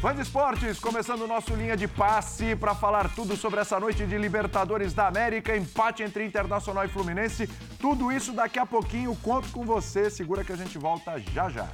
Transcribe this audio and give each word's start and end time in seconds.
Fã 0.00 0.14
de 0.14 0.20
esportes, 0.20 0.78
começando 0.78 1.22
o 1.22 1.26
nosso 1.26 1.52
linha 1.56 1.76
de 1.76 1.88
passe 1.88 2.54
para 2.54 2.72
falar 2.72 3.12
tudo 3.16 3.36
sobre 3.36 3.58
essa 3.58 3.80
noite 3.80 4.06
de 4.06 4.16
Libertadores 4.16 4.94
da 4.94 5.08
América, 5.08 5.56
empate 5.56 6.04
entre 6.04 6.24
Internacional 6.24 6.84
e 6.84 6.88
Fluminense. 6.88 7.48
Tudo 7.80 8.12
isso 8.12 8.32
daqui 8.32 8.60
a 8.60 8.64
pouquinho, 8.64 9.16
conto 9.16 9.50
com 9.50 9.64
você. 9.64 10.08
Segura 10.08 10.44
que 10.44 10.52
a 10.52 10.56
gente 10.56 10.78
volta 10.78 11.18
já 11.18 11.48
já. 11.48 11.66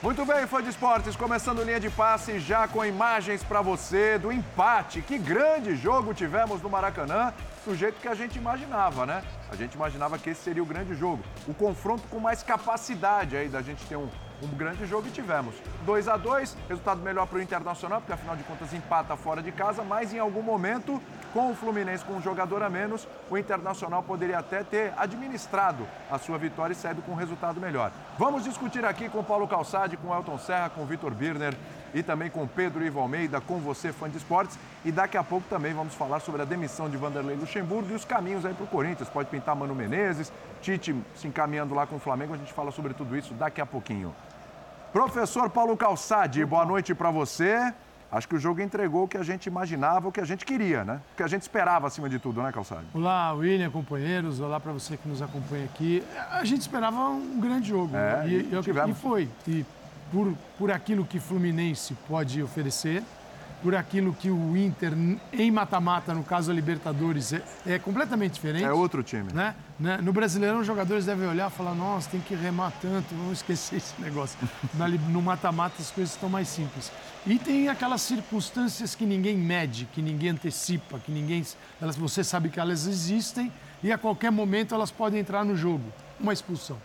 Muito 0.00 0.24
bem, 0.24 0.46
fã 0.46 0.62
de 0.62 0.68
esportes, 0.68 1.16
começando 1.16 1.64
linha 1.64 1.80
de 1.80 1.90
passe 1.90 2.38
já 2.38 2.68
com 2.68 2.84
imagens 2.84 3.42
para 3.42 3.60
você 3.60 4.18
do 4.20 4.30
empate. 4.30 5.02
Que 5.02 5.18
grande 5.18 5.74
jogo 5.74 6.14
tivemos 6.14 6.62
no 6.62 6.70
Maracanã, 6.70 7.34
do 7.64 7.74
jeito 7.74 8.00
que 8.00 8.06
a 8.06 8.14
gente 8.14 8.38
imaginava, 8.38 9.04
né? 9.04 9.24
A 9.50 9.56
gente 9.56 9.74
imaginava 9.74 10.16
que 10.16 10.30
esse 10.30 10.42
seria 10.42 10.62
o 10.62 10.66
grande 10.66 10.94
jogo. 10.94 11.24
O 11.48 11.52
confronto 11.52 12.04
com 12.08 12.20
mais 12.20 12.44
capacidade 12.44 13.36
aí 13.36 13.48
da 13.48 13.60
gente 13.60 13.84
ter 13.86 13.96
um 13.96 14.08
um 14.42 14.48
grande 14.48 14.86
jogo 14.86 15.08
e 15.08 15.10
tivemos. 15.10 15.54
2 15.84 16.08
a 16.08 16.16
2 16.16 16.56
resultado 16.68 17.00
melhor 17.00 17.26
para 17.26 17.38
o 17.38 17.42
Internacional, 17.42 18.00
porque 18.00 18.12
afinal 18.12 18.36
de 18.36 18.42
contas 18.44 18.72
empata 18.72 19.16
fora 19.16 19.42
de 19.42 19.52
casa, 19.52 19.82
mas 19.82 20.12
em 20.12 20.18
algum 20.18 20.42
momento, 20.42 21.00
com 21.32 21.50
o 21.50 21.54
Fluminense 21.54 22.04
com 22.04 22.14
um 22.14 22.22
jogador 22.22 22.62
a 22.62 22.70
menos, 22.70 23.06
o 23.30 23.36
Internacional 23.36 24.02
poderia 24.02 24.38
até 24.38 24.62
ter 24.62 24.92
administrado 24.96 25.86
a 26.10 26.18
sua 26.18 26.38
vitória 26.38 26.72
e 26.72 26.76
saído 26.76 27.02
com 27.02 27.12
um 27.12 27.16
resultado 27.16 27.60
melhor. 27.60 27.90
Vamos 28.18 28.44
discutir 28.44 28.84
aqui 28.84 29.08
com 29.08 29.22
Paulo 29.22 29.46
Calçade, 29.48 29.96
com 29.96 30.14
Elton 30.14 30.38
Serra, 30.38 30.70
com 30.70 30.84
Vitor 30.86 31.12
Birner 31.12 31.54
e 31.94 32.02
também 32.02 32.30
com 32.30 32.46
Pedro 32.46 32.84
Ivo 32.84 33.00
Almeida, 33.00 33.40
com 33.40 33.58
você, 33.58 33.92
fã 33.92 34.08
de 34.08 34.16
esportes. 34.16 34.58
E 34.84 34.92
daqui 34.92 35.16
a 35.16 35.24
pouco 35.24 35.46
também 35.48 35.74
vamos 35.74 35.94
falar 35.94 36.20
sobre 36.20 36.42
a 36.42 36.44
demissão 36.44 36.88
de 36.88 36.96
Vanderlei 36.96 37.36
Luxemburgo 37.36 37.90
e 37.90 37.94
os 37.94 38.04
caminhos 38.04 38.44
aí 38.44 38.54
para 38.54 38.64
o 38.64 38.68
Corinthians. 38.68 39.08
Pode 39.08 39.28
pintar 39.28 39.56
Mano 39.56 39.74
Menezes, 39.74 40.32
Tite 40.60 40.94
se 41.14 41.26
encaminhando 41.26 41.74
lá 41.74 41.86
com 41.86 41.96
o 41.96 42.00
Flamengo. 42.00 42.34
A 42.34 42.36
gente 42.36 42.52
fala 42.52 42.70
sobre 42.70 42.94
tudo 42.94 43.16
isso 43.16 43.34
daqui 43.34 43.60
a 43.60 43.66
pouquinho. 43.66 44.14
Professor 44.92 45.50
Paulo 45.50 45.76
Calçade, 45.76 46.44
boa 46.44 46.64
noite 46.64 46.94
para 46.94 47.10
você. 47.10 47.72
Acho 48.10 48.28
que 48.28 48.36
o 48.36 48.38
jogo 48.38 48.60
entregou 48.60 49.04
o 49.04 49.08
que 49.08 49.18
a 49.18 49.22
gente 49.22 49.46
imaginava, 49.46 50.08
o 50.08 50.12
que 50.12 50.20
a 50.20 50.24
gente 50.24 50.44
queria, 50.44 50.84
né? 50.84 51.00
O 51.12 51.16
que 51.16 51.22
a 51.22 51.26
gente 51.26 51.42
esperava 51.42 51.86
acima 51.86 52.08
de 52.08 52.18
tudo, 52.18 52.40
né, 52.40 52.52
Calçade? 52.52 52.86
Olá, 52.94 53.32
William, 53.32 53.70
companheiros. 53.70 54.40
Olá 54.40 54.60
para 54.60 54.72
você 54.72 54.96
que 54.96 55.08
nos 55.08 55.20
acompanha 55.20 55.64
aqui. 55.64 56.02
A 56.30 56.44
gente 56.44 56.60
esperava 56.60 57.08
um 57.08 57.40
grande 57.40 57.68
jogo. 57.68 57.96
É, 57.96 58.26
e, 58.26 58.34
e, 58.34 58.90
e 58.90 58.94
foi. 58.94 59.28
E 59.46 59.66
por, 60.12 60.34
por 60.58 60.70
aquilo 60.70 61.04
que 61.04 61.18
Fluminense 61.18 61.94
pode 62.08 62.42
oferecer, 62.42 63.02
por 63.62 63.74
aquilo 63.74 64.12
que 64.12 64.30
o 64.30 64.56
Inter, 64.56 64.92
em 65.32 65.50
mata-mata, 65.50 66.14
no 66.14 66.22
caso 66.22 66.50
a 66.50 66.54
Libertadores, 66.54 67.32
é, 67.32 67.42
é, 67.66 67.78
completamente 67.78 68.34
diferente. 68.34 68.64
É 68.64 68.72
outro 68.72 69.02
time. 69.02 69.32
Né? 69.32 69.54
né? 69.78 69.98
No 70.02 70.12
Brasileirão, 70.12 70.60
os 70.60 70.66
jogadores 70.66 71.06
devem 71.06 71.26
olhar 71.26 71.50
e 71.50 71.54
falar: 71.54 71.74
nossa, 71.74 72.10
tem 72.10 72.20
que 72.20 72.34
remar 72.34 72.72
tanto, 72.80 73.14
vamos 73.14 73.38
esquecer 73.38 73.76
esse 73.76 74.00
negócio. 74.00 74.38
no 75.08 75.22
mata-mata, 75.22 75.76
as 75.80 75.90
coisas 75.90 76.14
estão 76.14 76.28
mais 76.28 76.48
simples. 76.48 76.92
E 77.26 77.38
tem 77.38 77.68
aquelas 77.68 78.02
circunstâncias 78.02 78.94
que 78.94 79.04
ninguém 79.04 79.36
mede, 79.36 79.88
que 79.92 80.02
ninguém 80.02 80.30
antecipa, 80.30 80.98
que 80.98 81.10
ninguém. 81.10 81.44
Elas, 81.80 81.96
você 81.96 82.22
sabe 82.22 82.50
que 82.50 82.60
elas 82.60 82.86
existem 82.86 83.52
e 83.82 83.90
a 83.90 83.98
qualquer 83.98 84.30
momento 84.30 84.74
elas 84.74 84.90
podem 84.90 85.20
entrar 85.20 85.44
no 85.44 85.56
jogo. 85.56 85.84
Uma 86.20 86.32
expulsão. 86.32 86.76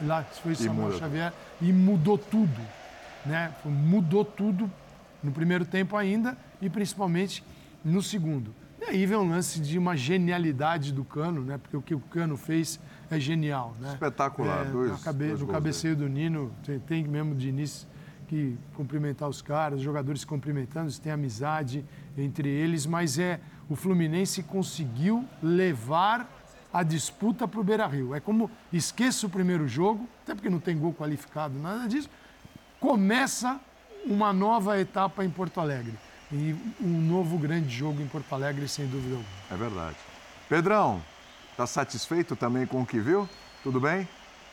Lá 0.00 0.24
foi 0.42 0.54
Samuel 0.54 0.96
Xavier 0.96 1.32
e 1.60 1.72
mudou 1.72 2.16
tudo. 2.16 2.60
Né? 3.24 3.52
Mudou 3.64 4.24
tudo 4.24 4.70
no 5.22 5.32
primeiro 5.32 5.64
tempo 5.64 5.96
ainda 5.96 6.36
e 6.60 6.70
principalmente 6.70 7.44
no 7.84 8.02
segundo. 8.02 8.54
E 8.80 8.84
aí 8.84 9.06
vem 9.06 9.18
um 9.18 9.28
lance 9.28 9.60
de 9.60 9.76
uma 9.76 9.96
genialidade 9.96 10.92
do 10.92 11.04
Cano, 11.04 11.42
né? 11.42 11.58
Porque 11.58 11.76
o 11.76 11.82
que 11.82 11.94
o 11.94 12.00
Cano 12.00 12.36
fez 12.36 12.78
é 13.10 13.18
genial, 13.18 13.74
né? 13.80 13.92
Espetacular, 13.92 14.66
é, 14.66 14.70
dois, 14.70 15.02
cabe, 15.02 15.26
dois 15.26 15.40
No 15.40 15.48
cabeceio 15.48 15.96
do 15.96 16.08
Nino, 16.08 16.52
tem, 16.64 16.78
tem 16.78 17.04
mesmo 17.04 17.34
de 17.34 17.48
início 17.48 17.88
que 18.28 18.56
cumprimentar 18.74 19.28
os 19.28 19.42
caras, 19.42 19.78
os 19.78 19.84
jogadores 19.84 20.24
cumprimentando, 20.24 20.92
tem 21.00 21.10
amizade 21.10 21.84
entre 22.16 22.48
eles, 22.48 22.86
mas 22.86 23.18
é 23.18 23.40
o 23.68 23.74
Fluminense 23.74 24.42
conseguiu 24.42 25.24
levar 25.42 26.37
a 26.72 26.82
disputa 26.82 27.48
para 27.48 27.60
o 27.60 27.64
Beira-Rio. 27.64 28.14
É 28.14 28.20
como 28.20 28.50
esqueça 28.72 29.26
o 29.26 29.30
primeiro 29.30 29.66
jogo, 29.66 30.08
até 30.22 30.34
porque 30.34 30.50
não 30.50 30.60
tem 30.60 30.78
gol 30.78 30.92
qualificado, 30.92 31.58
nada 31.58 31.88
disso. 31.88 32.08
Começa 32.80 33.60
uma 34.04 34.32
nova 34.32 34.78
etapa 34.80 35.24
em 35.24 35.30
Porto 35.30 35.60
Alegre. 35.60 35.94
E 36.30 36.54
um 36.80 37.00
novo 37.00 37.38
grande 37.38 37.70
jogo 37.70 38.02
em 38.02 38.06
Porto 38.06 38.32
Alegre, 38.34 38.68
sem 38.68 38.86
dúvida 38.86 39.16
alguma. 39.16 39.30
É 39.50 39.56
verdade. 39.56 39.96
Pedrão, 40.48 41.02
está 41.50 41.66
satisfeito 41.66 42.36
também 42.36 42.66
com 42.66 42.82
o 42.82 42.86
que 42.86 42.98
viu? 42.98 43.28
Tudo 43.62 43.80
bem? 43.80 44.06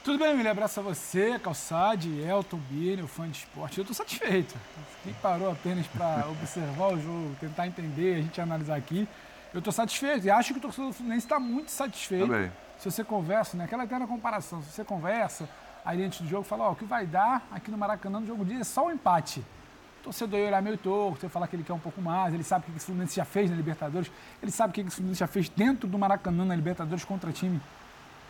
Tudo 0.05 0.19
bem, 0.19 0.35
William. 0.35 0.51
Abraço 0.51 0.79
a 0.79 0.83
você, 0.83 1.39
Calçade, 1.39 2.19
Elton 2.21 2.59
Bini, 2.69 3.01
o 3.01 3.07
fã 3.07 3.27
de 3.27 3.39
esporte. 3.39 3.79
Eu 3.79 3.81
estou 3.81 3.95
satisfeito. 3.95 4.55
Quem 5.03 5.13
parou 5.15 5.51
apenas 5.51 5.87
para 5.87 6.27
observar 6.29 6.93
o 6.93 7.01
jogo, 7.01 7.35
tentar 7.39 7.65
entender, 7.65 8.15
a 8.15 8.21
gente 8.21 8.39
analisar 8.39 8.75
aqui, 8.75 9.07
eu 9.55 9.59
estou 9.59 9.71
satisfeito. 9.71 10.25
E 10.27 10.29
acho 10.29 10.51
que 10.51 10.59
o 10.59 10.61
torcedor 10.61 10.89
do 10.89 10.93
Fluminense 10.93 11.25
está 11.25 11.39
muito 11.39 11.71
satisfeito. 11.71 12.27
Também. 12.27 12.51
Se 12.77 12.91
você 12.91 13.03
conversa, 13.03 13.55
né? 13.55 13.63
aquela 13.63 13.85
eterna 13.85 14.05
comparação, 14.05 14.61
se 14.61 14.69
você 14.69 14.83
conversa, 14.83 15.47
aí 15.85 15.97
dentro 15.97 16.23
do 16.23 16.29
jogo 16.29 16.43
fala, 16.43 16.65
ó, 16.65 16.71
o 16.73 16.75
que 16.75 16.83
vai 16.83 17.05
dar 17.05 17.47
aqui 17.49 17.71
no 17.71 17.77
Maracanã 17.77 18.19
no 18.19 18.27
jogo 18.27 18.43
de 18.43 18.51
dia 18.51 18.61
é 18.61 18.63
só 18.65 18.83
o 18.83 18.87
um 18.87 18.91
empate. 18.91 19.39
O 20.01 20.03
torcedor 20.03 20.39
ia 20.39 20.47
olhar 20.47 20.61
meio 20.61 20.77
torto, 20.77 21.25
ia 21.25 21.29
falar 21.29 21.47
que 21.47 21.55
ele 21.55 21.63
quer 21.63 21.71
um 21.71 21.79
pouco 21.79 22.01
mais, 22.01 22.33
ele 22.33 22.43
sabe 22.43 22.65
o 22.67 22.71
que 22.71 22.77
o 22.77 22.81
Fluminense 22.81 23.15
já 23.15 23.23
fez 23.23 23.49
na 23.49 23.55
Libertadores, 23.55 24.11
ele 24.43 24.51
sabe 24.51 24.71
o 24.71 24.73
que 24.73 24.81
o 24.81 24.91
Fluminense 24.91 25.21
já 25.21 25.27
fez 25.27 25.47
dentro 25.47 25.87
do 25.87 25.97
Maracanã 25.97 26.43
na 26.43 26.55
Libertadores 26.55 27.05
contra 27.05 27.31
time 27.31 27.61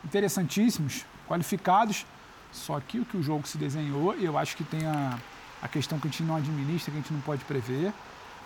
interessantíssimos, 0.03 1.05
qualificados. 1.27 2.05
Só 2.51 2.79
que 2.79 2.99
o 2.99 3.05
que 3.05 3.17
o 3.17 3.23
jogo 3.23 3.47
se 3.47 3.57
desenhou, 3.57 4.15
e 4.15 4.23
eu 4.23 4.37
acho 4.37 4.55
que 4.55 4.63
tem 4.63 4.85
a, 4.85 5.17
a 5.61 5.67
questão 5.67 5.99
que 5.99 6.07
a 6.07 6.11
gente 6.11 6.23
não 6.23 6.35
administra, 6.35 6.91
que 6.91 6.97
a 6.99 7.01
gente 7.01 7.11
não 7.11 7.19
pode 7.21 7.43
prever, 7.43 7.91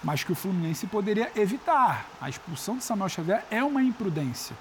mas 0.03 0.23
que 0.23 0.31
o 0.31 0.35
Fluminense 0.35 0.87
poderia 0.87 1.31
evitar. 1.35 2.05
A 2.21 2.29
expulsão 2.29 2.77
de 2.77 2.83
Samuel 2.83 3.09
Xavier 3.09 3.43
é 3.51 3.63
uma 3.63 3.83
imprudência. 3.83 4.55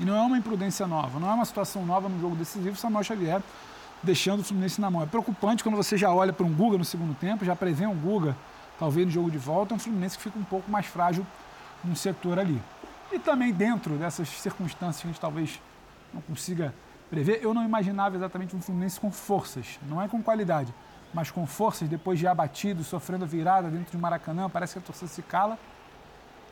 E 0.00 0.04
não 0.04 0.16
é 0.16 0.20
uma 0.20 0.38
imprudência 0.38 0.86
nova, 0.86 1.18
não 1.18 1.28
é 1.28 1.34
uma 1.34 1.44
situação 1.44 1.84
nova 1.84 2.08
no 2.08 2.20
jogo 2.20 2.36
decisivo. 2.36 2.76
Samuel 2.76 3.02
Xavier 3.02 3.42
deixando 4.02 4.40
o 4.40 4.44
Fluminense 4.44 4.80
na 4.80 4.90
mão. 4.90 5.02
É 5.02 5.06
preocupante 5.06 5.62
quando 5.62 5.76
você 5.76 5.96
já 5.96 6.12
olha 6.12 6.32
para 6.32 6.46
um 6.46 6.52
Guga 6.52 6.78
no 6.78 6.84
segundo 6.84 7.14
tempo, 7.14 7.44
já 7.44 7.56
prevê 7.56 7.86
um 7.86 7.96
Guga, 7.96 8.36
talvez 8.78 9.06
no 9.06 9.12
jogo 9.12 9.30
de 9.30 9.38
volta, 9.38 9.74
é 9.74 9.76
um 9.76 9.78
Fluminense 9.78 10.16
que 10.16 10.22
fica 10.22 10.38
um 10.38 10.44
pouco 10.44 10.70
mais 10.70 10.86
frágil 10.86 11.26
no 11.84 11.96
setor 11.96 12.38
ali. 12.38 12.60
E 13.10 13.18
também 13.18 13.52
dentro 13.52 13.96
dessas 13.96 14.28
circunstâncias 14.28 15.02
que 15.02 15.08
a 15.08 15.10
gente 15.10 15.20
talvez 15.20 15.60
não 16.12 16.20
consiga 16.22 16.74
prever, 17.10 17.40
eu 17.42 17.54
não 17.54 17.64
imaginava 17.64 18.16
exatamente 18.16 18.54
um 18.54 18.60
Fluminense 18.60 19.00
com 19.00 19.10
forças, 19.10 19.78
não 19.88 20.00
é 20.00 20.08
com 20.08 20.22
qualidade, 20.22 20.72
mas 21.12 21.30
com 21.30 21.46
forças, 21.46 21.88
depois 21.88 22.18
de 22.18 22.26
abatido, 22.26 22.84
sofrendo 22.84 23.26
virada 23.26 23.68
dentro 23.68 23.90
de 23.92 23.98
Maracanã, 23.98 24.48
parece 24.48 24.74
que 24.74 24.78
a 24.78 24.82
torcida 24.82 25.08
se 25.08 25.22
cala, 25.22 25.58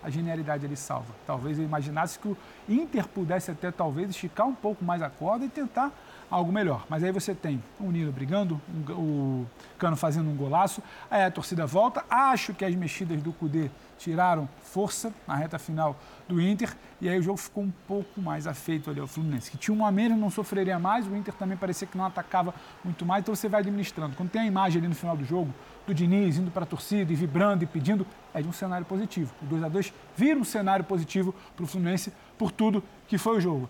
a 0.02 0.10
genialidade 0.10 0.64
ele 0.64 0.76
salva. 0.76 1.14
Talvez 1.26 1.58
eu 1.58 1.64
imaginasse 1.64 2.18
que 2.18 2.28
o 2.28 2.36
Inter 2.68 3.06
pudesse 3.08 3.50
até 3.50 3.70
talvez 3.70 4.10
esticar 4.10 4.46
um 4.46 4.54
pouco 4.54 4.84
mais 4.84 5.02
a 5.02 5.10
corda 5.10 5.44
e 5.44 5.48
tentar 5.48 5.92
algo 6.30 6.52
melhor. 6.52 6.84
Mas 6.88 7.02
aí 7.02 7.12
você 7.12 7.34
tem 7.34 7.62
o 7.78 7.90
Nino 7.90 8.12
brigando, 8.12 8.60
o 8.90 9.46
Cano 9.78 9.96
fazendo 9.96 10.28
um 10.28 10.36
golaço, 10.36 10.82
aí 11.10 11.24
a 11.24 11.30
torcida 11.30 11.66
volta. 11.66 12.04
Acho 12.08 12.54
que 12.54 12.64
as 12.64 12.74
mexidas 12.74 13.22
do 13.22 13.32
Cudê 13.32 13.70
tiraram 13.98 14.48
força 14.62 15.12
na 15.26 15.34
reta 15.34 15.58
final 15.58 15.96
do 16.28 16.40
Inter 16.40 16.74
e 17.00 17.08
aí 17.08 17.18
o 17.18 17.22
jogo 17.22 17.38
ficou 17.38 17.64
um 17.64 17.72
pouco 17.86 18.20
mais 18.20 18.46
afeito 18.46 18.90
ali 18.90 19.00
ao 19.00 19.06
Fluminense, 19.06 19.50
que 19.50 19.56
tinha 19.56 19.76
um 19.76 19.84
a 19.84 19.90
menos, 19.90 20.18
não 20.18 20.30
sofreria 20.30 20.78
mais, 20.78 21.06
o 21.06 21.14
Inter 21.14 21.34
também 21.34 21.56
parecia 21.56 21.86
que 21.86 21.96
não 21.96 22.04
atacava 22.04 22.54
muito 22.84 23.04
mais, 23.04 23.22
então 23.22 23.34
você 23.34 23.48
vai 23.48 23.60
administrando. 23.60 24.16
Quando 24.16 24.30
tem 24.30 24.42
a 24.42 24.46
imagem 24.46 24.78
ali 24.78 24.88
no 24.88 24.94
final 24.94 25.16
do 25.16 25.24
jogo 25.24 25.52
do 25.86 25.94
Diniz 25.94 26.36
indo 26.38 26.50
para 26.50 26.64
a 26.64 26.66
torcida 26.66 27.12
e 27.12 27.16
vibrando 27.16 27.64
e 27.64 27.66
pedindo, 27.66 28.06
é 28.34 28.42
de 28.42 28.48
um 28.48 28.52
cenário 28.52 28.86
positivo. 28.86 29.32
O 29.42 29.46
2 29.46 29.64
a 29.64 29.68
2 29.68 29.92
vira 30.16 30.38
um 30.38 30.44
cenário 30.44 30.84
positivo 30.84 31.34
para 31.54 31.64
o 31.64 31.66
Fluminense 31.66 32.12
por 32.36 32.50
tudo 32.50 32.82
que 33.06 33.18
foi 33.18 33.38
o 33.38 33.40
jogo. 33.40 33.68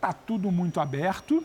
Tá 0.00 0.12
tudo 0.12 0.50
muito 0.52 0.80
aberto, 0.80 1.44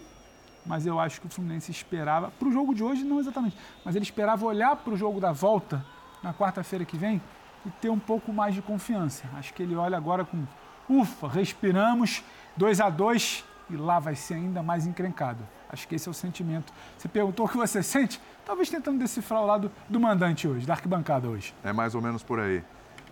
mas 0.65 0.85
eu 0.85 0.99
acho 0.99 1.19
que 1.19 1.27
o 1.27 1.29
Fluminense 1.29 1.71
esperava, 1.71 2.31
para 2.31 2.47
o 2.47 2.51
jogo 2.51 2.73
de 2.73 2.83
hoje 2.83 3.03
não 3.03 3.19
exatamente, 3.19 3.57
mas 3.83 3.95
ele 3.95 4.03
esperava 4.03 4.45
olhar 4.45 4.75
para 4.75 4.93
o 4.93 4.97
jogo 4.97 5.19
da 5.19 5.31
volta 5.31 5.85
na 6.21 6.33
quarta-feira 6.33 6.85
que 6.85 6.97
vem 6.97 7.21
e 7.65 7.69
ter 7.69 7.89
um 7.89 7.99
pouco 7.99 8.31
mais 8.31 8.53
de 8.55 8.61
confiança. 8.61 9.25
Acho 9.35 9.53
que 9.53 9.63
ele 9.63 9.75
olha 9.75 9.97
agora 9.97 10.25
com 10.25 10.45
ufa, 10.89 11.27
respiramos, 11.27 12.23
2 12.57 12.81
a 12.81 12.89
2 12.89 13.43
e 13.69 13.75
lá 13.75 13.99
vai 13.99 14.15
ser 14.15 14.35
ainda 14.35 14.61
mais 14.61 14.85
encrencado. 14.85 15.43
Acho 15.69 15.87
que 15.87 15.95
esse 15.95 16.07
é 16.07 16.11
o 16.11 16.13
sentimento. 16.13 16.71
Você 16.97 17.07
perguntou 17.07 17.45
o 17.45 17.49
que 17.49 17.57
você 17.57 17.81
sente? 17.81 18.21
Talvez 18.45 18.69
tentando 18.69 18.99
decifrar 18.99 19.41
o 19.41 19.45
lado 19.45 19.71
do 19.89 19.99
mandante 19.99 20.47
hoje, 20.47 20.65
da 20.65 20.73
arquibancada 20.73 21.27
hoje. 21.27 21.53
É 21.63 21.73
mais 21.73 21.95
ou 21.95 22.01
menos 22.01 22.21
por 22.21 22.39
aí. 22.39 22.63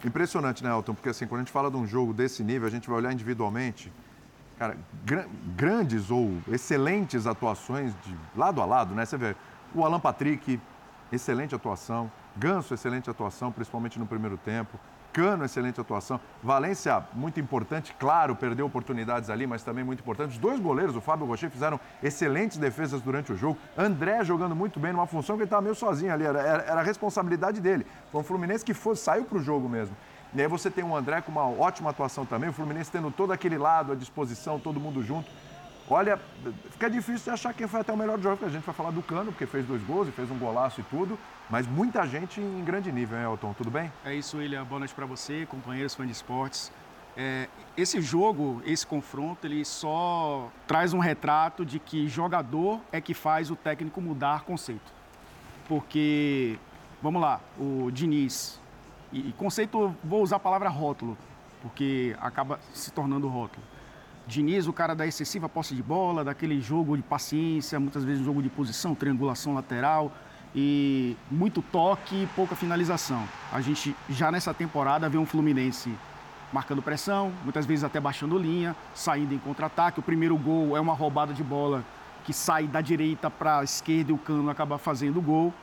Impressionante, 0.05 0.63
né, 0.63 0.69
Elton? 0.69 0.93
Porque 0.93 1.09
assim, 1.09 1.25
quando 1.25 1.41
a 1.41 1.43
gente 1.43 1.51
fala 1.51 1.71
de 1.71 1.77
um 1.77 1.87
jogo 1.87 2.13
desse 2.13 2.43
nível, 2.43 2.67
a 2.67 2.71
gente 2.71 2.87
vai 2.89 2.97
olhar 2.97 3.13
individualmente 3.13 3.91
cara, 4.61 4.77
gr 5.03 5.25
grandes 5.55 6.11
ou 6.11 6.37
excelentes 6.47 7.25
atuações 7.25 7.95
de 8.03 8.15
lado 8.37 8.61
a 8.61 8.65
lado, 8.65 8.93
né? 8.93 9.03
Você 9.03 9.17
vê 9.17 9.35
o 9.73 9.83
Alan 9.83 9.99
Patrick, 9.99 10.61
excelente 11.11 11.55
atuação. 11.55 12.11
Ganso, 12.37 12.71
excelente 12.71 13.09
atuação, 13.09 13.51
principalmente 13.51 13.97
no 13.97 14.05
primeiro 14.05 14.37
tempo. 14.37 14.79
Cano, 15.11 15.43
excelente 15.43 15.81
atuação. 15.81 16.19
Valência, 16.43 17.03
muito 17.13 17.39
importante, 17.39 17.93
claro, 17.99 18.35
perdeu 18.35 18.67
oportunidades 18.67 19.31
ali, 19.31 19.47
mas 19.47 19.63
também 19.63 19.83
muito 19.83 20.01
importante. 20.01 20.33
Os 20.33 20.37
dois 20.37 20.59
goleiros, 20.59 20.95
o 20.95 21.01
Fábio 21.01 21.25
Rocher, 21.25 21.49
fizeram 21.49 21.79
excelentes 22.03 22.57
defesas 22.57 23.01
durante 23.01 23.33
o 23.33 23.35
jogo. 23.35 23.57
André 23.75 24.23
jogando 24.23 24.55
muito 24.55 24.79
bem 24.79 24.93
numa 24.93 25.07
função 25.07 25.37
que 25.37 25.41
ele 25.41 25.47
estava 25.47 25.63
meio 25.63 25.75
sozinho 25.75 26.13
ali, 26.13 26.23
era, 26.23 26.39
era, 26.39 26.81
a 26.81 26.83
responsabilidade 26.83 27.59
dele. 27.59 27.85
Foi 28.11 28.21
um 28.21 28.23
Fluminense 28.23 28.63
que 28.63 28.75
foi, 28.75 28.95
saiu 28.95 29.25
para 29.25 29.39
o 29.39 29.41
jogo 29.41 29.67
mesmo. 29.67 29.97
E 30.33 30.41
aí 30.41 30.47
você 30.47 30.71
tem 30.71 30.83
o 30.83 30.95
André 30.95 31.21
com 31.21 31.31
uma 31.31 31.45
ótima 31.45 31.89
atuação 31.89 32.25
também, 32.25 32.49
o 32.49 32.53
Fluminense 32.53 32.89
tendo 32.89 33.11
todo 33.11 33.31
aquele 33.33 33.57
lado 33.57 33.91
à 33.91 33.95
disposição, 33.95 34.59
todo 34.59 34.79
mundo 34.79 35.03
junto. 35.03 35.29
Olha, 35.89 36.17
fica 36.69 36.89
difícil 36.89 37.25
de 37.25 37.29
achar 37.31 37.53
quem 37.53 37.67
foi 37.67 37.81
até 37.81 37.91
o 37.91 37.97
melhor 37.97 38.17
jogo, 38.17 38.37
porque 38.37 38.49
a 38.49 38.53
gente 38.53 38.65
vai 38.65 38.73
falar 38.73 38.91
do 38.91 39.01
Cano, 39.01 39.25
porque 39.25 39.45
fez 39.45 39.65
dois 39.65 39.83
gols 39.83 40.07
e 40.07 40.11
fez 40.11 40.31
um 40.31 40.37
golaço 40.37 40.79
e 40.79 40.83
tudo, 40.83 41.19
mas 41.49 41.67
muita 41.67 42.07
gente 42.07 42.39
em 42.39 42.63
grande 42.63 42.89
nível, 42.93 43.17
hein, 43.17 43.25
Elton? 43.25 43.53
Tudo 43.53 43.69
bem? 43.69 43.91
É 44.05 44.15
isso, 44.15 44.37
William. 44.37 44.63
Boa 44.63 44.79
noite 44.79 44.93
para 44.93 45.05
você, 45.05 45.45
companheiros 45.45 45.93
fãs 45.93 46.07
de 46.07 46.13
esportes. 46.13 46.71
É, 47.17 47.49
esse 47.75 47.99
jogo, 47.99 48.61
esse 48.65 48.87
confronto, 48.87 49.45
ele 49.45 49.65
só 49.65 50.49
traz 50.65 50.93
um 50.93 50.99
retrato 50.99 51.65
de 51.65 51.77
que 51.77 52.07
jogador 52.07 52.79
é 52.89 53.01
que 53.01 53.13
faz 53.13 53.51
o 53.51 53.55
técnico 53.57 53.99
mudar 53.99 54.43
conceito. 54.43 54.93
Porque, 55.67 56.57
vamos 57.01 57.21
lá, 57.21 57.41
o 57.59 57.91
Diniz, 57.91 58.60
e 59.11 59.33
conceito, 59.33 59.93
vou 60.03 60.23
usar 60.23 60.37
a 60.37 60.39
palavra 60.39 60.69
rótulo, 60.69 61.17
porque 61.61 62.15
acaba 62.19 62.59
se 62.73 62.91
tornando 62.91 63.27
rótulo. 63.27 63.63
Diniz, 64.27 64.67
o 64.67 64.73
cara 64.73 64.95
da 64.95 65.05
excessiva 65.05 65.49
posse 65.49 65.75
de 65.75 65.83
bola, 65.83 66.23
daquele 66.23 66.61
jogo 66.61 66.95
de 66.95 67.03
paciência, 67.03 67.79
muitas 67.79 68.03
vezes 68.03 68.23
jogo 68.23 68.41
de 68.41 68.49
posição, 68.49 68.95
triangulação 68.95 69.53
lateral 69.53 70.11
e 70.55 71.17
muito 71.29 71.61
toque 71.61 72.23
e 72.23 72.27
pouca 72.35 72.55
finalização. 72.55 73.23
A 73.51 73.61
gente 73.61 73.95
já 74.09 74.31
nessa 74.31 74.53
temporada 74.53 75.09
vê 75.09 75.17
um 75.17 75.25
Fluminense 75.25 75.93
marcando 76.53 76.81
pressão, 76.81 77.31
muitas 77.43 77.65
vezes 77.65 77.83
até 77.83 77.99
baixando 77.99 78.37
linha, 78.37 78.75
saindo 78.93 79.33
em 79.33 79.37
contra-ataque. 79.39 79.99
O 79.99 80.03
primeiro 80.03 80.37
gol 80.37 80.75
é 80.75 80.79
uma 80.79 80.93
roubada 80.93 81.33
de 81.33 81.43
bola 81.43 81.83
que 82.23 82.33
sai 82.33 82.67
da 82.67 82.81
direita 82.81 83.29
para 83.29 83.59
a 83.59 83.63
esquerda 83.63 84.11
e 84.11 84.13
o 84.13 84.17
Cano 84.17 84.49
acaba 84.49 84.77
fazendo 84.77 85.17
o 85.17 85.21
gol. 85.21 85.53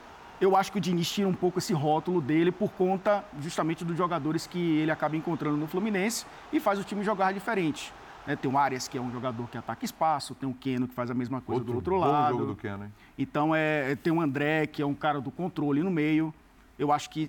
Eu 0.40 0.54
acho 0.54 0.70
que 0.70 0.78
o 0.78 0.80
Diniz 0.80 1.10
tira 1.10 1.28
um 1.28 1.34
pouco 1.34 1.58
esse 1.58 1.72
rótulo 1.72 2.20
dele 2.20 2.52
por 2.52 2.70
conta 2.70 3.24
justamente 3.40 3.84
dos 3.84 3.96
jogadores 3.96 4.46
que 4.46 4.78
ele 4.78 4.90
acaba 4.90 5.16
encontrando 5.16 5.56
no 5.56 5.66
Fluminense 5.66 6.24
e 6.52 6.60
faz 6.60 6.78
o 6.78 6.84
time 6.84 7.02
jogar 7.02 7.32
diferente. 7.32 7.92
Né? 8.24 8.36
Tem 8.36 8.50
o 8.50 8.56
Arias, 8.56 8.86
que 8.86 8.96
é 8.96 9.00
um 9.00 9.10
jogador 9.10 9.48
que 9.48 9.58
ataca 9.58 9.84
espaço, 9.84 10.34
tem 10.34 10.48
o 10.48 10.54
Keno, 10.54 10.86
que 10.86 10.94
faz 10.94 11.10
a 11.10 11.14
mesma 11.14 11.40
coisa 11.40 11.60
outro 11.60 11.72
do 11.72 11.76
outro 11.76 11.96
lado. 11.96 12.38
Jogo 12.38 12.46
do 12.46 12.56
Keno, 12.56 12.84
hein? 12.84 12.92
Então, 13.16 13.54
é, 13.54 13.96
tem 13.96 14.12
o 14.12 14.20
André, 14.20 14.66
que 14.66 14.80
é 14.80 14.86
um 14.86 14.94
cara 14.94 15.20
do 15.20 15.30
controle 15.30 15.82
no 15.82 15.90
meio. 15.90 16.32
Eu 16.78 16.92
acho 16.92 17.10
que 17.10 17.28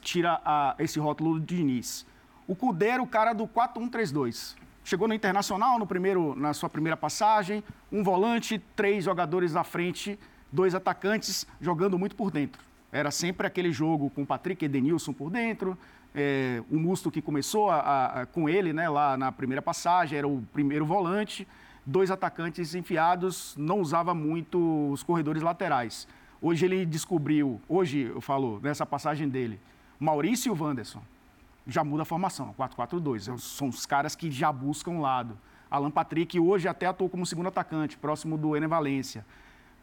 tira 0.00 0.40
a, 0.42 0.74
esse 0.78 0.98
rótulo 0.98 1.38
do 1.38 1.40
Diniz. 1.40 2.06
O 2.46 2.54
Cudê 2.54 2.88
era 2.88 3.02
o 3.02 3.06
cara 3.06 3.34
do 3.34 3.46
4-1-3-2. 3.46 4.56
Chegou 4.82 5.08
no 5.08 5.14
Internacional 5.14 5.78
no 5.80 5.86
primeiro, 5.86 6.34
na 6.36 6.54
sua 6.54 6.70
primeira 6.70 6.96
passagem, 6.96 7.62
um 7.90 8.04
volante, 8.04 8.62
três 8.76 9.04
jogadores 9.04 9.52
na 9.52 9.64
frente, 9.64 10.16
dois 10.56 10.74
atacantes 10.74 11.46
jogando 11.60 11.98
muito 11.98 12.16
por 12.16 12.30
dentro. 12.30 12.62
Era 12.90 13.10
sempre 13.10 13.46
aquele 13.46 13.70
jogo 13.70 14.08
com 14.08 14.22
o 14.22 14.26
Patrick 14.26 14.64
Edenilson 14.64 15.12
por 15.12 15.30
dentro, 15.30 15.76
é, 16.14 16.62
o 16.70 16.78
Musto 16.78 17.10
que 17.10 17.20
começou 17.20 17.70
a, 17.70 18.22
a, 18.22 18.26
com 18.26 18.48
ele 18.48 18.72
né, 18.72 18.88
lá 18.88 19.18
na 19.18 19.30
primeira 19.30 19.60
passagem, 19.60 20.16
era 20.16 20.26
o 20.26 20.42
primeiro 20.54 20.86
volante, 20.86 21.46
dois 21.84 22.10
atacantes 22.10 22.74
enfiados, 22.74 23.54
não 23.58 23.80
usava 23.80 24.14
muito 24.14 24.90
os 24.90 25.02
corredores 25.02 25.42
laterais. 25.42 26.08
Hoje 26.40 26.64
ele 26.64 26.86
descobriu, 26.86 27.60
hoje 27.68 28.10
eu 28.14 28.20
falo 28.22 28.58
nessa 28.62 28.86
passagem 28.86 29.28
dele, 29.28 29.60
Maurício 30.00 30.48
e 30.48 30.58
o 30.58 30.64
Wanderson. 30.64 31.02
Já 31.66 31.84
muda 31.84 32.02
a 32.02 32.06
formação, 32.06 32.54
4-4-2. 32.58 33.38
São 33.38 33.68
os 33.68 33.84
caras 33.84 34.14
que 34.14 34.30
já 34.30 34.52
buscam 34.52 34.92
um 34.92 35.00
lado. 35.00 35.36
Alan 35.68 35.90
Patrick 35.90 36.38
hoje 36.38 36.68
até 36.68 36.86
atuou 36.86 37.10
como 37.10 37.26
segundo 37.26 37.48
atacante, 37.48 37.98
próximo 37.98 38.38
do 38.38 38.56
Enem 38.56 38.68
Valência. 38.68 39.24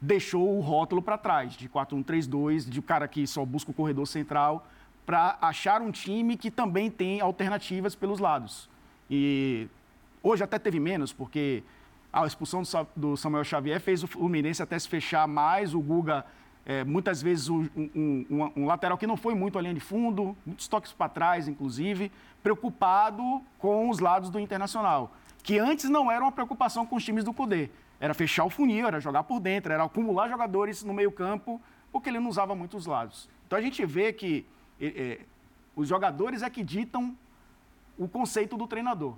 Deixou 0.06 0.58
o 0.58 0.60
rótulo 0.60 1.02
para 1.02 1.18
trás, 1.18 1.54
de 1.54 1.70
4-1-3-2, 1.70 2.70
de 2.70 2.82
cara 2.82 3.08
que 3.08 3.26
só 3.26 3.46
busca 3.46 3.72
o 3.72 3.74
corredor 3.74 4.06
central 4.06 4.68
para 5.06 5.38
achar 5.40 5.82
um 5.82 5.92
time 5.92 6.36
que 6.36 6.52
também 6.52 6.92
tem 6.92 7.22
alternativas 7.22 7.96
pelos 7.96 8.20
lados. 8.20 8.70
E 9.10 9.66
hoje 10.22 10.44
até 10.44 10.60
teve 10.60 10.78
menos, 10.78 11.14
porque 11.14 11.64
a 12.12 12.28
expulsão 12.28 12.64
do 12.94 13.16
Samuel 13.16 13.46
Xavier 13.46 13.80
fez 13.80 14.04
o 14.04 14.08
Fluminense 14.08 14.62
até 14.62 14.78
se 14.78 14.90
fechar 14.90 15.26
mais, 15.26 15.74
o 15.74 15.80
Guga, 15.80 16.26
é, 16.66 16.84
muitas 16.84 17.22
vezes 17.22 17.48
um, 17.48 17.66
um, 17.74 18.52
um, 18.58 18.66
lateral 18.66 18.98
que 18.98 19.08
não 19.08 19.16
foi 19.16 19.34
muito 19.34 19.58
a 19.58 19.62
linha 19.62 19.74
de 19.74 19.80
fundo, 19.80 20.36
muitos 20.46 20.68
toques 20.68 20.92
para 20.92 21.08
trás, 21.08 21.48
inclusive, 21.48 22.12
preocupado 22.44 23.42
com 23.58 23.90
os 23.90 24.00
lados 24.00 24.30
do 24.30 24.38
Internacional, 24.38 25.16
que 25.42 25.58
antes 25.58 25.90
não 25.90 26.12
era 26.12 26.26
uma 26.26 26.32
preocupação 26.34 26.86
com 26.86 26.98
os 26.98 27.06
times 27.06 27.24
do 27.24 27.34
poder. 27.34 27.72
Era 28.04 28.14
fechar 28.14 28.44
o 28.44 28.50
funil, 28.50 28.86
era 28.86 29.00
jogar 29.00 29.24
por 29.24 29.40
dentro, 29.40 29.72
era 29.72 29.82
acumular 29.82 30.28
jogadores 30.28 30.84
no 30.84 30.94
meio 30.94 31.10
campo, 31.10 31.62
porque 31.90 32.10
ele 32.10 32.20
não 32.20 32.30
usava 32.30 32.54
muito 32.54 32.76
os 32.76 32.86
lados. 32.86 33.30
Então 33.48 33.58
a 33.58 33.62
gente 33.62 33.86
vê 33.86 34.12
que 34.12 34.46
é, 34.78 35.22
os 35.74 35.88
jogadores 35.88 36.44
é 36.44 36.50
que 36.50 36.62
ditam 36.66 37.18
o 37.98 38.06
conceito 38.06 38.58
do 38.58 38.68
treinador. 38.68 39.16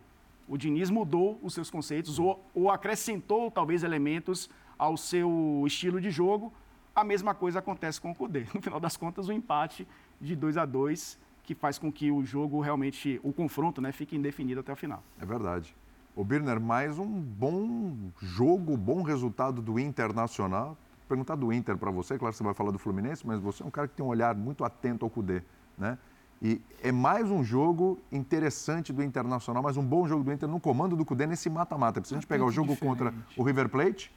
O 0.48 0.56
Diniz 0.56 0.92
mudou 0.92 1.40
os 1.42 1.56
seus 1.56 1.72
conceitos 1.72 2.20
ou, 2.20 2.46
ou 2.54 2.70
acrescentou 2.70 3.50
talvez 3.50 3.82
elementos 3.82 4.52
ao 4.78 4.96
seu 4.98 5.64
estilo 5.66 6.00
de 6.00 6.12
jogo. 6.12 6.54
A 6.94 7.04
mesma 7.04 7.34
coisa 7.34 7.58
acontece 7.58 8.00
com 8.00 8.12
o 8.12 8.16
Cudê. 8.16 8.46
No 8.54 8.62
final 8.62 8.80
das 8.80 8.96
contas, 8.96 9.28
o 9.28 9.32
empate 9.32 9.88
de 10.22 10.36
2 10.36 10.58
a 10.58 10.66
2 10.66 11.18
que 11.44 11.56
faz 11.56 11.80
com 11.80 11.92
que 11.92 12.12
o 12.12 12.24
jogo 12.24 12.62
realmente, 12.62 13.20
o 13.24 13.34
confronto, 13.34 13.82
né, 13.82 13.92
fique 13.92 14.16
indefinido 14.16 14.60
até 14.60 14.72
o 14.72 14.76
final. 14.76 15.04
É 15.20 15.26
verdade. 15.26 15.76
O 16.16 16.24
Birner, 16.24 16.62
mais 16.62 16.98
um 16.98 17.06
bom 17.06 18.10
jogo, 18.22 18.78
bom 18.78 19.02
resultado 19.02 19.62
do 19.62 19.78
Internacional 19.78 20.78
perguntar 21.08 21.36
do 21.36 21.54
Inter 21.54 21.78
para 21.78 21.92
você, 21.92 22.18
claro 22.18 22.34
que 22.34 22.38
você 22.38 22.44
vai 22.44 22.54
falar 22.54 22.72
do 22.72 22.80
Fluminense, 22.80 23.26
mas 23.26 23.40
você 23.40 23.64
é 23.64 23.66
um 23.66 23.70
cara 23.70 23.88
que 23.88 23.96
tem 23.96 24.06
um 24.06 24.10
olhar 24.10 24.36
muito 24.36 24.64
atento 24.64 25.06
ao 25.06 25.10
Cudê, 25.10 25.42
né? 25.78 25.98
E 26.42 26.62
é 26.84 26.92
mais 26.92 27.32
um 27.32 27.44
jogo 27.44 27.98
interessante 28.12 28.92
do 28.92 29.02
Internacional, 29.02 29.64
mais 29.64 29.78
um 29.78 29.84
bom 29.84 30.06
jogo 30.08 30.24
do 30.24 30.32
Inter 30.32 30.50
no 30.50 30.60
comando 30.60 30.96
do 30.96 31.06
Cudê 31.06 31.26
nesse 31.26 31.50
mata-mata. 31.50 32.04
Se 32.04 32.14
a 32.14 32.18
gente 32.18 32.28
pegar 32.28 32.44
o 32.44 32.52
jogo 32.52 32.74
diferente. 32.74 32.98
contra 32.98 33.14
o 33.38 33.44
River 33.44 33.70
Plate, 33.70 34.12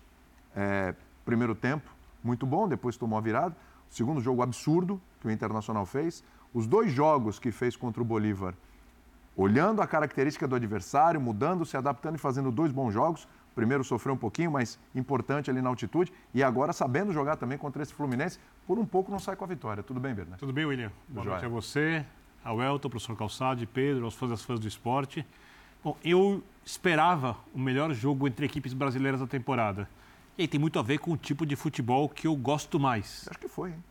é, 0.55 0.95
primeiro 1.25 1.55
tempo, 1.55 1.89
muito 2.25 2.45
bom, 2.45 2.67
depois 2.67 2.97
tomou 2.97 3.19
a 3.19 3.23
virada. 3.23 3.57
Segundo 3.89 4.21
jogo 4.21 4.43
absurdo 4.43 5.01
que 5.21 5.29
o 5.29 5.31
Internacional 5.31 5.87
fez. 5.87 6.25
Os 6.53 6.67
dois 6.67 6.91
jogos 6.91 7.39
que 7.39 7.53
fez 7.53 7.77
contra 7.77 8.03
o 8.03 8.05
Bolívar, 8.05 8.55
olhando 9.39 9.81
a 9.81 9.87
característica 9.87 10.49
do 10.49 10.57
adversário, 10.57 11.21
mudando, 11.21 11.65
se 11.65 11.77
adaptando 11.77 12.17
e 12.17 12.19
fazendo 12.19 12.51
dois 12.51 12.73
bons 12.73 12.93
jogos. 12.93 13.29
Primeiro 13.55 13.85
sofreu 13.85 14.15
um 14.15 14.19
pouquinho, 14.19 14.51
mas 14.51 14.79
importante 14.95 15.49
ali 15.49 15.63
na 15.63 15.69
altitude. 15.69 16.13
E 16.35 16.43
agora 16.43 16.73
sabendo 16.73 17.13
jogar 17.13 17.37
também 17.37 17.57
contra 17.57 17.81
esse 17.83 17.95
Fluminense, 17.95 18.41
por 18.67 18.79
um 18.81 18.85
pouco 18.85 19.13
não 19.13 19.21
sai 19.21 19.37
com 19.37 19.45
a 19.45 19.49
vitória. 19.49 19.83
Tudo 19.83 20.01
bem, 20.01 20.13
Bernardo? 20.13 20.41
Tudo 20.41 20.53
bem, 20.53 20.65
William. 20.65 20.91
Boa 21.09 21.25
Joia. 21.25 21.37
noite 21.37 21.47
a 21.47 21.49
você, 21.49 22.05
ao 22.45 22.61
Elton, 22.61 22.91
professor 22.91 23.17
Calçado, 23.17 23.65
Pedro, 23.69 24.05
aos 24.05 24.15
fãs 24.15 24.31
das 24.31 24.43
fãs 24.43 24.59
do 24.59 24.67
esporte. 24.67 25.25
Bom, 25.85 25.97
eu 26.05 26.43
esperava 26.65 27.37
o 27.55 27.61
melhor 27.61 27.95
jogo 27.95 28.27
entre 28.27 28.45
equipes 28.45 28.73
brasileiras 28.73 29.21
da 29.21 29.27
temporada. 29.27 29.89
E 30.37 30.43
aí 30.43 30.49
tem 30.49 30.59
muito 30.59 30.81
a 30.81 30.83
ver 30.83 30.99
com 30.99 31.13
o 31.13 31.17
tipo 31.17 31.47
de 31.47 31.55
futebol 31.55 32.09
que 32.09 32.27
eu 32.27 32.35
gosto 32.35 32.79
mais. 32.79 33.27
Acho 33.31 33.39
que 33.39 33.49
foi, 33.49 33.71
hein? 33.71 33.85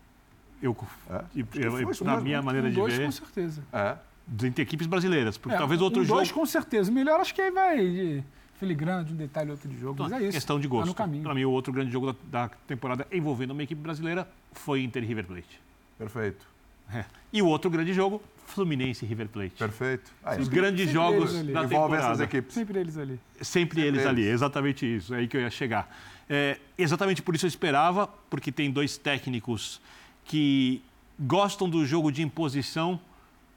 Eu, 0.62 0.76
é, 1.10 1.24
eu, 1.36 1.80
eu 1.80 1.90
na 2.04 2.20
minha 2.20 2.42
maneira 2.42 2.68
um 2.68 2.70
de 2.70 2.76
dois, 2.76 2.98
ver. 2.98 3.06
com 3.06 3.12
certeza. 3.12 3.64
É. 3.72 3.98
Entre 4.44 4.62
equipes 4.62 4.88
brasileiras. 4.88 5.38
Porque 5.38 5.56
é, 5.56 5.58
talvez 5.58 5.82
outro 5.82 6.02
um 6.02 6.06
jogo. 6.06 6.20
Dois, 6.20 6.32
com 6.32 6.46
certeza. 6.46 6.92
Melhor 6.92 7.20
acho 7.20 7.34
que 7.34 7.42
aí 7.42 7.52
vai 7.52 8.24
filigrana 8.58 9.04
de 9.04 9.14
um 9.14 9.16
detalhe 9.16 9.52
outro 9.52 9.70
de 9.70 9.78
jogo, 9.78 9.94
então, 9.94 10.10
mas 10.10 10.22
é 10.22 10.26
isso. 10.26 10.34
Questão 10.34 10.60
de 10.60 10.68
gosto. 10.68 10.94
Tá 10.94 11.08
Para 11.08 11.34
mim, 11.34 11.46
o 11.46 11.52
outro 11.52 11.72
grande 11.72 11.92
jogo 11.92 12.12
da, 12.12 12.48
da, 12.48 12.50
temporada 12.68 13.08
envolvendo 13.12 13.52
uma 13.52 13.64
equipe 13.64 13.80
brasileira 13.80 14.28
foi 14.52 14.84
Inter 14.84 15.04
River 15.04 15.26
Plate. 15.26 15.62
Perfeito. 15.98 16.46
É. 16.92 17.06
E 17.32 17.42
o 17.42 17.48
outro 17.48 17.70
grande 17.70 17.94
jogo, 17.94 18.22
Fluminense 18.46 19.06
e 19.06 19.08
River 19.08 19.28
Plate. 19.28 19.56
Perfeito. 19.56 20.12
Ah, 20.24 20.36
Os 20.38 20.48
grandes 20.48 20.90
jogos 20.90 21.34
da 21.34 21.40
Envolve 21.40 21.68
temporada. 21.68 22.06
essas 22.06 22.20
equipes. 22.22 22.54
Sempre 22.54 22.80
eles 22.80 22.98
ali. 22.98 23.20
Sempre, 23.34 23.46
Sempre 23.46 23.82
eles, 23.82 24.00
eles, 24.00 24.08
ali, 24.08 24.28
exatamente 24.28 24.96
isso. 24.96 25.14
É 25.14 25.20
aí 25.20 25.28
que 25.28 25.38
eu 25.38 25.42
ia 25.42 25.50
chegar. 25.50 25.96
É, 26.30 26.58
exatamente 26.78 27.22
por 27.22 27.36
isso 27.36 27.46
eu 27.46 27.50
esperava, 27.50 28.08
porque 28.30 28.52
tem 28.52 28.72
dois 28.72 28.98
técnicos 28.98 29.82
que 30.26 30.82
gostam 31.20 31.70
do 31.70 31.86
jogo 31.86 32.12
de 32.12 32.22
imposição 32.22 33.00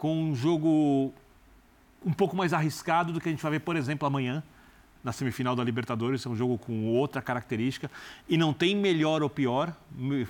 com 0.00 0.16
um 0.16 0.34
jogo 0.34 1.12
um 2.04 2.12
pouco 2.12 2.34
mais 2.34 2.54
arriscado 2.54 3.12
do 3.12 3.20
que 3.20 3.28
a 3.28 3.32
gente 3.32 3.42
vai 3.42 3.52
ver, 3.52 3.60
por 3.60 3.76
exemplo, 3.76 4.08
amanhã 4.08 4.42
na 5.04 5.12
semifinal 5.12 5.54
da 5.54 5.62
Libertadores, 5.62 6.24
é 6.24 6.28
um 6.28 6.34
jogo 6.34 6.56
com 6.56 6.86
outra 6.86 7.20
característica. 7.20 7.90
E 8.26 8.38
não 8.38 8.52
tem 8.52 8.74
melhor 8.74 9.22
ou 9.22 9.28
pior. 9.28 9.74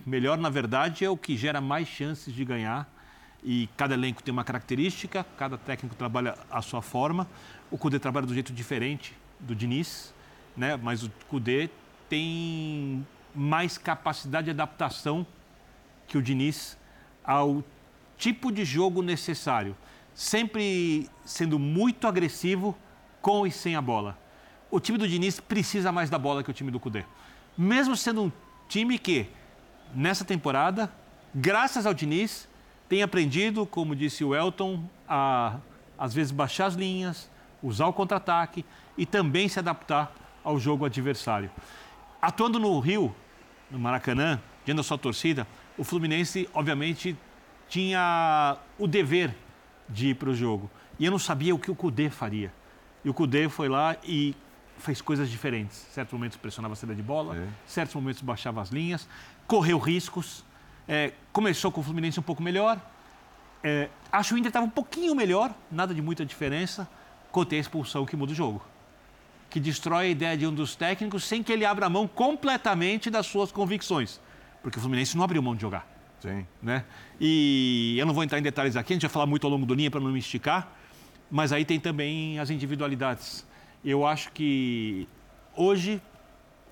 Melhor, 0.05 0.39
na 0.39 0.51
verdade, 0.51 1.05
é 1.05 1.11
o 1.11 1.17
que 1.17 1.37
gera 1.37 1.61
mais 1.61 1.87
chances 1.87 2.35
de 2.35 2.45
ganhar. 2.45 2.93
E 3.45 3.69
cada 3.77 3.95
elenco 3.95 4.23
tem 4.23 4.33
uma 4.33 4.43
característica, 4.43 5.25
cada 5.37 5.57
técnico 5.57 5.95
trabalha 5.95 6.37
a 6.51 6.61
sua 6.61 6.83
forma. 6.83 7.27
O 7.71 7.79
Cudê 7.79 7.99
trabalha 8.01 8.27
do 8.27 8.35
jeito 8.35 8.53
diferente 8.53 9.17
do 9.39 9.55
Diniz, 9.55 10.13
né? 10.57 10.77
mas 10.83 11.05
o 11.05 11.11
Cudê 11.29 11.71
tem 12.09 13.07
mais 13.33 13.79
capacidade 13.79 14.47
de 14.47 14.51
adaptação 14.51 15.25
que 16.09 16.19
o 16.19 16.23
Diniz 16.23 16.77
ao 17.25 17.65
tipo 18.21 18.53
de 18.53 18.65
jogo 18.65 19.01
necessário, 19.01 19.75
sempre 20.15 21.09
sendo 21.25 21.59
muito 21.59 22.07
agressivo 22.07 22.77
com 23.23 23.47
e 23.47 23.51
sem 23.51 23.75
a 23.75 23.81
bola. 23.81 24.17
O 24.71 24.79
time 24.79 24.99
do 24.99 25.09
Diniz 25.09 25.41
precisa 25.41 25.91
mais 25.91 26.11
da 26.11 26.19
bola 26.19 26.45
que 26.45 26.51
o 26.51 26.53
time 26.53 26.71
do 26.71 26.79
Cudê. 26.79 27.05
Mesmo 27.57 27.97
sendo 27.97 28.25
um 28.25 28.33
time 28.69 28.99
que, 28.99 29.27
nessa 29.95 30.25
temporada, 30.25 30.93
graças 31.35 31.87
ao 31.87 31.95
Diniz, 31.95 32.47
tem 32.89 33.03
aprendido, 33.03 33.65
como 33.65 33.97
disse 33.97 34.23
o 34.23 34.35
Elton, 34.35 34.85
a 35.09 35.57
às 35.99 36.15
vezes 36.15 36.33
baixar 36.33 36.65
as 36.65 36.75
linhas, 36.75 37.31
usar 37.63 37.87
o 37.87 37.93
contra-ataque 37.93 38.65
e 38.97 39.05
também 39.05 39.51
se 39.51 39.59
adaptar 39.59 40.11
ao 40.43 40.59
jogo 40.59 40.87
adversário. 40.87 41.51
Atuando 42.23 42.59
no 42.59 42.79
Rio, 42.81 43.15
no 43.71 43.79
Maracanã, 43.79 44.41
diante 44.65 44.79
da 44.79 44.83
sua 44.83 44.97
torcida, 44.97 45.47
o 45.77 45.85
Fluminense, 45.85 46.49
obviamente, 46.55 47.15
tinha 47.71 48.59
o 48.79 48.87
dever 48.87 49.35
de 49.89 50.09
ir 50.09 50.15
para 50.15 50.29
o 50.29 50.35
jogo. 50.35 50.71
E 50.99 51.07
eu 51.07 51.11
não 51.11 51.19
sabia 51.19 51.55
o 51.55 51.59
que 51.59 51.71
o 51.71 51.75
Cudê 51.75 52.11
faria. 52.11 52.53
E 53.03 53.09
o 53.09 53.15
Cudê 53.15 53.49
foi 53.49 53.69
lá 53.69 53.97
e 54.05 54.37
fez 54.77 55.01
coisas 55.01 55.31
diferentes. 55.31 55.87
Em 55.89 55.95
certos 55.95 56.13
momentos 56.13 56.37
pressionava 56.37 56.75
a 56.75 56.77
saída 56.77 56.95
de 56.95 57.03
bola, 57.03 57.35
em 57.37 57.41
é. 57.41 57.49
certos 57.67 57.95
momentos 57.95 58.21
baixava 58.21 58.61
as 58.61 58.69
linhas, 58.69 59.09
correu 59.47 59.79
riscos. 59.79 60.45
É, 60.87 61.13
começou 61.33 61.71
com 61.71 61.81
o 61.81 61.85
Fluminense 61.85 62.19
um 62.19 62.23
pouco 62.23 62.43
melhor, 62.43 62.81
é, 63.63 63.89
acho 64.11 64.31
que 64.31 64.35
o 64.35 64.39
Inter 64.39 64.49
estava 64.49 64.67
um 64.67 64.71
pouquinho 64.71 65.15
melhor, 65.15 65.55
nada 65.71 65.95
de 65.95 66.01
muita 66.01 66.25
diferença, 66.25 66.89
quanto 67.31 67.55
a 67.55 67.59
expulsão 67.59 68.07
que 68.07 68.17
muda 68.17 68.33
o 68.33 68.35
jogo. 68.35 68.63
Que 69.49 69.61
destrói 69.61 70.07
a 70.07 70.09
ideia 70.09 70.37
de 70.37 70.47
um 70.47 70.55
dos 70.55 70.75
técnicos 70.75 71.25
sem 71.25 71.43
que 71.43 71.53
ele 71.53 71.65
abra 71.65 71.89
mão 71.89 72.09
completamente 72.09 73.11
das 73.11 73.27
suas 73.27 73.53
convicções. 73.53 74.21
Porque 74.63 74.79
o 74.79 74.81
Fluminense 74.81 75.17
não 75.17 75.25
abriu 75.25 75.43
mão 75.43 75.55
de 75.55 75.61
jogar. 75.61 75.87
Sim. 76.21 76.47
Né? 76.63 76.85
E 77.21 77.97
eu 77.99 78.07
não 78.07 78.15
vou 78.15 78.23
entrar 78.23 78.39
em 78.39 78.43
detalhes 78.43 78.77
aqui, 78.77 78.93
a 78.93 78.97
gente 78.97 79.03
vai 79.03 79.11
falar 79.11 79.27
muito 79.27 79.47
ao 79.47 79.51
longo 79.51 79.67
do 79.67 79.75
linha 79.75 79.91
para 79.91 80.01
não 80.01 80.11
me 80.11 80.19
esticar, 80.19 80.73
mas 81.31 81.53
aí 81.53 81.65
tem 81.65 81.81
também 81.81 82.39
as 82.39 82.51
individualidades. 82.51 83.47
Eu 83.85 84.07
acho 84.07 84.31
que 84.33 85.09
hoje 85.57 86.01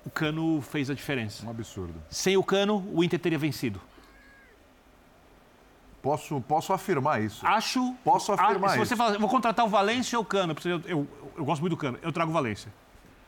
o 0.05 0.09
Cano 0.09 0.61
fez 0.61 0.89
a 0.89 0.93
diferença. 0.93 1.45
Um 1.45 1.49
absurdo. 1.49 1.95
Sem 2.09 2.37
o 2.37 2.43
Cano, 2.43 2.87
o 2.93 3.03
Inter 3.03 3.19
teria 3.19 3.37
vencido. 3.37 3.81
Posso, 6.01 6.39
posso 6.41 6.71
afirmar 6.71 7.21
isso. 7.21 7.45
Acho. 7.45 7.93
Posso 8.03 8.31
afirmar 8.31 8.69
ah, 8.69 8.73
se 8.73 8.79
isso. 8.79 8.85
você 8.85 8.95
fala, 8.95 9.17
vou 9.17 9.29
contratar 9.29 9.65
o 9.65 9.69
Valência 9.69 10.17
ou 10.17 10.23
o 10.23 10.25
Cano, 10.25 10.55
eu, 10.63 10.81
eu, 10.85 11.07
eu, 11.37 11.45
gosto 11.45 11.61
muito 11.61 11.73
do 11.73 11.77
Cano, 11.77 11.99
eu 12.01 12.11
trago 12.11 12.31
o 12.31 12.33
Valência. 12.33 12.71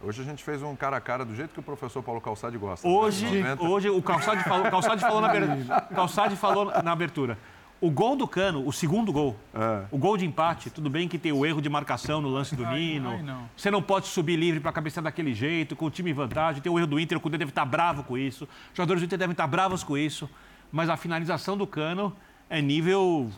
Hoje 0.04 0.22
a 0.22 0.26
gente 0.26 0.44
fez 0.44 0.62
um 0.64 0.76
cara 0.76 0.98
a 0.98 1.02
cara 1.02 1.24
do 1.24 1.36
jeito 1.36 1.54
que 1.54 1.60
o 1.60 1.64
professor 1.64 2.02
Paulo 2.02 2.20
Calçade 2.20 2.58
gosta. 2.58 2.88
Hoje, 2.88 3.28
hoje 3.60 3.90
o 3.90 4.02
Calçade 4.02 4.44
falou, 4.44 4.70
Calçade 4.70 5.02
falou, 5.02 5.22
na, 5.22 5.30
Calçade 5.94 6.36
falou 6.36 6.66
na 6.84 6.92
abertura. 6.92 7.38
O 7.80 7.90
gol 7.90 8.16
do 8.16 8.28
Cano, 8.28 8.68
o 8.68 8.72
segundo 8.72 9.12
gol, 9.12 9.36
é. 9.54 9.86
o 9.92 9.98
gol 9.98 10.16
de 10.16 10.24
empate, 10.24 10.70
tudo 10.70 10.88
bem 10.88 11.08
que 11.08 11.18
tem 11.18 11.32
o 11.32 11.44
erro 11.44 11.60
de 11.60 11.68
marcação 11.68 12.22
no 12.22 12.30
lance 12.30 12.56
do 12.56 12.64
Nino. 12.68 13.10
Ai, 13.10 13.24
não. 13.24 13.50
Você 13.58 13.72
não 13.72 13.82
pode 13.82 14.06
subir 14.08 14.36
livre 14.36 14.60
para 14.60 14.72
cabecear 14.72 15.04
daquele 15.04 15.34
jeito, 15.34 15.76
com 15.76 15.86
o 15.86 15.90
time 15.90 16.12
em 16.12 16.14
vantagem. 16.14 16.62
Tem 16.62 16.72
o 16.72 16.78
erro 16.78 16.88
do 16.88 17.00
Inter, 17.00 17.18
o 17.18 17.22
Cudê 17.22 17.40
deve 17.40 17.50
estar 17.50 17.66
bravo 17.66 18.04
com 18.04 18.16
isso. 18.16 18.44
Os 18.44 18.78
jogadores 18.78 19.02
do 19.02 19.06
Inter 19.06 19.18
devem 19.18 19.32
estar 19.32 19.48
bravos 19.48 19.84
com 19.84 19.98
isso. 19.98 20.30
Mas 20.72 20.90
a 20.90 20.98
finalização 20.98 21.58
do 21.58 21.66
Cano 21.66 22.16
é 22.50 22.62
nível 22.62 23.30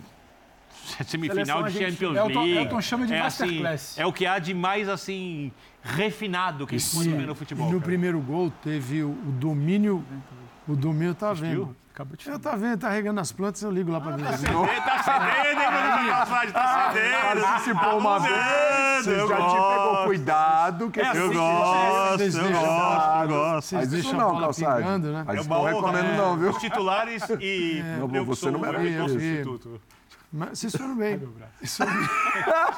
semifinal 1.05 1.63
de 1.63 1.72
Champions 1.72 2.13
League. 2.13 2.32
Elton, 2.32 2.46
Elton 2.46 2.82
chama 2.82 3.05
de 3.05 3.13
é, 3.13 3.20
masterclass. 3.20 3.91
Assim, 3.91 4.01
é 4.01 4.05
o 4.05 4.12
que 4.12 4.25
há 4.25 4.39
de 4.39 4.53
mais 4.53 4.89
assim 4.89 5.51
refinado 5.84 6.66
que 6.66 6.75
a 6.75 6.78
gente 6.78 6.96
pode 6.96 7.10
ver 7.10 7.28
no 7.28 7.36
futebol. 7.36 7.68
E 7.68 7.72
no 7.72 7.80
cara. 7.80 7.86
primeiro 7.86 8.20
gol 8.20 8.52
teve 8.63 9.04
o, 9.04 9.13
domínio. 9.40 10.04
O 10.68 10.75
domínio 10.75 11.13
tá 11.13 11.34
vendo. 11.34 11.75
Acabou 11.94 12.18
de 12.18 12.28
eu 12.28 12.40
tá 12.40 12.56
vendo, 12.56 12.80
tá 12.80 12.90
regando 12.90 13.20
as 13.20 13.32
plantas, 13.32 13.62
eu 13.62 13.70
ligo 13.70 13.92
lá 13.92 14.02
pra 14.02 14.16
ver. 14.16 14.25
Ah, 14.25 14.32
tá 14.32 14.38
cedendo, 14.38 14.58
tá 14.84 15.04
cedendo, 15.04 15.62
hein, 15.62 16.52
Tá 16.52 16.92
cedendo. 16.92 17.42
Participou 17.42 17.98
uma 18.00 18.20
vez. 18.20 19.06
Você 19.06 19.28
já 19.28 19.36
te 19.36 19.56
pegou 19.56 20.06
cuidado. 20.06 20.90
Que 20.90 21.02
é, 21.02 21.10
eu, 21.10 21.32
gosto, 21.32 22.24
eu 22.24 22.52
gosto, 22.52 23.22
eu 23.22 23.28
gosto. 23.28 23.68
Vocês 23.68 23.90
deixam 23.90 24.13
não, 24.13 24.44
a 24.44 24.54
pingando, 24.54 25.12
né? 25.12 25.24
Mas 25.28 25.46
não 25.46 25.63
recomendo 25.63 26.18
não, 26.18 26.38
viu? 26.38 26.50
Os 26.50 26.58
titulares 26.58 27.30
e 27.40 27.84
é. 27.86 28.00
eu 28.18 28.25
você 28.25 28.50
não 28.50 28.60
merece. 28.60 29.10
substituto. 29.10 29.82
Mas 30.34 30.58
vocês 30.58 30.75
foram 30.75 30.98
bem. 30.98 31.20
Foram 31.20 31.32
bem. 31.34 32.10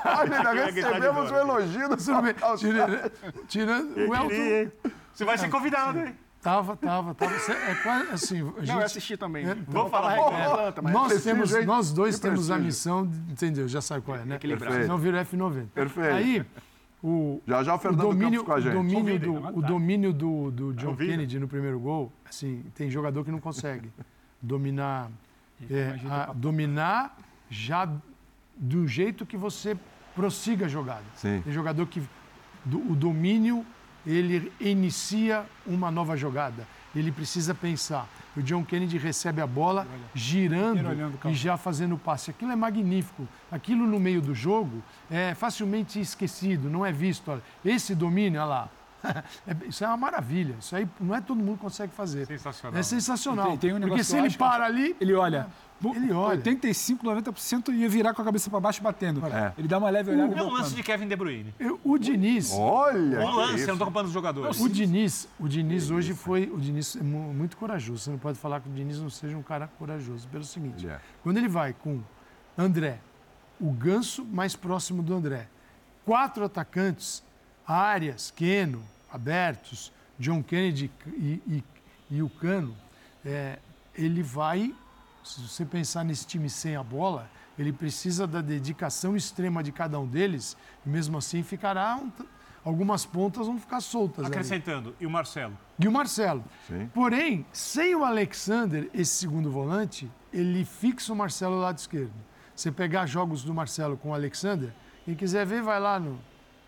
Olha, 0.06 0.72
recebemos 0.72 1.32
o 1.32 1.36
elogio 1.36 1.88
do 1.88 2.02
São 2.02 2.22
Tirando, 2.58 3.12
tirando 3.48 3.96
o 3.96 4.14
Elton. 4.14 4.72
Você 5.14 5.24
vai 5.24 5.38
ser 5.38 5.50
convidado, 5.50 6.00
hein? 6.00 6.14
Tava, 6.42 6.76
tava, 6.76 7.16
tava. 7.16 7.34
É 7.34 7.76
quase 7.82 8.12
assim. 8.12 8.42
A 8.42 8.60
gente, 8.60 8.68
não, 8.68 8.80
eu 8.80 8.86
assisti 8.86 9.18
também. 9.18 9.50
É, 9.50 9.56
Vou 9.68 9.90
falar. 9.90 10.16
É, 10.16 10.82
nós, 10.92 11.24
temos, 11.24 11.66
nós 11.66 11.92
dois 11.92 12.20
temos 12.20 12.52
a 12.52 12.60
missão, 12.60 13.08
de, 13.08 13.32
entendeu? 13.32 13.68
Já 13.68 13.82
sabe 13.82 14.02
qual 14.04 14.18
é, 14.18 14.26
né? 14.26 14.36
Equilibrar. 14.36 14.86
Não 14.86 14.98
vira 14.98 15.26
F90. 15.26 15.68
Perfeito. 15.74 16.14
Aí, 16.14 16.46
o, 17.02 17.42
já 17.48 17.64
já 17.64 17.74
o 17.74 17.80
Fernando 17.80 18.02
o 18.02 18.10
domínio, 18.10 18.44
com 18.44 18.52
a 18.52 18.60
gente. 18.60 18.74
O 18.74 18.76
domínio, 18.76 19.20
do, 19.20 19.34
o 19.34 19.62
domínio 19.62 20.14
do, 20.14 20.52
do 20.52 20.74
John 20.74 20.96
Kennedy 20.96 21.40
no 21.40 21.48
primeiro 21.48 21.80
gol, 21.80 22.12
assim, 22.30 22.64
tem 22.76 22.92
jogador 22.92 23.24
que 23.24 23.32
não 23.32 23.40
consegue 23.40 23.90
dominar, 24.40 25.10
é, 25.72 25.96
a, 26.08 26.32
dominar 26.34 27.18
já 27.56 27.90
do 28.56 28.88
jeito 28.88 29.26
que 29.26 29.38
você 29.38 29.78
prossiga 30.14 30.66
a 30.66 30.70
jogada. 30.70 31.04
Sim. 31.16 31.42
Tem 31.42 31.54
jogador 31.54 31.86
que 31.88 32.02
do, 32.64 32.80
o 32.92 32.96
domínio 32.96 33.66
ele 34.06 34.52
inicia 34.60 35.46
uma 35.66 35.90
nova 35.90 36.16
jogada. 36.16 36.68
Ele 36.96 37.12
precisa 37.12 37.54
pensar. 37.54 38.08
O 38.38 38.42
John 38.42 38.64
Kennedy 38.64 38.98
recebe 38.98 39.42
a 39.42 39.48
bola 39.48 39.88
girando 40.14 40.80
e 41.26 41.34
já 41.34 41.58
fazendo 41.58 41.96
o 41.96 41.98
passe. 41.98 42.30
Aquilo 42.30 42.52
é 42.52 42.56
magnífico. 42.56 43.28
Aquilo 43.52 43.86
no 43.86 44.00
meio 44.00 44.22
do 44.22 44.34
jogo 44.34 44.82
é 45.10 45.34
facilmente 45.34 46.00
esquecido, 46.00 46.70
não 46.70 46.86
é 46.86 46.92
visto. 46.92 47.42
Esse 47.64 47.94
domínio, 47.96 48.40
olha 48.40 48.48
lá, 48.48 48.70
isso 49.68 49.84
é 49.84 49.88
uma 49.88 49.98
maravilha. 49.98 50.56
Isso 50.60 50.76
aí 50.76 50.88
não 51.00 51.16
é 51.16 51.22
todo 51.22 51.38
mundo 51.38 51.58
que 51.58 51.64
consegue 51.64 51.94
fazer. 51.94 52.26
Sensacional. 52.26 52.80
É 52.80 52.84
sensacional. 52.84 53.48
Tem, 53.50 53.58
tem 53.58 53.74
um 53.74 53.80
Porque 53.82 54.04
se 54.04 54.18
ele 54.18 54.30
para 54.32 54.66
ali. 54.66 54.96
Ele 55.00 55.14
olha. 55.14 55.48
Ele 55.84 56.12
olha. 56.14 56.38
85, 56.38 57.06
90% 57.06 57.74
ia 57.74 57.90
virar 57.90 58.14
com 58.14 58.22
a 58.22 58.26
cabeça 58.26 58.50
para 58.50 58.60
baixo 58.60 58.82
batendo. 58.82 59.26
É. 59.26 59.54
Ele 59.58 59.68
dá 59.68 59.78
uma 59.78 59.90
leve 59.90 60.12
olhada. 60.12 60.36
É 60.36 60.42
um 60.42 60.52
lance 60.52 60.74
de 60.74 60.82
Kevin 60.82 61.08
De 61.08 61.16
Bruyne. 61.16 61.54
Eu, 61.60 61.80
o 61.84 61.98
Diniz. 61.98 62.54
Olha! 62.54 63.20
Um 63.20 63.36
lance, 63.36 63.62
eu 63.62 63.68
não 63.68 63.74
estou 63.74 63.88
ocupando 63.88 64.08
os 64.08 64.14
jogadores. 64.14 64.60
O 64.60 64.70
Diniz, 64.70 65.28
o 65.40 65.48
Diniz 65.48 65.92
hoje 65.92 66.14
foi. 66.14 66.50
O 66.54 66.60
Diniz 66.60 66.96
é 66.96 67.04
muito 67.04 67.58
corajoso. 67.58 68.04
Você 68.04 68.10
não 68.10 68.18
pode 68.18 68.40
falar 68.40 68.62
que 68.62 68.70
o 68.70 68.72
Diniz 68.72 69.00
não 69.00 69.10
seja 69.10 69.38
um 69.38 69.44
cara 69.44 69.68
corajoso. 69.80 70.28
Pelo 70.30 70.44
seguinte: 70.44 70.86
yeah. 70.86 71.04
quando 71.24 71.38
ele 71.38 71.50
vai 71.50 71.74
com 71.74 72.00
André, 72.58 73.00
o 73.60 73.72
ganso 73.72 74.24
mais 74.24 74.56
próximo 74.56 75.04
do 75.04 75.14
André, 75.14 75.48
quatro 76.06 76.46
atacantes, 76.46 77.24
áreas, 77.68 78.32
Keno, 78.32 78.82
abertos, 79.16 79.92
John 80.20 80.44
Kennedy 80.44 80.92
e, 81.08 81.42
e, 81.48 81.64
e 82.12 82.22
o 82.22 82.30
Cano, 82.30 82.76
é, 83.26 83.60
ele 83.96 84.22
vai 84.22 84.74
se 85.26 85.42
você 85.42 85.66
pensar 85.66 86.06
nesse 86.06 86.26
time 86.26 86.50
sem 86.50 86.76
a 86.76 86.84
bola, 86.84 87.28
ele 87.58 87.74
precisa 87.74 88.28
da 88.28 88.42
dedicação 88.42 89.16
extrema 89.16 89.64
de 89.64 89.72
cada 89.72 90.00
um 90.00 90.06
deles, 90.06 90.56
e 90.86 90.90
mesmo 90.90 91.18
assim 91.18 91.42
ficará. 91.42 91.98
Um, 91.98 92.12
algumas 92.64 93.06
pontas 93.06 93.48
vão 93.48 93.60
ficar 93.60 93.82
soltas. 93.82 94.26
Acrescentando, 94.26 94.90
ali. 94.90 94.98
e 95.02 95.06
o 95.06 95.10
Marcelo? 95.10 95.58
E 95.80 95.88
o 95.88 95.92
Marcelo. 95.92 96.44
Sim. 96.68 96.90
Porém, 96.94 97.46
sem 97.52 97.96
o 97.96 98.04
Alexander, 98.04 98.90
esse 98.94 99.14
segundo 99.14 99.52
volante, 99.52 100.10
ele 100.32 100.64
fixa 100.64 101.12
o 101.12 101.16
Marcelo 101.16 101.56
do 101.56 101.62
lado 101.62 101.78
esquerdo. 101.78 102.14
Você 102.56 102.72
pegar 102.72 103.06
jogos 103.06 103.44
do 103.44 103.54
Marcelo 103.54 103.98
com 103.98 104.10
o 104.10 104.14
Alexander, 104.14 104.72
quem 105.06 105.16
quiser 105.16 105.46
ver, 105.46 105.62
vai 105.62 105.80
lá 105.80 106.00
no, 106.00 106.20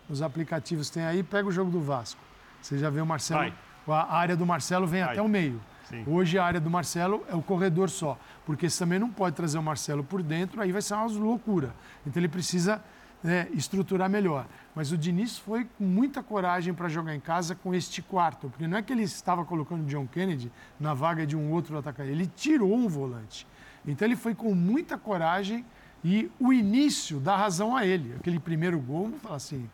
nos 0.08 0.20
aplicativos 0.20 0.90
tem 0.90 1.04
aí, 1.04 1.22
pega 1.22 1.48
o 1.48 1.52
jogo 1.52 1.70
do 1.70 1.80
Vasco. 1.80 2.20
Você 2.60 2.78
já 2.78 2.90
vê 2.90 3.00
o 3.00 3.06
Marcelo. 3.06 3.40
Vai. 3.40 3.52
A 4.00 4.18
área 4.18 4.36
do 4.36 4.44
Marcelo 4.44 4.86
vem 4.86 5.02
vai. 5.02 5.12
até 5.12 5.22
o 5.22 5.28
meio. 5.28 5.60
Sim. 5.88 6.04
Hoje 6.06 6.38
a 6.38 6.44
área 6.44 6.60
do 6.60 6.68
Marcelo 6.68 7.24
é 7.28 7.34
o 7.34 7.40
corredor 7.40 7.88
só, 7.88 8.18
porque 8.44 8.68
você 8.68 8.78
também 8.78 8.98
não 8.98 9.10
pode 9.10 9.34
trazer 9.34 9.56
o 9.56 9.62
Marcelo 9.62 10.04
por 10.04 10.22
dentro, 10.22 10.60
aí 10.60 10.70
vai 10.70 10.82
ser 10.82 10.94
uma 10.94 11.06
loucura. 11.06 11.74
Então 12.06 12.20
ele 12.20 12.28
precisa 12.28 12.82
né, 13.22 13.48
estruturar 13.52 14.08
melhor. 14.08 14.46
Mas 14.74 14.92
o 14.92 14.98
Diniz 14.98 15.38
foi 15.38 15.66
com 15.78 15.84
muita 15.84 16.22
coragem 16.22 16.74
para 16.74 16.88
jogar 16.88 17.14
em 17.14 17.20
casa 17.20 17.54
com 17.54 17.74
este 17.74 18.02
quarto, 18.02 18.50
porque 18.50 18.66
não 18.66 18.76
é 18.76 18.82
que 18.82 18.92
ele 18.92 19.02
estava 19.02 19.44
colocando 19.44 19.82
o 19.82 19.86
John 19.86 20.06
Kennedy 20.06 20.52
na 20.78 20.92
vaga 20.92 21.26
de 21.26 21.36
um 21.36 21.50
outro 21.50 21.76
atacante, 21.78 22.10
ele 22.10 22.26
tirou 22.26 22.74
um 22.74 22.86
volante. 22.86 23.46
Então 23.86 24.06
ele 24.06 24.16
foi 24.16 24.34
com 24.34 24.54
muita 24.54 24.98
coragem 24.98 25.64
e 26.04 26.30
o 26.38 26.52
início 26.52 27.18
dá 27.18 27.34
razão 27.34 27.74
a 27.74 27.86
ele. 27.86 28.14
Aquele 28.16 28.38
primeiro 28.38 28.78
gol, 28.78 29.04
vamos 29.04 29.22
falar 29.22 29.36
assim, 29.36 29.68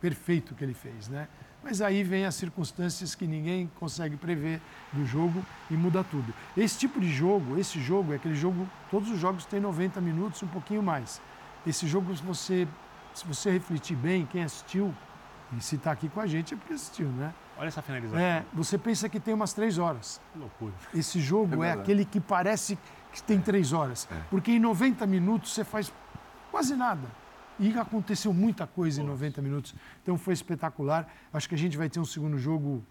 perfeito 0.00 0.54
que 0.54 0.64
ele 0.64 0.74
fez, 0.74 1.08
né? 1.08 1.28
Mas 1.62 1.82
aí 1.82 2.02
vem 2.02 2.24
as 2.24 2.34
circunstâncias 2.34 3.14
que 3.14 3.26
ninguém 3.26 3.70
consegue 3.78 4.16
prever 4.16 4.60
do 4.92 5.04
jogo 5.04 5.44
e 5.70 5.74
muda 5.74 6.02
tudo. 6.02 6.32
Esse 6.56 6.78
tipo 6.78 7.00
de 7.00 7.12
jogo, 7.12 7.58
esse 7.58 7.80
jogo 7.80 8.12
é 8.12 8.16
aquele 8.16 8.34
jogo, 8.34 8.66
todos 8.90 9.10
os 9.10 9.18
jogos 9.18 9.44
têm 9.44 9.60
90 9.60 10.00
minutos, 10.00 10.42
um 10.42 10.48
pouquinho 10.48 10.82
mais. 10.82 11.20
Esse 11.66 11.86
jogo, 11.86 12.16
se 12.16 12.22
você, 12.22 12.66
se 13.12 13.26
você 13.26 13.50
refletir 13.50 13.96
bem, 13.96 14.26
quem 14.26 14.42
assistiu, 14.42 14.94
E 15.56 15.60
se 15.60 15.76
está 15.76 15.90
aqui 15.90 16.08
com 16.08 16.20
a 16.20 16.26
gente 16.28 16.54
é 16.54 16.56
porque 16.56 16.72
assistiu, 16.74 17.08
né? 17.08 17.34
Olha 17.58 17.68
essa 17.68 17.82
finalização. 17.82 18.18
É, 18.18 18.44
você 18.54 18.78
pensa 18.78 19.08
que 19.08 19.18
tem 19.18 19.34
umas 19.34 19.52
três 19.52 19.78
horas. 19.78 20.20
Que 20.32 20.38
loucura. 20.38 20.72
Esse 20.94 21.20
jogo 21.20 21.54
é, 21.54 21.58
verdade. 21.58 21.80
aquele 21.80 22.04
que 22.04 22.20
parece 22.20 22.78
que 23.12 23.22
tem 23.22 23.40
três 23.40 23.72
horas. 23.72 24.08
Porque 24.30 24.52
em 24.52 24.60
90 24.60 25.06
minutos 25.06 25.52
você 25.52 25.64
faz 25.64 25.92
quase 26.50 26.74
nada. 26.76 27.06
E 27.60 27.78
aconteceu 27.78 28.32
muita 28.32 28.66
coisa 28.66 29.02
em 29.02 29.04
90 29.04 29.42
minutos. 29.42 29.74
Então 30.02 30.16
foi 30.16 30.32
espetacular. 30.34 31.06
Acho 31.32 31.48
que 31.48 31.54
a 31.54 31.58
gente 31.58 31.76
vai 31.76 31.88
ter 31.88 32.00
um 32.00 32.04
segundo 32.04 32.38
jogo 32.38 32.82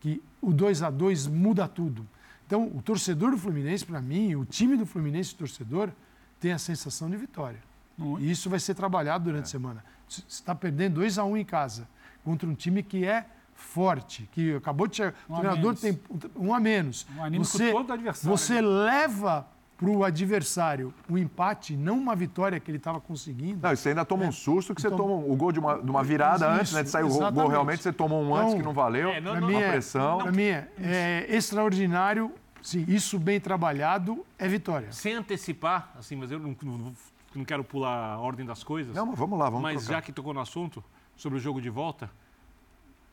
que 0.00 0.22
o 0.40 0.52
2 0.52 0.82
a 0.82 0.90
2 0.90 1.26
muda 1.26 1.66
tudo. 1.66 2.06
Então, 2.46 2.66
o 2.66 2.80
torcedor 2.80 3.30
do 3.32 3.38
Fluminense, 3.38 3.84
para 3.84 4.00
mim, 4.00 4.34
o 4.34 4.44
time 4.44 4.76
do 4.76 4.86
Fluminense, 4.86 5.34
o 5.34 5.36
torcedor, 5.36 5.90
tem 6.40 6.52
a 6.52 6.58
sensação 6.58 7.10
de 7.10 7.16
vitória. 7.16 7.58
E 8.20 8.30
isso 8.30 8.48
vai 8.48 8.60
ser 8.60 8.74
trabalhado 8.74 9.24
durante 9.24 9.44
a 9.44 9.48
semana. 9.48 9.84
Você 10.08 10.22
está 10.28 10.54
perdendo 10.54 10.94
2 10.94 11.18
a 11.18 11.24
1 11.24 11.36
em 11.36 11.44
casa 11.44 11.88
contra 12.24 12.48
um 12.48 12.54
time 12.54 12.82
que 12.82 13.04
é 13.04 13.26
forte, 13.54 14.28
que 14.32 14.54
acabou 14.54 14.86
de 14.86 14.96
chegar. 14.96 15.14
Um 15.28 15.34
o 15.34 15.40
treinador 15.40 15.74
tem 15.74 16.00
um 16.36 16.54
a 16.54 16.60
menos. 16.60 17.06
Um 17.16 17.24
anímico 17.24 17.50
você, 17.50 17.72
todo 17.72 17.86
do 17.86 17.92
adversário, 17.92 18.36
Você 18.36 18.54
né? 18.54 18.60
leva 18.62 19.46
para 19.78 19.88
o 19.88 20.02
adversário 20.02 20.92
o 21.08 21.16
empate, 21.16 21.76
não 21.76 21.96
uma 21.96 22.14
vitória 22.16 22.58
que 22.58 22.68
ele 22.68 22.78
estava 22.78 23.00
conseguindo. 23.00 23.60
Não, 23.62 23.74
você 23.76 23.90
ainda 23.90 24.04
toma 24.04 24.24
um 24.24 24.32
susto 24.32 24.74
que 24.74 24.80
você 24.82 24.88
Então- 24.88 24.98
toma 24.98 25.14
o 25.14 25.36
gol 25.36 25.52
de 25.52 25.60
uma, 25.60 25.80
de 25.80 25.88
uma 25.88 26.02
virada 26.02 26.46
Isso, 26.50 26.60
antes, 26.60 26.72
né? 26.72 26.82
De 26.82 26.90
sair 26.90 27.04
o 27.04 27.08
gol, 27.08 27.16
exatamente. 27.18 27.50
realmente, 27.50 27.82
você 27.84 27.92
tomou 27.92 28.20
um 28.20 28.34
antes 28.34 28.48
Então, 28.48 28.58
que 28.58 28.64
não 28.66 28.72
valeu. 28.74 29.08
é, 29.10 29.20
não- 29.20 29.36
Para 29.36 29.46
uma 29.46 29.60
é, 29.62 29.70
pressão. 29.70 30.18
pra 30.18 30.32
mim 30.32 30.42
é, 30.42 30.68
é 30.80 31.26
extraordinário. 31.36 32.32
Sim, 32.60 32.84
isso 32.88 33.20
bem 33.20 33.38
trabalhado 33.40 34.26
é 34.36 34.48
vitória. 34.48 34.90
Sem 34.90 35.14
antecipar, 35.14 35.92
assim, 35.96 36.16
mas 36.16 36.32
eu 36.32 36.40
não, 36.40 36.56
não- 36.60 36.92
não 37.36 37.44
quero 37.44 37.62
pular 37.62 38.14
a 38.14 38.18
ordem 38.18 38.44
das 38.44 38.64
coisas. 38.64 38.92
Não, 38.96 39.06
mas 39.06 39.16
vamos 39.18 39.38
lá, 39.38 39.44
vamos 39.46 39.62
Mas 39.62 39.84
trocar. 39.84 39.92
já 39.94 40.02
que 40.02 40.10
tocou 40.12 40.34
no 40.34 40.40
assunto, 40.40 40.82
sobre 41.16 41.38
o 41.38 41.40
jogo 41.40 41.60
de 41.62 41.70
volta, 41.70 42.10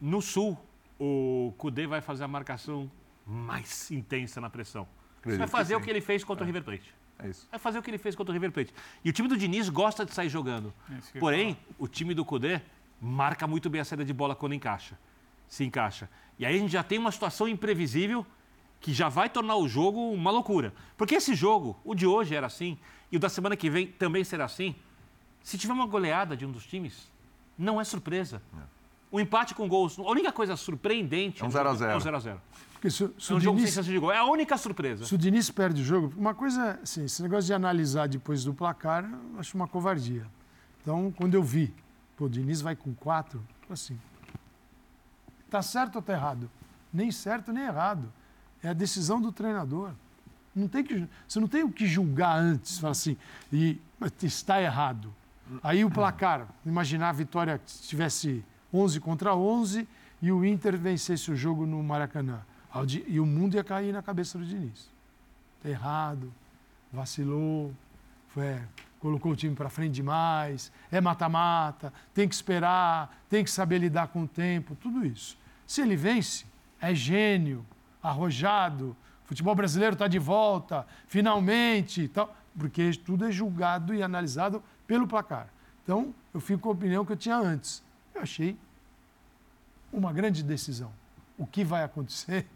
no 0.01 0.19
Sul, 0.19 0.57
o 0.99 1.53
Cudê 1.59 1.85
vai 1.85 2.01
fazer 2.01 2.23
a 2.23 2.27
marcação 2.27 2.89
mais 3.25 3.91
intensa 3.91 4.41
na 4.41 4.49
pressão. 4.49 4.87
Acredito 5.25 5.39
vai 5.39 5.47
fazer 5.47 5.75
que 5.75 5.81
o 5.81 5.83
que 5.83 5.89
ele 5.89 6.01
fez 6.01 6.23
contra 6.23 6.43
o 6.43 6.45
River 6.45 6.63
Plate. 6.63 6.93
É 7.17 7.29
isso. 7.29 7.47
Vai 7.49 7.59
fazer 7.59 7.79
o 7.79 7.81
que 7.81 7.89
ele 7.89 7.97
fez 7.97 8.15
contra 8.15 8.31
o 8.31 8.33
River 8.33 8.51
Plate. 8.51 8.73
E 9.03 9.09
o 9.09 9.13
time 9.13 9.27
do 9.27 9.35
Diniz 9.35 9.69
gosta 9.69 10.05
de 10.05 10.13
sair 10.13 10.29
jogando. 10.29 10.73
Ia 10.89 11.19
Porém, 11.19 11.57
o 11.79 11.87
time 11.87 12.13
do 12.13 12.23
Cudê 12.23 12.61
marca 13.01 13.47
muito 13.47 13.69
bem 13.69 13.81
a 13.81 13.85
saída 13.85 14.05
de 14.05 14.13
bola 14.13 14.35
quando 14.35 14.53
encaixa. 14.53 14.97
Se 15.47 15.63
encaixa. 15.63 16.09
E 16.37 16.45
aí 16.45 16.55
a 16.55 16.59
gente 16.59 16.71
já 16.71 16.83
tem 16.83 16.99
uma 16.99 17.11
situação 17.11 17.47
imprevisível 17.47 18.25
que 18.79 18.93
já 18.93 19.09
vai 19.09 19.29
tornar 19.29 19.55
o 19.55 19.67
jogo 19.67 20.11
uma 20.11 20.29
loucura. 20.29 20.73
Porque 20.95 21.15
esse 21.15 21.33
jogo, 21.33 21.79
o 21.83 21.95
de 21.95 22.05
hoje 22.05 22.35
era 22.35 22.45
assim, 22.45 22.77
e 23.11 23.17
o 23.17 23.19
da 23.19 23.29
semana 23.29 23.55
que 23.55 23.69
vem 23.69 23.87
também 23.87 24.23
será 24.23 24.45
assim. 24.45 24.75
Se 25.41 25.57
tiver 25.57 25.73
uma 25.73 25.87
goleada 25.87 26.37
de 26.37 26.45
um 26.45 26.51
dos 26.51 26.65
times, 26.65 27.11
não 27.57 27.81
é 27.81 27.83
surpresa. 27.83 28.41
O 29.11 29.19
empate 29.19 29.55
com 29.55 29.67
gols, 29.67 29.97
a 29.97 30.03
única 30.03 30.31
coisa 30.31 30.55
surpreendente 30.55 31.41
É 31.41 31.45
um 31.45 31.47
no 31.47 31.53
0 31.53 31.69
a 31.69 31.71
jogo 31.71 31.79
0. 31.79 31.91
É 31.91 31.95
um 31.95 31.99
0 31.99 32.15
a 32.15 32.19
0 32.19 32.41
Porque 32.85 32.91
se, 32.91 33.09
se 33.17 33.33
É 33.33 33.35
um 33.35 33.39
jogo 33.39 33.57
sem 33.57 33.65
Diniz, 33.65 33.73
chance 33.73 33.89
de 33.89 33.97
gol. 33.97 34.11
É 34.11 34.17
a 34.17 34.25
única 34.25 34.57
surpresa. 34.57 35.05
se 35.05 35.15
o 35.15 35.17
Diniz 35.17 35.49
perde 35.49 35.81
o 35.81 35.85
jogo, 35.85 36.13
uma 36.15 36.35
coisa, 36.35 36.79
assim, 36.83 37.05
esse 37.05 37.21
negócio 37.23 37.45
de 37.45 37.53
analisar 37.53 38.07
depois 38.07 38.43
do 38.43 38.53
placar, 38.53 39.03
eu 39.33 39.39
acho 39.39 39.57
uma 39.57 39.67
covardia. 39.67 40.27
Então, 40.81 41.11
quando 41.17 41.33
eu 41.33 41.41
vi, 41.41 41.73
pô, 42.15 42.25
o 42.25 42.29
Diniz 42.29 42.61
vai 42.61 42.75
com 42.75 42.93
quatro, 42.93 43.41
assim, 43.69 43.99
tá 45.49 45.63
certo 45.63 45.95
ou 45.95 46.01
tá 46.01 46.13
errado? 46.13 46.49
Nem 46.93 47.11
certo 47.11 47.51
nem 47.51 47.63
errado. 47.63 48.11
É 48.61 48.69
a 48.69 48.73
decisão 48.73 49.19
do 49.19 49.31
treinador. 49.31 49.91
Não 50.55 50.67
tem 50.67 50.83
que, 50.83 51.07
você 51.27 51.39
não 51.39 51.47
tem 51.47 51.63
o 51.63 51.71
que 51.71 51.87
julgar 51.87 52.37
antes, 52.37 52.77
falar 52.77 52.91
assim, 52.91 53.17
e 53.51 53.81
está 54.21 54.61
errado. 54.61 55.11
Aí 55.63 55.83
o 55.83 55.89
placar, 55.89 56.47
imaginar 56.63 57.09
a 57.09 57.13
vitória 57.13 57.59
se 57.65 57.87
tivesse 57.87 58.43
11 58.71 58.99
contra 58.99 59.35
11 59.35 59.87
e 60.21 60.31
o 60.31 60.45
Inter 60.45 60.77
vencesse 60.77 61.31
o 61.31 61.35
jogo 61.35 61.65
no 61.65 61.81
Maracanã. 61.83 62.41
E 63.07 63.19
o 63.19 63.25
mundo 63.25 63.55
ia 63.55 63.63
cair 63.63 63.93
na 63.93 64.01
cabeça 64.01 64.37
do 64.37 64.45
Diniz. 64.45 64.89
Está 65.57 65.69
errado, 65.69 66.31
vacilou, 66.91 67.73
foi, 68.29 68.59
colocou 68.99 69.31
o 69.31 69.35
time 69.35 69.55
para 69.55 69.69
frente 69.69 69.93
demais, 69.93 70.71
é 70.91 70.99
mata-mata, 70.99 71.93
tem 72.13 72.27
que 72.27 72.35
esperar, 72.35 73.15
tem 73.29 73.43
que 73.43 73.51
saber 73.51 73.77
lidar 73.77 74.07
com 74.09 74.23
o 74.23 74.27
tempo, 74.27 74.75
tudo 74.75 75.05
isso. 75.05 75.37
Se 75.65 75.81
ele 75.81 75.95
vence, 75.95 76.45
é 76.81 76.93
gênio, 76.93 77.65
arrojado, 78.03 78.95
futebol 79.23 79.55
brasileiro 79.55 79.93
está 79.93 80.07
de 80.07 80.19
volta, 80.19 80.85
finalmente, 81.07 82.07
tal, 82.09 82.35
porque 82.57 82.91
tudo 83.05 83.25
é 83.25 83.31
julgado 83.31 83.93
e 83.93 84.03
analisado 84.03 84.61
pelo 84.85 85.07
placar. 85.07 85.47
Então, 85.83 86.13
eu 86.33 86.39
fico 86.39 86.61
com 86.61 86.69
a 86.69 86.73
opinião 86.73 87.05
que 87.05 87.11
eu 87.11 87.17
tinha 87.17 87.37
antes. 87.37 87.83
Eu 88.13 88.21
achei 88.21 88.57
uma 89.93 90.11
grande 90.11 90.43
decisão. 90.43 90.91
O 91.37 91.45
que 91.45 91.63
vai 91.63 91.83
acontecer 91.83 92.47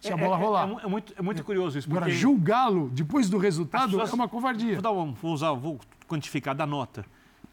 se 0.00 0.12
a 0.12 0.16
bola 0.16 0.36
é, 0.36 0.40
é- 0.40 0.42
rolar? 0.44 0.62
É, 0.62 0.66
mu- 0.66 0.80
é 0.80 0.86
muito, 0.86 1.14
é 1.16 1.22
muito 1.22 1.44
curioso 1.44 1.78
isso. 1.78 1.88
Agora, 1.88 2.06
porque- 2.06 2.18
julgá-lo 2.18 2.88
depois 2.90 3.28
do 3.28 3.38
resultado 3.38 3.84
As 3.84 3.90
pessoas- 3.90 4.10
é 4.10 4.14
uma 4.14 4.28
covardia. 4.28 4.74
Vou, 4.74 4.82
dar 4.82 4.92
um, 4.92 5.12
vou 5.12 5.32
usar, 5.32 5.52
vou 5.52 5.78
quantificar 6.06 6.54
da 6.54 6.66
nota. 6.66 7.04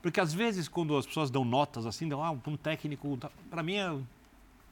Porque 0.02 0.20
às 0.20 0.34
vezes, 0.34 0.68
quando 0.68 0.96
as 0.96 1.06
pessoas 1.06 1.32
dão 1.32 1.44
notas 1.44 1.86
assim, 1.86 2.08
dão, 2.08 2.24
ah, 2.24 2.32
um 2.32 2.56
técnico. 2.58 3.18
Para 3.50 3.64
mim 3.64 3.76
é 3.76 3.92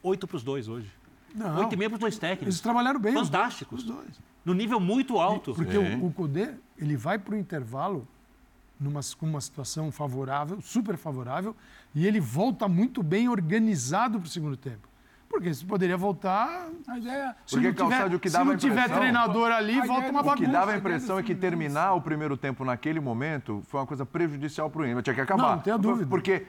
8 0.04 0.28
para 0.28 0.38
os 0.38 0.44
dois 0.44 0.68
hoje. 0.68 0.92
Não, 1.34 1.56
8,5 1.58 1.90
para 1.90 1.94
os 1.96 2.00
dois 2.00 2.14
eles 2.14 2.20
técnicos. 2.20 2.62
trabalharam 2.62 3.00
bem. 3.00 3.14
Fantásticos. 3.14 3.80
Os 3.82 3.86
dois. 3.86 4.10
No 4.46 4.54
nível 4.54 4.80
muito 4.80 5.18
alto. 5.20 5.54
Porque 5.56 5.72
Sim. 5.72 5.96
o, 6.02 6.08
o 6.08 6.12
Cudê, 6.14 6.52
ele 6.78 6.96
vai 6.96 7.18
para 7.18 7.34
o 7.34 7.38
intervalo 7.38 8.08
numa, 8.80 9.00
com 9.18 9.26
uma 9.26 9.40
situação 9.42 9.92
favorável, 9.92 10.62
super 10.62 10.98
favorável, 10.98 11.56
e 11.96 12.06
ele 12.06 12.20
volta 12.20 12.68
muito 12.68 13.02
bem 13.02 13.30
organizado 13.30 14.20
para 14.20 14.28
o 14.28 14.30
segundo 14.30 14.56
tempo. 14.58 14.88
Porque 15.34 15.52
você 15.54 15.66
poderia 15.66 15.98
voltar. 15.98 16.68
A 16.88 16.98
ideia. 16.98 17.36
Se 17.46 17.56
Porque, 17.56 17.68
não 17.68 17.74
tiver, 17.74 17.90
Calçade, 17.90 18.16
o 18.16 18.20
que 18.20 18.30
se 18.30 18.34
dava 18.34 18.46
não 18.46 18.54
a 18.54 18.58
tiver 18.58 18.88
treinador 18.90 19.52
ali, 19.52 19.80
A 19.80 19.86
volta 19.86 19.94
ideia 20.08 20.12
uma 20.12 20.22
do- 20.24 20.30
O 20.30 20.34
que 20.36 20.42
bagunça. 20.42 20.52
dava 20.52 20.64
a 20.64 20.66
Bagunça, 20.68 20.78
impressão 20.80 21.20
é 21.20 21.24
que 21.24 21.34
terminar 21.34 21.94
o 21.94 22.02
primeiro 22.02 22.38
tempo 22.38 22.64
naquele 22.64 23.00
momento 23.00 23.64
foi 23.68 23.80
uma 23.80 23.88
coisa 23.88 24.06
prejudicial 24.06 24.70
para 24.70 24.82
o 24.84 24.86
Inter. 24.86 25.02
Tinha 25.02 25.14
que 25.16 25.22
acabar. 25.22 25.42
Não, 25.44 25.56
não 25.56 25.60
tenha 25.60 25.78
dúvida. 25.78 26.08
Porque 26.08 26.46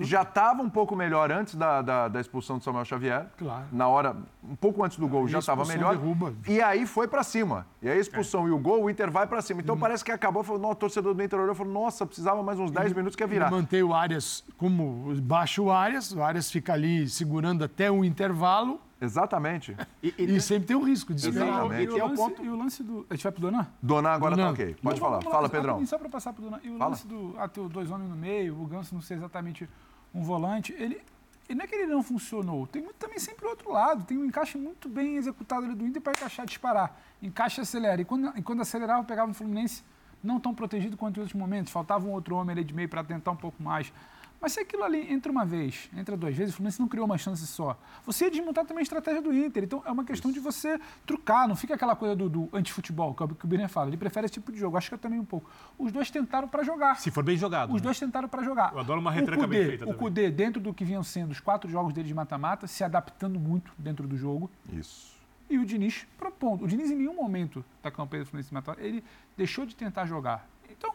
já 0.00 0.22
estava 0.22 0.62
um 0.62 0.68
pouco 0.68 0.94
melhor 0.94 1.32
antes 1.32 1.54
da, 1.54 1.80
da, 1.80 2.08
da 2.08 2.20
expulsão 2.20 2.58
do 2.58 2.64
Samuel 2.64 2.84
Xavier. 2.84 3.26
Claro. 3.38 3.64
Na 3.72 3.88
hora, 3.88 4.16
um 4.42 4.56
pouco 4.56 4.84
antes 4.84 4.98
do 4.98 5.08
gol, 5.08 5.26
já 5.26 5.38
estava 5.38 5.64
melhor. 5.64 5.96
derruba. 5.96 6.34
E 6.48 6.60
aí 6.60 6.86
foi 6.86 7.08
para 7.08 7.22
cima. 7.22 7.66
E 7.80 7.88
aí 7.88 7.96
a 7.98 8.00
expulsão 8.00 8.46
e 8.46 8.50
o 8.50 8.58
gol, 8.58 8.84
o 8.84 8.90
Inter 8.90 9.10
vai 9.10 9.26
para 9.26 9.40
cima. 9.40 9.60
Hum. 9.60 9.62
Então 9.62 9.78
parece 9.78 10.04
que 10.04 10.12
acabou. 10.12 10.42
Falou, 10.42 10.60
"Não, 10.60 10.70
o 10.70 10.74
torcedor 10.74 11.14
do 11.14 11.22
Inter 11.22 11.38
olhou 11.38 11.54
e 11.54 11.56
falou: 11.56 11.72
nossa, 11.72 12.04
precisava 12.04 12.42
mais 12.42 12.58
uns 12.58 12.70
10 12.70 12.92
minutos 12.92 13.16
que 13.16 13.22
ia 13.22 13.26
virar. 13.26 13.50
mantém 13.50 13.82
o 13.82 13.94
Arias 13.94 14.44
como 14.56 15.14
baixa 15.22 15.62
o 15.62 15.70
Arias, 15.70 16.12
o 16.12 16.22
Arias 16.22 16.50
fica 16.50 16.72
ali 16.72 17.08
segurando 17.08 17.64
até 17.64 17.90
o 17.90 18.04
intervalo 18.04 18.80
Exatamente. 19.00 19.76
E, 20.02 20.14
e- 20.18 20.36
e 20.36 20.40
sempre 20.40 20.66
tem 20.68 20.76
o 20.76 20.82
risco 20.82 21.14
de 21.14 21.20
se 21.22 21.28
Exatamente. 21.28 21.84
E 21.84 21.88
o, 21.88 21.96
E 21.96 22.00
é 22.00 22.04
o 22.04 22.08
lance, 22.08 22.22
ponto- 22.22 22.44
e 22.44 22.48
o 22.48 22.56
lance 22.56 22.82
do. 22.82 23.06
A 23.08 23.14
gente 23.14 23.22
vai 23.22 23.32
pro 23.32 23.40
Donan? 23.42 23.66
Donar 23.82 24.14
agora 24.14 24.36
Donan. 24.36 24.48
tá 24.48 24.52
ok. 24.52 24.76
Pode 24.82 25.00
Não, 25.00 25.08
falar. 25.08 25.22
Fala, 25.22 25.48
Pedrão. 25.48 25.86
Só 25.86 25.98
para 25.98 26.08
passar 26.08 26.32
pro 26.32 26.42
Donan. 26.44 26.60
E 26.62 26.70
o 26.70 26.76
Fala. 26.78 26.90
lance 26.90 27.06
do. 27.06 27.34
Ah, 27.38 27.48
tem 27.48 27.66
dois 27.68 27.90
homens 27.90 28.10
no 28.10 28.16
meio, 28.16 28.60
o 28.60 28.66
Ganso 28.66 28.94
não 28.94 29.00
ser 29.02 29.14
exatamente 29.14 29.68
um 30.14 30.22
volante. 30.22 30.72
Ele. 30.78 31.00
E 31.48 31.54
não 31.54 31.64
é 31.64 31.66
que 31.66 31.74
ele 31.74 31.86
não 31.86 32.00
funcionou, 32.00 32.64
tem 32.68 32.80
muito 32.80 32.94
também 32.94 33.18
sempre 33.18 33.44
o 33.44 33.48
outro 33.48 33.72
lado. 33.72 34.04
Tem 34.04 34.16
um 34.16 34.24
encaixe 34.24 34.56
muito 34.56 34.88
bem 34.88 35.16
executado 35.16 35.66
ali 35.66 35.74
do 35.74 35.84
Inter 35.84 36.00
para 36.00 36.12
encaixar 36.12 36.44
e 36.44 36.48
disparar. 36.48 36.96
Encaixa 37.20 37.60
e 37.60 37.62
acelera. 37.62 38.00
E 38.00 38.04
quando, 38.04 38.32
e 38.38 38.42
quando 38.42 38.60
acelerava, 38.62 39.02
pegava 39.02 39.32
o 39.32 39.34
Fluminense 39.34 39.82
não 40.22 40.38
tão 40.38 40.54
protegido 40.54 40.96
quanto 40.96 41.16
em 41.16 41.20
outros 41.22 41.34
momentos. 41.36 41.72
Faltava 41.72 42.06
um 42.06 42.12
outro 42.12 42.36
homem 42.36 42.52
ali 42.52 42.62
de 42.62 42.72
meio 42.72 42.88
para 42.88 43.02
tentar 43.02 43.32
um 43.32 43.36
pouco 43.36 43.60
mais. 43.60 43.92
Mas 44.40 44.52
se 44.52 44.60
aquilo 44.60 44.82
ali 44.82 45.12
entra 45.12 45.30
uma 45.30 45.44
vez, 45.44 45.90
entra 45.94 46.16
duas 46.16 46.34
vezes, 46.34 46.54
o 46.54 46.56
Fluminense 46.56 46.80
não 46.80 46.88
criou 46.88 47.04
uma 47.04 47.18
chance 47.18 47.46
só. 47.46 47.78
Você 48.06 48.24
ia 48.24 48.30
desmontar 48.30 48.64
também 48.64 48.80
a 48.80 48.82
estratégia 48.82 49.20
do 49.20 49.34
Inter. 49.34 49.64
Então 49.64 49.82
é 49.84 49.90
uma 49.90 50.04
questão 50.04 50.32
de 50.32 50.40
você 50.40 50.80
trucar, 51.04 51.46
não 51.46 51.54
fica 51.54 51.74
aquela 51.74 51.94
coisa 51.94 52.16
do, 52.16 52.28
do 52.28 52.48
antifutebol, 52.52 53.14
que 53.14 53.22
é 53.22 53.26
o 53.26 53.28
que 53.28 53.44
o 53.44 53.48
Birner 53.48 53.68
fala. 53.68 53.90
Ele 53.90 53.98
prefere 53.98 54.24
esse 54.24 54.34
tipo 54.34 54.50
de 54.50 54.58
jogo. 54.58 54.78
Acho 54.78 54.88
que 54.88 54.94
eu 54.94 54.98
também 54.98 55.20
um 55.20 55.24
pouco. 55.24 55.50
Os 55.78 55.92
dois 55.92 56.10
tentaram 56.10 56.48
para 56.48 56.62
jogar. 56.62 56.98
Se 56.98 57.10
for 57.10 57.22
bem 57.22 57.36
jogado. 57.36 57.70
Os 57.74 57.82
né? 57.82 57.84
dois 57.84 57.98
tentaram 57.98 58.28
para 58.28 58.42
jogar. 58.42 58.72
Eu 58.72 58.78
adoro 58.78 59.00
uma 59.00 59.10
retranca 59.10 59.46
bem 59.46 59.66
feita 59.66 59.84
O 59.84 59.88
também. 59.88 59.98
Cudê, 59.98 60.30
dentro 60.30 60.60
do 60.60 60.72
que 60.72 60.84
vinham 60.84 61.02
sendo 61.02 61.32
os 61.32 61.40
quatro 61.40 61.70
jogos 61.70 61.92
dele 61.92 62.08
de 62.08 62.14
mata-mata, 62.14 62.66
se 62.66 62.82
adaptando 62.82 63.38
muito 63.38 63.72
dentro 63.76 64.08
do 64.08 64.16
jogo. 64.16 64.50
Isso. 64.72 65.20
E 65.50 65.58
o 65.58 65.66
Diniz 65.66 66.06
propondo. 66.16 66.64
O 66.64 66.68
Diniz, 66.68 66.90
em 66.90 66.96
nenhum 66.96 67.14
momento 67.14 67.62
da 67.82 67.90
campanha 67.90 68.22
do 68.22 68.30
Fluminense 68.30 68.54
ele 68.78 69.04
deixou 69.36 69.66
de 69.66 69.74
tentar 69.74 70.06
jogar. 70.06 70.48
Então, 70.80 70.94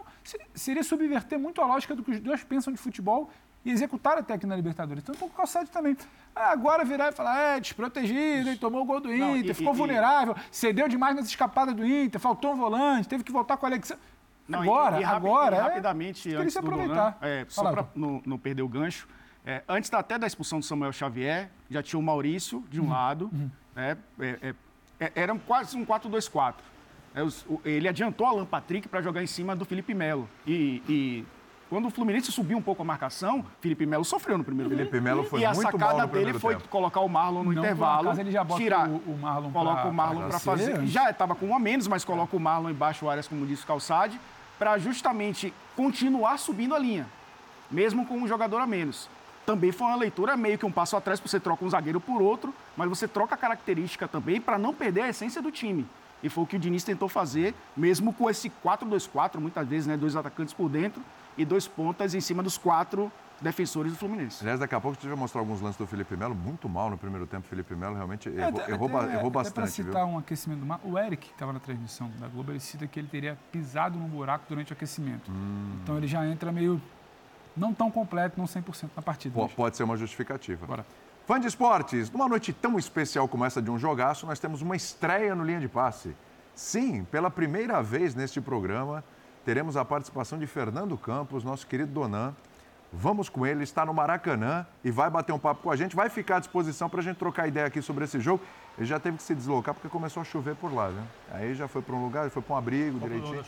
seria, 0.56 0.84
subverter 0.84 1.38
muito 1.38 1.62
a 1.62 1.66
lógica 1.68 1.96
do 1.96 2.04
que 2.04 2.10
os 2.12 2.20
dois 2.20 2.44
pensam 2.44 2.74
de 2.74 2.80
futebol 2.80 3.30
e 3.64 3.70
executar 3.72 4.18
até 4.18 4.34
aqui 4.34 4.48
na 4.48 4.56
Libertadores. 4.56 5.04
Então, 5.04 5.16
com 5.16 5.28
o 5.28 5.30
Calçado 5.30 5.70
também. 5.70 5.96
Ah, 6.36 6.52
agora 6.52 6.84
virar 6.84 7.10
e 7.10 7.12
falar, 7.12 7.56
é, 7.56 7.60
desprotegido, 7.60 8.50
hein, 8.50 8.58
tomou 8.58 8.82
o 8.82 8.86
gol 8.86 9.00
do 9.00 9.10
Não, 9.10 9.38
Inter, 9.38 9.52
e- 9.52 9.54
ficou 9.54 9.74
e- 9.74 9.78
vulnerável, 9.78 10.36
cedeu 10.52 10.88
demais 10.88 11.16
nas 11.16 11.28
escapadas 11.28 11.74
do 11.76 11.86
Inter, 11.86 12.20
faltou 12.20 12.54
um 12.54 12.56
volante, 12.58 13.08
teve 13.08 13.24
que 13.24 13.32
voltar 13.32 13.58
com 13.58 13.66
o 13.66 13.70
Alexandre. 13.70 14.04
Não, 14.48 14.64
e- 14.66 14.68
agora, 14.68 15.00
e 15.00 15.04
rapi- 15.04 15.16
agora. 15.28 15.56
e 15.56 15.60
é- 15.60 15.62
rapidamente, 15.62 16.22
queria 16.24 16.40
antes 16.40 16.54
se 16.54 16.60
aproveitar. 16.60 17.18
É, 17.22 17.46
só 17.48 17.72
para 17.72 17.86
não, 17.96 18.22
não 18.26 18.38
perder 18.38 18.64
o 18.64 18.68
gancho, 18.68 19.08
é, 19.46 19.64
antes 19.70 19.90
da- 19.90 20.00
até 20.00 20.18
da 20.20 20.28
expulsão 20.28 20.60
do 20.60 20.66
Samuel 20.66 20.92
Xavier, 20.92 21.50
já 21.70 21.82
tinha 21.82 22.00
o 22.00 22.04
Maurício 22.04 22.64
de 22.70 22.82
um 22.82 22.90
lado, 22.90 23.32
né, 23.76 23.98
é, 24.20 24.38
é, 24.42 24.56
é, 25.00 25.12
era 25.16 25.34
um 25.34 25.40
quase 25.40 25.78
um 25.78 25.86
4-2-4. 25.86 26.56
É, 27.16 27.24
o- 27.24 27.62
ele 27.64 27.88
adiantou 27.88 28.28
Alan 28.28 28.46
Patrick 28.46 28.88
para 28.90 29.02
jogar 29.02 29.24
em 29.24 29.28
cima 29.28 29.56
do 29.56 29.64
Felipe 29.66 29.94
Melo. 29.94 30.28
E, 30.46 30.82
e 30.90 31.26
Quando 31.68 31.88
o 31.88 31.90
Fluminense 31.90 32.32
subiu 32.32 32.58
um 32.60 32.62
pouco 32.62 32.84
a 32.84 32.86
marcação, 32.86 33.44
Felipe 33.60 33.88
Melo 33.88 34.06
sofreu 34.06 34.38
no 34.38 34.44
primeiro 34.44 34.70
tempo. 34.70 34.80
Felipe 34.82 35.02
Melo 35.02 35.24
foi 35.24 35.40
E 35.42 35.46
a 35.46 35.52
muito 35.52 35.64
mal 35.64 35.72
sacada 35.90 35.94
no 35.94 36.00
dele 36.00 36.10
primeiro 36.12 36.40
foi 36.40 36.56
tempo. 36.56 36.68
colocar 36.70 37.00
o 37.00 37.10
Marlon 37.10 37.44
no 37.44 37.54
Não, 37.54 37.60
intervalo. 37.64 38.08
acaso 38.10 38.22
ele 38.22 38.32
já 38.32 38.44
bota 38.44 38.62
tirar, 38.62 38.88
o- 38.88 38.98
o 39.08 39.18
Marlon 39.20 39.52
Coloca 39.52 39.82
pra- 39.82 39.90
o 39.90 39.94
Marlon 39.94 40.28
para 40.30 40.40
fazer. 40.40 40.86
Já 40.86 41.10
estava 41.10 41.34
com 41.34 41.48
um 41.48 41.56
a 41.56 41.60
menos, 41.60 41.88
mas 41.88 42.06
coloca 42.06 42.38
o 42.38 42.40
Marlon 42.40 42.70
embaixo 42.70 43.10
áreas, 43.10 43.28
como 43.28 43.48
disse 43.48 43.64
o 43.64 43.68
Calçade, 43.68 44.20
para 44.60 44.78
justamente 44.78 45.52
continuar 45.76 46.38
subindo 46.38 46.76
a 46.76 46.80
linha, 46.80 47.08
mesmo 47.72 48.06
com 48.06 48.16
um 48.16 48.28
jogador 48.28 48.60
a 48.60 48.68
menos. 48.68 49.10
Também 49.44 49.72
foi 49.72 49.88
uma 49.88 49.96
leitura 49.96 50.38
meio 50.38 50.60
que 50.60 50.66
um 50.68 50.72
passo 50.72 50.96
atrás, 50.96 51.20
porque 51.20 51.30
você 51.30 51.40
troca 51.40 51.66
um 51.66 51.70
zagueiro 51.70 52.00
por 52.00 52.22
outro, 52.22 52.54
mas 52.78 52.88
você 52.88 53.08
troca 53.08 53.34
a 53.34 53.38
característica 53.38 54.08
também 54.08 54.40
para 54.40 54.60
não 54.60 54.72
perder 54.74 55.02
a 55.02 55.10
essência 55.10 55.42
do 55.42 55.50
time. 55.52 55.86
E 56.24 56.30
foi 56.30 56.44
o 56.44 56.48
que 56.48 56.56
o 56.56 56.60
Diniz 56.60 56.84
tentou 56.84 57.08
fazer, 57.08 57.54
mesmo 57.76 58.12
com 58.14 58.30
esse 58.30 58.50
4-2-4, 58.64 59.38
muitas 59.40 59.68
vezes, 59.68 59.88
né, 59.88 59.96
dois 59.98 60.16
atacantes 60.16 60.54
por 60.54 60.70
dentro 60.70 61.02
e 61.38 61.46
dois 61.46 61.68
pontas 61.68 62.14
em 62.16 62.22
cima 62.22 62.42
dos 62.42 62.58
quatro 62.58 63.12
defensores 63.42 63.92
do 63.92 63.98
Fluminense. 63.98 64.38
Aliás, 64.42 64.60
daqui 64.60 64.74
a 64.74 64.80
pouco 64.80 64.98
a 64.98 65.02
gente 65.02 65.10
vai 65.10 65.20
mostrar 65.20 65.42
alguns 65.42 65.60
lances 65.60 65.78
do 65.78 65.86
Felipe 65.86 66.16
Melo, 66.16 66.34
muito 66.34 66.70
mal 66.70 66.90
no 66.90 66.98
primeiro 66.98 67.28
tempo. 67.28 67.46
Felipe 67.46 67.76
Melo 67.76 67.94
realmente 67.94 68.30
É, 68.30 68.32
errou, 68.32 68.48
até- 68.62 68.72
errou, 68.72 68.88
até- 68.88 68.98
errou 68.98 69.08
até 69.10 69.20
Para 69.20 69.30
bastante, 69.32 69.84
viu? 69.84 69.92
citar 69.92 70.06
um 70.06 70.18
aquecimento 70.18 70.60
do 70.62 70.66
mar, 70.66 70.80
o 70.84 70.98
Eric, 70.98 71.28
que 71.28 71.34
estava 71.34 71.52
na 71.52 71.60
transmissão 71.60 72.10
da 72.18 72.28
Globo, 72.30 72.52
ele 72.54 72.62
cita 72.62 72.88
que 72.88 72.98
ele 72.98 73.10
teria 73.10 73.38
pisado 73.52 74.00
num 74.00 74.08
buraco 74.08 74.46
durante 74.48 74.72
o 74.72 74.74
aquecimento. 74.74 75.30
Hum. 75.30 75.80
Então 75.84 75.98
ele 75.98 76.08
já 76.08 76.26
entra 76.26 76.50
meio 76.52 76.82
não 77.58 77.74
tão 77.74 77.92
completo, 77.92 78.38
não 78.40 78.48
100% 78.48 78.90
na 78.96 79.02
partida. 79.02 79.38
Mas- 79.40 79.52
Pode 79.52 79.76
ser 79.76 79.84
uma 79.84 79.98
justificativa. 79.98 80.66
Bora. 80.66 80.86
Fã 81.26 81.40
de 81.40 81.48
esportes, 81.48 82.12
numa 82.12 82.30
noite 82.30 82.54
tão 82.54 82.78
especial 82.78 83.28
como 83.28 83.44
essa 83.44 83.60
de 83.60 83.72
um 83.72 83.80
jogaço, 83.80 84.28
nós 84.28 84.38
temos 84.38 84.62
uma 84.62 84.76
estreia 84.76 85.34
no 85.34 85.44
Linha 85.44 85.60
de 85.60 85.68
Passe. 85.68 86.16
Sim, 86.54 87.04
pela 87.06 87.32
primeira 87.32 87.82
vez 87.82 88.14
neste 88.14 88.40
programa, 88.40 89.04
teremos 89.44 89.76
a 89.76 89.84
participação 89.84 90.38
de 90.38 90.46
Fernando 90.46 90.96
Campos, 90.96 91.44
nosso 91.44 91.66
querido 91.66 91.92
Donan. 91.92 92.36
Vamos 92.94 93.28
com 93.28 93.44
ele, 93.44 93.64
está 93.64 93.84
no 93.84 93.92
Maracanã 93.92 94.68
e 94.84 94.92
vai 94.92 95.10
bater 95.10 95.34
um 95.34 95.40
papo 95.40 95.64
com 95.64 95.72
a 95.72 95.76
gente, 95.76 95.96
vai 95.96 96.10
ficar 96.10 96.36
à 96.36 96.40
disposição 96.40 96.88
para 96.88 97.00
a 97.00 97.04
gente 97.04 97.18
trocar 97.18 97.48
ideia 97.48 97.66
aqui 97.66 97.82
sobre 97.82 98.04
esse 98.04 98.20
jogo. 98.20 98.44
Ele 98.78 98.86
já 98.86 99.00
teve 99.00 99.16
que 99.16 99.24
se 99.24 99.34
deslocar 99.34 99.74
porque 99.74 99.88
começou 99.88 100.20
a 100.20 100.24
chover 100.26 100.54
por 100.56 100.74
lá, 100.74 100.90
né? 100.90 101.02
Aí 101.32 101.56
já 101.56 101.66
foi 101.66 101.82
para 101.82 101.96
um 101.96 102.04
lugar, 102.04 102.30
foi 102.30 102.42
para 102.42 102.56
um 102.56 102.58
abrigo 102.58 103.00
direitinho. 103.00 103.40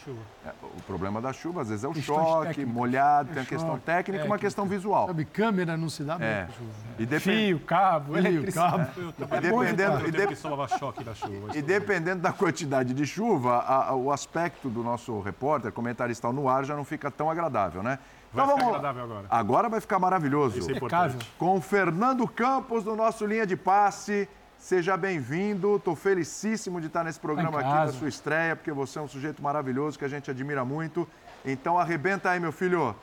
É, 0.45 0.49
o 0.63 0.81
problema 0.83 1.19
da 1.19 1.33
chuva, 1.33 1.61
às 1.63 1.67
vezes, 1.69 1.83
é 1.83 1.87
o 1.87 1.91
Questões 1.91 2.17
choque, 2.25 2.47
técnicas. 2.47 2.73
molhado, 2.73 3.29
tem 3.29 3.39
a 3.39 3.41
É 3.41 3.45
questão 3.45 3.71
choque, 3.71 3.81
técnica 3.83 4.11
e 4.11 4.13
uma 4.13 4.35
técnica. 4.35 4.39
questão 4.39 4.65
visual. 4.65 5.07
Sabe, 5.07 5.25
câmera 5.25 5.75
não 5.75 5.89
se 5.89 6.03
dá 6.03 6.17
bem 6.17 6.27
É. 6.29 6.47
chuva. 6.57 6.69
E 6.97 7.05
depende- 7.05 7.45
Fio, 7.47 7.59
cabo, 7.59 8.13
Fio, 8.13 8.17
eletricidade. 8.25 8.71
cabo. 8.71 8.91
Eu 9.01 9.09
E 9.09 9.13
também 9.13 9.41
dependendo, 9.41 9.99
e 9.99 10.05
eu 10.05 10.11
de- 10.11 10.27
que 10.27 10.77
choque 10.79 11.03
na 11.03 11.13
chuva. 11.13 11.57
e 11.57 11.61
dependendo 11.61 12.21
da 12.21 12.31
quantidade 12.31 12.93
de 12.93 13.05
chuva, 13.05 13.57
a- 13.57 13.89
a- 13.89 13.95
o 13.95 14.13
aspecto 14.13 14.69
do 14.69 14.81
nosso 14.81 15.19
repórter, 15.19 15.73
comentarista 15.73 16.31
no 16.31 16.47
ar, 16.47 16.63
já 16.63 16.73
não 16.75 16.85
fica 16.85 17.11
tão 17.11 17.29
agradável, 17.29 17.83
né? 17.83 17.99
Vai 18.31 18.45
Então 18.45 18.55
ficar 18.57 18.69
vamos 18.71 18.81
lá. 18.83 18.89
agora. 18.89 19.25
Agora 19.29 19.69
vai 19.69 19.81
ficar 19.81 19.99
maravilhoso. 19.99 20.57
Isso 20.59 20.71
é 20.71 20.75
importante. 20.77 21.17
Com 21.37 21.57
o 21.57 21.61
Fernando 21.61 22.25
Campos 22.29 22.83
do 22.85 22.95
nosso 22.95 23.25
Linha 23.25 23.45
de 23.45 23.57
Passe. 23.57 24.29
Seja 24.67 24.97
bem-vindo. 24.97 25.77
Estou 25.77 25.95
felicíssimo 25.95 26.81
de 26.81 26.87
estar 26.87 27.01
nesse 27.01 27.17
programa 27.17 27.61
Tá 27.61 27.61
em 27.61 27.71
aqui 27.71 27.85
da 27.85 27.93
sua 27.93 28.09
estreia, 28.09 28.53
porque 28.53 28.69
você 28.69 28.99
é 28.99 29.01
um 29.01 29.07
sujeito 29.07 29.41
maravilhoso 29.41 29.97
que 29.97 30.03
a 30.03 30.09
gente 30.09 30.29
admira 30.29 30.65
muito. 30.65 31.07
Então 31.45 31.79
arrebenta 31.79 32.29
aí, 32.29 32.37
meu 32.37 32.51
filho. 32.51 32.93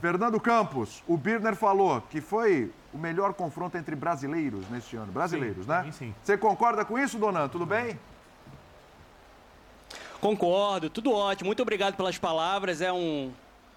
Fernando 0.00 0.40
Campos, 0.40 1.02
o 1.06 1.18
Birner 1.18 1.54
falou 1.54 2.00
que 2.08 2.22
foi 2.22 2.72
o 2.90 2.96
melhor 2.96 3.34
confronto 3.34 3.76
entre 3.76 3.94
brasileiros 3.94 4.66
neste 4.70 4.96
ano. 4.96 5.12
Brasileiros, 5.12 5.66
Sim, 5.66 5.70
né? 5.70 5.82
sim, 5.84 5.92
sim. 5.92 6.14
Você 6.22 6.38
concorda 6.38 6.86
com 6.86 6.98
isso, 6.98 7.18
Donan? 7.18 7.48
Tudo 7.48 7.66
bem? 7.66 8.00
Concordo, 10.22 10.88
tudo 10.88 11.12
ótimo. 11.12 11.48
Muito 11.48 11.60
obrigado 11.60 11.96
pelas 11.96 12.16
palavras. 12.16 12.80
É 12.80 12.90
um, 12.90 13.30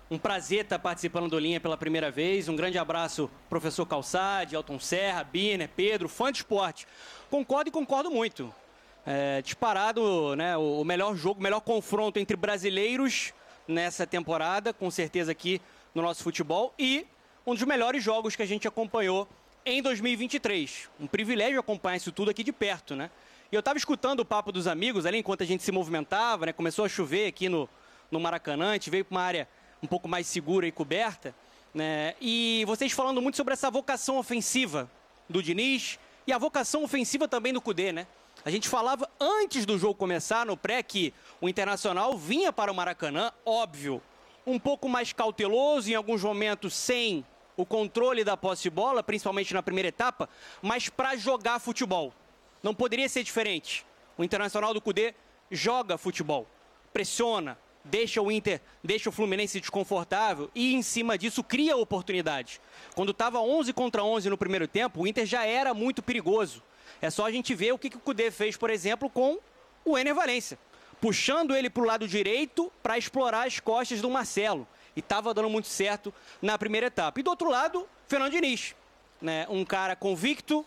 um 0.10 0.18
prazer 0.18 0.62
estar 0.62 0.80
participando 0.80 1.30
do 1.30 1.38
Linha 1.38 1.60
pela 1.60 1.76
primeira 1.76 2.10
vez. 2.10 2.48
Um 2.48 2.56
grande 2.56 2.78
abraço, 2.78 3.30
professor 3.50 3.86
Calçade, 3.86 4.56
Elton 4.56 4.80
Serra, 4.80 5.26
Biner, 5.26 5.70
Pedro, 5.76 6.08
fã 6.08 6.32
de 6.32 6.38
esporte. 6.38 6.88
Concordo 7.30 7.70
e 7.70 7.72
concordo 7.72 8.10
muito. 8.10 8.54
É, 9.06 9.42
disparado 9.42 10.36
né, 10.36 10.58
o 10.58 10.84
melhor 10.84 11.16
jogo, 11.16 11.40
o 11.40 11.44
melhor 11.44 11.62
confronto 11.62 12.20
entre 12.20 12.36
brasileiros 12.36 13.34
nessa 13.68 14.08
temporada, 14.08 14.74
com 14.74 14.90
certeza 14.90 15.32
aqui 15.32 15.62
no 15.94 16.02
nosso 16.02 16.24
futebol. 16.24 16.74
E 16.80 17.06
um 17.46 17.54
dos 17.54 17.64
melhores 17.64 18.04
jogos 18.04 18.36
que 18.36 18.42
a 18.42 18.46
gente 18.46 18.68
acompanhou 18.68 19.28
em 19.66 19.82
2023. 19.82 20.90
Um 21.00 21.08
privilégio 21.08 21.60
acompanhar 21.60 21.98
isso 21.98 22.12
tudo 22.12 22.32
aqui 22.32 22.44
de 22.44 22.54
perto, 22.54 22.96
né? 22.96 23.10
E 23.52 23.56
eu 23.56 23.60
estava 23.60 23.78
escutando 23.78 24.22
o 24.22 24.26
papo 24.26 24.52
dos 24.52 24.68
amigos 24.68 25.06
ali 25.06 25.18
enquanto 25.18 25.44
a 25.44 25.46
gente 25.46 25.64
se 25.64 25.72
movimentava, 25.72 26.46
né? 26.46 26.54
Começou 26.54 26.86
a 26.86 26.90
chover 26.90 27.28
aqui 27.28 27.50
no, 27.50 27.70
no 28.10 28.20
Maracanã, 28.20 28.72
a 28.72 28.74
gente 28.74 28.90
veio 28.90 29.04
para 29.04 29.16
uma 29.16 29.22
área 29.22 29.50
um 29.84 29.88
pouco 29.88 30.08
mais 30.08 30.28
segura 30.28 30.66
e 30.66 30.72
coberta, 30.72 31.36
né? 31.74 32.16
E 32.22 32.64
vocês 32.66 32.94
falando 32.94 33.22
muito 33.22 33.36
sobre 33.36 33.54
essa 33.54 33.70
vocação 33.70 34.18
ofensiva 34.18 34.90
do 35.30 35.44
Diniz 35.44 36.00
e 36.28 36.34
a 36.34 36.38
vocação 36.38 36.84
ofensiva 36.84 37.28
também 37.28 37.54
do 37.54 37.62
Cudê, 37.62 37.94
né? 37.94 38.06
A 38.44 38.52
gente 38.52 38.68
falava 38.68 39.10
antes 39.20 39.66
do 39.66 39.80
jogo 39.80 39.96
começar, 39.96 40.46
no 40.46 40.58
pré, 40.58 40.84
que 40.84 41.14
o 41.42 41.48
Internacional 41.48 42.18
vinha 42.18 42.52
para 42.52 42.72
o 42.72 42.76
Maracanã, 42.76 43.32
óbvio, 43.46 44.02
um 44.46 44.60
pouco 44.60 44.88
mais 44.88 45.14
cauteloso, 45.14 45.90
em 45.90 45.96
alguns 45.96 46.22
momentos 46.22 46.74
sem 46.74 47.26
o 47.56 47.66
controle 47.66 48.24
da 48.24 48.38
posse 48.38 48.64
de 48.64 48.70
bola, 48.70 49.02
principalmente 49.02 49.54
na 49.54 49.64
primeira 49.64 49.88
etapa, 49.88 50.30
mas 50.62 50.90
para 50.90 51.16
jogar 51.16 51.60
futebol. 51.60 52.14
Não 52.62 52.74
poderia 52.76 53.10
ser 53.10 53.24
diferente. 53.24 53.86
O 54.18 54.24
Internacional 54.24 54.74
do 54.74 54.82
Cudê 54.82 55.16
joga 55.50 55.98
futebol, 55.98 56.46
pressiona, 56.94 57.58
deixa 57.90 58.22
o 58.22 58.32
Inter, 58.32 58.62
deixa 58.84 59.10
o 59.10 59.12
Fluminense 59.12 59.60
desconfortável 59.60 60.50
e 60.54 60.74
em 60.74 60.82
cima 60.82 61.18
disso 61.18 61.44
cria 61.44 61.76
oportunidades. 61.76 62.60
Quando 62.96 63.12
estava 63.12 63.40
11 63.40 63.74
contra 63.74 64.04
11 64.04 64.30
no 64.30 64.38
primeiro 64.38 64.68
tempo, 64.68 65.02
o 65.02 65.08
Inter 65.08 65.26
já 65.26 65.46
era 65.46 65.74
muito 65.74 66.04
perigoso. 66.04 66.62
É 67.02 67.10
só 67.10 67.26
a 67.26 67.32
gente 67.32 67.54
ver 67.54 67.74
o 67.74 67.78
que, 67.78 67.90
que 67.90 67.98
o 67.98 68.02
Cudê 68.02 68.32
fez, 68.32 68.58
por 68.58 68.70
exemplo, 68.70 69.10
com 69.10 69.40
o 69.86 69.98
Ener 69.98 70.14
Valência, 70.14 70.58
puxando 71.00 71.56
ele 71.56 71.70
para 71.70 71.84
o 71.84 71.86
lado 71.86 72.08
direito 72.08 72.72
para 72.82 72.98
explorar 72.98 73.48
as 73.48 73.60
costas 73.60 74.02
do 74.02 74.10
Marcelo. 74.10 74.68
E 74.96 75.00
estava 75.00 75.34
dando 75.34 75.50
muito 75.50 75.68
certo 75.68 76.14
na 76.42 76.58
primeira 76.58 76.88
etapa. 76.88 77.20
E 77.20 77.24
do 77.24 77.30
outro 77.30 77.50
lado, 77.50 77.88
Fernando 78.08 78.32
Diniz, 78.32 78.76
né? 79.22 79.46
um 79.50 79.64
cara 79.64 79.96
convicto, 79.96 80.66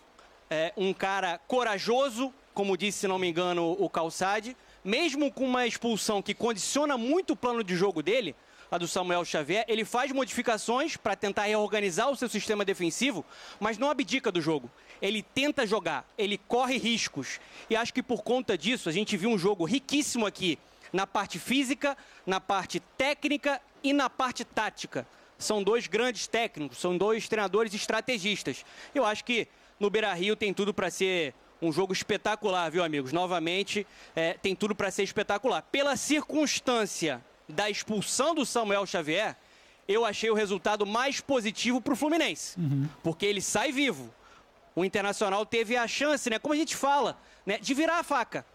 é, 0.49 0.71
um 0.77 0.93
cara 0.93 1.37
corajoso, 1.47 2.33
como 2.53 2.77
disse, 2.77 2.99
se 2.99 3.07
não 3.07 3.19
me 3.19 3.27
engano, 3.29 3.75
o 3.77 3.89
Calçade, 3.89 4.55
mesmo 4.83 5.31
com 5.31 5.45
uma 5.45 5.67
expulsão 5.67 6.21
que 6.21 6.33
condiciona 6.33 6.97
muito 6.97 7.33
o 7.33 7.35
plano 7.35 7.63
de 7.63 7.75
jogo 7.75 8.01
dele, 8.01 8.35
a 8.71 8.77
do 8.77 8.87
Samuel 8.87 9.25
Xavier, 9.25 9.65
ele 9.67 9.83
faz 9.83 10.13
modificações 10.13 10.95
para 10.95 11.13
tentar 11.13 11.43
reorganizar 11.43 12.09
o 12.09 12.15
seu 12.15 12.29
sistema 12.29 12.63
defensivo, 12.63 13.25
mas 13.59 13.77
não 13.77 13.89
abdica 13.89 14.31
do 14.31 14.39
jogo. 14.39 14.71
Ele 15.01 15.21
tenta 15.21 15.67
jogar, 15.67 16.07
ele 16.17 16.37
corre 16.37 16.77
riscos. 16.77 17.41
E 17.69 17.75
acho 17.75 17.93
que 17.93 18.01
por 18.01 18.23
conta 18.23 18.57
disso, 18.57 18.87
a 18.87 18.91
gente 18.91 19.17
viu 19.17 19.29
um 19.29 19.37
jogo 19.37 19.65
riquíssimo 19.65 20.25
aqui 20.25 20.57
na 20.93 21.05
parte 21.05 21.37
física, 21.37 21.97
na 22.25 22.39
parte 22.39 22.79
técnica 22.97 23.61
e 23.83 23.91
na 23.91 24.09
parte 24.09 24.45
tática. 24.45 25.05
São 25.37 25.61
dois 25.61 25.87
grandes 25.87 26.27
técnicos, 26.27 26.77
são 26.77 26.97
dois 26.97 27.27
treinadores 27.27 27.73
estrategistas. 27.73 28.63
Eu 28.95 29.03
acho 29.03 29.25
que 29.25 29.49
no 29.79 29.89
Beira 29.89 30.13
Rio 30.13 30.35
tem 30.35 30.53
tudo 30.53 30.73
para 30.73 30.89
ser 30.89 31.33
um 31.61 31.71
jogo 31.71 31.93
espetacular, 31.93 32.69
viu, 32.71 32.83
amigos? 32.83 33.13
Novamente, 33.13 33.85
é, 34.15 34.33
tem 34.33 34.55
tudo 34.55 34.73
para 34.73 34.89
ser 34.89 35.03
espetacular. 35.03 35.61
Pela 35.71 35.95
circunstância 35.95 37.23
da 37.47 37.69
expulsão 37.69 38.33
do 38.33 38.45
Samuel 38.45 38.85
Xavier, 38.85 39.37
eu 39.87 40.05
achei 40.05 40.29
o 40.29 40.33
resultado 40.33 40.85
mais 40.85 41.21
positivo 41.21 41.81
para 41.81 41.93
o 41.93 41.95
Fluminense, 41.95 42.57
porque 43.03 43.25
ele 43.25 43.41
sai 43.41 43.71
vivo. 43.71 44.13
O 44.75 44.85
Internacional 44.85 45.45
teve 45.45 45.75
a 45.75 45.87
chance, 45.87 46.29
né? 46.29 46.39
Como 46.39 46.53
a 46.53 46.57
gente 46.57 46.75
fala, 46.75 47.17
né? 47.45 47.57
De 47.57 47.73
virar 47.73 47.99
a 47.99 48.03
faca. 48.03 48.45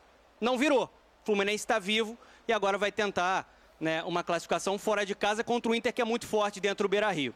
Não 0.41 0.57
virou. 0.57 0.85
O 0.85 1.27
Fluminense 1.27 1.63
está 1.63 1.79
vivo 1.79 2.17
e 2.49 2.53
agora 2.53 2.79
vai 2.79 2.91
tentar 2.91 3.53
né, 3.79 4.03
uma 4.05 4.23
classificação 4.23 4.79
fora 4.79 5.05
de 5.05 5.15
casa 5.15 5.45
contra 5.45 5.71
o 5.71 5.75
Inter, 5.75 5.93
que 5.93 6.01
é 6.01 6.05
muito 6.05 6.27
forte 6.27 6.61
dentro 6.61 6.89
do 6.89 6.91
Beira 6.91 7.11
Rio. 7.11 7.35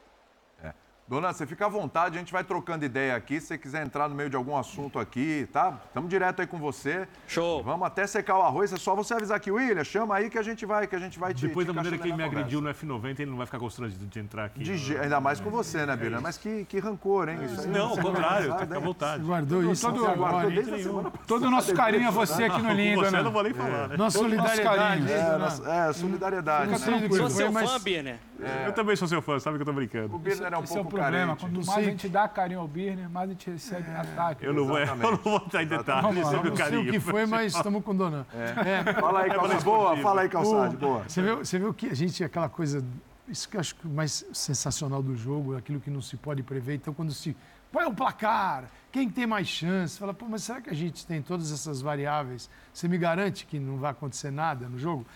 Dona, 1.11 1.33
você 1.33 1.45
fica 1.45 1.67
à 1.67 1.69
vontade, 1.69 2.15
a 2.15 2.19
gente 2.21 2.33
vai 2.33 2.45
trocando 2.45 2.85
ideia 2.85 3.17
aqui. 3.17 3.41
Se 3.41 3.49
você 3.49 3.59
quiser 3.59 3.85
entrar 3.85 4.09
no 4.09 4.15
meio 4.15 4.31
de 4.31 4.37
algum 4.37 4.57
assunto 4.57 4.97
aqui, 4.97 5.49
tá? 5.53 5.81
Estamos 5.89 6.09
direto 6.09 6.39
aí 6.39 6.47
com 6.47 6.57
você. 6.57 7.09
Show. 7.27 7.65
Vamos 7.65 7.85
até 7.85 8.07
secar 8.07 8.39
o 8.39 8.43
arroz. 8.43 8.73
É 8.73 8.77
só 8.77 8.95
você 8.95 9.15
avisar 9.15 9.37
aqui, 9.37 9.51
William, 9.51 9.83
chama 9.83 10.15
aí 10.15 10.31
que 10.31 10.39
a 10.39 10.43
gente 10.43 10.65
vai, 10.65 10.87
que 10.87 10.95
a 10.95 11.01
gente 11.01 11.19
vai 11.19 11.35
te 11.35 11.49
Depois 11.49 11.67
te 11.67 11.67
da 11.67 11.73
maneira 11.75 11.99
que 11.99 12.05
ele 12.05 12.13
me 12.13 12.23
encaixando 12.23 12.39
agrediu 12.39 12.61
no 12.61 12.71
F90, 13.03 13.19
ele 13.19 13.31
não 13.33 13.39
vai 13.39 13.47
ficar 13.47 13.59
constrangido 13.59 14.07
de 14.07 14.21
entrar 14.21 14.45
aqui. 14.45 14.61
conversa. 14.61 14.73
De 14.79 14.87
je- 14.87 14.99
Ainda 15.01 15.21
mais 15.21 15.41
com 15.41 15.51
você, 15.51 15.85
né, 15.85 15.97
Bira? 15.97 16.21
Mas 16.21 16.39
que, 16.39 16.65
que 16.67 16.79
rancor, 16.79 17.29
hein? 17.29 17.41
Isso 17.45 17.61
aí 17.63 17.67
Não, 17.67 17.89
ao 17.89 17.99
contrário, 17.99 18.47
tá 18.51 18.55
guardar, 18.55 18.69
com 18.69 18.75
hein? 18.77 18.81
vontade. 18.81 19.25
Guardou 19.25 19.73
isso 19.73 19.87
todo- 19.91 20.07
agora. 20.07 20.17
Guardou 20.33 20.51
desde 20.53 20.75
a 20.75 20.79
semana 20.79 21.11
passada. 21.11 21.27
Todo 21.27 21.45
o 21.47 21.51
nosso 21.51 21.75
carinho 21.75 22.07
a 22.07 22.11
você 22.13 22.45
aqui 22.45 22.63
no 22.63 22.73
Lindo, 22.73 23.01
você 23.05 23.11
né? 23.11 23.23
não 23.25 23.33
vou 23.33 23.43
nem 23.43 23.53
falar, 23.53 23.89
né? 23.89 23.97
Nossa 23.97 24.17
o 24.17 24.21
solidariedade. 24.23 25.03
hein, 25.03 25.09
É, 25.11 25.37
nossa- 25.39 25.69
é, 25.73 25.93
solidariedade, 25.93 26.73
Fica 26.73 26.79
né? 26.79 26.99
tranquilo, 26.99 27.17
Sou 27.17 27.31
seu 27.31 27.53
fã, 27.53 27.81
Birner. 27.81 28.19
Eu 28.65 28.73
também 28.73 28.95
sou 28.97 29.09
seu 29.09 29.21
fã, 29.21 29.39
sabe 29.41 29.57
que 29.57 29.63
eu 29.63 29.67
tô 29.67 29.73
O 29.73 29.75
brincando. 29.75 30.19
Birner 30.21 30.53
é 30.53 30.57
um 30.57 30.61
é 30.61 30.65
o 30.65 30.67
pouco 30.69 31.00
problema. 31.01 31.27
carente. 31.37 31.41
Quanto 31.41 31.53
Não 31.67 31.75
mais 31.75 31.87
a 31.87 31.91
gente 31.91 32.09
dá 32.09 32.29
carinho 32.29 32.61
ao 32.61 32.69
Birner, 32.69 33.09
mais 33.11 33.31
a 33.31 33.33
gente 33.33 33.51
recebe 33.51 33.91
ataque. 33.91 34.45
Eu 34.45 34.53
não, 34.53 34.67
vou, 34.67 34.79
eu 34.79 34.97
não 34.97 35.17
vou 35.17 35.37
entrar 35.37 35.63
em 35.63 35.67
detalhes 35.67 36.17
lá, 36.25 36.31
sobre 36.31 36.49
o 36.49 36.51
Não 36.51 36.57
sei 36.57 36.65
carinho. 36.65 36.89
o 36.89 36.93
que 36.93 37.01
foi, 37.01 37.27
mas 37.27 37.55
estamos 37.55 37.85
com 37.85 37.95
dona. 37.95 38.27
É. 38.35 38.93
Fala 38.95 39.21
aí, 39.23 39.31
calçade. 39.31 39.65
Boa, 39.65 39.97
fala 39.99 40.21
aí, 40.23 40.29
calçade. 40.29 40.77
Boa. 40.77 41.05
Você 41.09 41.23
viu, 41.23 41.37
você 41.39 41.59
viu 41.59 41.75
que 41.75 41.87
a 41.89 41.95
gente, 41.95 42.23
aquela 42.25 42.49
coisa. 42.49 42.85
isso 43.29 43.49
que 43.49 43.57
eu 43.57 43.61
acho 43.61 43.75
que 43.75 43.87
o 43.87 43.91
mais 43.91 44.25
sensacional 44.33 45.03
do 45.03 45.17
jogo, 45.17 45.57
aquilo 45.57 45.81
que 45.81 45.91
não 45.91 46.01
se 46.01 46.17
pode 46.17 46.43
prever. 46.43 46.75
Então, 46.75 46.93
quando 46.95 47.13
se 47.13 47.37
põe 47.73 47.85
o 47.85 47.95
placar, 47.95 48.65
quem 48.91 49.09
tem 49.09 49.27
mais 49.27 49.47
chance? 49.47 49.99
Fala, 49.99 50.13
pô, 50.13 50.27
mas 50.29 50.43
será 50.43 50.61
que 50.61 50.71
a 50.71 50.75
gente 50.75 51.07
tem 51.07 51.23
todas 51.23 51.53
essas 51.53 51.81
variáveis? 51.81 52.51
Você 52.73 52.89
me 52.89 52.99
garante 52.99 53.47
que 53.47 53.59
não 53.59 53.77
vai 53.77 53.93
acontecer 53.93 54.31
nada 54.31 54.69
no 54.69 54.79
jogo? 54.79 55.07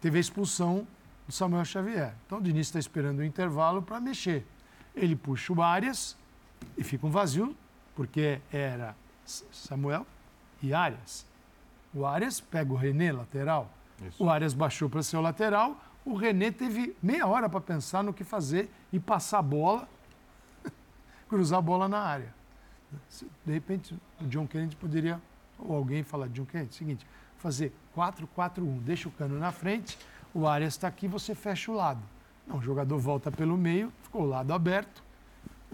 Teve 0.00 0.18
a 0.18 0.20
expulsão 0.20 0.86
do 1.26 1.32
Samuel 1.32 1.64
Xavier. 1.64 2.12
Então, 2.26 2.36
o 2.38 2.42
Diniz 2.42 2.66
está 2.66 2.78
esperando 2.78 3.20
o 3.20 3.24
intervalo 3.24 3.80
para 3.80 3.98
mexer. 3.98 4.46
Ele 4.94 5.16
puxa 5.16 5.52
o 5.52 5.62
Arias 5.62 6.16
e 6.76 6.84
fica 6.84 7.06
um 7.06 7.10
vazio, 7.10 7.56
porque 7.94 8.40
era 8.52 8.94
Samuel 9.24 10.06
e 10.62 10.72
Arias. 10.72 11.26
O 11.92 12.04
Arias 12.04 12.40
pega 12.40 12.72
o 12.72 12.76
René, 12.76 13.12
lateral. 13.12 13.70
Isso. 14.06 14.22
O 14.22 14.28
Arias 14.28 14.54
baixou 14.54 14.88
para 14.88 15.02
ser 15.02 15.16
o 15.16 15.20
lateral. 15.20 15.80
O 16.04 16.14
René 16.14 16.50
teve 16.50 16.96
meia 17.02 17.26
hora 17.26 17.48
para 17.48 17.60
pensar 17.60 18.02
no 18.02 18.12
que 18.12 18.24
fazer 18.24 18.70
e 18.92 18.98
passar 18.98 19.38
a 19.38 19.42
bola, 19.42 19.88
cruzar 21.28 21.58
a 21.58 21.62
bola 21.62 21.88
na 21.88 22.00
área. 22.00 22.34
De 23.44 23.52
repente, 23.52 23.94
o 24.20 24.26
John 24.26 24.46
Kennedy 24.46 24.76
poderia, 24.76 25.20
ou 25.58 25.74
alguém 25.74 26.02
falar, 26.02 26.28
John 26.28 26.44
Kennedy, 26.44 26.74
seguinte, 26.74 27.06
fazer 27.38 27.72
4-4-1, 27.96 28.80
deixa 28.80 29.08
o 29.08 29.12
cano 29.12 29.38
na 29.38 29.52
frente, 29.52 29.98
o 30.32 30.46
Arias 30.46 30.74
está 30.74 30.88
aqui, 30.88 31.06
você 31.06 31.34
fecha 31.34 31.70
o 31.70 31.74
lado. 31.74 32.00
Não, 32.46 32.58
o 32.58 32.62
jogador 32.62 32.98
volta 32.98 33.30
pelo 33.30 33.56
meio, 33.56 33.92
ficou 34.02 34.22
o 34.22 34.26
lado 34.26 34.52
aberto. 34.52 35.02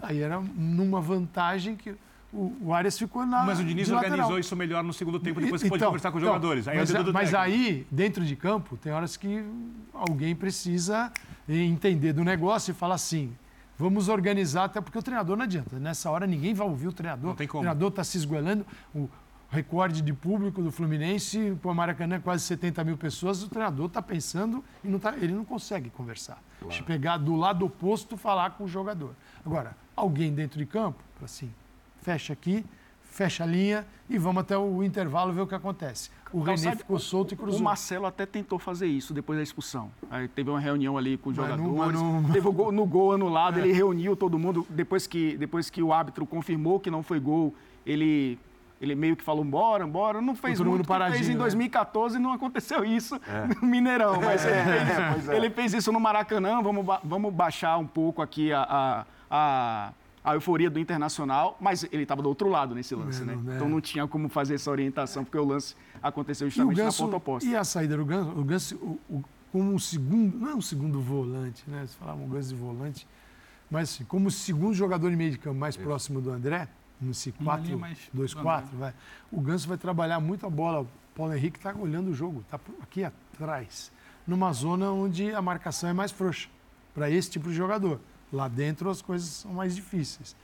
Aí 0.01 0.21
era 0.21 0.39
numa 0.39 0.99
vantagem 0.99 1.75
que 1.75 1.95
o, 2.33 2.55
o 2.61 2.73
Arias 2.73 2.97
ficou 2.97 3.25
na. 3.25 3.43
Mas 3.43 3.59
o 3.59 3.63
Diniz 3.63 3.89
organizou 3.89 4.39
isso 4.39 4.55
melhor 4.55 4.83
no 4.83 4.93
segundo 4.93 5.19
tempo, 5.19 5.39
depois 5.39 5.61
você 5.61 5.67
então, 5.67 5.77
pode 5.77 5.85
conversar 5.85 6.11
com 6.11 6.17
os 6.17 6.23
então, 6.23 6.33
jogadores. 6.33 6.67
Aí 6.67 6.77
mas, 6.77 6.91
mas 7.11 7.33
aí, 7.33 7.85
dentro 7.91 8.25
de 8.25 8.35
campo, 8.35 8.77
tem 8.77 8.91
horas 8.91 9.17
que 9.17 9.43
alguém 9.93 10.35
precisa 10.35 11.11
entender 11.47 12.13
do 12.13 12.23
negócio 12.23 12.71
e 12.71 12.73
falar 12.73 12.95
assim. 12.95 13.33
Vamos 13.77 14.09
organizar, 14.09 14.65
até 14.65 14.79
porque 14.79 14.97
o 14.97 15.01
treinador 15.01 15.35
não 15.35 15.43
adianta. 15.43 15.79
Nessa 15.79 16.09
hora 16.11 16.27
ninguém 16.27 16.53
vai 16.53 16.67
ouvir 16.67 16.87
o 16.87 16.93
treinador. 16.93 17.29
Não 17.29 17.35
tem 17.35 17.47
como. 17.47 17.61
O 17.61 17.63
treinador 17.63 17.89
está 17.89 18.03
se 18.03 18.15
esgoelando. 18.15 18.63
O 18.93 19.09
recorde 19.51 20.01
de 20.01 20.13
público 20.13 20.63
do 20.63 20.71
Fluminense, 20.71 21.57
o 21.61 21.73
Maracanã, 21.73 22.21
quase 22.21 22.45
70 22.45 22.83
mil 22.85 22.97
pessoas. 22.97 23.43
O 23.43 23.49
treinador 23.49 23.87
está 23.87 24.01
pensando 24.01 24.63
e 24.83 24.87
não 24.87 24.97
tá, 24.97 25.13
ele 25.17 25.33
não 25.33 25.43
consegue 25.43 25.89
conversar. 25.89 26.41
Claro. 26.59 26.75
Eu 26.75 26.85
pegar 26.85 27.17
do 27.17 27.35
lado 27.35 27.65
oposto 27.65 28.15
falar 28.15 28.51
com 28.51 28.63
o 28.63 28.67
jogador. 28.67 29.13
Agora, 29.45 29.75
alguém 29.93 30.33
dentro 30.33 30.57
de 30.57 30.65
campo, 30.65 31.03
assim, 31.21 31.53
fecha 32.01 32.31
aqui, 32.31 32.65
fecha 33.01 33.43
a 33.43 33.47
linha 33.47 33.85
e 34.09 34.17
vamos 34.17 34.39
até 34.39 34.57
o 34.57 34.81
intervalo 34.81 35.33
ver 35.33 35.41
o 35.41 35.47
que 35.47 35.53
acontece. 35.53 36.09
O 36.31 36.39
então, 36.39 36.55
René 36.55 36.75
ficou 36.77 36.97
solto 36.97 37.33
e 37.33 37.37
cruzou. 37.37 37.59
O 37.59 37.63
Marcelo 37.63 38.05
até 38.05 38.25
tentou 38.25 38.57
fazer 38.57 38.87
isso 38.87 39.13
depois 39.13 39.37
da 39.37 39.43
expulsão. 39.43 39.91
Aí 40.09 40.29
teve 40.29 40.49
uma 40.49 40.61
reunião 40.61 40.97
ali 40.97 41.17
com 41.17 41.29
os 41.29 41.35
mas 41.35 41.49
jogadores. 41.49 42.01
Não, 42.01 42.21
não... 42.21 42.31
Teve 42.31 42.47
o 42.47 42.53
gol, 42.53 42.71
no 42.71 42.85
gol 42.85 43.11
anulado, 43.11 43.59
é. 43.59 43.63
ele 43.63 43.73
reuniu 43.73 44.15
todo 44.15 44.39
mundo. 44.39 44.65
Depois 44.69 45.05
que, 45.05 45.35
depois 45.35 45.69
que 45.69 45.83
o 45.83 45.91
árbitro 45.91 46.25
confirmou 46.25 46.79
que 46.79 46.89
não 46.89 47.03
foi 47.03 47.19
gol, 47.19 47.53
ele 47.85 48.39
ele 48.81 48.95
meio 48.95 49.15
que 49.15 49.23
falou, 49.23 49.45
bora, 49.45 49.85
bora. 49.85 50.19
Não 50.19 50.33
fez 50.33 50.57
Todo 50.57 50.71
muito, 50.71 50.89
mundo 50.89 51.11
fez 51.11 51.29
em 51.29 51.37
2014 51.37 52.17
né? 52.17 52.23
não 52.23 52.33
aconteu 52.33 52.83
isso 52.83 53.15
é. 53.15 53.47
no 53.61 53.67
Mineirão. 53.67 54.19
Mas 54.19 54.43
ele, 54.43 54.63
fez, 54.63 55.29
é, 55.29 55.37
ele 55.37 55.49
fez 55.51 55.73
isso 55.75 55.91
no 55.91 55.99
Maracanã. 55.99 56.63
Vamos, 56.63 56.83
vamos 57.03 57.31
baixar 57.31 57.77
um 57.77 57.85
pouco 57.85 58.23
aqui 58.23 58.51
a, 58.51 59.05
a, 59.29 59.93
a 60.23 60.33
euforia 60.33 60.67
do 60.67 60.79
Internacional, 60.79 61.55
mas 61.61 61.83
ele 61.91 62.01
estava 62.01 62.23
do 62.23 62.29
outro 62.29 62.49
lado 62.49 62.73
nesse 62.73 62.95
lance, 62.95 63.23
né? 63.23 63.35
né? 63.35 63.55
Então 63.55 63.69
não 63.69 63.79
tinha 63.79 64.07
como 64.07 64.27
fazer 64.29 64.55
essa 64.55 64.71
orientação, 64.71 65.23
porque 65.23 65.37
o 65.37 65.45
lance 65.45 65.75
aconteceu 66.01 66.49
justamente 66.49 66.77
Ganso, 66.77 67.03
na 67.03 67.07
ponta 67.07 67.17
oposta. 67.17 67.47
E 67.47 67.55
a 67.55 67.63
saída 67.63 67.95
do 67.95 68.03
Ganso, 68.03 68.31
o 68.31 68.43
Ganso 68.43 68.75
o, 68.77 68.99
o, 69.07 69.23
como 69.51 69.73
um 69.73 69.79
segundo, 69.79 70.39
não 70.39 70.49
é 70.49 70.55
um 70.55 70.61
segundo 70.61 70.99
volante, 70.99 71.63
né? 71.67 71.85
Você 71.85 71.95
falava 71.99 72.19
um 72.19 72.27
Ganso 72.27 72.49
de 72.49 72.55
volante, 72.55 73.07
mas 73.69 73.89
assim, 73.89 74.05
como 74.05 74.27
o 74.27 74.31
segundo 74.31 74.73
jogador 74.73 75.07
de 75.11 75.15
meio 75.15 75.29
de 75.29 75.37
campo 75.37 75.59
mais 75.59 75.75
Isso. 75.75 75.83
próximo 75.83 76.19
do 76.19 76.31
André, 76.31 76.67
nesse 77.01 77.31
4-2-4, 77.31 78.65
vai. 78.73 78.93
O 79.31 79.41
Ganso 79.41 79.67
vai 79.67 79.77
trabalhar 79.77 80.19
muito 80.19 80.45
a 80.45 80.49
bola. 80.49 80.81
O 80.81 80.87
Paulo 81.15 81.33
Henrique 81.33 81.57
está 81.57 81.73
olhando 81.73 82.11
o 82.11 82.13
jogo, 82.13 82.41
está 82.41 82.59
aqui 82.81 83.03
atrás, 83.03 83.91
numa 84.25 84.53
zona 84.53 84.91
onde 84.91 85.33
a 85.33 85.41
marcação 85.41 85.89
é 85.89 85.93
mais 85.93 86.11
frouxa 86.11 86.47
para 86.93 87.09
esse 87.09 87.29
tipo 87.29 87.49
de 87.49 87.55
jogador. 87.55 87.99
Lá 88.31 88.47
dentro 88.47 88.89
as 88.89 89.01
coisas 89.01 89.27
são 89.27 89.53
mais 89.53 89.75
difíceis. 89.75 90.35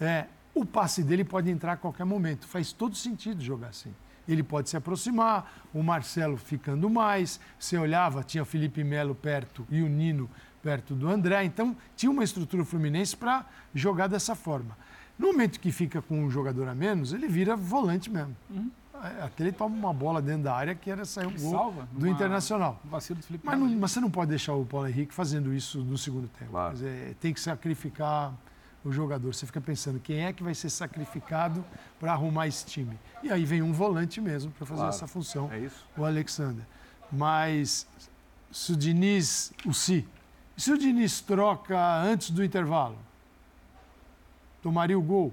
É, 0.00 0.26
o 0.54 0.64
passe 0.64 1.02
dele 1.02 1.24
pode 1.24 1.50
entrar 1.50 1.72
a 1.72 1.76
qualquer 1.76 2.04
momento. 2.04 2.46
Faz 2.46 2.72
todo 2.72 2.96
sentido 2.96 3.42
jogar 3.42 3.68
assim. 3.68 3.94
Ele 4.28 4.42
pode 4.42 4.68
se 4.68 4.76
aproximar, 4.76 5.68
o 5.72 5.82
Marcelo 5.82 6.36
ficando 6.36 6.90
mais. 6.90 7.38
Você 7.58 7.78
olhava, 7.78 8.24
tinha 8.24 8.42
o 8.42 8.46
Felipe 8.46 8.82
Melo 8.82 9.14
perto 9.14 9.64
e 9.70 9.82
o 9.82 9.88
Nino 9.88 10.28
perto 10.62 10.94
do 10.94 11.08
André. 11.08 11.44
Então, 11.44 11.76
tinha 11.94 12.10
uma 12.10 12.24
estrutura 12.24 12.64
fluminense 12.64 13.16
para 13.16 13.46
jogar 13.72 14.08
dessa 14.08 14.34
forma. 14.34 14.76
No 15.18 15.28
momento 15.28 15.58
que 15.58 15.72
fica 15.72 16.02
com 16.02 16.24
um 16.24 16.30
jogador 16.30 16.68
a 16.68 16.74
menos, 16.74 17.12
ele 17.12 17.28
vira 17.28 17.56
volante 17.56 18.10
mesmo. 18.10 18.36
Uhum. 18.50 18.70
Até 19.22 19.44
ele 19.44 19.52
toma 19.52 19.74
uma 19.74 19.92
bola 19.92 20.22
dentro 20.22 20.44
da 20.44 20.54
área 20.54 20.74
que 20.74 20.90
era 20.90 21.04
sair 21.04 21.26
um 21.26 21.36
gol 21.36 21.50
salva, 21.50 21.88
do 21.92 21.98
uma... 21.98 22.08
Internacional. 22.08 22.80
vacilo 22.84 23.18
do 23.20 23.26
Felipe 23.26 23.44
mas, 23.46 23.58
não, 23.58 23.68
mas 23.68 23.90
você 23.92 24.00
não 24.00 24.10
pode 24.10 24.30
deixar 24.30 24.54
o 24.54 24.64
Paulo 24.64 24.88
Henrique 24.88 25.12
fazendo 25.12 25.52
isso 25.52 25.80
no 25.80 25.98
segundo 25.98 26.28
tempo. 26.28 26.50
Claro. 26.50 26.74
Dizer, 26.74 27.14
tem 27.20 27.32
que 27.32 27.40
sacrificar 27.40 28.34
o 28.84 28.92
jogador. 28.92 29.34
Você 29.34 29.44
fica 29.44 29.60
pensando 29.60 30.00
quem 30.00 30.24
é 30.24 30.32
que 30.32 30.42
vai 30.42 30.54
ser 30.54 30.70
sacrificado 30.70 31.64
para 32.00 32.12
arrumar 32.12 32.46
esse 32.46 32.64
time. 32.64 32.98
E 33.22 33.30
aí 33.30 33.44
vem 33.44 33.60
um 33.62 33.72
volante 33.72 34.20
mesmo 34.20 34.50
para 34.52 34.66
fazer 34.66 34.80
claro. 34.80 34.94
essa 34.94 35.06
função, 35.06 35.50
é 35.52 35.68
o 35.98 36.04
Alexander. 36.04 36.64
Mas 37.12 37.86
se 38.50 38.72
o 38.72 38.76
Diniz, 38.76 39.52
o 39.66 39.74
Si, 39.74 40.08
se 40.56 40.72
o 40.72 40.78
Diniz 40.78 41.20
troca 41.20 41.78
antes 42.02 42.30
do 42.30 42.42
intervalo, 42.42 42.96
tomaria 44.66 44.98
o 44.98 45.02
gol? 45.02 45.32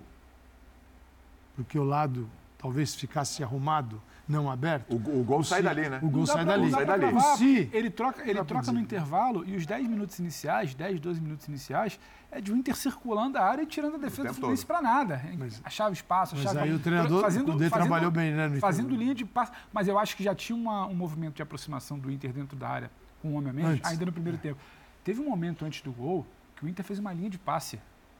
Porque 1.55 1.79
o 1.79 1.83
lado 1.83 2.29
talvez 2.55 2.93
ficasse 2.93 3.43
arrumado, 3.43 3.99
não 4.27 4.49
aberto. 4.49 4.91
O, 4.93 4.95
o 5.21 5.23
gol 5.23 5.39
o 5.39 5.43
sai 5.43 5.63
dali, 5.63 5.89
né? 5.89 5.99
O 6.03 6.09
gol 6.09 6.27
sai 6.27 6.45
dali. 6.45 6.69
Sai 6.69 6.85
dali. 6.85 7.19
Se, 7.35 7.67
ele 7.73 7.89
troca, 7.89 8.29
ele 8.29 8.43
troca 8.43 8.71
no 8.71 8.79
intervalo 8.79 9.43
e 9.43 9.55
os 9.55 9.65
10 9.65 9.87
minutos 9.87 10.19
iniciais, 10.19 10.75
10, 10.75 10.99
12 10.99 11.19
minutos 11.19 11.47
iniciais, 11.47 11.99
é 12.31 12.39
de 12.39 12.53
um 12.53 12.57
Inter 12.57 12.75
circulando 12.75 13.39
a 13.39 13.41
área 13.41 13.63
e 13.63 13.65
tirando 13.65 13.95
a 13.95 13.97
defesa 13.97 14.27
do 14.27 14.35
Fluminense 14.35 14.65
para 14.67 14.83
nada. 14.83 15.19
Mas, 15.35 15.59
achava 15.65 15.91
espaço, 15.91 16.35
achava... 16.35 16.59
Mas 16.59 16.63
aí 16.63 16.73
o 16.75 16.79
treinador 16.79 17.21
fazendo, 17.23 17.49
o 17.49 17.51
fazendo, 17.53 17.71
trabalhou 17.71 18.11
bem, 18.11 18.31
né? 18.33 18.47
No 18.47 18.59
fazendo 18.59 18.95
linha 18.95 19.15
de 19.15 19.25
passe. 19.25 19.51
Mas 19.73 19.87
eu 19.87 19.97
acho 19.97 20.15
que 20.15 20.23
já 20.23 20.35
tinha 20.35 20.55
uma, 20.55 20.85
um 20.85 20.93
movimento 20.93 21.37
de 21.37 21.41
aproximação 21.41 21.97
do 21.97 22.11
Inter 22.11 22.31
dentro 22.31 22.55
da 22.55 22.69
área 22.69 22.91
com 23.19 23.29
um 23.29 23.35
homem 23.35 23.49
a 23.49 23.53
menos, 23.53 23.79
ainda 23.83 24.05
no 24.05 24.11
primeiro 24.11 24.37
tempo. 24.37 24.59
Teve 25.03 25.19
um 25.19 25.25
momento 25.25 25.65
antes 25.65 25.81
do 25.81 25.91
gol 25.91 26.23
que 26.55 26.63
o 26.63 26.69
Inter 26.69 26.85
fez 26.85 26.99
uma 26.99 27.11
linha 27.11 27.31
de 27.31 27.39
passe 27.39 27.79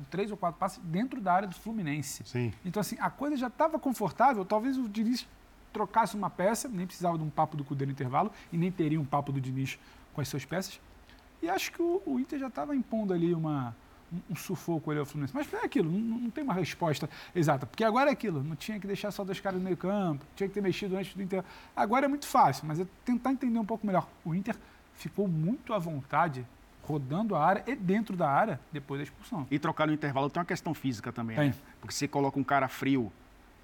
três 0.10 0.32
ou 0.32 0.38
quatro 0.38 0.60
passes 0.60 0.80
dentro 0.84 1.20
da 1.22 1.34
área 1.34 1.48
do 1.48 1.56
Fluminense. 1.56 2.24
Sim. 2.26 2.54
Então, 2.66 2.80
assim, 2.82 2.98
a 3.00 3.10
coisa 3.10 3.36
já 3.36 3.48
estava 3.48 3.80
confortável. 3.80 4.44
Talvez 4.46 4.78
o 4.78 4.88
Diniz 4.88 5.28
trocasse 5.72 6.16
uma 6.16 6.30
peça, 6.30 6.70
nem 6.70 6.86
precisava 6.86 7.18
de 7.18 7.24
um 7.24 7.30
papo 7.30 7.58
do 7.58 7.64
Cudê 7.64 7.86
no 7.86 7.92
intervalo 7.92 8.32
e 8.52 8.58
nem 8.58 8.72
teria 8.72 9.02
um 9.02 9.06
papo 9.06 9.32
do 9.32 9.42
Diniz 9.42 9.80
com 10.14 10.22
as 10.22 10.28
suas 10.28 10.46
peças. 10.46 10.80
E 11.42 11.50
acho 11.50 11.72
que 11.72 11.82
o, 11.82 12.02
o 12.06 12.20
Inter 12.20 12.40
já 12.40 12.48
estava 12.48 12.76
impondo 12.76 13.14
ali 13.14 13.34
uma, 13.34 13.76
um, 14.14 14.32
um, 14.32 14.36
sufoco 14.36 14.92
ali 14.92 15.00
ao 15.00 15.06
Fluminense. 15.06 15.34
Mas 15.36 15.52
é 15.54 15.66
aquilo, 15.66 15.92
não, 15.92 16.20
não, 16.20 16.30
tem 16.30 16.44
uma 16.44 16.54
resposta 16.54 17.10
exata. 17.36 17.66
Porque 17.66 17.84
agora 17.84 18.10
é 18.10 18.14
aquilo, 18.14 18.42
não 18.44 18.56
tinha 18.56 18.80
que 18.80 18.88
deixar 18.88 19.12
só 19.12 19.26
dois 19.26 19.40
caras 19.40 19.60
no 19.60 19.66
meio 19.66 19.76
campo, 19.76 20.26
tinha 20.36 20.48
que 20.48 20.54
ter 20.54 20.62
mexido 20.62 20.96
antes 20.96 21.14
do 21.14 21.22
Inter. 21.22 21.44
Agora 21.76 22.06
é 22.06 22.08
muito 22.08 22.28
fácil, 22.28 22.66
mas 22.66 22.80
é 22.80 22.88
tentar 23.04 23.32
entender 23.32 23.60
um 23.60 23.66
pouco 23.66 23.86
melhor. 23.86 24.08
O 24.24 24.34
Inter 24.34 24.56
ficou 24.94 25.28
muito 25.28 25.74
à 25.74 25.80
vontade 25.80 26.48
rodando 26.84 27.36
a 27.36 27.44
área 27.44 27.64
e 27.66 27.76
dentro 27.76 28.16
da 28.16 28.30
área 28.30 28.60
depois 28.72 29.00
da 29.00 29.04
expulsão. 29.04 29.48
E 29.50 29.58
trocar 29.58 29.88
no 29.88 29.94
intervalo 29.94 30.30
tem 30.30 30.40
uma 30.40 30.46
questão 30.46 30.74
física 30.74 31.12
também, 31.12 31.38
né? 31.38 31.56
Porque 31.80 31.94
você 31.94 32.08
coloca 32.08 32.40
um 32.40 32.44
cara 32.44 32.68
frio 32.68 33.12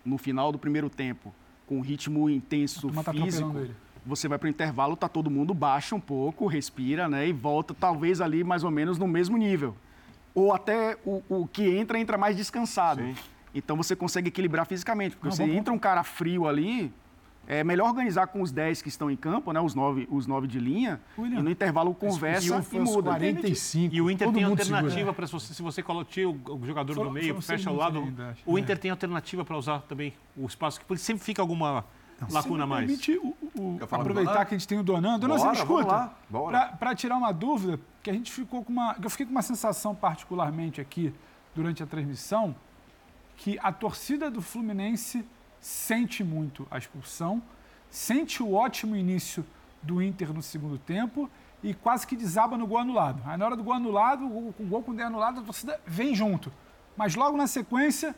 no 0.03 0.17
final 0.17 0.51
do 0.51 0.57
primeiro 0.57 0.89
tempo, 0.89 1.33
com 1.67 1.77
um 1.77 1.81
ritmo 1.81 2.29
intenso 2.29 2.89
tá 3.03 3.11
físico, 3.11 3.53
tá 3.53 3.73
você 4.05 4.27
vai 4.27 4.39
para 4.39 4.47
o 4.47 4.49
intervalo, 4.49 4.95
tá 4.95 5.07
todo 5.07 5.29
mundo 5.29 5.53
baixa 5.53 5.93
um 5.93 5.99
pouco, 5.99 6.47
respira, 6.47 7.07
né? 7.07 7.27
E 7.27 7.33
volta 7.33 7.73
talvez 7.73 8.21
ali 8.21 8.43
mais 8.43 8.63
ou 8.63 8.71
menos 8.71 8.97
no 8.97 9.07
mesmo 9.07 9.37
nível. 9.37 9.75
Ou 10.33 10.53
até 10.53 10.97
o, 11.05 11.21
o 11.29 11.47
que 11.47 11.69
entra, 11.69 11.99
entra 11.99 12.17
mais 12.17 12.35
descansado. 12.35 13.01
Sim. 13.01 13.15
Então 13.53 13.75
você 13.75 13.95
consegue 13.95 14.29
equilibrar 14.29 14.65
fisicamente. 14.65 15.15
Porque 15.15 15.27
Não, 15.27 15.35
você 15.35 15.43
entra 15.43 15.73
um 15.73 15.79
cara 15.79 16.03
frio 16.03 16.47
ali, 16.47 16.93
é 17.49 17.63
melhor 17.63 17.87
organizar 17.87 18.27
com 18.27 18.43
os 18.43 18.51
10 18.51 18.83
que 18.83 18.89
estão 18.89 19.09
em 19.09 19.17
campo, 19.17 19.51
né? 19.51 19.59
Os 19.59 19.73
9, 19.73 20.07
os 20.11 20.27
9 20.27 20.45
de 20.47 20.59
linha. 20.59 21.01
William, 21.17 21.39
e 21.39 21.41
no 21.41 21.49
intervalo 21.49 21.95
conversa 21.95 22.63
e, 22.71 22.79
muda. 22.79 23.09
45. 23.09 23.95
E 23.95 23.99
o 23.99 24.11
Inter 24.11 24.31
tem 24.31 24.43
alternativa 24.43 25.11
para 25.11 25.25
você, 25.25 25.55
se 25.55 25.61
você 25.63 25.81
colocar 25.81 26.21
o 26.21 26.63
jogador 26.63 26.93
foram, 26.93 27.07
do 27.09 27.13
meio, 27.13 27.41
fecha 27.41 27.71
ao 27.71 27.75
lado. 27.75 28.01
Ainda, 28.01 28.37
o 28.45 28.59
Inter 28.59 28.75
é. 28.75 28.79
tem 28.79 28.91
alternativa 28.91 29.43
para 29.43 29.57
usar 29.57 29.79
também 29.79 30.13
o 30.37 30.45
espaço, 30.45 30.79
porque 30.85 31.01
sempre 31.01 31.23
fica 31.23 31.41
alguma 31.41 31.83
lacuna 32.29 32.67
mais. 32.67 32.85
Permite 32.85 33.17
o, 33.17 33.35
o, 33.55 33.79
aproveitar 33.81 34.45
que 34.45 34.53
a 34.53 34.57
gente 34.57 34.67
tem 34.67 34.77
o 34.77 34.83
Donan. 34.83 35.17
Donan, 35.17 35.39
você 35.39 35.47
me 35.47 35.53
escuta? 35.53 36.11
Para 36.77 36.93
tirar 36.93 37.17
uma 37.17 37.31
dúvida, 37.31 37.79
que 38.03 38.11
a 38.11 38.13
gente 38.13 38.31
ficou 38.31 38.63
com 38.63 38.71
uma. 38.71 38.95
Eu 39.01 39.09
fiquei 39.09 39.25
com 39.25 39.31
uma 39.31 39.41
sensação 39.41 39.95
particularmente 39.95 40.79
aqui 40.79 41.11
durante 41.55 41.81
a 41.81 41.87
transmissão, 41.87 42.55
que 43.35 43.57
a 43.63 43.71
torcida 43.71 44.29
do 44.29 44.39
Fluminense 44.39 45.25
sente 45.59 46.23
muito 46.23 46.67
a 46.69 46.77
expulsão, 46.77 47.41
sente 47.89 48.41
o 48.41 48.53
ótimo 48.53 48.95
início 48.95 49.45
do 49.81 50.01
Inter 50.01 50.33
no 50.33 50.41
segundo 50.41 50.77
tempo 50.77 51.29
e 51.63 51.73
quase 51.73 52.07
que 52.07 52.15
desaba 52.15 52.57
no 52.57 52.67
gol 52.67 52.79
anulado. 52.79 53.21
Aí 53.25 53.37
na 53.37 53.45
hora 53.45 53.55
do 53.55 53.63
gol 53.63 53.73
anulado, 53.73 54.25
o, 54.25 54.53
gol 54.59 54.83
quando 54.83 54.99
é 54.99 55.03
anulado, 55.03 55.41
a 55.41 55.43
torcida 55.43 55.79
vem 55.85 56.15
junto. 56.15 56.51
Mas 56.95 57.15
logo 57.15 57.37
na 57.37 57.47
sequência, 57.47 58.15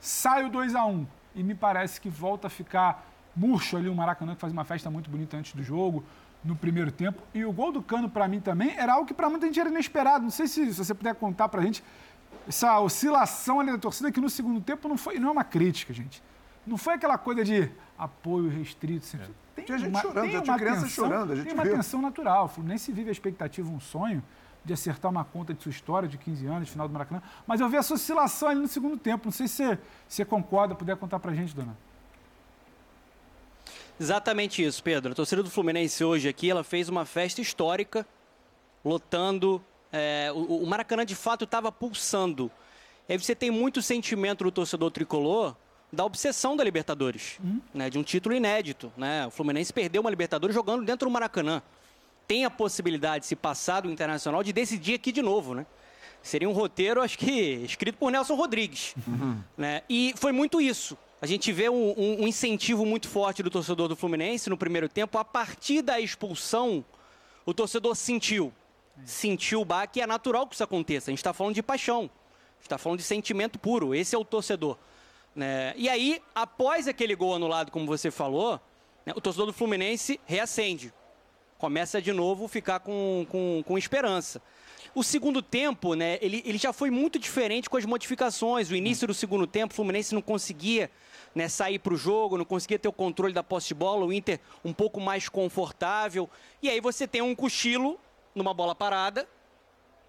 sai 0.00 0.44
o 0.44 0.50
2 0.50 0.74
a 0.74 0.84
1 0.84 1.06
E 1.34 1.42
me 1.42 1.54
parece 1.54 2.00
que 2.00 2.08
volta 2.08 2.46
a 2.46 2.50
ficar 2.50 3.06
murcho 3.34 3.76
ali 3.76 3.88
o 3.88 3.94
Maracanã, 3.94 4.34
que 4.34 4.40
faz 4.40 4.52
uma 4.52 4.64
festa 4.64 4.90
muito 4.90 5.10
bonita 5.10 5.36
antes 5.36 5.54
do 5.54 5.62
jogo, 5.62 6.04
no 6.44 6.56
primeiro 6.56 6.90
tempo. 6.90 7.22
E 7.32 7.44
o 7.44 7.52
gol 7.52 7.72
do 7.72 7.82
Cano, 7.82 8.10
para 8.10 8.28
mim, 8.28 8.40
também 8.40 8.76
era 8.76 8.94
algo 8.94 9.06
que 9.06 9.14
para 9.14 9.30
muita 9.30 9.46
gente 9.46 9.58
era 9.58 9.70
inesperado. 9.70 10.24
Não 10.24 10.30
sei 10.30 10.46
se, 10.46 10.72
se 10.72 10.84
você 10.84 10.94
puder 10.94 11.14
contar 11.14 11.48
para 11.48 11.62
gente 11.62 11.82
essa 12.46 12.78
oscilação 12.80 13.60
ali 13.60 13.70
da 13.70 13.78
torcida, 13.78 14.10
que 14.10 14.20
no 14.20 14.28
segundo 14.28 14.60
tempo 14.60 14.88
não, 14.88 14.96
foi, 14.96 15.18
não 15.18 15.28
é 15.28 15.32
uma 15.32 15.44
crítica, 15.44 15.92
gente. 15.92 16.22
Não 16.66 16.76
foi 16.76 16.94
aquela 16.94 17.18
coisa 17.18 17.44
de 17.44 17.70
apoio 17.98 18.48
restrito. 18.48 19.04
Assim. 19.04 19.18
É. 19.18 19.42
Tem 19.54 19.64
tinha 19.64 19.78
gente 19.78 19.90
uma, 19.90 20.00
chorando, 20.00 20.30
tem 20.30 20.42
tinha 20.42 20.56
criança 20.56 20.82
tensão, 20.82 21.04
chorando. 21.04 21.32
A 21.32 21.36
gente 21.36 21.44
tem 21.44 21.54
uma 21.54 21.64
viu. 21.64 21.74
tensão 21.74 22.02
natural. 22.02 22.44
O 22.46 22.48
Fluminense 22.48 22.92
vive 22.92 23.08
a 23.08 23.12
expectativa, 23.12 23.70
um 23.70 23.80
sonho 23.80 24.22
de 24.64 24.72
acertar 24.72 25.10
uma 25.10 25.24
conta 25.24 25.52
de 25.52 25.62
sua 25.62 25.70
história 25.70 26.08
de 26.08 26.16
15 26.16 26.46
anos, 26.46 26.68
final 26.68 26.86
do 26.86 26.92
Maracanã. 26.92 27.20
Mas 27.46 27.60
eu 27.60 27.68
vi 27.68 27.76
essa 27.76 27.94
oscilação 27.94 28.48
ali 28.48 28.60
no 28.60 28.68
segundo 28.68 28.96
tempo. 28.96 29.24
Não 29.24 29.32
sei 29.32 29.48
se 29.48 29.56
você, 29.56 29.78
se 30.08 30.24
concorda, 30.24 30.74
puder 30.74 30.96
contar 30.96 31.18
pra 31.18 31.34
gente, 31.34 31.54
dona. 31.54 31.76
Exatamente 33.98 34.64
isso, 34.64 34.82
Pedro. 34.82 35.12
A 35.12 35.14
torcida 35.14 35.42
do 35.42 35.50
Fluminense 35.50 36.02
hoje 36.02 36.28
aqui, 36.28 36.50
ela 36.50 36.64
fez 36.64 36.88
uma 36.88 37.04
festa 37.04 37.40
histórica, 37.40 38.06
lotando. 38.84 39.62
É, 39.92 40.30
o, 40.32 40.62
o, 40.62 40.66
Maracanã 40.66 41.04
de 41.04 41.14
fato 41.14 41.44
estava 41.44 41.70
pulsando. 41.70 42.50
E 43.08 43.12
aí 43.12 43.18
você 43.18 43.34
tem 43.34 43.50
muito 43.50 43.82
sentimento 43.82 44.44
do 44.44 44.50
torcedor 44.50 44.90
tricolor 44.90 45.54
da 45.92 46.04
obsessão 46.04 46.56
da 46.56 46.64
Libertadores, 46.64 47.38
uhum. 47.44 47.60
né, 47.74 47.90
de 47.90 47.98
um 47.98 48.02
título 48.02 48.34
inédito. 48.34 48.90
Né? 48.96 49.26
O 49.26 49.30
Fluminense 49.30 49.72
perdeu 49.72 50.00
uma 50.00 50.08
Libertadores 50.08 50.54
jogando 50.54 50.84
dentro 50.84 51.06
do 51.06 51.12
Maracanã. 51.12 51.62
Tem 52.26 52.44
a 52.44 52.50
possibilidade, 52.50 53.26
se 53.26 53.36
passar 53.36 53.82
do 53.82 53.90
Internacional, 53.90 54.42
de 54.42 54.52
decidir 54.52 54.94
aqui 54.94 55.12
de 55.12 55.20
novo, 55.20 55.54
né? 55.54 55.66
Seria 56.22 56.48
um 56.48 56.52
roteiro, 56.52 57.02
acho 57.02 57.18
que, 57.18 57.30
escrito 57.64 57.98
por 57.98 58.10
Nelson 58.10 58.36
Rodrigues. 58.36 58.94
Uhum. 59.06 59.42
Né? 59.56 59.82
E 59.90 60.14
foi 60.16 60.30
muito 60.30 60.60
isso. 60.60 60.96
A 61.20 61.26
gente 61.26 61.52
vê 61.52 61.68
um, 61.68 61.90
um, 61.98 62.22
um, 62.22 62.28
incentivo 62.28 62.86
muito 62.86 63.08
forte 63.08 63.42
do 63.42 63.50
torcedor 63.50 63.88
do 63.88 63.96
Fluminense 63.96 64.48
no 64.48 64.56
primeiro 64.56 64.88
tempo. 64.88 65.18
A 65.18 65.24
partir 65.24 65.82
da 65.82 66.00
expulsão, 66.00 66.84
o 67.44 67.52
torcedor 67.52 67.96
sentiu. 67.96 68.52
Sentiu 69.04 69.60
o 69.60 69.64
baque. 69.64 70.00
É 70.00 70.06
natural 70.06 70.46
que 70.46 70.54
isso 70.54 70.64
aconteça. 70.64 71.10
A 71.10 71.12
gente 71.12 71.18
está 71.18 71.32
falando 71.32 71.54
de 71.54 71.62
paixão. 71.62 72.02
A 72.02 72.02
gente 72.02 72.62
está 72.62 72.78
falando 72.78 72.98
de 72.98 73.04
sentimento 73.04 73.58
puro. 73.58 73.94
Esse 73.94 74.14
é 74.14 74.18
o 74.18 74.24
torcedor. 74.24 74.78
Né? 75.34 75.72
E 75.76 75.88
aí, 75.88 76.20
após 76.34 76.86
aquele 76.86 77.14
gol 77.14 77.34
anulado, 77.34 77.70
como 77.70 77.86
você 77.86 78.10
falou, 78.10 78.60
né, 79.04 79.12
o 79.16 79.20
torcedor 79.20 79.46
do 79.46 79.52
Fluminense 79.52 80.20
reacende. 80.26 80.92
Começa 81.58 82.02
de 82.02 82.12
novo 82.12 82.46
a 82.46 82.48
ficar 82.48 82.80
com, 82.80 83.26
com, 83.30 83.62
com 83.64 83.78
esperança. 83.78 84.42
O 84.94 85.02
segundo 85.02 85.40
tempo, 85.40 85.94
né, 85.94 86.18
ele, 86.20 86.42
ele 86.44 86.58
já 86.58 86.72
foi 86.72 86.90
muito 86.90 87.18
diferente 87.18 87.70
com 87.70 87.76
as 87.76 87.84
modificações. 87.84 88.70
O 88.70 88.76
início 88.76 89.06
do 89.06 89.14
segundo 89.14 89.46
tempo, 89.46 89.72
o 89.72 89.76
Fluminense 89.76 90.14
não 90.14 90.20
conseguia 90.20 90.90
né, 91.34 91.48
sair 91.48 91.78
para 91.78 91.94
o 91.94 91.96
jogo, 91.96 92.36
não 92.36 92.44
conseguia 92.44 92.78
ter 92.78 92.88
o 92.88 92.92
controle 92.92 93.32
da 93.32 93.42
posse 93.42 93.68
de 93.68 93.74
bola, 93.74 94.04
o 94.04 94.12
Inter 94.12 94.38
um 94.64 94.72
pouco 94.72 95.00
mais 95.00 95.28
confortável. 95.28 96.28
E 96.60 96.68
aí 96.68 96.80
você 96.80 97.06
tem 97.06 97.22
um 97.22 97.34
cochilo 97.34 97.98
numa 98.34 98.52
bola 98.52 98.74
parada, 98.74 99.26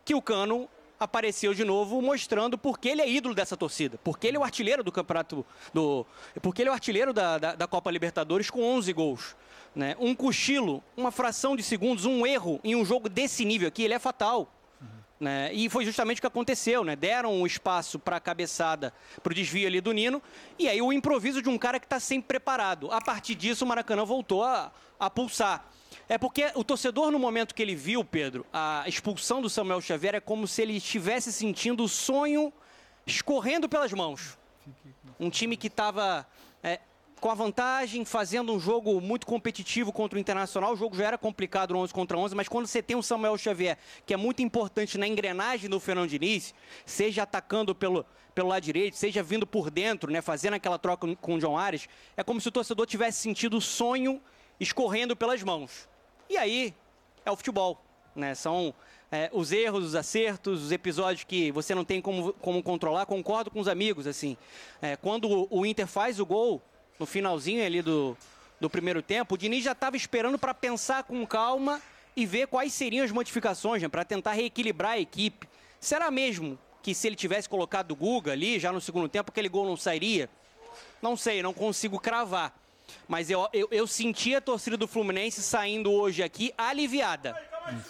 que 0.04 0.14
o 0.14 0.22
Cano 0.22 0.68
apareceu 1.04 1.54
de 1.54 1.64
novo 1.64 2.02
mostrando 2.02 2.58
porque 2.58 2.90
ele 2.90 3.02
é 3.02 3.10
ídolo 3.10 3.36
dessa 3.36 3.56
torcida, 3.56 4.00
porque 4.04 4.28
ele 4.28 4.38
é 4.38 4.40
o 4.40 4.44
artilheiro 4.44 4.84
do 4.84 4.92
campeonato, 4.92 5.46
do, 5.74 6.06
porque 6.42 6.62
ele 6.62 6.70
é 6.70 6.72
o 6.72 6.74
artilheiro 6.74 7.14
da, 7.14 7.38
da, 7.38 7.56
da 7.56 7.68
Copa 7.68 7.92
Libertadores 7.92 8.50
com 8.50 8.64
11 8.64 8.94
gols. 8.94 9.36
Né? 9.76 9.96
Um 10.00 10.14
cochilo, 10.14 10.84
uma 10.96 11.12
fração 11.12 11.56
de 11.56 11.64
segundos, 11.64 12.06
um 12.06 12.26
erro 12.26 12.60
em 12.64 12.76
um 12.76 12.86
jogo 12.86 13.10
desse 13.10 13.44
nível 13.44 13.68
aqui, 13.68 13.84
ele 13.84 13.94
é 13.94 14.00
fatal. 14.00 14.52
Né? 15.20 15.54
E 15.54 15.70
foi 15.70 15.86
justamente 15.86 16.18
o 16.18 16.22
que 16.22 16.28
aconteceu, 16.28 16.84
né? 16.84 16.98
Deram 16.98 17.34
um 17.34 17.48
espaço 17.48 17.98
para 17.98 18.18
a 18.18 18.20
cabeçada, 18.20 18.94
para 19.22 19.32
o 19.32 19.34
desvio 19.34 19.66
ali 19.66 19.80
do 19.80 19.94
Nino, 19.94 20.22
e 20.60 20.68
aí 20.68 20.82
o 20.82 20.92
improviso 20.92 21.42
de 21.42 21.48
um 21.48 21.58
cara 21.58 21.80
que 21.80 21.86
está 21.86 22.00
sempre 22.00 22.28
preparado. 22.28 22.92
A 22.92 23.00
partir 23.00 23.34
disso, 23.34 23.64
o 23.64 23.68
Maracanã 23.68 24.04
voltou 24.04 24.44
a, 24.44 24.72
a 25.00 25.10
pulsar. 25.10 25.66
É 26.14 26.18
porque 26.20 26.52
o 26.54 26.64
torcedor, 26.64 27.10
no 27.10 27.18
momento 27.18 27.56
que 27.56 27.62
ele 27.64 27.74
viu, 27.74 28.06
Pedro, 28.06 28.46
a 28.54 28.84
expulsão 28.86 29.42
do 29.42 29.50
Samuel 29.50 29.82
Xavier, 29.82 30.14
é 30.14 30.20
como 30.20 30.48
se 30.48 30.62
ele 30.62 30.78
estivesse 30.78 31.34
sentindo 31.34 31.84
o 31.84 31.90
sonho 31.90 32.54
escorrendo 33.04 33.68
pelas 33.68 33.92
mãos. 33.92 34.38
Um 35.20 35.32
time 35.32 35.58
que 35.58 35.66
estava 35.66 36.28
é, 36.62 36.80
com 37.20 37.32
a 37.32 37.34
vantagem, 37.34 38.06
fazendo 38.06 38.54
um 38.54 38.60
jogo 38.60 39.02
muito 39.02 39.26
competitivo 39.26 39.92
contra 39.92 40.16
o 40.16 40.20
Internacional. 40.20 40.74
O 40.74 40.76
jogo 40.76 40.96
já 40.96 41.08
era 41.08 41.18
complicado 41.18 41.74
no 41.74 41.80
11 41.80 41.92
contra 41.92 42.16
11, 42.16 42.36
mas 42.36 42.48
quando 42.48 42.68
você 42.68 42.84
tem 42.84 42.96
o 42.96 43.02
Samuel 43.02 43.36
Xavier, 43.36 43.80
que 44.06 44.14
é 44.14 44.18
muito 44.18 44.44
importante 44.44 45.00
na 45.00 45.08
engrenagem 45.08 45.68
do 45.68 45.80
Fernando 45.80 46.12
Diniz, 46.12 46.54
seja 46.86 47.24
atacando 47.24 47.74
pelo, 47.74 48.06
pelo 48.36 48.50
lado 48.50 48.62
direito, 48.62 48.96
seja 48.96 49.24
vindo 49.24 49.48
por 49.48 49.72
dentro, 49.72 50.12
né, 50.12 50.22
fazendo 50.22 50.54
aquela 50.54 50.78
troca 50.78 51.16
com 51.16 51.34
o 51.34 51.40
John 51.40 51.58
Ares, 51.58 51.90
é 52.16 52.24
como 52.24 52.40
se 52.40 52.50
o 52.50 52.52
torcedor 52.52 52.86
tivesse 52.86 53.20
sentido 53.20 53.58
o 53.58 53.62
sonho 53.62 54.22
escorrendo 54.60 55.16
pelas 55.16 55.42
mãos. 55.42 55.92
E 56.34 56.38
aí 56.38 56.74
é 57.24 57.30
o 57.30 57.36
futebol, 57.36 57.80
né? 58.16 58.34
São 58.34 58.74
é, 59.12 59.30
os 59.32 59.52
erros, 59.52 59.86
os 59.86 59.94
acertos, 59.94 60.64
os 60.64 60.72
episódios 60.72 61.24
que 61.24 61.52
você 61.52 61.76
não 61.76 61.86
tem 61.86 62.02
como, 62.02 62.34
como 62.34 62.64
controlar. 62.64 63.06
Concordo 63.06 63.52
com 63.52 63.60
os 63.60 63.68
amigos, 63.68 64.08
assim. 64.08 64.36
É, 64.82 64.96
quando 64.96 65.48
o 65.52 65.64
Inter 65.64 65.86
faz 65.86 66.20
o 66.20 66.26
gol, 66.26 66.60
no 66.98 67.06
finalzinho 67.06 67.64
ali 67.64 67.84
do, 67.84 68.18
do 68.60 68.68
primeiro 68.68 69.00
tempo, 69.04 69.36
o 69.36 69.38
Diniz 69.38 69.64
já 69.64 69.74
estava 69.74 69.96
esperando 69.96 70.40
para 70.40 70.56
pensar 70.56 71.04
com 71.04 71.24
calma 71.28 71.80
e 72.16 72.26
ver 72.26 72.48
quais 72.48 72.74
seriam 72.74 73.06
as 73.06 73.12
modificações, 73.12 73.84
né, 73.84 73.88
para 73.88 74.04
tentar 74.04 74.32
reequilibrar 74.32 74.94
a 74.94 75.00
equipe. 75.00 75.48
Será 75.80 76.10
mesmo 76.10 76.58
que 76.82 76.96
se 76.96 77.06
ele 77.06 77.16
tivesse 77.16 77.48
colocado 77.48 77.92
o 77.92 77.96
Guga 77.96 78.32
ali, 78.32 78.60
já 78.60 78.72
no 78.72 78.82
segundo 78.82 79.08
tempo, 79.08 79.30
aquele 79.30 79.50
gol 79.50 79.68
não 79.68 79.78
sairia? 79.78 80.28
Não 81.00 81.16
sei, 81.16 81.44
não 81.44 81.54
consigo 81.54 82.00
cravar. 82.00 82.60
Mas 83.08 83.30
eu, 83.30 83.48
eu, 83.54 83.68
eu 83.72 83.88
senti 83.88 84.36
a 84.36 84.42
torcida 84.42 84.78
do 84.78 84.88
Fluminense 84.88 85.42
saindo 85.42 85.92
hoje 85.92 86.24
aqui 86.24 86.54
aliviada, 86.58 87.36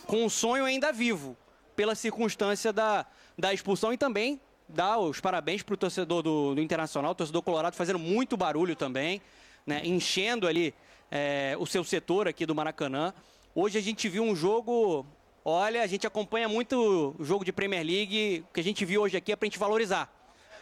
com 0.05 0.25
o 0.25 0.29
sonho 0.29 0.65
ainda 0.65 0.91
vivo, 0.91 1.37
pela 1.75 1.95
circunstância 1.95 2.71
da, 2.71 3.05
da 3.37 3.53
expulsão 3.53 3.93
e 3.93 3.97
também 3.97 4.39
dar 4.67 4.97
os 4.97 5.19
parabéns 5.19 5.61
para 5.61 5.73
o 5.73 5.77
torcedor 5.77 6.21
do, 6.21 6.55
do, 6.55 6.61
Internacional, 6.61 7.11
o 7.11 7.15
torcedor 7.15 7.41
colorado 7.41 7.75
fazendo 7.75 7.99
muito 7.99 8.35
barulho 8.35 8.75
também, 8.75 9.21
né, 9.65 9.81
enchendo 9.83 10.47
ali 10.47 10.73
é, 11.11 11.55
o 11.59 11.65
seu 11.65 11.83
setor 11.83 12.27
aqui 12.27 12.45
do 12.45 12.55
Maracanã. 12.55 13.13
Hoje 13.53 13.77
a 13.77 13.81
gente 13.81 14.09
viu 14.09 14.23
um 14.23 14.35
jogo, 14.35 15.05
olha, 15.45 15.83
a 15.83 15.87
gente 15.87 16.07
acompanha 16.07 16.49
muito 16.49 17.15
o 17.19 17.23
jogo 17.23 17.45
de 17.45 17.51
Premier 17.51 17.85
League, 17.85 18.43
o 18.49 18.53
que 18.53 18.59
a 18.59 18.63
gente 18.63 18.83
viu 18.83 19.01
hoje 19.03 19.15
aqui 19.15 19.31
é 19.31 19.35
para 19.35 19.45
a 19.45 19.49
gente 19.49 19.59
valorizar. 19.59 20.11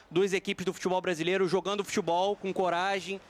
Duas 0.09 0.33
equipes 0.33 0.65
do 0.65 0.73
futebol 0.73 0.99
brasileiro 0.99 1.47
jogando 1.47 1.85
futebol 1.85 2.35
com 2.35 2.51
coragem, 2.51 3.21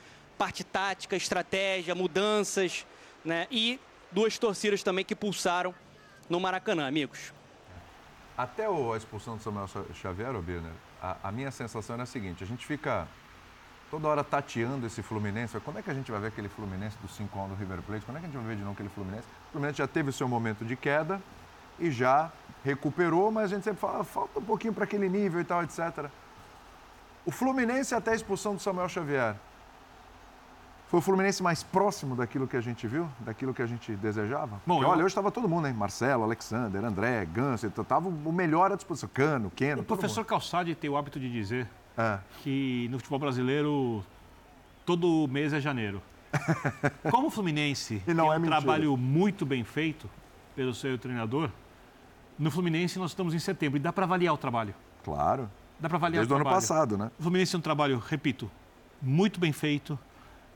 parte 0.41 0.63
tática, 0.63 1.15
estratégia, 1.15 1.93
mudanças, 1.93 2.87
né, 3.23 3.45
e 3.51 3.79
duas 4.11 4.39
torcidas 4.39 4.81
também 4.81 5.05
que 5.05 5.15
pulsaram 5.15 5.71
no 6.27 6.39
Maracanã, 6.39 6.87
amigos. 6.87 7.31
Até 8.35 8.65
a 8.65 8.97
expulsão 8.97 9.37
do 9.37 9.43
Samuel 9.43 9.67
Xavier, 9.93 10.33
Birner, 10.41 10.71
a, 10.99 11.15
a, 11.25 11.31
minha 11.31 11.51
sensação 11.51 11.93
era 11.93 12.01
a 12.01 12.05
seguinte: 12.07 12.43
a 12.43 12.47
gente 12.47 12.65
fica 12.65 13.07
toda 13.91 14.07
hora 14.07 14.23
tateando 14.23 14.87
esse 14.87 15.03
Fluminense. 15.03 15.59
Quando 15.59 15.77
é 15.77 15.83
que 15.83 15.91
a 15.91 15.93
gente 15.93 16.09
vai 16.09 16.19
ver 16.19 16.27
aquele 16.29 16.49
Fluminense 16.49 16.97
do 16.97 17.07
5 17.07 17.39
1 17.39 17.49
do 17.49 17.53
River 17.53 17.83
Plate? 17.83 18.03
Quando 18.03 18.17
é 18.17 18.19
que 18.21 18.25
a 18.25 18.29
gente 18.29 18.37
vai 18.39 18.47
ver 18.47 18.55
de 18.55 18.63
novo 18.63 18.73
aquele 18.73 18.89
Fluminense? 18.89 19.27
O 19.49 19.51
Fluminense 19.51 19.77
já 19.77 19.87
teve 19.87 20.09
o 20.09 20.13
seu 20.13 20.27
momento 20.27 20.65
de 20.65 20.75
queda 20.75 21.21
e 21.79 21.91
já 21.91 22.31
recuperou, 22.65 23.29
mas 23.29 23.51
a 23.51 23.55
gente 23.55 23.63
sempre 23.63 23.79
fala, 23.79 24.03
falta 24.03 24.39
um 24.39 24.43
pouquinho 24.43 24.73
para 24.73 24.85
aquele 24.85 25.07
nível 25.07 25.39
e 25.39 25.43
tal, 25.43 25.61
etc. 25.61 26.09
O 27.27 27.31
Fluminense 27.31 27.93
até 27.93 28.13
a 28.13 28.15
expulsão 28.15 28.55
do 28.55 28.59
Samuel 28.59 28.89
Xavier 28.89 29.35
foi 30.91 30.99
o 30.99 31.01
Fluminense 31.01 31.41
mais 31.41 31.63
próximo 31.63 32.17
daquilo 32.17 32.45
que 32.45 32.57
a 32.57 32.59
gente 32.59 32.85
viu, 32.85 33.07
daquilo 33.21 33.53
que 33.53 33.61
a 33.61 33.65
gente 33.65 33.93
desejava? 33.95 34.61
Bom, 34.67 34.75
Porque, 34.75 34.83
eu... 34.83 34.89
olha, 34.89 34.99
hoje 35.05 35.13
estava 35.13 35.31
todo 35.31 35.47
mundo, 35.47 35.65
hein? 35.65 35.73
Marcelo, 35.73 36.21
Alexander, 36.25 36.83
André, 36.83 37.25
Ganso, 37.25 37.65
estava 37.65 38.09
o 38.09 38.31
melhor 38.33 38.73
à 38.73 38.75
disposição. 38.75 39.09
Cano, 39.13 39.49
Keno. 39.49 39.83
O 39.83 39.85
professor 39.85 40.25
Calçade 40.25 40.75
tem 40.75 40.89
o 40.89 40.97
hábito 40.97 41.17
de 41.17 41.31
dizer 41.31 41.65
é. 41.97 42.19
que 42.43 42.89
no 42.91 42.97
futebol 42.97 43.19
brasileiro 43.19 44.03
todo 44.85 45.29
mês 45.29 45.53
é 45.53 45.61
janeiro. 45.61 46.01
Como 47.09 47.27
o 47.27 47.31
Fluminense 47.31 48.03
e 48.05 48.13
não 48.13 48.25
é, 48.25 48.35
um 48.35 48.41
mentira. 48.41 48.59
trabalho 48.59 48.97
muito 48.97 49.45
bem 49.45 49.63
feito 49.63 50.09
pelo 50.57 50.73
seu 50.73 50.97
treinador, 50.97 51.49
no 52.37 52.51
Fluminense 52.51 52.99
nós 52.99 53.11
estamos 53.11 53.33
em 53.33 53.39
setembro 53.39 53.77
e 53.77 53.79
dá 53.79 53.93
para 53.93 54.03
avaliar 54.03 54.33
o 54.33 54.37
trabalho. 54.37 54.75
Claro. 55.05 55.49
Dá 55.79 55.87
para 55.87 55.97
avaliar 55.97 56.19
Desde 56.19 56.33
o 56.33 56.35
trabalho. 56.35 56.57
Desde 56.57 56.73
o 56.73 56.75
ano 56.75 56.85
passado, 56.85 56.97
né? 56.97 57.11
O 57.17 57.23
Fluminense 57.23 57.55
é 57.55 57.59
um 57.59 57.61
trabalho, 57.61 57.97
repito, 57.97 58.51
muito 59.01 59.39
bem 59.39 59.53
feito 59.53 59.97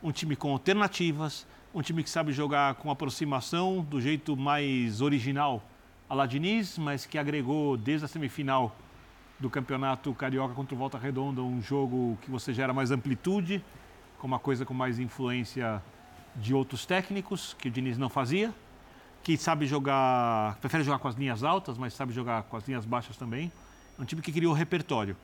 um 0.06 0.12
time 0.12 0.36
com 0.36 0.52
alternativas, 0.52 1.48
um 1.74 1.82
time 1.82 2.04
que 2.04 2.10
sabe 2.12 2.32
jogar 2.32 2.76
com 2.76 2.92
aproximação 2.92 3.84
do 3.90 4.00
jeito 4.00 4.38
mais 4.38 5.02
original 5.02 5.64
a 6.08 6.14
la 6.14 6.28
Diniz, 6.28 6.78
mas 6.78 7.08
que 7.08 7.18
agregou 7.18 7.76
desde 7.76 8.06
a 8.06 8.08
semifinal 8.08 8.76
do 9.40 9.50
Campeonato 9.50 10.14
Carioca 10.14 10.54
contra 10.54 10.76
o 10.76 10.78
Volta 10.78 11.00
Redonda 11.00 11.42
um 11.42 11.60
jogo 11.60 12.20
que 12.22 12.30
você 12.30 12.54
gera 12.54 12.72
mais 12.72 12.92
amplitude, 12.92 13.66
com 14.20 14.28
uma 14.28 14.38
coisa 14.38 14.64
com 14.64 14.76
mais 14.76 15.00
influência 15.00 15.82
de 16.36 16.54
outros 16.54 16.86
técnicos, 16.86 17.56
que 17.58 17.68
o 17.68 17.72
Diniz 17.72 17.98
não 17.98 18.08
fazia, 18.08 18.54
que 19.24 19.36
sabe 19.36 19.66
jogar, 19.66 20.56
prefere 20.62 20.84
jogar 20.84 21.00
com 21.00 21.08
as 21.08 21.16
linhas 21.16 21.44
altas, 21.44 21.80
mas 21.80 21.96
sabe 21.96 22.14
jogar 22.14 22.44
com 22.44 22.56
as 22.56 22.68
linhas 22.68 22.86
baixas 22.86 23.18
também. 23.18 23.52
É 23.98 24.02
um 24.04 24.06
time 24.06 24.22
que 24.22 24.32
criou 24.32 24.54
repertório. 24.54 25.18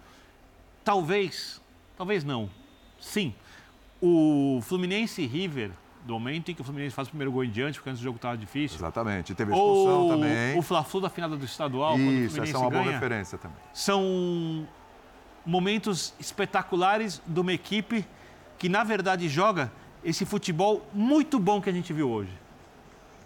Talvez, 0.84 1.62
talvez 1.96 2.24
não. 2.24 2.50
Sim, 3.00 3.36
o 4.02 4.60
Fluminense 4.64 5.22
e 5.22 5.28
River, 5.28 5.72
do 6.06 6.14
momento 6.14 6.50
em 6.50 6.56
que 6.56 6.62
o 6.62 6.64
Fluminense 6.64 6.96
faz 6.96 7.08
o 7.08 7.12
primeiro 7.12 7.32
gol 7.32 7.44
em 7.44 7.50
diante, 7.52 7.76
porque 7.78 7.90
antes 7.90 8.02
o 8.02 8.04
jogo 8.04 8.16
estava 8.16 8.36
difícil. 8.38 8.78
Exatamente. 8.78 9.36
Teve 9.36 9.52
a 9.54 9.56
expulsão 9.56 10.00
Ou 10.02 10.10
também. 10.10 10.58
o 10.58 10.62
Fla-Flu 10.62 11.02
da 11.02 11.10
final 11.10 11.30
do 11.30 11.46
estadual, 11.46 11.92
quando 11.94 12.00
o 12.08 12.12
Isso, 12.12 12.36
Fluminense 12.36 12.50
essa 12.50 12.58
é 12.58 12.60
uma 12.62 12.70
boa 12.72 12.84
ganha, 12.84 12.94
referência 12.96 13.38
também. 13.38 13.58
são 13.74 14.68
momentos 15.46 16.14
espetaculares 16.20 17.22
de 17.26 17.40
uma 17.40 17.54
equipe 17.54 18.06
que, 18.58 18.70
na 18.70 18.84
verdade, 18.84 19.28
joga 19.30 19.72
esse 20.04 20.26
futebol 20.26 20.86
muito 20.94 21.40
bom 21.40 21.62
que 21.62 21.70
a 21.70 21.74
gente 21.74 21.92
viu 21.94 22.10
hoje. 22.10 22.32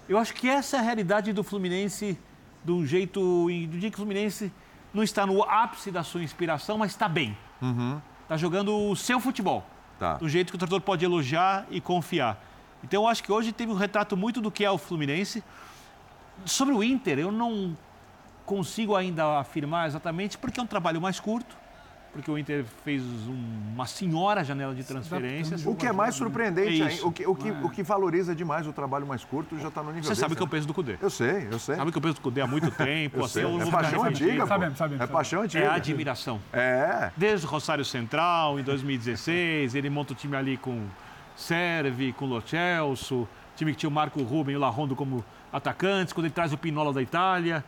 Eu 0.07 0.17
acho 0.17 0.33
que 0.33 0.47
essa 0.49 0.77
é 0.77 0.79
a 0.79 0.83
realidade 0.83 1.33
do 1.33 1.43
Fluminense, 1.43 2.17
do 2.63 2.85
jeito. 2.85 3.19
do 3.47 3.77
dia 3.79 3.89
que 3.89 3.95
o 3.95 3.97
Fluminense 3.99 4.51
não 4.93 5.03
está 5.03 5.25
no 5.25 5.43
ápice 5.43 5.91
da 5.91 6.03
sua 6.03 6.21
inspiração, 6.23 6.77
mas 6.77 6.91
está 6.91 7.07
bem. 7.09 7.37
Está 8.23 8.37
jogando 8.37 8.73
o 8.89 8.95
seu 8.95 9.19
futebol. 9.19 9.65
Tá. 9.99 10.15
Do 10.15 10.27
jeito 10.27 10.51
que 10.51 10.55
o 10.55 10.59
torcedor 10.59 10.81
pode 10.81 11.05
elogiar 11.05 11.65
e 11.69 11.79
confiar. 11.79 12.37
Então, 12.83 13.03
eu 13.03 13.07
acho 13.07 13.23
que 13.23 13.31
hoje 13.31 13.51
teve 13.51 13.71
um 13.71 13.75
retrato 13.75 14.15
muito 14.15 14.41
do 14.41 14.51
que 14.51 14.63
é 14.63 14.69
o 14.69 14.77
Fluminense. 14.77 15.43
Sobre 16.45 16.73
o 16.73 16.83
Inter, 16.83 17.19
eu 17.19 17.31
não 17.31 17.75
consigo 18.45 18.95
ainda 18.95 19.39
afirmar 19.39 19.87
exatamente 19.87 20.37
porque 20.37 20.59
é 20.59 20.63
um 20.63 20.67
trabalho 20.67 21.01
mais 21.01 21.19
curto, 21.19 21.57
porque 22.15 22.31
o 22.31 22.37
Inter 22.37 22.63
fez 22.85 23.03
um- 23.03 23.73
uma 23.73 23.85
senhora 23.85 24.41
janela 24.41 24.73
de 24.73 24.83
transferências. 24.85 25.65
O 25.65 25.75
que 25.75 25.85
é 25.85 25.91
mais 25.91 26.15
surpreendente, 26.15 26.81
É 26.81 26.87
isso. 26.93 27.05
o, 27.07 27.11
que, 27.11 27.27
o, 27.27 27.35
que, 27.35 27.51
o 27.51 27.69
que 27.69 27.83
valoriza 27.83 28.33
demais 28.33 28.65
o 28.65 28.71
trabalho 28.71 29.05
mais 29.05 29.25
curto 29.25 29.59
já 29.59 29.67
está 29.67 29.81
no 29.83 29.89
nível 29.89 30.03
Você 30.03 30.09
desse, 30.09 30.21
sabe 30.21 30.33
que 30.35 30.41
eu 30.41 30.45
né? 30.45 30.51
penso 30.51 30.65
do 30.65 30.73
Cudê. 30.73 30.97
Eu 31.01 31.09
sei, 31.09 31.47
eu 31.51 31.59
sei. 31.59 31.75
Sabe 31.75 31.91
que 31.91 31.97
eu 31.97 32.01
penso 32.01 32.15
do 32.15 32.21
Cudê 32.21 32.39
há 32.39 32.47
muito 32.47 32.71
tempo. 32.71 33.19
Eu 33.19 33.25
assim, 33.25 33.33
sei. 33.33 33.43
eu 33.43 33.59
É 33.59 33.63
vou 33.63 33.71
paixão 33.71 34.03
antiga. 34.05 34.47
Sabemos, 34.47 34.77
sabemos, 34.77 35.03
É 35.03 35.07
paixão 35.07 35.41
antiga. 35.41 35.65
É 35.65 35.67
admiração. 35.69 36.39
É. 36.53 37.11
Desde 37.17 37.45
o 37.45 37.49
Rosário 37.49 37.83
Central, 37.83 38.57
em 38.59 38.63
2016, 38.63 39.75
ele 39.75 39.89
monta 39.89 40.13
o 40.13 40.15
time 40.15 40.37
ali 40.37 40.55
com 40.55 40.85
Serve, 41.35 42.13
com 42.13 42.25
Lo 42.25 42.41
Celso, 42.47 43.27
time 43.57 43.71
que 43.71 43.77
tinha 43.77 43.89
o 43.89 43.91
Marco 43.93 44.21
Ruben 44.23 44.53
e 44.53 44.57
o 44.57 44.59
Larrondo 44.61 44.95
como 44.95 45.23
atacantes, 45.51 46.13
quando 46.13 46.25
ele 46.27 46.33
traz 46.33 46.53
o 46.53 46.57
Pinola 46.57 46.93
da 46.93 47.01
Itália, 47.01 47.63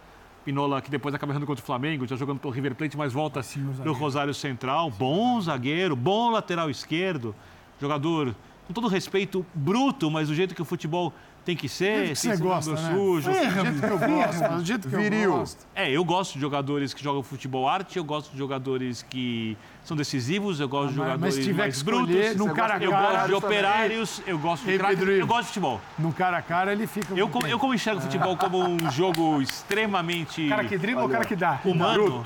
Pinola 0.47 0.81
que 0.81 0.89
depois 0.89 1.13
acaba 1.13 1.33
jogando 1.33 1.45
contra 1.45 1.61
o 1.61 1.65
Flamengo, 1.65 2.07
já 2.07 2.15
jogando 2.15 2.39
pelo 2.39 2.53
River 2.53 2.73
Plate, 2.73 2.95
mas 2.95 3.11
volta 3.11 3.41
do 3.83 3.91
Rosário 3.91 4.33
Central, 4.33 4.89
bom 4.89 5.41
zagueiro, 5.41 5.93
bom 5.93 6.31
lateral 6.31 6.69
esquerdo, 6.69 7.35
jogador, 7.81 8.33
com 8.65 8.73
todo 8.73 8.87
respeito, 8.87 9.45
bruto, 9.53 10.09
mas 10.09 10.29
do 10.29 10.33
jeito 10.33 10.55
que 10.55 10.61
o 10.61 10.65
futebol 10.65 11.13
tem 11.47 11.55
que 11.55 11.69
ser, 11.69 12.09
que 12.09 12.15
você 12.15 12.35
ser 12.35 12.37
gosta, 12.43 12.73
né? 12.73 12.91
sujo. 12.93 13.29
Do 13.29 13.33
jeito 13.33 13.79
que 13.79 13.85
eu 13.85 13.99
gosto, 13.99 14.49
do 14.57 14.65
jeito 14.65 14.89
que 14.89 14.95
Viril. 14.97 15.21
eu 15.21 15.37
gosto. 15.37 15.65
É, 15.73 15.89
eu 15.89 16.03
gosto 16.03 16.33
de 16.33 16.41
jogadores 16.41 16.93
que 16.93 17.01
jogam 17.01 17.23
futebol 17.23 17.69
arte, 17.69 17.97
eu 17.97 18.03
gosto 18.03 18.31
de 18.33 18.37
jogadores 18.37 19.01
que 19.01 19.57
são 19.81 19.95
decisivos, 19.95 20.59
eu 20.59 20.67
gosto 20.67 20.91
de 20.91 20.97
Mas- 20.99 21.07
mas 21.07 21.13
jogadores 21.13 21.35
se 21.35 21.43
tiver 21.43 21.63
mais 21.63 21.77
que 21.77 21.83
brutos. 21.85 22.35
num 22.35 22.53
cara 22.53 22.75
a 22.75 22.83
eu 22.83 22.91
cara, 22.91 23.01
gosto 23.01 23.15
de 23.15 23.19
também. 23.21 23.37
operários, 23.37 24.21
eu 24.27 24.37
gosto 24.37 24.65
de 24.65 24.73
Ivo. 24.73 25.09
eu 25.11 25.25
gosto 25.27 25.41
de 25.43 25.47
futebol. 25.47 25.81
No 25.97 26.11
cara 26.11 26.37
a 26.37 26.41
cara 26.41 26.73
ele 26.73 26.85
fica. 26.85 27.13
Eu, 27.15 27.29
com 27.29 27.47
eu 27.47 27.57
como 27.57 27.73
enxergo 27.73 27.99
o 27.99 28.03
futebol 28.03 28.35
como 28.35 28.59
um 28.67 28.91
jogo 28.91 29.41
extremamente 29.41 30.49
Cara 30.49 30.65
que 30.65 30.77
dribla 30.77 31.03
ou 31.03 31.09
cara 31.09 31.23
que 31.23 31.35
dá? 31.37 31.61
humano, 31.63 32.25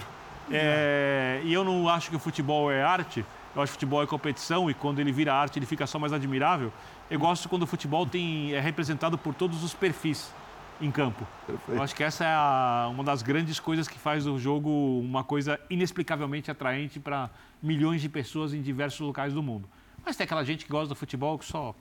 é, 0.50 1.42
e 1.44 1.54
eu 1.54 1.64
não 1.64 1.88
acho 1.88 2.10
que 2.10 2.16
o 2.16 2.20
futebol 2.20 2.72
é 2.72 2.82
arte, 2.82 3.24
eu 3.56 3.62
acho 3.62 3.72
que 3.72 3.78
o 3.78 3.80
futebol 3.80 4.02
é 4.02 4.08
competição 4.08 4.68
e 4.68 4.74
quando 4.74 4.98
ele 5.00 5.12
vira 5.12 5.32
arte 5.34 5.60
ele 5.60 5.68
fica 5.68 5.86
só 5.86 6.00
mais 6.00 6.12
admirável. 6.12 6.74
Eu 7.12 7.20
gosto 7.20 7.50
quando 7.50 7.64
o 7.64 7.68
futebol 7.68 8.06
tem, 8.08 8.54
é 8.54 8.60
representado 8.62 9.18
por 9.18 9.34
todos 9.36 9.64
os 9.64 9.74
perfis 9.74 10.34
em 10.80 10.90
campo. 10.90 11.28
Eu 11.68 11.84
acho 11.84 11.94
que 11.94 12.04
essa 12.04 12.24
é 12.24 12.34
a- 12.34 12.88
uma 12.90 13.04
das 13.04 13.22
grandes 13.22 13.60
coisas 13.60 13.88
que 13.88 14.00
faz 14.00 14.26
o 14.26 14.40
jogo 14.40 14.70
uma 15.02 15.24
coisa 15.24 15.60
inexplicavelmente 15.70 16.50
atraente 16.50 17.00
para 17.00 17.30
milhões 17.62 18.02
de 18.02 18.08
pessoas 18.10 18.54
em 18.54 18.62
diversos 18.62 19.00
locais 19.02 19.34
do 19.34 19.44
mundo. 19.44 19.68
Mas 20.06 20.16
tem 20.16 20.24
aquela 20.24 20.44
gente 20.44 20.66
que 20.66 20.72
gosta 20.72 20.88
do 20.88 20.96
futebol 20.96 21.38
que 21.38 21.46
só 21.46 21.76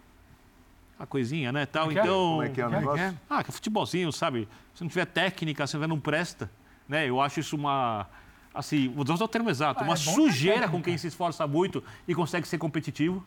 a 0.99 1.07
coisinha, 1.07 1.51
né, 1.53 1.65
tal. 1.65 1.89
que 1.89 1.99
é? 1.99 2.03
Então, 2.03 2.19
Como 2.31 2.43
é 2.43 2.49
que 2.51 2.61
é 2.61 2.67
o 2.67 2.71
negócio? 2.71 3.19
ah, 3.31 3.43
que 3.45 3.51
é 3.51 3.53
futebolzinho, 3.53 4.13
sabe? 4.13 4.47
Se 4.75 4.83
não 4.83 4.89
tiver 4.89 5.07
técnica, 5.07 5.67
se 5.67 5.79
não 5.79 5.99
presta, 5.99 6.51
né? 6.89 7.09
Eu 7.09 7.21
acho 7.21 7.39
isso 7.41 7.57
uma 7.57 8.07
assim, 8.53 8.89
vou 8.93 9.05
usar 9.09 9.25
o 9.25 9.29
termo 9.29 9.49
exato, 9.49 9.81
Ah, 9.83 9.85
uma 9.87 9.95
é 9.95 9.97
sujeira 9.97 10.69
com 10.69 10.83
quem 10.83 10.99
se 10.99 11.07
esforça 11.07 11.47
muito 11.47 11.83
e 12.07 12.15
consegue 12.17 12.47
ser 12.49 12.59
competitivo. 12.59 13.25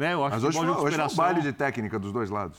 Né? 0.00 0.14
Eu 0.14 0.24
acho 0.24 0.36
Mas 0.36 0.44
hoje 0.44 0.56
foi, 0.56 0.66
hoje 0.66 0.96
foi 0.96 1.04
um 1.04 1.14
baile 1.14 1.42
de 1.42 1.52
técnica 1.52 1.98
dos 1.98 2.10
dois 2.10 2.30
lados. 2.30 2.58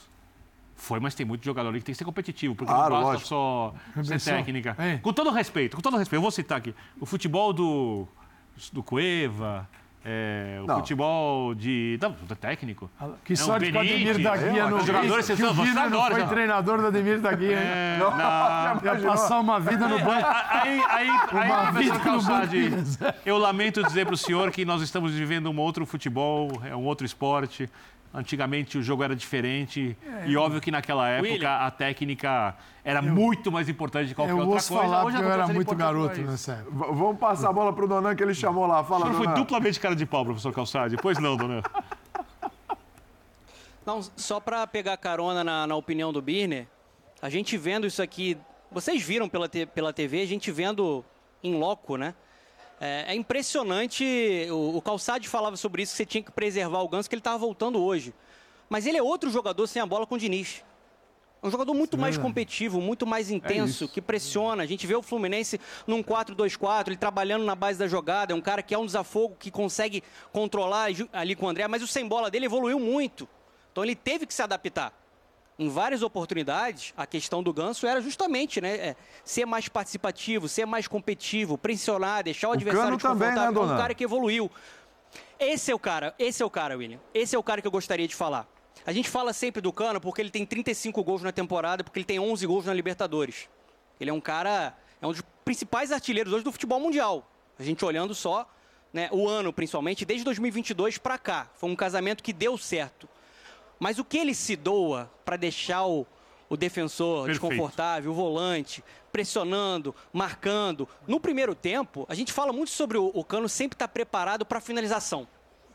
Foi, 0.76 1.00
mas 1.00 1.12
tem 1.12 1.26
muito 1.26 1.44
jogador 1.44 1.70
ali 1.70 1.80
que 1.80 1.84
tem 1.84 1.92
que 1.92 1.98
ser 1.98 2.04
competitivo, 2.04 2.54
porque 2.54 2.72
Claro, 2.72 2.94
não 2.94 3.02
basta 3.02 3.12
lógico. 3.12 3.28
só 3.28 3.74
ser 4.04 4.20
técnica. 4.20 4.76
É. 4.78 4.98
Com 4.98 5.12
todo 5.12 5.28
respeito, 5.30 5.74
com 5.74 5.82
todo 5.82 5.96
respeito, 5.96 6.18
eu 6.18 6.22
vou 6.22 6.30
citar 6.30 6.58
aqui. 6.58 6.72
O 7.00 7.04
futebol 7.04 7.52
do, 7.52 8.06
do 8.72 8.80
Cueva, 8.80 9.68
é, 10.04 10.58
o 10.62 10.66
Não. 10.66 10.76
futebol 10.76 11.54
de. 11.54 11.98
Não, 12.02 12.10
do 12.10 12.34
técnico. 12.34 12.90
Que 13.24 13.34
É, 13.34 13.36
sorte 13.36 13.70
que 13.70 13.76
o 13.76 13.80
Ademir 13.80 14.20
da 14.22 14.36
Guia 14.36 14.62
é, 14.62 14.70
não 14.70 14.80
jogadores, 14.80 15.26
que 15.26 15.36
vocês 15.36 15.40
o 15.40 15.42
não, 15.44 15.54
foi 15.54 15.66
já. 16.20 16.26
treinador 16.26 16.78
do 16.80 16.86
Ademir 16.88 17.20
da 17.20 17.32
Guia? 17.32 17.56
É, 17.56 17.96
Não, 17.98 18.10
na- 18.16 18.80
Ia 18.82 18.96
passar 19.08 19.38
uma 19.40 19.60
vida 19.60 19.86
no 19.86 19.98
banco. 20.04 20.26
Aí, 20.50 20.82
aí, 20.88 21.08
aí, 21.08 21.10
Uma 21.50 21.72
professor 21.72 21.98
vida 21.98 21.98
no 22.10 22.22
banco. 22.22 23.14
eu 23.24 23.38
lamento 23.38 23.82
dizer 23.82 24.04
para 24.06 24.14
o 24.14 24.18
senhor 24.18 24.50
que 24.50 24.64
nós 24.64 24.82
estamos 24.82 25.12
vivendo 25.12 25.50
um 25.50 25.58
outro 25.58 25.86
futebol, 25.86 26.50
é 26.64 26.74
um 26.74 26.84
outro 26.84 27.06
esporte. 27.06 27.70
Antigamente 28.14 28.76
o 28.76 28.82
jogo 28.82 29.02
era 29.02 29.16
diferente 29.16 29.96
e 30.26 30.36
óbvio 30.36 30.60
que 30.60 30.70
naquela 30.70 31.08
época 31.08 31.32
William. 31.32 31.48
a 31.50 31.70
técnica 31.70 32.54
era 32.84 33.00
muito 33.00 33.50
mais 33.50 33.70
importante 33.70 34.08
de 34.08 34.14
qualquer 34.14 34.32
Eu 34.32 34.38
outra 34.38 34.52
coisa. 34.52 34.68
falar 34.74 35.04
Hoje 35.06 35.16
eu 35.16 35.30
era 35.32 35.48
muito 35.48 35.74
garoto 35.74 36.20
nessa 36.20 36.52
época. 36.52 36.70
V- 36.72 36.92
vamos 36.92 37.18
passar 37.18 37.48
a 37.48 37.52
bola 37.54 37.72
pro 37.72 37.88
Donan 37.88 38.14
que 38.14 38.22
ele 38.22 38.34
chamou 38.34 38.66
lá. 38.66 38.82
O 38.82 38.84
Fala, 38.84 39.06
senhor 39.06 39.16
foi 39.16 39.26
Donan. 39.28 39.38
duplamente 39.40 39.80
cara 39.80 39.96
de 39.96 40.04
pau, 40.04 40.24
professor 40.26 40.52
Calçade. 40.52 40.96
Pois 41.00 41.18
não, 41.18 41.36
dona. 41.38 41.62
Não, 43.84 44.00
só 44.16 44.38
para 44.38 44.66
pegar 44.66 44.96
carona 44.96 45.42
na, 45.42 45.66
na 45.66 45.74
opinião 45.74 46.12
do 46.12 46.22
Birner, 46.22 46.68
a 47.20 47.28
gente 47.28 47.56
vendo 47.56 47.86
isso 47.86 48.00
aqui, 48.02 48.36
vocês 48.70 49.02
viram 49.02 49.28
pela, 49.28 49.48
te- 49.48 49.66
pela 49.66 49.92
TV, 49.92 50.22
a 50.22 50.26
gente 50.26 50.50
vendo 50.52 51.04
em 51.42 51.54
loco, 51.58 51.96
né? 51.96 52.14
É, 52.84 53.12
é 53.12 53.14
impressionante, 53.14 54.04
o, 54.50 54.76
o 54.76 54.82
Calçade 54.82 55.28
falava 55.28 55.56
sobre 55.56 55.84
isso, 55.84 55.92
que 55.92 55.98
você 55.98 56.04
tinha 56.04 56.20
que 56.20 56.32
preservar 56.32 56.80
o 56.80 56.88
Ganso, 56.88 57.08
que 57.08 57.14
ele 57.14 57.20
estava 57.20 57.38
voltando 57.38 57.80
hoje. 57.80 58.12
Mas 58.68 58.86
ele 58.86 58.98
é 58.98 59.02
outro 59.02 59.30
jogador 59.30 59.68
sem 59.68 59.80
a 59.80 59.86
bola 59.86 60.04
com 60.04 60.16
o 60.16 60.18
Diniz. 60.18 60.64
É 61.40 61.46
um 61.46 61.50
jogador 61.50 61.74
muito 61.74 61.96
mais 61.96 62.18
competitivo, 62.18 62.80
muito 62.80 63.06
mais 63.06 63.30
intenso, 63.30 63.88
que 63.88 64.02
pressiona. 64.02 64.64
A 64.64 64.66
gente 64.66 64.84
vê 64.84 64.96
o 64.96 65.02
Fluminense 65.02 65.60
num 65.86 66.02
4-2-4, 66.02 66.88
ele 66.88 66.96
trabalhando 66.96 67.44
na 67.44 67.54
base 67.54 67.78
da 67.78 67.86
jogada. 67.86 68.32
É 68.32 68.36
um 68.36 68.40
cara 68.40 68.62
que 68.62 68.74
é 68.74 68.78
um 68.78 68.86
desafogo, 68.86 69.36
que 69.38 69.50
consegue 69.50 70.02
controlar 70.32 70.88
ali 71.12 71.36
com 71.36 71.46
o 71.46 71.48
André, 71.48 71.68
mas 71.68 71.82
o 71.82 71.86
sem 71.86 72.06
bola 72.06 72.30
dele 72.32 72.46
evoluiu 72.46 72.80
muito. 72.80 73.28
Então 73.70 73.84
ele 73.84 73.94
teve 73.94 74.26
que 74.26 74.34
se 74.34 74.42
adaptar. 74.42 74.92
Em 75.62 75.68
várias 75.68 76.02
oportunidades, 76.02 76.92
a 76.96 77.06
questão 77.06 77.40
do 77.40 77.52
Ganso 77.52 77.86
era 77.86 78.00
justamente 78.00 78.60
né, 78.60 78.74
é, 78.74 78.96
ser 79.24 79.46
mais 79.46 79.68
participativo, 79.68 80.48
ser 80.48 80.66
mais 80.66 80.88
competitivo, 80.88 81.56
pressionar, 81.56 82.24
deixar 82.24 82.48
o, 82.48 82.52
adversário 82.52 82.98
Cano 82.98 83.14
também, 83.14 83.32
né, 83.32 83.44
é 83.44 83.48
um 83.48 83.76
cara 83.76 83.94
que 83.94 84.02
evoluiu. 84.02 84.50
Esse 85.38 85.70
é 85.70 85.74
o 85.74 85.78
cara, 85.78 86.16
esse 86.18 86.42
é 86.42 86.44
o 86.44 86.50
cara, 86.50 86.76
William. 86.76 86.98
Esse 87.14 87.36
é 87.36 87.38
o 87.38 87.44
cara 87.44 87.60
que 87.60 87.66
eu 87.68 87.70
gostaria 87.70 88.08
de 88.08 88.14
falar. 88.16 88.44
A 88.84 88.90
gente 88.90 89.08
fala 89.08 89.32
sempre 89.32 89.62
do 89.62 89.72
Cano 89.72 90.00
porque 90.00 90.20
ele 90.20 90.30
tem 90.30 90.44
35 90.44 91.04
gols 91.04 91.22
na 91.22 91.30
temporada, 91.30 91.84
porque 91.84 92.00
ele 92.00 92.06
tem 92.06 92.18
11 92.18 92.44
gols 92.44 92.66
na 92.66 92.74
Libertadores. 92.74 93.48
Ele 94.00 94.10
é 94.10 94.12
um 94.12 94.20
cara, 94.20 94.76
é 95.00 95.06
um 95.06 95.12
dos 95.12 95.22
principais 95.44 95.92
artilheiros 95.92 96.32
hoje 96.32 96.42
do 96.42 96.50
futebol 96.50 96.80
mundial. 96.80 97.30
A 97.56 97.62
gente 97.62 97.84
olhando 97.84 98.16
só, 98.16 98.52
né, 98.92 99.08
o 99.12 99.28
ano 99.28 99.52
principalmente, 99.52 100.04
desde 100.04 100.24
2022 100.24 100.98
para 100.98 101.16
cá. 101.18 101.48
Foi 101.54 101.70
um 101.70 101.76
casamento 101.76 102.20
que 102.20 102.32
deu 102.32 102.58
certo. 102.58 103.08
Mas 103.82 103.98
o 103.98 104.04
que 104.04 104.16
ele 104.16 104.32
se 104.32 104.54
doa 104.54 105.10
para 105.24 105.36
deixar 105.36 105.84
o, 105.84 106.06
o 106.48 106.56
defensor 106.56 107.26
Perfeito. 107.26 107.48
desconfortável, 107.48 108.12
o 108.12 108.14
volante, 108.14 108.80
pressionando, 109.10 109.92
marcando. 110.12 110.88
No 111.04 111.18
primeiro 111.18 111.52
tempo, 111.52 112.06
a 112.08 112.14
gente 112.14 112.32
fala 112.32 112.52
muito 112.52 112.70
sobre 112.70 112.96
o, 112.96 113.10
o 113.12 113.24
Cano 113.24 113.48
sempre 113.48 113.74
estar 113.74 113.88
preparado 113.88 114.46
para 114.46 114.60
finalização, 114.60 115.26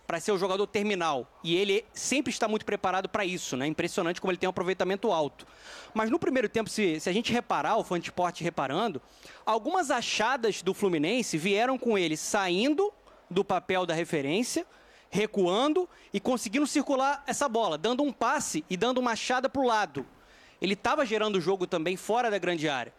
para 0.07 0.21
ser 0.21 0.31
o 0.31 0.37
jogador 0.37 0.65
terminal. 0.67 1.29
E 1.43 1.57
ele 1.57 1.83
sempre 1.91 2.31
está 2.31 2.47
muito 2.47 2.65
preparado 2.65 3.09
para 3.09 3.25
isso, 3.25 3.57
né? 3.57 3.67
Impressionante 3.67 4.21
como 4.21 4.31
ele 4.31 4.37
tem 4.37 4.47
um 4.47 4.51
aproveitamento 4.51 5.11
alto. 5.11 5.45
Mas 5.93 6.09
no 6.09 6.17
primeiro 6.17 6.47
tempo, 6.47 6.69
se, 6.69 7.01
se 7.01 7.09
a 7.09 7.13
gente 7.13 7.33
reparar, 7.33 7.75
o 7.75 7.83
fã 7.83 7.99
de 7.99 8.05
esporte 8.05 8.41
reparando, 8.41 9.01
algumas 9.45 9.91
achadas 9.91 10.61
do 10.61 10.73
Fluminense 10.73 11.37
vieram 11.37 11.77
com 11.77 11.97
ele 11.97 12.15
saindo 12.15 12.89
do 13.29 13.43
papel 13.43 13.85
da 13.85 13.93
referência, 13.93 14.65
recuando 15.09 15.87
e 16.13 16.19
conseguindo 16.19 16.67
circular 16.67 17.23
essa 17.27 17.47
bola, 17.47 17.77
dando 17.77 18.03
um 18.03 18.11
passe 18.11 18.63
e 18.69 18.75
dando 18.75 18.99
uma 18.99 19.11
achada 19.11 19.49
para 19.49 19.61
o 19.61 19.65
lado. 19.65 20.05
Ele 20.61 20.73
estava 20.73 21.05
gerando 21.05 21.37
o 21.37 21.41
jogo 21.41 21.67
também 21.67 21.95
fora 21.95 22.31
da 22.31 22.37
grande 22.37 22.67
área. 22.67 22.93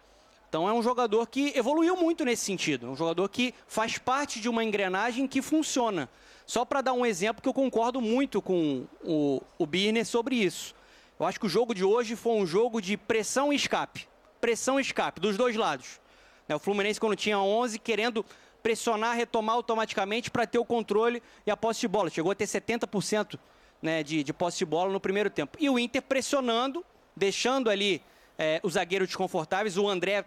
Então 0.49 0.67
é 0.67 0.73
um 0.73 0.83
jogador 0.83 1.27
que 1.27 1.53
evoluiu 1.55 1.97
muito 1.97 2.25
nesse 2.25 2.45
sentido. 2.45 2.87
É 2.87 2.89
um 2.89 2.97
jogador 2.97 3.29
que 3.29 3.55
faz 3.67 3.99
parte 3.99 4.41
de 4.41 4.49
uma 4.49 4.65
engrenagem 4.65 5.27
que 5.27 5.43
funciona. 5.43 6.09
Só 6.47 6.65
para 6.65 6.81
dar 6.81 6.95
um 6.95 7.05
exemplo 7.05 7.43
que 7.43 7.49
eu 7.49 7.53
concordo 7.53 8.01
muito 8.01 8.41
com 8.41 8.87
o, 9.05 9.43
o 9.59 9.67
Birner 9.67 10.07
sobre 10.07 10.37
isso. 10.37 10.75
Eu 11.21 11.27
acho 11.27 11.39
que 11.39 11.45
o 11.45 11.49
jogo 11.49 11.75
de 11.75 11.85
hoje 11.85 12.17
foi 12.17 12.33
um 12.33 12.47
jogo 12.47 12.81
de 12.81 12.97
pressão 12.97 13.53
e 13.53 13.57
escape. 13.57 14.09
Pressão 14.41 14.79
e 14.79 14.83
escape, 14.83 15.21
dos 15.21 15.37
dois 15.37 15.57
lados. 15.57 16.01
O 16.49 16.59
Fluminense, 16.59 16.99
quando 16.99 17.15
tinha 17.15 17.39
11, 17.39 17.79
querendo 17.79 18.25
pressionar, 18.69 19.17
retomar 19.17 19.57
automaticamente 19.57 20.31
para 20.31 20.47
ter 20.47 20.59
o 20.59 20.65
controle 20.65 21.23
e 21.47 21.51
a 21.51 21.57
posse 21.57 21.81
de 21.81 21.89
bola. 21.89 22.11
Chegou 22.11 22.31
a 22.31 22.35
ter 22.35 22.45
70% 22.45 23.39
né, 23.81 24.03
de, 24.03 24.23
de 24.23 24.31
posse 24.31 24.59
de 24.59 24.67
bola 24.67 24.93
no 24.93 25.01
primeiro 25.01 25.31
tempo. 25.31 25.57
E 25.59 25.71
o 25.71 25.79
Inter 25.79 26.03
pressionando, 26.03 26.85
deixando 27.17 27.71
ali 27.71 28.03
é, 28.37 28.61
os 28.63 28.75
zagueiros 28.75 29.09
desconfortáveis. 29.09 29.79
O 29.79 29.89
André, 29.89 30.23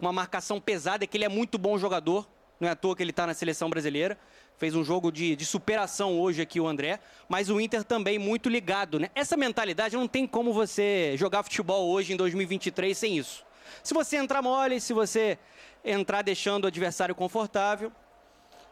uma 0.00 0.10
marcação 0.10 0.58
pesada, 0.58 1.06
que 1.06 1.18
ele 1.18 1.26
é 1.26 1.28
muito 1.28 1.58
bom 1.58 1.76
jogador. 1.76 2.26
Não 2.58 2.66
é 2.66 2.70
à 2.70 2.74
toa 2.74 2.96
que 2.96 3.02
ele 3.02 3.10
está 3.10 3.26
na 3.26 3.34
seleção 3.34 3.68
brasileira. 3.68 4.18
Fez 4.56 4.74
um 4.74 4.82
jogo 4.82 5.12
de, 5.12 5.36
de, 5.36 5.44
superação 5.44 6.18
hoje 6.18 6.40
aqui 6.40 6.58
o 6.58 6.66
André, 6.66 6.98
mas 7.28 7.50
o 7.50 7.60
Inter 7.60 7.84
também 7.84 8.18
muito 8.18 8.48
ligado, 8.48 8.98
né? 8.98 9.10
Essa 9.14 9.36
mentalidade 9.36 9.94
não 9.94 10.08
tem 10.08 10.26
como 10.26 10.50
você 10.50 11.14
jogar 11.18 11.42
futebol 11.42 11.90
hoje 11.90 12.14
em 12.14 12.16
2023 12.16 12.96
sem 12.96 13.18
isso. 13.18 13.44
Se 13.82 13.94
você 13.94 14.16
entrar 14.16 14.42
mole, 14.42 14.80
se 14.80 14.92
você 14.92 15.38
entrar 15.84 16.22
deixando 16.22 16.64
o 16.64 16.66
adversário 16.66 17.14
confortável, 17.14 17.92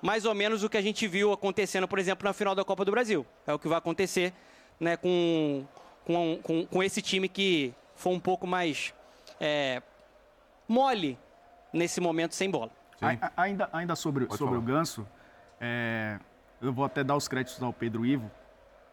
mais 0.02 0.24
ou 0.24 0.34
menos 0.34 0.62
o 0.62 0.68
que 0.68 0.76
a 0.76 0.82
gente 0.82 1.06
viu 1.06 1.32
acontecendo, 1.32 1.88
por 1.88 1.98
exemplo, 1.98 2.24
na 2.24 2.32
final 2.32 2.54
da 2.54 2.64
Copa 2.64 2.84
do 2.84 2.90
Brasil. 2.90 3.24
É 3.46 3.52
o 3.52 3.58
que 3.58 3.68
vai 3.68 3.78
acontecer 3.78 4.32
né, 4.78 4.96
com, 4.96 5.64
com, 6.04 6.38
com, 6.42 6.66
com 6.66 6.82
esse 6.82 7.00
time 7.00 7.28
que 7.28 7.72
foi 7.96 8.12
um 8.12 8.20
pouco 8.20 8.46
mais 8.46 8.92
é, 9.40 9.82
mole 10.68 11.18
nesse 11.72 12.00
momento 12.00 12.34
sem 12.34 12.50
bola. 12.50 12.70
A, 13.00 13.42
ainda, 13.42 13.68
ainda 13.72 13.96
sobre, 13.96 14.26
sobre 14.36 14.58
o 14.58 14.60
Ganso, 14.60 15.06
é, 15.60 16.18
eu 16.60 16.72
vou 16.72 16.84
até 16.84 17.02
dar 17.02 17.16
os 17.16 17.28
créditos 17.28 17.62
ao 17.62 17.72
Pedro 17.72 18.04
Ivo, 18.04 18.30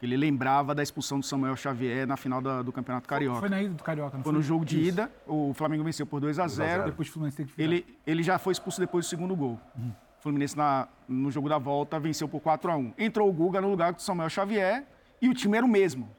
ele 0.02 0.18
lembrava 0.18 0.74
da 0.74 0.82
expulsão 0.82 1.20
do 1.20 1.26
Samuel 1.26 1.56
Xavier 1.56 2.08
na 2.08 2.18
final 2.18 2.42
da, 2.42 2.62
do 2.62 2.72
Campeonato 2.72 3.08
Carioca. 3.08 3.40
Foi, 3.40 3.50
foi 3.50 3.58
na 3.58 3.64
ida 3.64 3.74
do 3.74 3.84
Carioca, 3.84 4.18
não 4.18 4.24
foi? 4.24 4.32
Foi 4.32 4.40
no 4.40 4.42
jogo 4.42 4.66
de 4.66 4.80
Isso. 4.80 4.90
ida, 4.90 5.12
o 5.28 5.54
Flamengo 5.54 5.84
venceu 5.84 6.06
por 6.06 6.20
2 6.20 6.40
a 6.40 6.48
0 6.48 6.86
Depois 6.86 7.08
o 7.08 7.12
Fluminense 7.12 7.38
tem 7.38 7.46
que 7.46 7.62
ele, 7.62 7.86
ele 8.06 8.24
já 8.24 8.40
foi 8.40 8.52
expulso 8.54 8.80
depois 8.80 9.06
do 9.06 9.10
segundo 9.10 9.36
gol. 9.36 9.60
Uhum. 9.78 9.92
O 10.20 10.22
Fluminense 10.22 10.58
na, 10.58 10.88
no 11.08 11.30
jogo 11.30 11.48
da 11.48 11.58
volta 11.58 12.00
venceu 12.00 12.28
por 12.28 12.40
4 12.40 12.72
a 12.72 12.76
1 12.76 12.94
Entrou 12.98 13.30
o 13.30 13.34
Guga 13.34 13.62
no 13.62 13.70
lugar 13.70 13.94
do 13.94 14.02
Samuel 14.02 14.30
Xavier 14.30 14.86
e 15.22 15.30
o 15.30 15.34
time 15.34 15.58
era 15.58 15.66
o 15.66 15.70
mesmo. 15.70 16.10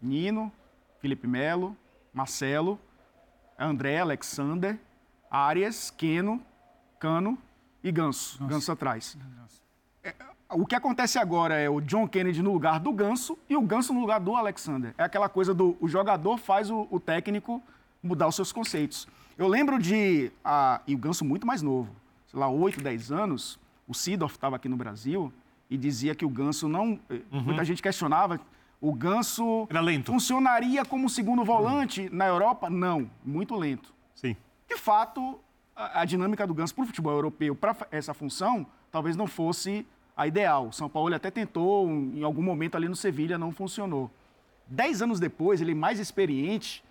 Nino, 0.00 0.50
Felipe 0.98 1.28
Melo, 1.28 1.76
Marcelo, 2.12 2.78
André, 3.58 4.00
Alexander, 4.00 4.78
Arias, 5.30 5.90
Keno, 5.90 6.42
Cano 6.98 7.38
e 7.82 7.90
Ganso. 7.92 8.40
Nossa. 8.40 8.54
Ganso 8.54 8.72
atrás. 8.72 9.16
É, 10.02 10.14
o 10.54 10.66
que 10.66 10.74
acontece 10.74 11.18
agora 11.18 11.58
é 11.58 11.68
o 11.68 11.80
John 11.80 12.06
Kennedy 12.06 12.42
no 12.42 12.52
lugar 12.52 12.78
do 12.78 12.92
Ganso 12.92 13.38
e 13.48 13.56
o 13.56 13.62
Ganso 13.62 13.92
no 13.92 14.00
lugar 14.00 14.20
do 14.20 14.34
Alexander. 14.34 14.94
É 14.98 15.04
aquela 15.04 15.28
coisa 15.28 15.54
do 15.54 15.76
o 15.80 15.88
jogador 15.88 16.38
faz 16.38 16.70
o, 16.70 16.86
o 16.90 17.00
técnico 17.00 17.62
mudar 18.02 18.28
os 18.28 18.34
seus 18.34 18.52
conceitos. 18.52 19.06
Eu 19.36 19.48
lembro 19.48 19.78
de. 19.78 20.30
Ah, 20.44 20.80
e 20.86 20.94
o 20.94 20.98
Ganso 20.98 21.24
muito 21.24 21.46
mais 21.46 21.62
novo, 21.62 21.90
sei 22.26 22.38
lá, 22.38 22.48
8, 22.48 22.80
10 22.82 23.12
anos, 23.12 23.58
o 23.88 23.94
Sidorf 23.94 24.34
estava 24.34 24.56
aqui 24.56 24.68
no 24.68 24.76
Brasil 24.76 25.32
e 25.70 25.76
dizia 25.76 26.14
que 26.14 26.24
o 26.24 26.28
Ganso 26.28 26.68
não. 26.68 26.98
Eh, 27.08 27.20
uhum. 27.32 27.42
Muita 27.42 27.64
gente 27.64 27.82
questionava. 27.82 28.40
O 28.80 28.92
Ganso 28.92 29.68
funcionaria 30.04 30.84
como 30.84 31.08
segundo 31.08 31.44
volante 31.44 32.02
uhum. 32.02 32.08
na 32.12 32.26
Europa? 32.26 32.68
Não, 32.68 33.08
muito 33.24 33.54
lento. 33.54 33.94
Sim. 34.14 34.36
De 34.68 34.76
fato, 34.76 35.40
a, 35.74 36.00
a 36.00 36.04
dinâmica 36.04 36.46
do 36.46 36.52
Ganso 36.52 36.74
para 36.74 36.84
o 36.84 36.86
futebol 36.86 37.12
europeu, 37.12 37.54
para 37.54 37.76
essa 37.90 38.12
função, 38.12 38.66
talvez 38.90 39.16
não 39.16 39.26
fosse 39.26 39.86
a 40.16 40.26
ideal. 40.26 40.72
São 40.72 40.88
Paulo 40.88 41.14
até 41.14 41.30
tentou, 41.30 41.88
em 41.88 42.22
algum 42.22 42.42
momento 42.42 42.76
ali 42.76 42.88
no 42.88 42.96
Sevilha, 42.96 43.38
não 43.38 43.52
funcionou. 43.52 44.10
Dez 44.66 45.02
anos 45.02 45.18
depois, 45.18 45.60
ele 45.60 45.74
mais 45.74 45.98
experiente, 45.98 46.84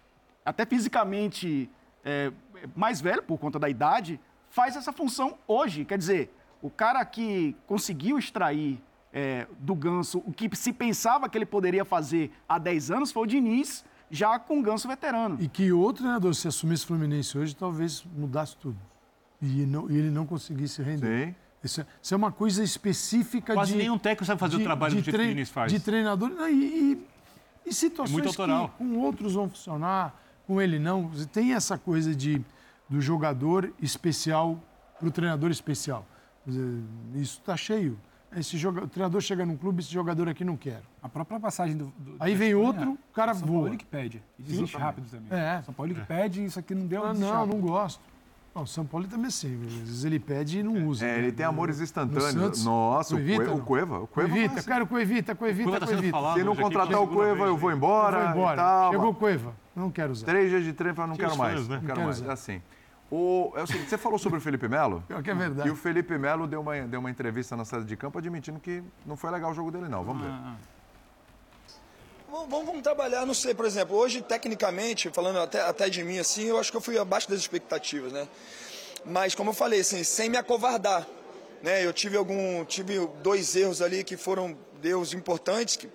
até 0.46 0.66
fisicamente 0.66 1.70
é, 2.04 2.32
mais 2.76 3.02
velho 3.02 3.24
por 3.24 3.38
conta 3.38 3.58
da 3.58 3.70
idade, 3.70 4.20
faz 4.50 4.76
essa 4.76 4.92
função 4.92 5.38
hoje. 5.48 5.86
Quer 5.86 5.98
dizer, 5.98 6.34
o 6.62 6.70
cara 6.70 7.04
que 7.06 7.56
conseguiu 7.68 8.18
extrair 8.18 8.82
é, 9.14 9.48
do 9.60 9.76
Ganso 9.76 10.20
o 10.26 10.32
que 10.32 10.50
se 10.56 10.72
pensava 10.72 11.28
que 11.28 11.38
ele 11.38 11.46
poderia 11.46 11.84
fazer 11.84 12.32
há 12.48 12.58
10 12.58 12.92
anos 12.92 13.12
foi 13.12 13.24
o 13.24 13.26
Diniz, 13.26 13.84
já 14.10 14.38
com 14.40 14.60
o 14.60 14.64
Ganso 14.64 14.88
veterano. 14.88 15.38
E 15.40 15.48
que 15.48 15.72
outro 15.72 16.04
treinador, 16.04 16.34
se 16.34 16.48
assumisse 16.48 16.84
o 16.84 16.88
Fluminense 16.88 17.38
hoje, 17.38 17.56
talvez 17.56 18.04
mudasse 18.16 18.56
tudo. 18.58 18.78
E, 19.42 19.66
não, 19.66 19.90
e 19.90 19.98
ele 19.98 20.12
não 20.12 20.26
conseguisse 20.26 20.82
render. 20.82 21.28
Sim. 21.28 21.36
Isso 21.64 21.82
é, 21.82 21.86
isso 22.02 22.14
é 22.14 22.18
uma 22.18 22.32
coisa 22.32 22.64
específica 22.64 23.54
Quase 23.54 23.74
de... 23.74 23.78
nenhum 23.78 23.98
técnico 23.98 24.26
sabe 24.26 24.40
fazer 24.40 24.58
de, 24.58 24.64
o 24.64 24.66
trabalho 24.66 25.02
que 25.02 25.10
o 25.10 25.14
Diniz 25.14 25.50
faz. 25.50 25.72
De 25.72 25.80
treinador 25.80 26.32
e, 26.50 26.54
e, 26.54 27.08
e 27.66 27.74
situações 27.74 28.26
é 28.26 28.30
que 28.30 28.78
com 28.78 28.98
outros 28.98 29.34
vão 29.34 29.48
funcionar, 29.48 30.16
com 30.48 30.60
ele 30.60 30.80
não. 30.80 31.12
Tem 31.32 31.54
essa 31.54 31.78
coisa 31.78 32.16
de, 32.16 32.42
do 32.90 33.00
jogador 33.00 33.72
especial 33.80 34.60
para 34.98 35.08
o 35.08 35.12
treinador 35.12 35.52
especial. 35.52 36.06
Isso 37.14 37.40
está 37.40 37.56
cheio. 37.56 37.98
Esse 38.36 38.58
joga, 38.58 38.86
o 38.86 38.88
treinador 38.88 39.20
chega 39.20 39.46
num 39.46 39.58
clube, 39.58 39.82
esse 39.82 39.92
jogador 39.92 40.30
aqui 40.30 40.46
não 40.46 40.56
quer. 40.56 40.82
A 41.04 41.10
própria 41.10 41.38
passagem 41.40 41.76
do. 41.76 41.94
do 41.98 42.16
Aí 42.18 42.34
vem 42.34 42.56
outro, 42.56 42.94
o 42.94 43.14
cara 43.14 43.34
São 43.34 43.46
voa. 43.46 43.58
São 43.58 43.64
Paulo 43.64 43.78
que 43.78 43.86
pede. 43.86 44.24
E 44.40 44.44
desiste 44.44 44.78
rápido 44.78 45.10
também. 45.10 45.38
É. 45.38 45.62
São 45.64 45.74
Paulo 45.74 45.94
que 45.94 46.02
pede, 46.02 46.44
isso 46.44 46.58
aqui 46.58 46.74
não 46.74 46.88
deu. 46.88 47.06
Ah, 47.06 47.14
não, 47.14 47.46
não 47.46 47.60
gosto. 47.60 48.02
Não, 48.54 48.64
o 48.64 48.68
São 48.68 48.86
Paulo 48.86 49.08
também 49.08 49.26
é 49.26 49.28
assim, 49.30 49.66
às 49.66 49.74
vezes 49.74 50.04
ele 50.04 50.20
pede 50.20 50.60
e 50.60 50.64
não 50.64 50.86
usa. 50.88 51.06
É, 51.06 51.14
né? 51.14 51.20
ele 51.20 51.32
tem 51.32 51.46
amores 51.46 51.80
instantâneos. 51.80 52.66
Nossa, 52.66 53.16
Coevita, 53.16 53.52
o, 53.54 53.62
Cueva, 53.62 54.00
o 54.00 54.08
Cueva. 54.08 54.30
Coevita, 54.30 54.60
assim. 54.60 54.68
quero 54.68 54.88
Coevita, 54.88 55.36
Coevita, 55.36 55.80
tá 55.80 55.86
Coevita. 55.86 56.34
Se 56.34 56.44
não 56.44 56.56
contratar 56.56 57.02
o 57.02 57.08
Cueva, 57.08 57.46
eu 57.46 57.56
vou 57.56 57.72
embora. 57.72 58.18
Eu 58.18 58.24
vou 58.24 58.32
embora. 58.32 58.90
Chegou 58.92 59.10
o 59.10 59.16
Cueva, 59.16 59.56
não 59.74 59.90
quero 59.90 60.12
usar. 60.12 60.26
Três 60.26 60.50
dias 60.50 60.66
de 60.66 60.74
treino, 60.74 61.08
não 61.08 61.16
quero 61.16 61.38
mais. 61.38 61.66
Né? 61.66 61.78
Não 61.78 61.86
quero 61.86 62.02
mais. 62.02 62.22
É 62.22 62.30
assim. 62.30 62.62
O, 63.10 63.54
é 63.56 63.64
o 63.64 63.68
seguinte, 63.68 63.90
você 63.90 63.98
falou 63.98 64.18
sobre 64.18 64.40
o 64.40 64.42
Felipe 64.42 64.68
Melo. 64.68 65.04
Pior 65.08 65.22
que 65.22 65.30
é 65.30 65.36
verdade. 65.36 65.68
E 65.68 65.72
o 65.72 65.76
Felipe 65.76 66.18
Melo 66.18 66.48
deu 66.48 66.62
uma, 66.62 66.80
deu 66.82 67.00
uma 67.00 67.12
entrevista 67.12 67.58
na 67.58 67.66
saída 67.66 67.86
de 67.86 67.98
campo 67.98 68.18
admitindo 68.18 68.60
que 68.60 68.82
não 69.06 69.18
foi 69.18 69.32
legal 69.32 69.52
o 69.52 69.54
jogo 69.54 69.70
dele, 69.70 69.90
não. 69.90 70.04
Vamos 70.04 70.24
ver. 70.24 70.32
Vamos, 72.32 72.66
vamos, 72.66 72.82
trabalhar, 72.82 73.26
não 73.26 73.34
sei, 73.34 73.54
por 73.54 73.66
exemplo, 73.66 73.94
hoje, 73.98 74.22
tecnicamente, 74.22 75.10
falando 75.10 75.38
até, 75.40 75.60
até 75.60 75.90
de 75.90 76.02
mim, 76.02 76.18
assim, 76.18 76.46
eu 76.46 76.58
acho 76.58 76.72
que 76.72 76.78
eu 76.78 76.82
fui 76.82 76.98
abaixo 76.98 77.30
das 77.30 77.38
expectativas, 77.42 78.14
né? 78.14 78.26
Mas, 79.04 79.36
como 79.36 79.50
eu 79.50 79.54
falei, 79.54 79.82
assim, 79.82 80.02
sem 80.06 80.30
me 80.30 80.38
acovardar. 80.38 81.06
Né? 81.62 81.86
Eu 81.86 81.92
tive 81.92 82.16
algum. 82.16 82.64
tive 82.64 83.06
dois 83.22 83.54
erros 83.54 83.82
ali 83.82 84.02
que 84.06 84.16
foram 84.16 84.58
erros 84.82 85.14
importantes. 85.14 85.76
Que, 85.76 85.90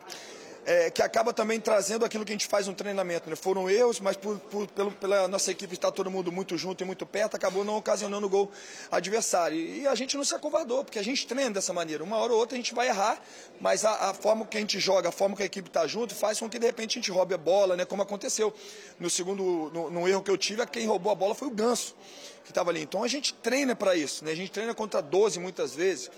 é, 0.67 0.91
que 0.91 1.01
acaba 1.01 1.33
também 1.33 1.61
trazendo 1.61 2.05
aquilo 2.05 2.25
que 2.25 2.33
a 2.33 2.35
gente 2.35 2.49
faz 2.49 2.67
no 2.67 2.75
treinamento. 2.75 3.31
Né? 3.31 3.37
Foram 3.37 3.71
erros, 3.71 4.01
mas 4.01 4.17
por, 4.17 4.37
por, 4.41 4.67
pelo, 4.67 4.91
pela 4.91 5.29
nossa 5.29 5.53
equipe 5.53 5.75
estar 5.75 5.93
todo 5.93 6.11
mundo 6.11 6.33
muito 6.33 6.59
junto 6.59 6.83
e 6.83 6.85
muito 6.85 7.07
perto, 7.07 7.37
acabou 7.37 7.65
não 7.65 7.77
ocasionando 7.77 8.29
gol 8.29 8.51
adversário. 8.91 9.57
E 9.57 9.87
a 9.87 9.95
gente 9.95 10.17
não 10.17 10.25
se 10.25 10.35
acovardou, 10.35 10.85
porque 10.85 10.99
a 10.99 11.05
gente 11.05 11.25
treina 11.25 11.53
dessa 11.53 11.73
maneira. 11.73 12.03
Uma 12.03 12.17
hora 12.17 12.33
ou 12.33 12.41
outra 12.41 12.57
a 12.57 12.61
gente 12.61 12.75
vai 12.75 12.89
errar, 12.89 13.23
mas 13.61 13.85
a, 13.85 14.11
a 14.11 14.15
forma 14.15 14.45
que 14.45 14.57
a 14.57 14.61
gente 14.61 14.81
joga, 14.81 15.09
a 15.09 15.13
forma 15.13 15.37
que 15.37 15.43
a 15.45 15.47
equipe 15.47 15.69
está 15.69 15.87
junto, 15.87 16.15
faz 16.17 16.41
com 16.41 16.49
que 16.49 16.59
de 16.59 16.67
repente 16.67 16.99
a 16.99 17.01
gente 17.01 17.13
roube 17.13 17.33
a 17.33 17.39
bola, 17.39 17.77
né? 17.77 17.85
como 17.85 18.03
aconteceu 18.03 18.53
no 18.99 19.09
segundo, 19.09 19.71
no, 19.73 19.89
no 19.89 20.09
erro 20.09 20.23
que 20.23 20.31
eu 20.31 20.37
tive, 20.37 20.67
quem 20.67 20.87
roubou 20.87 21.13
a 21.13 21.15
bola 21.15 21.35
foi 21.35 21.47
o 21.47 21.51
Ganso 21.53 21.95
que 22.43 22.51
estava 22.51 22.71
ali. 22.71 22.81
Então 22.81 23.03
a 23.03 23.09
gente 23.09 23.35
treina 23.35 23.75
para 23.75 23.97
isso, 23.97 24.25
né? 24.25 24.31
A 24.31 24.35
gente 24.35 24.53
treina 24.53 24.73
contra 24.73 25.03
12 25.03 25.39
muitas 25.41 25.75
vezes. 25.75 26.11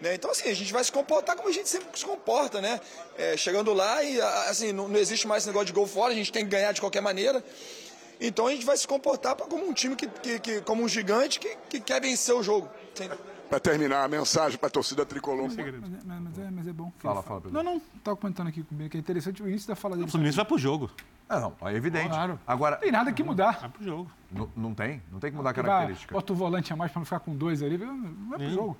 Né? 0.00 0.14
Então, 0.14 0.30
assim, 0.30 0.48
a 0.48 0.54
gente 0.54 0.72
vai 0.72 0.84
se 0.84 0.92
comportar 0.92 1.36
como 1.36 1.48
a 1.48 1.52
gente 1.52 1.68
sempre 1.68 1.88
se 1.98 2.04
comporta, 2.04 2.60
né? 2.60 2.80
É, 3.16 3.36
chegando 3.36 3.72
lá 3.72 4.02
e, 4.02 4.20
assim, 4.20 4.72
não, 4.72 4.88
não, 4.88 4.98
existe 4.98 5.26
mais 5.26 5.42
esse 5.42 5.48
negócio 5.48 5.66
de 5.66 5.72
gol 5.72 5.86
fora, 5.86 6.12
a 6.12 6.16
gente 6.16 6.30
tem 6.30 6.44
que 6.44 6.50
ganhar 6.50 6.72
de 6.72 6.80
qualquer 6.80 7.00
maneira. 7.00 7.42
Então 8.20 8.46
a 8.46 8.50
gente 8.50 8.64
vai 8.64 8.76
se 8.76 8.86
comportar 8.86 9.36
como 9.36 9.66
um 9.68 9.72
time 9.72 9.94
que, 9.94 10.06
que, 10.06 10.38
que 10.38 10.60
como 10.62 10.82
um 10.82 10.88
gigante 10.88 11.38
que, 11.38 11.56
que 11.68 11.80
quer 11.80 12.00
vencer 12.00 12.34
o 12.34 12.42
jogo. 12.42 12.68
Para 13.48 13.60
terminar, 13.60 14.04
a 14.04 14.08
mensagem 14.08 14.58
para 14.58 14.66
a 14.66 14.70
torcida 14.70 15.04
tricolor. 15.06 15.48
Mas, 15.48 15.56
mas, 15.56 16.20
mas, 16.20 16.38
é, 16.38 16.50
mas 16.50 16.66
é 16.66 16.72
bom. 16.72 16.92
Fala, 16.98 17.22
fala, 17.22 17.40
Pedro. 17.42 17.54
Não, 17.54 17.62
não, 17.62 17.82
estava 17.96 18.16
comentando 18.16 18.48
aqui 18.48 18.62
comigo 18.62 18.90
que 18.90 18.96
é 18.96 19.00
interessante 19.00 19.42
o 19.42 19.48
início 19.48 19.68
da 19.68 19.76
fala 19.76 19.94
dele. 19.94 20.08
O 20.08 20.10
Fluminense 20.10 20.36
vai 20.36 20.44
pro 20.44 20.58
jogo. 20.58 20.90
É, 21.28 21.38
não, 21.38 21.54
é 21.62 21.74
evidente. 21.74 22.08
Claro. 22.08 22.40
Agora, 22.46 22.76
não 22.76 22.82
tem 22.82 22.92
nada 22.92 23.12
que 23.12 23.22
mudar. 23.22 23.60
Vai 23.60 23.68
pro 23.68 23.84
jogo. 23.84 24.10
Não, 24.30 24.50
não 24.56 24.74
tem, 24.74 25.02
não 25.12 25.20
tem 25.20 25.30
que 25.30 25.36
mudar 25.36 25.50
a 25.50 25.54
característica. 25.54 26.14
Bota 26.14 26.32
o 26.32 26.36
volante 26.36 26.72
a 26.72 26.76
mais 26.76 26.90
para 26.90 27.00
não 27.00 27.04
ficar 27.04 27.20
com 27.20 27.36
dois 27.36 27.62
ali, 27.62 27.76
vai 27.76 28.38
pro 28.38 28.50
jogo. 28.50 28.76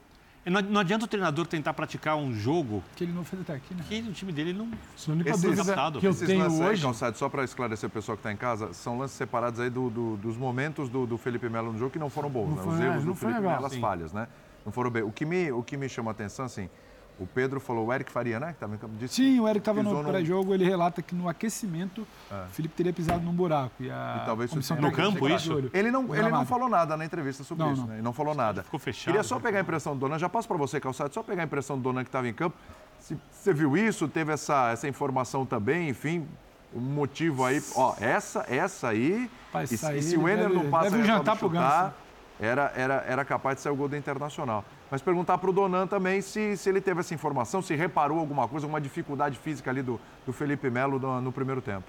Não, 0.46 0.62
não, 0.62 0.80
adianta 0.80 1.04
o 1.04 1.08
treinador 1.08 1.44
tentar 1.46 1.74
praticar 1.74 2.16
um 2.16 2.32
jogo. 2.32 2.82
Que 2.94 3.02
ele 3.02 3.12
não 3.12 3.24
fez 3.24 3.42
até 3.42 3.54
aqui, 3.54 3.74
né? 3.74 3.84
Que 3.88 4.00
o 4.00 4.12
time 4.12 4.32
dele 4.32 4.52
não. 4.52 4.70
Isso 4.96 5.10
é 5.10 5.12
a 5.12 5.14
única 5.16 5.32
dúvida 5.32 5.90
que 6.00 6.06
eu 6.06 6.10
Esses 6.12 6.26
tenho 6.26 6.46
hoje. 6.46 6.62
Aí, 6.62 6.80
Calçado, 6.80 7.18
só 7.18 7.28
para 7.28 7.42
esclarecer 7.42 7.88
o 7.88 7.92
pessoal 7.92 8.16
que 8.16 8.20
está 8.20 8.32
em 8.32 8.36
casa, 8.36 8.72
são 8.72 8.96
lances 8.96 9.16
separados 9.16 9.58
aí 9.58 9.68
do, 9.68 9.90
do, 9.90 10.16
dos 10.16 10.36
momentos 10.36 10.88
do, 10.88 11.04
do, 11.04 11.18
Felipe 11.18 11.48
Melo 11.48 11.72
no 11.72 11.78
jogo 11.78 11.90
que 11.90 11.98
não 11.98 12.08
foram 12.08 12.30
bons, 12.30 12.48
não 12.48 12.56
né? 12.56 12.62
Foi, 12.62 12.74
Os 12.74 12.80
erros 12.80 13.04
do 13.04 13.14
Felipe 13.16 13.40
Melo, 13.40 13.66
as 13.66 13.76
falhas, 13.76 14.12
né? 14.12 14.28
Não 14.64 14.70
foram 14.70 14.90
bem. 14.90 15.02
O 15.02 15.10
que 15.10 15.24
me, 15.24 15.50
o 15.50 15.64
que 15.64 15.76
me 15.76 15.88
chama 15.88 16.10
a 16.10 16.12
atenção, 16.12 16.44
assim, 16.44 16.70
o 17.18 17.26
Pedro 17.26 17.58
falou, 17.58 17.86
o 17.86 17.92
Eric 17.92 18.10
Faria, 18.10 18.38
né? 18.38 18.52
Que 18.52 18.58
tava 18.58 18.74
em 18.74 18.78
campo, 18.78 18.94
disse, 18.98 19.14
Sim, 19.14 19.40
o 19.40 19.48
Eric 19.48 19.60
estava 19.60 19.82
no 19.82 20.04
pré-jogo, 20.04 20.52
ele 20.52 20.64
relata 20.64 21.00
que 21.00 21.14
no 21.14 21.28
aquecimento 21.28 22.06
é. 22.30 22.44
o 22.44 22.50
Felipe 22.50 22.74
teria 22.74 22.92
pisado 22.92 23.24
num 23.24 23.32
buraco. 23.32 23.72
E, 23.80 23.90
a 23.90 24.20
e 24.22 24.26
talvez 24.26 24.50
comissão 24.50 24.76
no 24.76 24.92
campo, 24.92 25.26
isso? 25.28 25.70
Ele 25.72 25.90
não, 25.90 26.14
ele 26.14 26.28
não 26.28 26.44
falou 26.44 26.68
nada 26.68 26.96
na 26.96 27.04
entrevista 27.04 27.42
sobre 27.42 27.64
não, 27.64 27.72
isso, 27.72 27.82
não. 27.82 27.88
né? 27.88 27.94
Ele 27.94 28.02
não 28.02 28.12
falou 28.12 28.34
nada. 28.34 28.62
Ficou 28.62 28.78
fechado. 28.78 29.06
Queria 29.06 29.22
só 29.22 29.40
pegar 29.40 29.58
a 29.58 29.62
impressão 29.62 29.94
do 29.94 30.00
Dona, 30.00 30.18
já 30.18 30.28
passo 30.28 30.46
para 30.46 30.56
você, 30.58 30.78
Calçado, 30.78 31.12
só 31.14 31.22
pegar 31.22 31.42
a 31.42 31.46
impressão 31.46 31.76
do 31.76 31.82
Dona 31.82 32.04
que 32.04 32.08
estava 32.08 32.28
em 32.28 32.34
campo. 32.34 32.56
Se 32.98 33.16
você 33.30 33.54
viu 33.54 33.76
isso, 33.76 34.08
teve 34.08 34.32
essa, 34.32 34.70
essa 34.70 34.88
informação 34.88 35.46
também, 35.46 35.88
enfim, 35.88 36.26
um 36.74 36.80
motivo 36.80 37.44
aí. 37.44 37.62
Ó, 37.74 37.94
essa, 37.98 38.44
essa 38.48 38.88
aí. 38.88 39.30
Rapaz, 39.46 39.70
e, 39.70 39.74
e 39.74 40.02
se 40.02 40.16
o 40.16 40.24
deve- 40.24 40.52
não 40.52 40.68
passa 40.70 40.90
deve 40.90 41.02
a 41.02 41.06
jantar 41.06 41.36
pro 41.36 41.48
Ganso. 41.48 41.94
era, 42.38 42.72
era, 42.76 43.04
era 43.06 43.24
capaz 43.24 43.56
de 43.56 43.62
sair 43.62 43.72
o 43.72 43.76
gol 43.76 43.88
do 43.88 43.96
Internacional. 43.96 44.64
Mas 44.90 45.02
perguntar 45.02 45.38
para 45.38 45.50
o 45.50 45.52
Donan 45.52 45.86
também 45.86 46.20
se, 46.20 46.56
se 46.56 46.68
ele 46.68 46.80
teve 46.80 47.00
essa 47.00 47.12
informação, 47.12 47.60
se 47.60 47.74
reparou 47.74 48.18
alguma 48.18 48.46
coisa, 48.46 48.66
alguma 48.66 48.80
dificuldade 48.80 49.38
física 49.38 49.70
ali 49.70 49.82
do, 49.82 50.00
do 50.24 50.32
Felipe 50.32 50.70
Melo 50.70 50.98
no, 50.98 51.20
no 51.20 51.32
primeiro 51.32 51.60
tempo. 51.60 51.84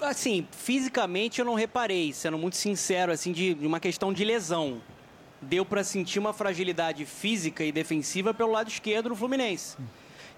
Assim, 0.00 0.46
fisicamente 0.52 1.40
eu 1.40 1.44
não 1.44 1.54
reparei, 1.54 2.12
sendo 2.12 2.38
muito 2.38 2.56
sincero, 2.56 3.12
assim, 3.12 3.32
de, 3.32 3.54
de 3.54 3.66
uma 3.66 3.78
questão 3.78 4.12
de 4.12 4.24
lesão. 4.24 4.80
Deu 5.42 5.64
para 5.64 5.82
sentir 5.84 6.18
uma 6.18 6.32
fragilidade 6.32 7.04
física 7.04 7.64
e 7.64 7.72
defensiva 7.72 8.32
pelo 8.32 8.52
lado 8.52 8.68
esquerdo 8.68 9.10
do 9.10 9.16
Fluminense. 9.16 9.76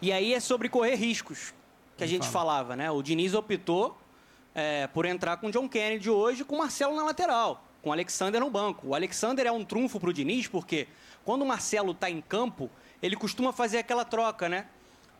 E 0.01 0.11
aí 0.13 0.35
é 0.35 0.41
sobre 0.41 0.69
correr 0.69 0.97
riscos, 0.97 1.55
que 1.97 2.03
a 2.03 2.07
gente 2.07 2.29
falava, 2.29 2.75
né? 2.75 2.91
O 2.91 3.03
Diniz 3.03 3.35
optou 3.35 3.97
é, 4.55 4.87
por 4.89 5.05
entrar 5.05 5.37
com 5.37 5.47
o 5.47 5.51
John 5.51 5.69
Kennedy 5.69 6.11
hoje 6.11 6.45
com 6.45 6.57
o 6.57 6.59
Marcelo 6.59 6.97
na 6.97 7.05
lateral, 7.05 7.63
com 7.83 7.91
o 7.91 7.93
Alexander 7.93 8.41
no 8.41 8.49
banco. 8.49 8.89
O 8.89 8.95
Alexander 8.95 9.47
é 9.47 9.53
um 9.53 9.65
trunfo 9.65 9.99
para 9.99 10.09
o 10.09 10.13
Diniz, 10.13 10.47
porque 10.47 10.87
quando 11.25 11.43
o 11.43 11.47
Marcelo 11.47 11.93
está 11.93 12.09
em 12.09 12.21
campo, 12.21 12.71
ele 13.03 13.17
costuma 13.17 13.53
fazer 13.53 13.79
aquela 13.79 14.05
troca, 14.05 14.49
né? 14.49 14.67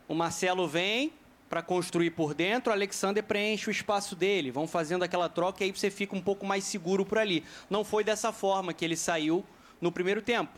O 0.07 0.15
Marcelo 0.15 0.67
vem 0.67 1.13
para 1.49 1.61
construir 1.61 2.09
por 2.11 2.33
dentro, 2.33 2.71
o 2.71 2.73
Alexander 2.73 3.23
preenche 3.23 3.69
o 3.69 3.71
espaço 3.71 4.15
dele. 4.15 4.49
Vão 4.49 4.65
fazendo 4.65 5.03
aquela 5.03 5.29
troca 5.29 5.63
e 5.63 5.67
aí 5.67 5.71
você 5.71 5.91
fica 5.91 6.15
um 6.15 6.21
pouco 6.21 6.45
mais 6.45 6.63
seguro 6.63 7.05
por 7.05 7.19
ali. 7.19 7.43
Não 7.69 7.83
foi 7.83 8.03
dessa 8.03 8.31
forma 8.31 8.73
que 8.73 8.83
ele 8.83 8.95
saiu 8.95 9.45
no 9.79 9.91
primeiro 9.91 10.21
tempo. 10.21 10.57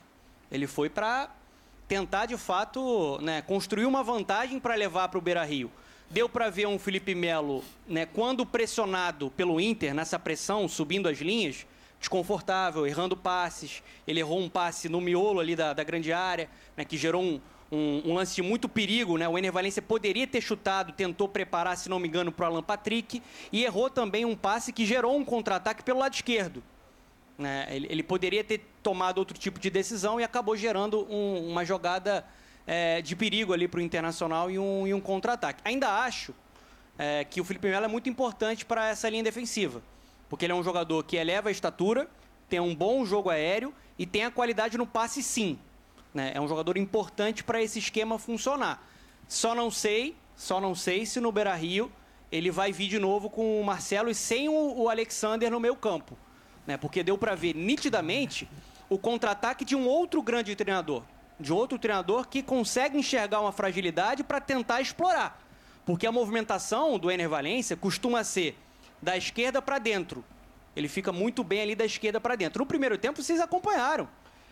Ele 0.49 0.68
foi 0.68 0.89
para 0.89 1.30
tentar, 1.88 2.28
de 2.28 2.38
fato, 2.38 3.20
né, 3.22 3.41
construir 3.41 3.86
uma 3.86 4.03
vantagem 4.03 4.60
para 4.60 4.76
levar 4.76 5.10
para 5.10 5.18
o 5.18 5.22
Beira-Rio. 5.22 5.72
Deu 6.10 6.30
para 6.30 6.49
ver 6.49 6.68
um 6.68 6.80
Felipe 6.80 7.14
Melo, 7.14 7.64
né, 7.88 8.06
quando 8.06 8.45
pressionado 8.45 9.32
pelo 9.32 9.60
Inter, 9.60 9.93
nessa 9.93 10.18
pressão, 10.18 10.68
subindo 10.68 11.10
as 11.10 11.18
linhas, 11.18 11.66
desconfortável, 11.99 12.85
errando 12.85 13.15
passes. 13.17 13.81
Ele 14.07 14.19
errou 14.19 14.39
um 14.39 14.49
passe 14.49 14.87
no 14.89 15.01
miolo 15.01 15.39
ali 15.39 15.55
da, 15.55 15.73
da 15.73 15.83
grande 15.83 16.11
área, 16.13 16.49
né, 16.77 16.85
que 16.85 16.97
gerou 16.97 17.21
um, 17.21 17.41
um, 17.71 18.11
um 18.11 18.13
lance 18.13 18.35
de 18.35 18.41
muito 18.41 18.69
perigo. 18.69 19.17
Né? 19.17 19.27
O 19.27 19.37
Ener 19.37 19.51
Valencia 19.51 19.81
poderia 19.81 20.27
ter 20.27 20.41
chutado, 20.41 20.91
tentou 20.93 21.27
preparar, 21.27 21.75
se 21.77 21.89
não 21.89 21.99
me 21.99 22.07
engano, 22.07 22.31
para 22.31 22.45
o 22.45 22.51
Alan 22.51 22.63
Patrick. 22.63 23.21
E 23.51 23.63
errou 23.63 23.89
também 23.89 24.25
um 24.25 24.35
passe 24.35 24.71
que 24.71 24.85
gerou 24.85 25.17
um 25.17 25.25
contra-ataque 25.25 25.83
pelo 25.83 25.99
lado 25.99 26.13
esquerdo. 26.13 26.61
né? 27.37 27.67
Ele, 27.69 27.87
ele 27.89 28.03
poderia 28.03 28.43
ter 28.43 28.61
tomado 28.81 29.17
outro 29.17 29.37
tipo 29.37 29.59
de 29.59 29.69
decisão 29.69 30.19
e 30.21 30.23
acabou 30.23 30.55
gerando 30.55 31.05
um- 31.11 31.49
uma 31.49 31.65
jogada 31.65 32.25
é, 32.67 33.01
de 33.01 33.15
perigo 33.15 33.53
ali 33.53 33.67
para 33.67 33.77
o 33.79 33.81
Internacional 33.81 34.49
e 34.49 34.57
um, 34.57 34.95
um 34.95 35.01
contra-ataque. 35.01 35.61
Ainda 35.65 35.87
acho 36.03 36.33
é, 36.97 37.23
que 37.25 37.41
o 37.41 37.43
Felipe 37.43 37.67
Melo 37.67 37.85
é 37.85 37.87
muito 37.87 38.09
importante 38.09 38.65
para 38.65 38.87
essa 38.87 39.09
linha 39.09 39.21
defensiva, 39.23 39.81
porque 40.30 40.45
ele 40.45 40.53
é 40.53 40.55
um 40.55 40.63
jogador 40.63 41.03
que 41.03 41.15
eleva 41.15 41.49
a 41.49 41.51
estatura, 41.51 42.09
tem 42.49 42.59
um 42.59 42.76
bom 42.76 43.05
jogo 43.05 43.30
aéreo 43.30 43.73
e 43.97 44.05
tem 44.05 44.23
a 44.23 44.32
qualidade 44.32 44.78
no 44.78 44.86
passe 44.86 45.23
sim. 45.23 45.57
né? 46.13 46.32
É 46.34 46.41
um 46.41 46.47
jogador 46.47 46.78
importante 46.78 47.43
para 47.43 47.61
esse 47.61 47.80
esquema 47.80 48.17
funcionar. 48.17 48.84
Só 49.28 49.55
não 49.55 49.71
sei, 49.71 50.15
só 50.36 50.61
não 50.61 50.76
sei 50.76 51.05
se 51.05 51.19
no 51.19 51.32
Beira-Rio 51.32 51.91
ele 52.32 52.51
vai 52.51 52.71
vir 52.71 52.88
de 52.88 52.99
novo 52.99 53.30
com 53.30 53.59
o 53.59 53.63
Marcelo 53.63 54.09
e 54.09 54.15
sem 54.15 54.49
o, 54.49 54.89
Alexander 54.89 55.49
no 55.49 55.59
meio 55.59 55.76
campo, 55.76 56.17
né? 56.65 56.78
Porque 56.78 57.03
deu 57.03 57.17
para 57.17 57.36
ver 57.36 57.55
nitidamente 57.55 58.47
o 58.89 58.97
contra-ataque 58.97 59.63
de 59.63 59.76
um 59.76 59.88
outro 59.88 60.21
grande 60.21 60.55
treinador, 60.55 61.03
de 61.39 61.53
outro 61.53 61.80
treinador 61.80 62.28
que 62.28 62.43
consegue 62.43 62.97
enxergar 62.97 63.41
uma 63.41 63.51
fragilidade 63.51 64.23
para 64.23 64.41
tentar 64.41 64.82
explorar. 64.82 65.41
Porque 65.86 66.05
a 66.05 66.11
movimentação 66.11 66.97
do 66.97 67.11
Ener 67.11 67.30
Valência 67.30 67.76
costuma 67.76 68.23
ser 68.23 68.57
da 69.01 69.15
esquerda 69.17 69.61
para 69.61 69.77
dentro. 69.79 70.23
Ele 70.75 70.87
fica 70.87 71.11
muito 71.11 71.43
bem 71.43 71.61
ali 71.61 71.75
da 71.75 71.85
esquerda 71.85 72.19
para 72.19 72.35
dentro. 72.35 72.59
No 72.59 72.65
primeiro 72.65 72.97
tempo, 72.97 73.21
vocês 73.23 73.39
acompanharam. 73.39 74.07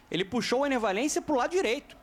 Ele 0.09 0.23
puxou 0.23 0.61
o 0.61 0.65
Ener 0.65 0.79
Valência 0.79 1.21
para 1.21 1.33
o 1.33 1.37
lado 1.37 1.51
direito. 1.51 1.97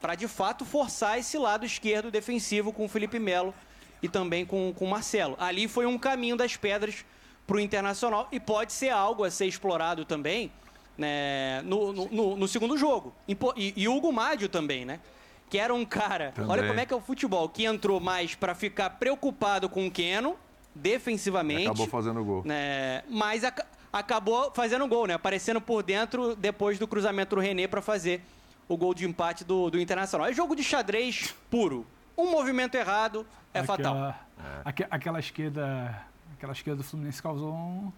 Para, 0.00 0.14
de 0.14 0.28
fato, 0.28 0.64
forçar 0.64 1.18
esse 1.18 1.38
lado 1.38 1.64
esquerdo 1.64 2.10
defensivo 2.10 2.72
com 2.72 2.84
o 2.84 2.88
Felipe 2.88 3.18
Melo 3.18 3.54
e 4.02 4.08
também 4.08 4.44
com, 4.44 4.74
com 4.74 4.84
o 4.84 4.90
Marcelo. 4.90 5.36
Ali 5.40 5.68
foi 5.68 5.86
um 5.86 5.96
caminho 5.96 6.36
das 6.36 6.54
pedras 6.56 7.04
para 7.46 7.56
o 7.56 7.60
Internacional 7.60 8.28
e 8.30 8.38
pode 8.38 8.72
ser 8.72 8.90
algo 8.90 9.24
a 9.24 9.30
ser 9.30 9.46
explorado 9.46 10.04
também 10.04 10.52
né, 10.98 11.62
no, 11.62 11.92
no- 11.92 12.08
no- 12.10 12.36
no 12.36 12.48
segundo 12.48 12.76
jogo. 12.76 13.14
E, 13.26 13.36
e 13.76 13.88
o 13.88 13.94
Hugo 13.96 14.12
Mádio 14.12 14.48
também, 14.48 14.84
né? 14.84 15.00
Que 15.48 15.58
era 15.58 15.72
um 15.72 15.84
cara, 15.84 16.34
olha 16.38 16.46
Também. 16.48 16.66
como 16.68 16.80
é 16.80 16.86
que 16.86 16.92
é 16.92 16.96
o 16.96 17.00
futebol, 17.00 17.48
que 17.48 17.64
entrou 17.64 18.00
mais 18.00 18.34
para 18.34 18.54
ficar 18.54 18.90
preocupado 18.90 19.68
com 19.68 19.86
o 19.86 19.90
Keno, 19.90 20.36
defensivamente. 20.76 21.66
Acabou 21.66 21.86
fazendo 21.86 22.22
gol. 22.24 22.42
né, 22.44 23.02
mas 23.08 23.42
aca- 23.44 23.66
acabou 23.92 24.50
fazendo 24.54 24.86
gol, 24.86 25.06
né? 25.06 25.14
Aparecendo 25.14 25.60
por 25.60 25.82
dentro 25.82 26.36
depois 26.36 26.78
do 26.78 26.86
cruzamento 26.86 27.34
do 27.36 27.40
René 27.40 27.66
para 27.66 27.80
fazer 27.82 28.22
o 28.68 28.76
gol 28.76 28.92
de 28.94 29.06
empate 29.06 29.44
do, 29.44 29.70
do 29.70 29.80
Internacional. 29.80 30.26
É 30.28 30.32
jogo 30.32 30.54
de 30.54 30.62
xadrez 30.62 31.34
puro. 31.50 31.86
Um 32.16 32.30
movimento 32.30 32.74
errado 32.74 33.26
é 33.52 33.62
fatal. 33.62 33.94
Aquela, 33.94 34.20
aque- 34.64 34.86
aquela 34.90 35.18
esquerda, 35.20 36.02
aquela 36.36 36.52
esquerda 36.52 36.78
do 36.82 36.84
Fluminense 36.84 37.22
causou 37.22 37.52
um 37.54 37.92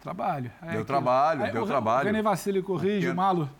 trabalho. 0.00 0.50
É 0.58 0.60
Deu 0.62 0.68
aquilo. 0.70 0.84
trabalho, 0.84 1.52
deu 1.52 1.62
o, 1.62 1.66
trabalho. 1.66 2.04
O 2.04 2.12
René 2.12 2.22
vacila 2.22 2.58
e 2.58 2.62
corrige, 2.62 3.08
o 3.08 3.14
Malo 3.14 3.50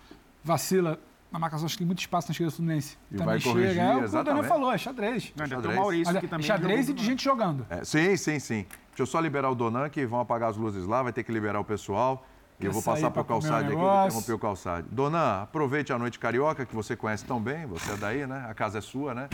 vacila 0.45 0.99
na 1.37 1.41
marcação, 1.41 1.67
acho 1.67 1.75
que 1.75 1.79
tem 1.79 1.87
muito 1.87 2.01
espaço 2.01 2.29
na 2.29 2.33
esquerda 2.33 2.51
do 2.51 2.57
Fluminense. 2.57 2.97
E 3.11 3.17
vai 3.19 3.41
corrigir, 3.41 3.69
chega. 3.69 3.83
É 3.83 3.97
o 3.97 4.09
que 4.09 4.17
o. 4.17 4.25
Daniel 4.25 4.45
falou, 4.45 4.73
é 4.73 4.79
xadrez. 4.79 5.33
Não, 5.37 5.45
tem 5.47 5.55
Xadrez. 5.55 5.77
o 5.77 5.81
Maurício 5.81 6.09
Olha, 6.09 6.21
que 6.21 6.29
também 6.29 6.47
xadrez 6.47 6.89
e 6.89 6.95
de 6.95 7.05
gente 7.05 7.23
jogando. 7.23 7.67
É, 7.69 7.85
sim, 7.85 8.17
sim, 8.17 8.39
sim. 8.39 8.67
Deixa 8.89 9.03
eu 9.03 9.07
só 9.07 9.21
liberar 9.21 9.51
o 9.51 9.55
Donan, 9.55 9.89
que 9.91 10.07
vão 10.07 10.21
apagar 10.21 10.51
as 10.51 10.57
luzes 10.57 10.87
lá, 10.87 11.03
vai 11.03 11.13
ter 11.13 11.23
que 11.23 11.31
liberar 11.31 11.61
o 11.61 11.65
pessoal. 11.65 12.27
E 12.59 12.65
eu 12.65 12.73
vou 12.73 12.83
passar 12.83 13.11
para 13.11 13.21
o 13.21 13.25
calçado 13.25 13.67
aqui, 13.67 13.75
vou 13.75 13.83
negócio? 13.83 14.09
interromper 14.09 14.33
o 14.33 14.39
calçado. 14.39 14.89
Donan, 14.91 15.43
aproveite 15.43 15.93
a 15.93 15.99
noite 15.99 16.19
carioca, 16.19 16.65
que 16.65 16.75
você 16.75 16.97
conhece 16.97 17.23
tão 17.25 17.39
bem, 17.39 17.67
você 17.67 17.93
é 17.93 17.97
daí, 17.97 18.27
né? 18.27 18.47
A 18.49 18.55
casa 18.55 18.79
é 18.79 18.81
sua, 18.81 19.15
né? 19.15 19.29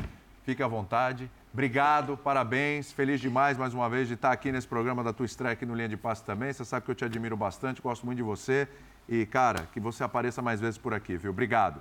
Fique 0.44 0.60
à 0.60 0.66
vontade. 0.66 1.30
Obrigado, 1.52 2.16
parabéns, 2.16 2.90
feliz 2.90 3.20
demais 3.20 3.56
mais 3.56 3.72
uma 3.72 3.88
vez 3.88 4.08
de 4.08 4.14
estar 4.14 4.32
aqui 4.32 4.50
nesse 4.50 4.66
programa 4.66 5.04
da 5.04 5.12
tua 5.12 5.26
estreia 5.26 5.52
aqui 5.52 5.64
no 5.64 5.72
Linha 5.72 5.88
de 5.88 5.96
Passe 5.96 6.24
também. 6.24 6.52
Você 6.52 6.64
sabe 6.64 6.84
que 6.84 6.90
eu 6.90 6.96
te 6.96 7.04
admiro 7.04 7.36
bastante, 7.36 7.80
gosto 7.80 8.04
muito 8.04 8.16
de 8.16 8.24
você. 8.24 8.66
E, 9.08 9.26
cara, 9.26 9.68
que 9.72 9.78
você 9.78 10.02
apareça 10.02 10.42
mais 10.42 10.60
vezes 10.60 10.78
por 10.78 10.94
aqui, 10.94 11.16
viu? 11.16 11.30
Obrigado. 11.30 11.80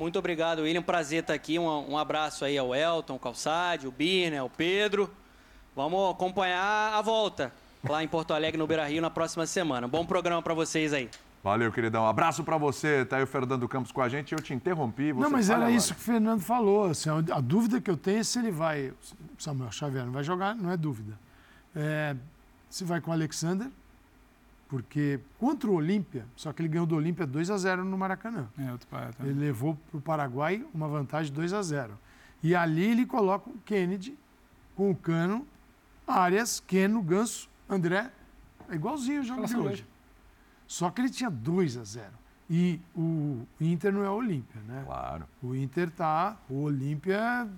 Muito 0.00 0.18
obrigado, 0.18 0.62
William. 0.62 0.80
Prazer 0.80 1.20
estar 1.20 1.34
aqui. 1.34 1.58
Um, 1.58 1.90
um 1.90 1.98
abraço 1.98 2.42
aí 2.42 2.56
ao 2.56 2.74
Elton, 2.74 3.12
ao 3.12 3.18
Calçade, 3.18 3.86
o 3.86 3.90
Birner, 3.92 4.40
ao 4.40 4.48
Pedro. 4.48 5.10
Vamos 5.76 6.12
acompanhar 6.12 6.94
a 6.94 7.02
volta 7.02 7.52
lá 7.86 8.02
em 8.02 8.08
Porto 8.08 8.32
Alegre, 8.32 8.56
no 8.56 8.66
Beira 8.66 8.88
Rio, 8.88 9.02
na 9.02 9.10
próxima 9.10 9.44
semana. 9.44 9.86
Bom 9.86 10.06
programa 10.06 10.40
para 10.40 10.54
vocês 10.54 10.94
aí. 10.94 11.10
Valeu, 11.44 11.70
queridão. 11.70 12.06
Abraço 12.06 12.42
para 12.42 12.56
você. 12.56 13.04
Tá 13.04 13.18
aí 13.18 13.24
o 13.24 13.26
Fernando 13.26 13.68
Campos 13.68 13.92
com 13.92 14.00
a 14.00 14.08
gente. 14.08 14.32
Eu 14.32 14.40
te 14.40 14.54
interrompi. 14.54 15.12
Você 15.12 15.22
Não, 15.22 15.30
mas 15.30 15.50
era 15.50 15.58
agora. 15.58 15.72
isso 15.72 15.94
que 15.94 16.00
o 16.00 16.04
Fernando 16.04 16.40
falou. 16.40 16.86
assim, 16.86 17.10
a 17.10 17.36
a 17.36 17.40
dúvida 17.42 17.78
que 17.78 17.90
eu 17.90 17.96
tenho 17.98 18.20
é 18.20 18.22
se 18.22 18.38
ele 18.38 18.50
vai. 18.50 18.94
Samuel 19.38 19.70
Xavier 19.70 20.06
não 20.06 20.12
vai 20.12 20.24
jogar, 20.24 20.54
não 20.54 20.70
é 20.70 20.78
dúvida. 20.78 21.12
É, 21.76 22.16
se 22.70 22.84
vai 22.84 23.02
com 23.02 23.10
o 23.10 23.12
Alexander, 23.12 23.68
porque 24.70 25.18
contra 25.36 25.68
o 25.68 25.74
Olímpia, 25.74 26.24
só 26.36 26.52
que 26.52 26.62
ele 26.62 26.68
ganhou 26.68 26.86
do 26.86 26.94
Olímpia 26.94 27.26
2 27.26 27.50
a 27.50 27.58
0 27.58 27.84
no 27.84 27.98
Maracanã. 27.98 28.48
É, 28.56 28.70
outro 28.70 28.86
pai, 28.86 29.10
tá. 29.12 29.26
Ele 29.26 29.38
levou 29.38 29.76
para 29.90 29.98
o 29.98 30.00
Paraguai 30.00 30.64
uma 30.72 30.86
vantagem 30.86 31.32
2 31.32 31.52
a 31.52 31.60
0. 31.60 31.98
E 32.40 32.54
ali 32.54 32.84
ele 32.84 33.04
coloca 33.04 33.50
o 33.50 33.58
Kennedy 33.64 34.16
com 34.76 34.92
o 34.92 34.94
Cano, 34.94 35.44
Arias, 36.06 36.60
Keno, 36.60 37.02
Ganso, 37.02 37.50
André. 37.68 38.12
É 38.68 38.76
igualzinho 38.76 39.22
o 39.22 39.24
jogo 39.24 39.44
de 39.44 39.56
hoje. 39.56 39.86
Só 40.68 40.88
que 40.88 41.00
ele 41.00 41.10
tinha 41.10 41.28
2 41.28 41.76
a 41.76 41.82
0. 41.82 42.06
E 42.48 42.80
o 42.94 43.44
Inter 43.60 43.92
não 43.92 44.04
é 44.04 44.08
o 44.08 44.14
Olímpia, 44.14 44.60
né? 44.68 44.84
Claro. 44.86 45.26
O 45.42 45.52
Inter 45.52 45.90
tá. 45.90 46.36
O 46.48 46.62
Olímpia 46.62 47.48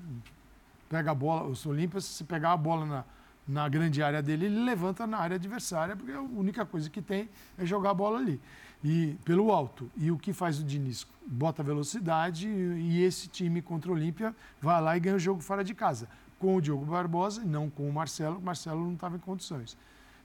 pega 0.89 1.11
a 1.11 1.15
bola. 1.15 1.43
O 1.43 1.69
Olímpia, 1.69 2.01
se 2.01 2.25
pegar 2.25 2.53
a 2.53 2.57
bola 2.57 2.87
na, 2.87 3.05
na 3.47 3.69
grande 3.69 4.03
área 4.03 4.23
dele, 4.23 4.47
ele 4.47 4.65
levanta 4.65 5.07
na 5.07 5.19
área 5.19 5.37
adversária, 5.37 5.97
porque 5.97 6.13
a 6.13 6.21
única 6.21 6.65
coisa 6.65 6.89
que 6.89 7.03
tem 7.03 7.29
é 7.59 7.67
jogar 7.67 7.91
a 7.91 7.95
bola 7.95 8.19
ali. 8.19 8.41
E 8.85 9.17
pelo 9.25 9.53
alto. 9.53 9.91
E 9.97 10.11
o 10.11 10.19
que 10.19 10.33
faz 10.33 10.59
o 10.59 10.65
Diniz? 10.65 11.07
Bota 11.27 11.63
velocidade 11.63 12.49
e, 12.49 13.03
esse 13.03 13.29
time 13.29 13.63
contra 13.63 13.91
o 13.91 13.95
Olímpia 13.95 14.35
vai 14.61 14.81
lá 14.81 14.97
e 14.97 15.01
ganha 15.01 15.17
o 15.17 15.21
jogo 15.21 15.41
fora 15.41 15.63
de 15.63 15.75
casa. 15.75 16.09
Com 16.39 16.57
o 16.57 16.61
Diogo 16.61 16.85
Barbosa 16.85 17.43
e 17.43 17.47
não 17.47 17.71
com 17.71 17.89
o 17.89 17.93
Marcelo. 17.93 18.39
O 18.39 18.43
Marcelo 18.43 18.85
não 18.85 18.95
estava 18.95 19.17
em 19.17 19.21
condições. 19.21 19.77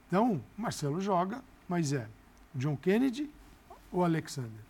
Então, 0.08 0.42
o 0.56 0.60
Marcelo 0.60 1.00
joga, 1.00 1.42
mas 1.68 1.92
é 1.92 2.08
John 2.54 2.76
Kennedy 2.76 3.30
ou 3.92 4.04
Alexander? 4.04 4.60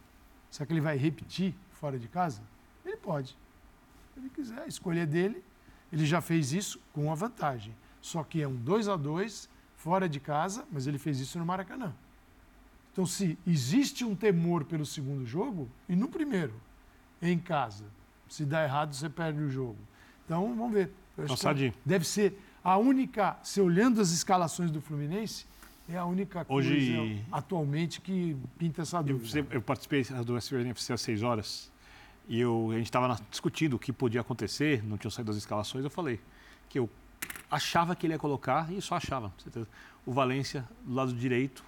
Será 0.50 0.66
que 0.66 0.72
ele 0.72 0.80
vai 0.80 0.96
repetir 0.96 1.54
fora 1.72 1.98
de 1.98 2.08
casa? 2.08 2.42
Ele 2.84 2.96
pode. 2.96 3.36
Se 4.12 4.20
ele 4.20 4.28
quiser 4.30 4.66
escolher 4.68 5.06
dele, 5.06 5.42
ele 5.92 6.04
já 6.04 6.20
fez 6.20 6.52
isso 6.52 6.80
com 6.92 7.10
a 7.10 7.14
vantagem. 7.14 7.74
Só 8.00 8.22
que 8.22 8.40
é 8.42 8.48
um 8.48 8.54
2 8.56 8.88
a 8.88 8.96
2 8.96 9.48
fora 9.76 10.08
de 10.08 10.20
casa, 10.20 10.64
mas 10.72 10.86
ele 10.86 10.98
fez 10.98 11.20
isso 11.20 11.38
no 11.38 11.44
Maracanã. 11.46 11.92
Então, 12.92 13.06
se 13.06 13.38
existe 13.46 14.04
um 14.04 14.14
temor 14.14 14.64
pelo 14.64 14.84
segundo 14.84 15.24
jogo, 15.24 15.68
e 15.88 15.94
no 15.94 16.08
primeiro, 16.08 16.52
em 17.22 17.38
casa, 17.38 17.84
se 18.28 18.44
dá 18.44 18.64
errado, 18.64 18.92
você 18.94 19.08
perde 19.08 19.40
o 19.40 19.50
jogo. 19.50 19.76
Então, 20.24 20.54
vamos 20.56 20.72
ver. 20.72 20.90
Eu 21.16 21.26
Calçadinho. 21.26 21.72
deve 21.84 22.04
ser 22.04 22.38
a 22.62 22.76
única, 22.76 23.36
se 23.42 23.60
olhando 23.60 24.00
as 24.00 24.10
escalações 24.10 24.70
do 24.70 24.80
Fluminense, 24.80 25.46
é 25.88 25.96
a 25.96 26.04
única 26.04 26.44
coisa 26.44 26.68
Hoje- 26.70 27.24
atualmente 27.32 28.00
que 28.00 28.36
pinta 28.58 28.82
essa 28.82 28.98
Eu, 28.98 29.02
dúvida. 29.04 29.46
eu 29.50 29.62
participei 29.62 30.02
do 30.04 30.36
SVNFC 30.36 30.92
às 30.92 31.00
6 31.00 31.22
horas 31.22 31.70
e 32.28 32.38
eu, 32.40 32.68
a 32.72 32.74
gente 32.76 32.86
estava 32.86 33.18
discutindo 33.30 33.74
o 33.74 33.78
que 33.78 33.92
podia 33.92 34.20
acontecer, 34.20 34.84
não 34.84 34.98
tinham 34.98 35.10
saído 35.10 35.30
as 35.30 35.36
escalações. 35.38 35.82
Eu 35.84 35.90
falei 35.90 36.20
que 36.68 36.78
eu 36.78 36.90
achava 37.50 37.94
que 37.96 38.06
ele 38.06 38.14
ia 38.14 38.18
colocar, 38.18 38.70
e 38.72 38.80
só 38.80 38.96
achava, 38.96 39.30
com 39.30 39.40
certeza, 39.40 39.66
o 40.04 40.12
Valência 40.12 40.66
do 40.84 40.94
lado 40.94 41.12
direito, 41.12 41.64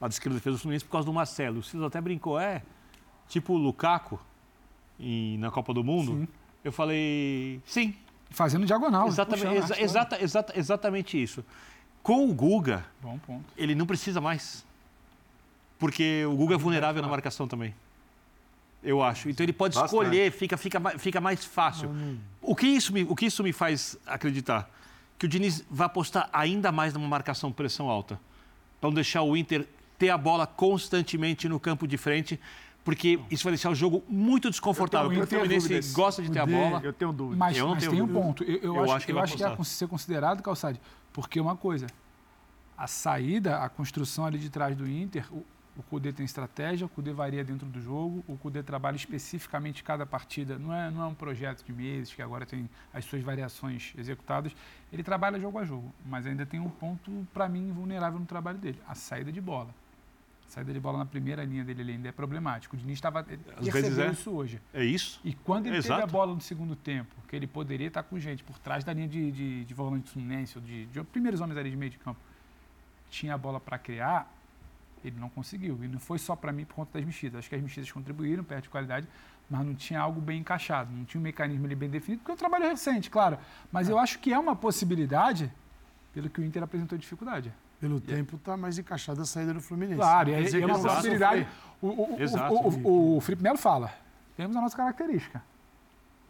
lado 0.00 0.12
esquerdo 0.12 0.34
da 0.34 0.38
defesa 0.38 0.56
do 0.56 0.60
Fluminense, 0.60 0.84
por 0.84 0.92
causa 0.92 1.06
do 1.06 1.12
Marcelo. 1.12 1.58
O 1.60 1.62
Silas 1.62 1.86
até 1.86 2.00
brincou, 2.00 2.38
é 2.38 2.62
tipo 3.28 3.54
o 3.54 3.56
Lukaku 3.56 4.18
em- 5.00 5.38
na 5.38 5.50
Copa 5.50 5.72
do 5.74 5.82
Mundo. 5.84 6.12
Sim. 6.12 6.28
Eu 6.64 6.72
falei, 6.72 7.60
sim, 7.64 7.94
Fazendo 8.30 8.66
diagonal. 8.66 9.06
exatamente, 9.08 9.44
puxando, 9.46 9.56
exa- 9.56 9.64
arrastando. 9.74 9.84
exata- 9.84 10.22
exata- 10.24 10.52
exatamente 10.58 11.22
isso. 11.22 11.44
Com 12.02 12.28
o 12.28 12.34
Guga, 12.34 12.84
Bom 13.02 13.18
ponto. 13.18 13.44
ele 13.56 13.74
não 13.74 13.86
precisa 13.86 14.20
mais. 14.20 14.64
Porque 15.78 16.24
o 16.26 16.34
Guga 16.36 16.54
é 16.54 16.58
vulnerável 16.58 17.02
na 17.02 17.08
marcação 17.08 17.46
também. 17.46 17.74
Eu 18.82 19.02
acho. 19.02 19.28
Então 19.28 19.44
ele 19.44 19.52
pode 19.52 19.74
Bastante. 19.74 19.88
escolher, 20.00 20.30
fica, 20.32 20.56
fica, 20.56 20.80
fica 20.98 21.20
mais 21.20 21.44
fácil. 21.44 21.90
O 22.40 22.54
que, 22.54 22.66
isso 22.66 22.92
me, 22.92 23.02
o 23.02 23.14
que 23.16 23.26
isso 23.26 23.42
me 23.42 23.52
faz 23.52 23.96
acreditar? 24.06 24.70
Que 25.18 25.26
o 25.26 25.28
Diniz 25.28 25.64
vai 25.70 25.86
apostar 25.86 26.28
ainda 26.32 26.70
mais 26.70 26.92
numa 26.94 27.08
marcação 27.08 27.50
pressão 27.50 27.88
alta. 27.88 28.20
Para 28.80 28.90
não 28.90 28.94
deixar 28.94 29.22
o 29.22 29.36
Inter 29.36 29.66
ter 29.98 30.10
a 30.10 30.18
bola 30.18 30.46
constantemente 30.46 31.48
no 31.48 31.58
campo 31.58 31.86
de 31.86 31.96
frente, 31.96 32.38
porque 32.84 33.18
isso 33.30 33.42
vai 33.42 33.52
deixar 33.52 33.70
o 33.70 33.74
jogo 33.74 34.04
muito 34.08 34.50
desconfortável. 34.50 35.10
Eu 35.10 35.20
Porque 35.20 35.24
o 35.24 35.26
tenho 35.26 35.40
Fluminense 35.40 35.68
dúvidas. 35.68 35.92
gosta 35.92 36.22
de 36.22 36.30
ter 36.30 36.38
a 36.38 36.46
bola. 36.46 36.80
Eu 36.84 36.92
tenho 36.92 37.12
dúvida. 37.12 37.36
Mas, 37.36 37.56
Eu 37.56 37.66
não 37.66 37.74
mas 37.74 37.80
tenho 37.82 37.92
tem 37.92 38.02
um 38.02 38.08
ponto. 38.08 38.44
Eu, 38.44 38.58
eu 38.58 38.74
Eu 38.76 38.82
acho, 38.84 38.92
acho 38.92 39.06
que 39.06 39.12
eu 39.12 39.16
vai 39.16 39.24
acho 39.24 39.36
que 39.36 39.42
é 39.42 39.64
ser 39.64 39.88
considerado, 39.88 40.42
Calçade, 40.42 40.80
porque 41.12 41.40
uma 41.40 41.56
coisa, 41.56 41.86
a 42.76 42.86
saída, 42.86 43.58
a 43.58 43.68
construção 43.68 44.26
ali 44.26 44.38
de 44.38 44.50
trás 44.50 44.76
do 44.76 44.88
Inter, 44.88 45.26
o, 45.32 45.44
o 45.76 45.82
Cudê 45.82 46.12
tem 46.12 46.24
estratégia, 46.24 46.86
o 46.86 46.88
Cudê 46.88 47.12
varia 47.12 47.44
dentro 47.44 47.66
do 47.66 47.80
jogo, 47.80 48.24
o 48.26 48.36
Cudê 48.36 48.62
trabalha 48.62 48.96
especificamente 48.96 49.84
cada 49.84 50.06
partida, 50.06 50.58
não 50.58 50.72
é, 50.72 50.90
não 50.90 51.02
é 51.02 51.06
um 51.06 51.14
projeto 51.14 51.64
de 51.64 51.72
meses 51.72 52.14
que 52.14 52.22
agora 52.22 52.46
tem 52.46 52.68
as 52.92 53.04
suas 53.04 53.22
variações 53.22 53.92
executadas, 53.96 54.54
ele 54.92 55.02
trabalha 55.02 55.38
jogo 55.38 55.58
a 55.58 55.64
jogo, 55.64 55.92
mas 56.04 56.26
ainda 56.26 56.46
tem 56.46 56.58
um 56.60 56.70
ponto, 56.70 57.26
para 57.32 57.48
mim, 57.48 57.72
vulnerável 57.72 58.18
no 58.18 58.26
trabalho 58.26 58.58
dele, 58.58 58.80
a 58.88 58.94
saída 58.94 59.30
de 59.30 59.40
bola. 59.40 59.74
A 60.46 60.50
saída 60.50 60.72
de 60.72 60.78
bola 60.78 60.98
na 60.98 61.06
primeira 61.06 61.44
linha 61.44 61.64
dele 61.64 61.82
ele 61.82 61.92
ainda 61.92 62.08
é 62.08 62.12
problemático. 62.12 62.76
O 62.76 62.78
Diniz 62.78 62.94
estava 62.94 63.24
percebeu 63.24 64.06
é. 64.06 64.12
isso 64.12 64.30
hoje. 64.30 64.60
É 64.72 64.84
isso? 64.84 65.20
E 65.24 65.34
quando 65.34 65.66
ele 65.66 65.74
teve 65.76 65.88
Exato. 65.88 66.04
a 66.04 66.06
bola 66.06 66.32
no 66.32 66.40
segundo 66.40 66.76
tempo, 66.76 67.12
que 67.28 67.34
ele 67.34 67.48
poderia 67.48 67.88
estar 67.88 68.04
com 68.04 68.16
gente 68.18 68.44
por 68.44 68.56
trás 68.60 68.84
da 68.84 68.92
linha 68.92 69.08
de, 69.08 69.32
de, 69.32 69.64
de 69.64 69.74
volante 69.74 70.04
do 70.04 70.10
Fluminense, 70.10 70.56
ou 70.56 70.62
de, 70.62 70.86
de 70.86 71.02
primeiros 71.02 71.40
homens 71.40 71.58
ali 71.58 71.68
de 71.68 71.76
meio 71.76 71.90
de 71.90 71.98
campo, 71.98 72.20
tinha 73.10 73.34
a 73.34 73.38
bola 73.38 73.58
para 73.58 73.76
criar, 73.76 74.32
ele 75.06 75.18
não 75.18 75.28
conseguiu. 75.28 75.78
E 75.82 75.88
não 75.88 75.98
foi 75.98 76.18
só 76.18 76.34
para 76.34 76.52
mim 76.52 76.64
por 76.64 76.74
conta 76.74 76.98
das 76.98 77.04
mexidas. 77.04 77.38
Acho 77.38 77.48
que 77.48 77.54
as 77.54 77.62
mexidas 77.62 77.90
contribuíram, 77.90 78.42
perto 78.42 78.64
de 78.64 78.68
qualidade, 78.70 79.06
mas 79.48 79.64
não 79.64 79.74
tinha 79.74 80.00
algo 80.00 80.20
bem 80.20 80.40
encaixado, 80.40 80.90
não 80.92 81.04
tinha 81.04 81.20
um 81.20 81.22
mecanismo 81.22 81.64
ali 81.66 81.74
bem 81.74 81.88
definido, 81.88 82.20
porque 82.20 82.32
é 82.32 82.34
um 82.34 82.38
trabalho 82.38 82.64
recente, 82.68 83.08
claro. 83.08 83.38
Mas 83.70 83.88
eu 83.88 83.98
acho 83.98 84.18
que 84.18 84.32
é 84.32 84.38
uma 84.38 84.56
possibilidade, 84.56 85.50
pelo 86.12 86.28
que 86.28 86.40
o 86.40 86.44
Inter 86.44 86.62
apresentou 86.62 86.98
dificuldade. 86.98 87.52
Pelo 87.78 88.00
tempo, 88.00 88.36
está 88.36 88.56
mais 88.56 88.78
encaixada 88.78 89.22
a 89.22 89.26
saída 89.26 89.52
do 89.52 89.60
Fluminense. 89.60 89.96
Claro, 89.98 90.30
e 90.30 90.32
é, 90.32 90.40
é 90.40 90.44
que 90.44 90.64
uma 90.64 90.78
possibilidade. 90.78 91.46
O, 91.80 91.86
o, 91.88 92.14
o- 92.16 92.20
Exato. 92.20 92.54
o, 92.54 92.88
o, 92.88 93.16
o 93.18 93.20
Felipe 93.20 93.42
Melo 93.42 93.58
fala. 93.58 93.92
Temos 94.36 94.56
a 94.56 94.60
nossa 94.60 94.76
característica. 94.76 95.42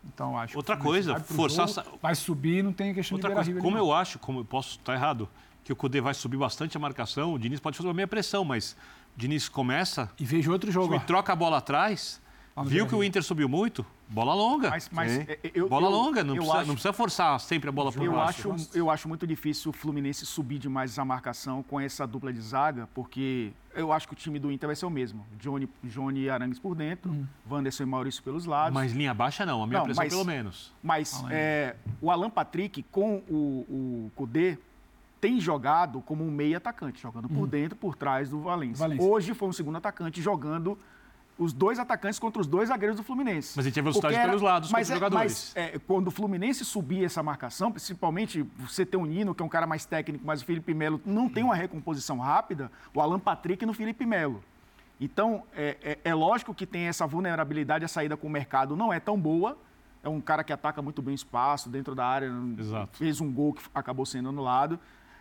Então, 0.05 0.39
acho 0.39 0.53
que 0.53 0.57
Outra 0.57 0.77
o 0.77 0.79
coisa, 0.79 1.18
forçar 1.20 1.66
Vai 2.01 2.14
subir, 2.14 2.62
não 2.62 2.72
tem 2.72 2.95
questão 2.95 3.16
Outra 3.16 3.31
de 3.31 3.35
coisa, 3.35 3.61
como 3.61 3.77
eu 3.79 3.93
acho, 3.93 4.18
como 4.18 4.41
eu 4.41 4.45
posso 4.45 4.70
estar 4.79 4.95
errado, 4.95 5.29
que 5.67 5.73
o 5.73 5.77
Cudê 5.77 6.01
vai 6.01 6.14
subir 6.14 6.37
bastante 6.37 6.77
a 6.77 6.81
marcação, 6.81 7.35
o 7.35 7.39
Diniz 7.41 7.59
pode 7.59 7.77
fazer 7.77 7.89
uma 7.89 7.95
meia 7.95 8.07
pressão, 8.07 8.45
mas 8.45 8.77
o 9.17 9.19
Diniz 9.19 9.49
começa. 9.49 10.09
E 10.17 10.25
vejo 10.25 10.53
outro 10.53 10.71
jogo. 10.71 10.95
e 10.95 11.01
troca 11.01 11.33
a 11.33 11.37
bola 11.37 11.59
atrás, 11.59 12.23
no 12.57 12.62
viu 12.62 12.87
que 12.87 12.95
o. 12.95 13.03
Inter 13.03 13.21
subiu 13.25 13.49
muito, 13.49 13.85
bola 14.09 14.33
longa. 14.33 14.71
Mas, 14.71 14.89
mas 14.93 15.11
Sim. 15.11 15.25
é, 15.27 15.39
eu, 15.53 15.69
bola 15.69 15.89
eu- 15.89 15.91
longa, 15.91 16.23
não 16.23 16.35
eu 16.37 16.43
precisa, 16.43 16.59
acho- 16.59 16.69
não 16.69 16.75
precisa 16.77 16.93
forçar 16.93 17.41
sempre 17.41 17.69
a 17.69 17.73
bola 17.73 17.91
Eu 17.97 18.12
baixo. 18.12 18.53
acho, 18.53 18.69
eu 18.79 18.89
acho 18.89 19.09
muito 19.09 19.27
difícil 19.27 19.71
o 19.71 19.73
Fluminense 19.73 20.25
subir 20.25 20.61
demais 20.61 20.97
a 21.01 21.05
marcação 21.05 21.64
com 21.64 21.81
essa 21.81 22.07
dupla 22.07 22.33
de 22.33 22.41
zaga, 22.41 22.89
porque 22.95 23.51
eu 23.75 23.93
acho 23.93 24.07
que 24.07 24.14
o 24.14 24.17
time 24.17 24.39
do 24.39 24.53
Inter 24.53 24.69
vai 24.69 24.77
ser 24.77 24.87
o 24.87 24.91
mesmo. 24.91 25.27
Johnny, 25.37 25.69
Johnny 25.83 26.21
e 26.21 26.31
Arangues 26.31 26.61
por 26.61 26.77
dentro, 26.77 27.27
Wanderson 27.51 27.83
e 27.83 27.87
Maurício 27.87 28.23
pelos 28.23 28.47
lados. 28.47 28.73
Mas 28.73 28.93
linha 28.93 29.12
baixa 29.12 29.45
não, 29.45 29.64
a 29.64 29.67
minha 29.67 29.81
Não, 29.81 29.85
pressão 29.87 30.05
mas- 30.05 30.12
pelo 30.12 30.25
menos. 30.25 30.73
Mas 30.81 31.25
é, 31.29 31.75
o 32.01 32.09
Alan 32.09 32.31
Patrick 32.31 32.85
com 32.85 33.17
o, 33.29 33.67
o 34.07 34.12
Kudê 34.14 34.57
tem 35.21 35.41
jogado 35.41 36.01
como 36.03 36.25
um 36.25 36.31
meio 36.31 36.57
atacante, 36.57 37.01
jogando 37.01 37.29
por 37.29 37.47
dentro, 37.47 37.77
por 37.77 37.95
trás 37.95 38.29
do. 38.29 38.41
Valência. 38.41 38.87
Hoje 39.01 39.35
foi 39.35 39.49
um 39.49 39.53
segundo 39.53 39.77
atacante 39.77 40.21
jogando 40.21 40.79
os 41.39 41.53
dois 41.53 41.79
atacantes 41.79 42.19
contra 42.19 42.41
os 42.41 42.47
dois 42.47 42.69
zagueiros 42.69 42.97
do 42.97 43.03
Fluminense. 43.03 43.53
Mas 43.57 43.67
ele 43.67 43.73
tinha 43.73 43.83
velocidade 43.83 44.14
Porque 44.14 44.27
pelos 44.27 44.43
lados 44.43 44.71
mas 44.71 44.89
contra 44.89 44.95
os 44.95 45.03
é- 45.03 45.05
jogadores. 45.11 45.53
Mas 45.55 45.75
é, 45.75 45.79
quando 45.79 46.09
o 46.09 46.11
Fluminense 46.11 46.64
subir 46.64 47.05
essa 47.05 47.23
marcação, 47.23 47.71
principalmente 47.71 48.43
você 48.59 48.87
ter 48.87 48.97
o 48.97 49.05
Nino, 49.05 49.35
que 49.35 49.43
é 49.43 49.47
um 49.47 49.49
cara 49.49 49.67
mais 49.67 49.85
técnico, 49.85 50.25
mas 50.27 50.41
o 50.41 50.47
Felipe 50.47 50.73
Melo 50.73 51.01
não 51.05 51.29
tem 51.29 51.45
uma 51.45 51.55
recomposição 51.55 52.19
rápida, 52.19 52.71
o 52.95 53.01
Alan 53.01 53.19
Patrick 53.19 53.67
no 53.67 53.75
Felipe 53.75 54.07
Melo. 54.07 54.43
Então, 54.99 55.43
é, 55.55 55.77
é- 55.83 55.99
é 56.05 56.14
lógico 56.14 56.55
que 56.55 56.64
tem 56.64 56.87
essa 56.87 57.07
vulnerabilidade, 57.07 57.85
a 57.85 57.89
saída 57.89 58.17
com 58.17 58.27
o 58.27 58.31
mercado 58.31 58.75
não 58.75 58.91
é 58.93 58.99
tão 58.99 59.19
boa. 59.21 59.59
É 60.03 60.09
um 60.09 60.21
cara 60.21 60.43
que 60.45 60.53
ataca 60.53 60.81
muito 60.81 61.03
bem 61.03 61.12
o 61.12 61.17
espaço 61.17 61.69
dentro 61.69 61.95
da 61.95 62.07
área. 62.07 62.33
Exato. 62.59 62.97
Fez 62.97 63.21
um 63.21 63.31
gol 63.31 63.53
que 63.53 63.62
acabou 63.75 64.07
sendo 64.07 64.29
anulado. 64.31 64.79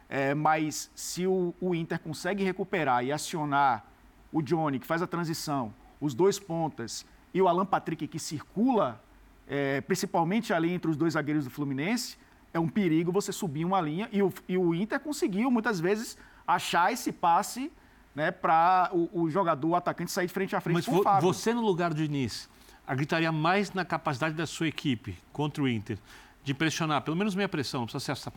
É, 0.10 0.34
mas 0.34 0.92
se 0.96 1.26
o, 1.26 1.54
o 1.60 1.74
Inter 1.74 2.00
consegue 2.00 2.44
recuperar 2.44 3.04
e 3.04 3.12
acionar 3.12 3.86
o 4.32 4.42
Johnny, 4.42 4.80
que 4.80 4.86
faz 4.86 5.02
a 5.02 5.08
transição, 5.08 5.74
os 6.00 6.14
dois 6.14 6.40
pontas, 6.40 7.06
e 7.34 7.42
o 7.42 7.48
Alan 7.48 7.66
Patrick, 7.66 8.08
que 8.08 8.20
circula, 8.20 9.02
é, 9.48 9.82
principalmente 9.82 10.54
ali 10.54 10.72
entre 10.72 10.90
os 10.90 10.96
dois 10.96 11.14
zagueiros 11.14 11.46
do 11.46 11.52
Fluminense, 11.52 12.18
é 12.54 12.60
um 12.60 12.70
perigo 12.70 13.12
você 13.12 13.32
subir 13.32 13.66
uma 13.66 13.82
linha. 13.82 14.08
E 14.12 14.22
o, 14.22 14.34
e 14.48 14.58
o 14.58 14.74
Inter 14.74 15.00
conseguiu, 15.00 15.52
muitas 15.52 15.80
vezes, 15.80 16.18
achar 16.48 16.94
esse 16.94 17.12
passe 17.12 17.72
né, 18.16 18.32
para 18.32 18.90
o, 18.94 19.24
o 19.24 19.30
jogador, 19.30 19.68
o 19.68 19.76
atacante, 19.76 20.12
sair 20.12 20.28
de 20.28 20.34
frente 20.34 20.56
a 20.56 20.62
frente 20.62 20.76
Mas 20.76 20.86
com 20.86 21.00
o 21.00 21.04
Fábio. 21.04 21.22
você, 21.22 21.54
no 21.54 21.62
lugar 21.62 21.94
do 21.94 21.98
Diniz, 21.98 22.50
acreditaria 22.88 23.32
mais 23.32 23.74
na 23.74 23.84
capacidade 23.84 24.36
da 24.36 24.46
sua 24.46 24.68
equipe 24.68 25.18
contra 25.34 25.62
o 25.62 25.68
Inter 25.68 25.98
de 26.44 26.54
pressionar, 26.54 27.02
pelo 27.02 27.18
menos 27.18 27.36
meia 27.36 27.50
pressão, 27.50 27.82
não 27.82 27.88
precisa 27.88 28.06
ser 28.06 28.12
essa 28.12 28.34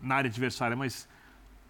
na 0.00 0.16
área 0.16 0.28
adversária, 0.28 0.76
mas 0.76 1.08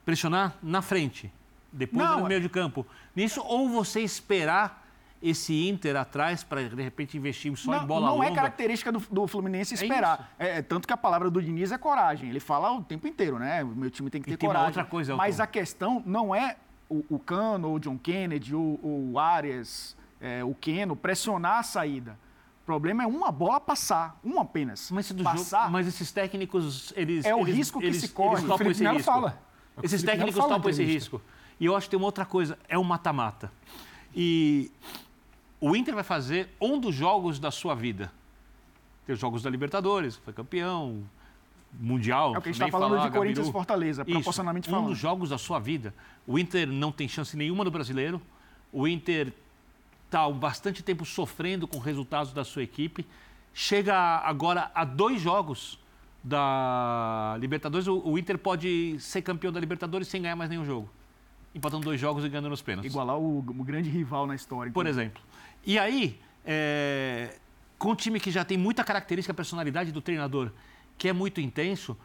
pressionar 0.05 0.55
na 0.63 0.81
frente, 0.83 1.33
depois 1.73 2.03
Não, 2.09 2.21
no 2.21 2.27
é- 2.27 2.29
meio 2.29 2.41
de 2.41 2.49
campo. 2.49 2.87
Nisso, 3.15 3.43
ou 3.45 3.69
você 3.69 4.01
esperar 4.01 4.87
esse 5.21 5.69
Inter 5.69 5.97
atrás 5.97 6.45
para, 6.45 6.69
de 6.69 6.81
repente, 6.83 7.17
investir 7.17 7.55
só 7.57 7.73
não, 7.73 7.83
em 7.83 7.87
bola 7.87 8.07
não 8.07 8.15
longa. 8.19 8.29
é 8.29 8.35
característica 8.35 8.93
do, 8.93 9.01
do 9.11 9.27
Fluminense 9.27 9.75
É 9.75 9.77
esperar. 9.83 10.33
É, 10.39 10.63
tanto 10.63 10.87
que 10.87 10.93
a 10.93 10.97
palavra 10.97 11.29
do 11.29 11.43
Diniz 11.43 11.73
é 11.73 11.79
coragem. 11.79 12.31
Ele 12.31 12.39
fala 12.39 12.71
o 12.73 12.85
tempo 12.85 13.07
inteiro, 13.09 13.37
né? 13.39 13.65
O 13.65 13.69
meu 13.69 13.91
time 13.91 14.09
tem 14.11 14.23
que 14.23 14.31
E 14.31 14.33
ter 14.33 14.37
tem 14.37 14.49
uma 14.49 14.55
coragem. 14.55 14.69
outra 14.79 14.85
coisa, 14.85 15.13
Elton. 15.13 15.19
Mas 15.23 15.41
a 15.41 15.47
questão 15.47 16.01
não 16.07 16.33
é 16.33 16.57
o, 16.89 17.05
o 17.11 17.19
Cano, 17.19 17.73
o 17.75 17.81
John 17.81 17.99
Kennedy, 17.99 18.55
o, 18.55 18.79
o 19.13 19.19
Arias, 19.19 19.97
é, 20.21 20.45
o 20.45 20.55
Keno 20.55 20.95
pressionar 20.95 21.59
a 21.59 21.63
saída. 21.65 22.17
O 22.69 22.71
problema 22.71 23.03
é 23.03 23.07
uma 23.07 23.33
bola 23.33 23.59
passar, 23.59 24.21
uma 24.23 24.43
apenas. 24.43 24.91
Mas, 24.91 25.11
do 25.11 25.25
passar. 25.25 25.61
jogo, 25.61 25.73
mas 25.73 25.87
esses 25.87 26.13
técnicos, 26.13 26.93
eles. 26.95 27.25
É 27.25 27.35
o 27.35 27.41
eles- 27.41 27.57
risco 27.57 27.81
que 27.81 27.87
eles, 27.87 27.97
se 27.99 28.09
corre. 28.09 28.41
Eles 28.43 28.51
O 28.51 28.59
Felipe 28.59 28.73
esse 28.73 28.83
Melo 28.83 28.97
risco. 28.99 29.11
fala. 29.11 29.41
O 29.75 29.81
o 29.81 29.85
Esses 29.87 30.03
técnicos 30.03 30.35
topam 30.35 30.69
esse 30.69 30.85
risco. 30.85 31.23
E 31.59 31.65
eu 31.65 31.75
acho 31.75 31.87
que 31.87 31.93
tem 31.93 31.97
uma 31.99 32.05
outra 32.05 32.27
coisa: 32.27 32.59
é 32.69 32.79
um 32.79 32.85
mata-mata. 32.85 33.51
E 34.15 34.71
o 35.59 35.75
Inter 35.75 35.95
vai 35.95 36.05
fazer 36.05 36.51
um 36.61 36.79
dos 36.79 36.95
jogos 36.95 37.39
da 37.41 37.51
sua 37.51 37.75
vida. 37.75 38.13
Tem 39.07 39.15
os 39.15 39.19
jogos 39.19 39.43
da 39.43 39.49
Libertadores, 39.49 40.17
foi 40.17 40.35
campeão, 40.35 41.03
Mundial. 41.73 42.35
É 42.35 42.39
o 42.39 42.43
que 42.43 42.51
a 42.51 42.53
gente 42.53 42.63
está 42.63 42.71
falando 42.71 42.97
falar, 42.97 43.09
de 43.09 43.17
Corinthians 43.17 43.49
e. 43.49 43.53
Fortaleza, 43.53 44.03
Isso, 44.03 44.11
proporcionalmente 44.13 44.69
um 44.69 44.73
falando. 44.73 44.89
dos 44.91 44.99
jogos 44.99 45.31
da 45.31 45.39
sua 45.39 45.59
vida. 45.59 45.95
O 46.27 46.39
Inter 46.39 46.69
não 46.69 46.93
tem 46.93 47.09
chance 47.09 47.35
nenhuma 47.35 47.65
no 47.65 47.71
brasileiro. 47.71 48.21
O 48.71 48.87
Inter 48.87 49.33
está 50.09 50.25
há 50.25 50.31
bastante 50.31 50.83
tempo 50.83 51.05
sofrendo 51.05 51.69
com 51.69 51.79
resultados 51.79 52.33
da 52.33 52.43
sua 52.43 52.63
equipe. 52.63 53.07
Chega 53.53 53.95
agora 53.95 54.71
a 54.75 54.85
dois 54.85 55.21
jogos 55.21 55.79
da 56.25 57.37
Libertadores. 57.39 57.87
O, 57.87 58.01
o 58.05 58.19
Inter 58.19 58.39
pode 58.39 58.97
ser 58.99 59.23
campeão 59.23 59.53
da 59.53 59.61
Libertadores 59.61 60.09
sem 60.09 60.23
ganhar 60.23 60.35
mais 60.37 60.51
nenhum 60.51 60.65
jogo. 60.65 60.89
Empatando 61.55 61.85
dois 61.85 62.01
jogos 62.01 62.25
e 62.25 62.29
ganhando 62.29 62.49
nos 62.49 62.63
pênaltis 62.63 62.93
Igualar 62.93 63.19
o, 63.19 63.39
o 63.39 63.65
grande 63.65 63.89
rival 63.89 64.27
na 64.27 64.35
história. 64.35 64.73
por 64.73 64.83
inclusive. 64.83 65.07
exemplo. 65.07 65.23
E 65.65 65.79
aí, 65.79 66.19
é, 66.45 67.37
com 67.79 67.91
um 67.93 67.95
time 67.95 68.19
que 68.19 68.31
já 68.31 68.45
tem 68.45 68.57
muita 68.57 68.83
característica, 68.85 69.35
personalidade 69.35 69.93
do 69.93 70.01
treinador, 70.01 70.51
que 70.97 71.09
é 71.09 71.13
muito 71.13 71.41
intenso, 71.41 71.97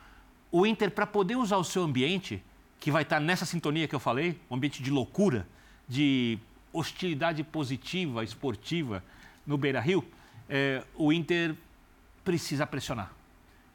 o 0.52 0.66
Inter, 0.66 0.92
para 0.92 1.08
poder 1.08 1.36
usar 1.36 1.58
o 1.58 1.64
seu 1.64 1.84
ambiente, 1.84 2.44
que 2.80 2.92
vai 2.92 3.04
estar 3.04 3.20
nessa 3.20 3.46
sintonia 3.46 3.88
que 3.88 3.96
eu 3.96 4.00
falei, 4.00 4.40
um 4.50 4.56
ambiente 4.56 4.84
de 4.84 4.92
loucura, 4.92 5.48
de 5.88 6.38
hostilidade 6.74 7.44
positiva, 7.44 8.24
esportiva, 8.24 9.04
no 9.46 9.58
Beira-Rio, 9.58 10.04
é, 10.50 10.84
o 10.96 11.14
Inter 11.14 11.56
precisa 12.24 12.66
pressionar. 12.66 13.12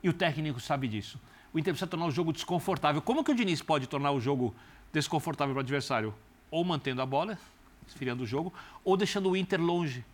E 0.02 0.08
o 0.08 0.12
técnico 0.12 0.60
sabe 0.60 0.88
disso. 0.88 1.18
O 1.52 1.58
Inter 1.58 1.72
precisa 1.72 1.88
tornar 1.88 2.06
o 2.06 2.10
jogo 2.10 2.32
desconfortável. 2.32 3.00
Como 3.00 3.24
que 3.24 3.30
o 3.30 3.34
Diniz 3.34 3.62
pode 3.62 3.86
tornar 3.86 4.10
o 4.10 4.20
jogo 4.20 4.54
desconfortável 4.92 5.54
para 5.54 5.60
o 5.60 5.64
adversário? 5.64 6.14
Ou 6.50 6.64
mantendo 6.64 7.00
a 7.00 7.06
bola, 7.06 7.38
esfriando 7.86 8.22
o 8.22 8.26
jogo, 8.26 8.52
ou 8.84 8.96
deixando 8.96 9.30
o 9.30 9.36
Inter 9.36 9.60
longe 9.60 10.04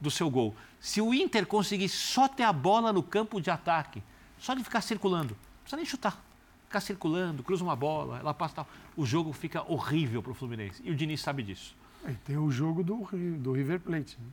do 0.00 0.10
seu 0.10 0.28
gol. 0.28 0.54
Se 0.80 1.00
o 1.00 1.14
Inter 1.14 1.46
conseguir 1.46 1.88
só 1.88 2.28
ter 2.28 2.42
a 2.42 2.52
bola 2.52 2.92
no 2.92 3.02
campo 3.02 3.40
de 3.40 3.50
ataque, 3.50 4.02
só 4.38 4.54
de 4.54 4.64
ficar 4.64 4.80
circulando, 4.80 5.34
não 5.34 5.60
precisa 5.62 5.76
nem 5.76 5.86
chutar, 5.86 6.20
ficar 6.66 6.80
circulando, 6.80 7.42
cruza 7.42 7.62
uma 7.62 7.76
bola, 7.76 8.18
ela 8.18 8.34
passa 8.34 8.56
tal, 8.56 8.68
o 8.96 9.06
jogo 9.06 9.32
fica 9.32 9.62
horrível 9.70 10.22
para 10.22 10.32
o 10.32 10.34
Fluminense. 10.34 10.82
E 10.84 10.90
o 10.90 10.94
Diniz 10.94 11.20
sabe 11.20 11.42
disso. 11.42 11.74
E 12.08 12.14
tem 12.24 12.36
o 12.36 12.50
jogo 12.50 12.82
do, 12.82 12.96
do 13.38 13.52
River 13.52 13.80
Plate. 13.80 14.18
né? 14.20 14.26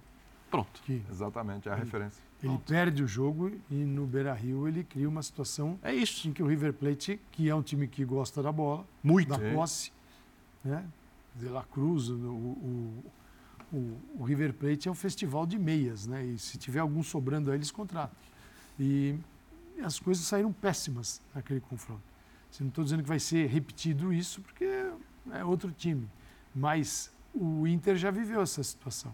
Pronto. 0.50 0.82
Que 0.84 1.04
Exatamente, 1.10 1.70
é 1.70 1.72
a 1.72 1.76
referência. 1.76 2.24
ele 2.42 2.58
perde 2.66 3.04
o 3.04 3.08
jogo 3.08 3.52
e 3.70 3.76
no 3.76 4.08
Beira-Rio 4.08 4.68
ele 4.68 4.84
cria 4.84 5.08
uma 5.08 5.22
situação 5.22 5.78
É 5.84 5.94
isso. 5.94 6.28
em 6.28 6.34
que 6.34 6.42
o 6.42 6.48
River 6.48 6.74
Plate, 6.74 7.20
que 7.32 7.48
é 7.48 7.54
um 7.54 7.62
time 7.62 7.88
que 7.88 8.04
gosta 8.04 8.42
da 8.42 8.52
bola, 8.52 8.84
Muito. 9.04 9.30
da 9.30 9.38
posse, 9.54 9.92
né? 10.66 10.84
De 11.36 11.46
La 11.48 11.64
Cruz, 11.64 12.10
o, 12.10 12.14
o, 12.16 13.04
o, 13.72 13.98
o 14.20 14.24
River 14.24 14.54
Plate 14.54 14.88
é 14.88 14.92
um 14.92 14.96
festival 14.96 15.46
de 15.46 15.60
meias, 15.60 16.08
né? 16.08 16.26
E 16.26 16.40
se 16.40 16.58
tiver 16.58 16.80
algum 16.80 17.04
sobrando 17.04 17.52
aí, 17.52 17.58
eles 17.58 17.70
contratam. 17.70 18.18
E 18.80 19.16
as 19.84 20.00
coisas 20.00 20.26
saíram 20.26 20.52
péssimas 20.52 21.22
naquele 21.36 21.60
confronto. 21.60 22.02
Assim, 22.52 22.64
não 22.64 22.70
estou 22.70 22.84
dizendo 22.84 23.04
que 23.04 23.08
vai 23.10 23.20
ser 23.20 23.48
repetido 23.48 24.12
isso, 24.12 24.42
porque 24.42 24.66
é 25.32 25.46
outro 25.46 25.72
time. 25.72 26.10
Mas 26.56 27.12
o 27.34 27.68
Inter 27.68 27.96
já 27.96 28.12
viveu 28.12 28.42
essa 28.42 28.64
situação. 28.64 29.14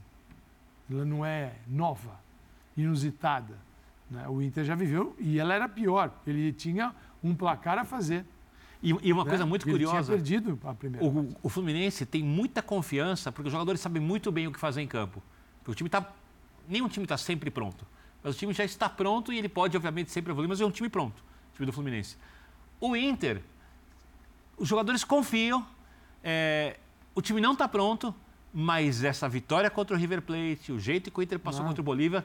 Ela 0.89 1.05
não 1.05 1.26
é 1.26 1.53
nova, 1.68 2.20
inusitada. 2.78 3.57
né? 4.09 4.28
O 4.28 4.41
Inter 4.41 4.63
já 4.63 4.76
viveu 4.76 5.16
e 5.20 5.39
ela 5.39 5.53
era 5.53 5.68
pior. 5.68 6.11
Ele 6.26 6.53
tinha 6.53 6.93
um 7.24 7.34
placar 7.36 7.78
a 7.78 7.86
fazer. 7.86 8.26
E, 8.84 8.89
e 9.01 9.11
uma 9.11 9.24
né? 9.24 9.30
coisa 9.30 9.45
muito 9.45 9.66
Ele 9.66 9.72
curiosa. 9.72 10.03
tinha 10.03 10.18
perdido 10.18 10.59
a 10.63 10.74
primeira. 10.74 11.05
O, 11.05 11.30
o 11.41 11.49
Fluminense 11.49 12.05
tem 12.05 12.24
muita 12.24 12.61
confiança, 12.61 13.32
porque 13.32 13.47
os 13.47 13.51
jogadores 13.51 13.82
sabem 13.82 14.01
muito 14.01 14.32
bem 14.32 14.47
o 14.47 14.51
que 14.51 14.59
fazer 14.59 14.82
em 14.82 14.88
campo. 14.88 15.22
Porque 15.59 15.72
o 15.72 15.76
time 15.76 15.88
está. 15.88 16.07
Nenhum 16.68 16.88
time 16.88 17.05
está 17.05 17.18
sempre 17.18 17.49
pronto. 17.49 17.86
Mas 18.24 18.36
o 18.36 18.38
time 18.38 18.53
já 18.53 18.63
está 18.63 18.89
pronto 18.89 19.32
e 19.32 19.38
ele 19.38 19.47
pode, 19.47 19.78
obviamente, 19.78 20.11
sempre 20.11 20.32
evoluir, 20.32 20.49
mas 20.49 20.59
é 20.59 20.66
um 20.66 20.72
time 20.72 20.89
pronto, 20.89 21.24
o 21.51 21.55
time 21.55 21.68
do 21.68 21.72
Fluminense. 21.72 22.18
O 22.82 22.95
Inter, 22.95 23.39
os 24.57 24.68
jogadores 24.68 25.03
confiam, 25.03 25.63
é, 26.24 26.78
o 27.16 27.22
time 27.22 27.41
não 27.41 27.53
está 27.53 27.68
pronto, 27.68 28.13
mas 28.53 29.03
essa 29.03 29.28
vitória 29.28 29.70
contra 29.70 29.95
o 29.95 29.99
River 29.99 30.22
Plate, 30.22 30.72
o 30.72 30.80
jeito 30.80 31.09
que 31.09 31.20
o 31.20 31.24
Inter 31.24 31.39
passou 31.39 31.61
Não. 31.61 31.70
contra 31.70 31.82
o 31.82 31.84
Bolívar, 31.84 32.24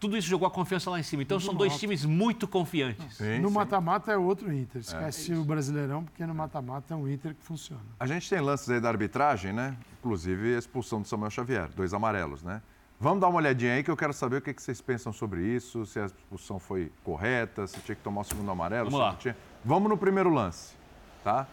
tudo 0.00 0.16
isso 0.16 0.28
jogou 0.28 0.46
a 0.46 0.50
confiança 0.50 0.90
lá 0.90 0.98
em 0.98 1.02
cima. 1.02 1.22
Então 1.22 1.38
Tudo 1.38 1.46
são 1.46 1.54
dois 1.54 1.72
alto. 1.72 1.80
times 1.80 2.04
muito 2.04 2.46
confiantes. 2.46 3.16
Sim, 3.16 3.38
no 3.38 3.50
mata-mata 3.50 4.12
é 4.12 4.16
outro 4.16 4.52
Inter. 4.52 4.80
Esquece 4.82 5.32
o 5.32 5.44
Brasileirão, 5.44 6.04
porque 6.04 6.26
no 6.26 6.34
mata-mata 6.34 6.92
é 6.92 6.96
um 6.96 7.08
Inter 7.08 7.34
que 7.34 7.42
funciona. 7.42 7.80
A 7.98 8.06
gente 8.06 8.28
tem 8.28 8.40
lances 8.40 8.68
aí 8.68 8.80
da 8.80 8.88
arbitragem, 8.88 9.52
né? 9.52 9.76
Inclusive 10.00 10.56
a 10.56 10.58
expulsão 10.58 11.00
do 11.00 11.08
Samuel 11.08 11.30
Xavier, 11.30 11.68
dois 11.74 11.94
amarelos, 11.94 12.42
né? 12.42 12.60
Vamos 13.00 13.20
dar 13.20 13.28
uma 13.28 13.38
olhadinha 13.38 13.74
aí 13.74 13.82
que 13.82 13.90
eu 13.90 13.96
quero 13.96 14.12
saber 14.12 14.36
o 14.36 14.40
que 14.42 14.52
vocês 14.52 14.80
pensam 14.80 15.12
sobre 15.12 15.42
isso, 15.42 15.84
se 15.86 15.98
a 15.98 16.06
expulsão 16.06 16.58
foi 16.58 16.92
correta, 17.02 17.66
se 17.66 17.80
tinha 17.80 17.94
que 17.96 18.02
tomar 18.02 18.20
o 18.20 18.24
segundo 18.24 18.50
amarelo, 18.50 18.90
Vamos 18.90 18.98
se 19.00 19.02
lá. 19.04 19.12
não 19.12 19.18
tinha. 19.18 19.36
Vamos 19.64 19.88
no 19.88 19.96
primeiro 19.96 20.30
lance, 20.30 20.74
tá? 21.22 21.46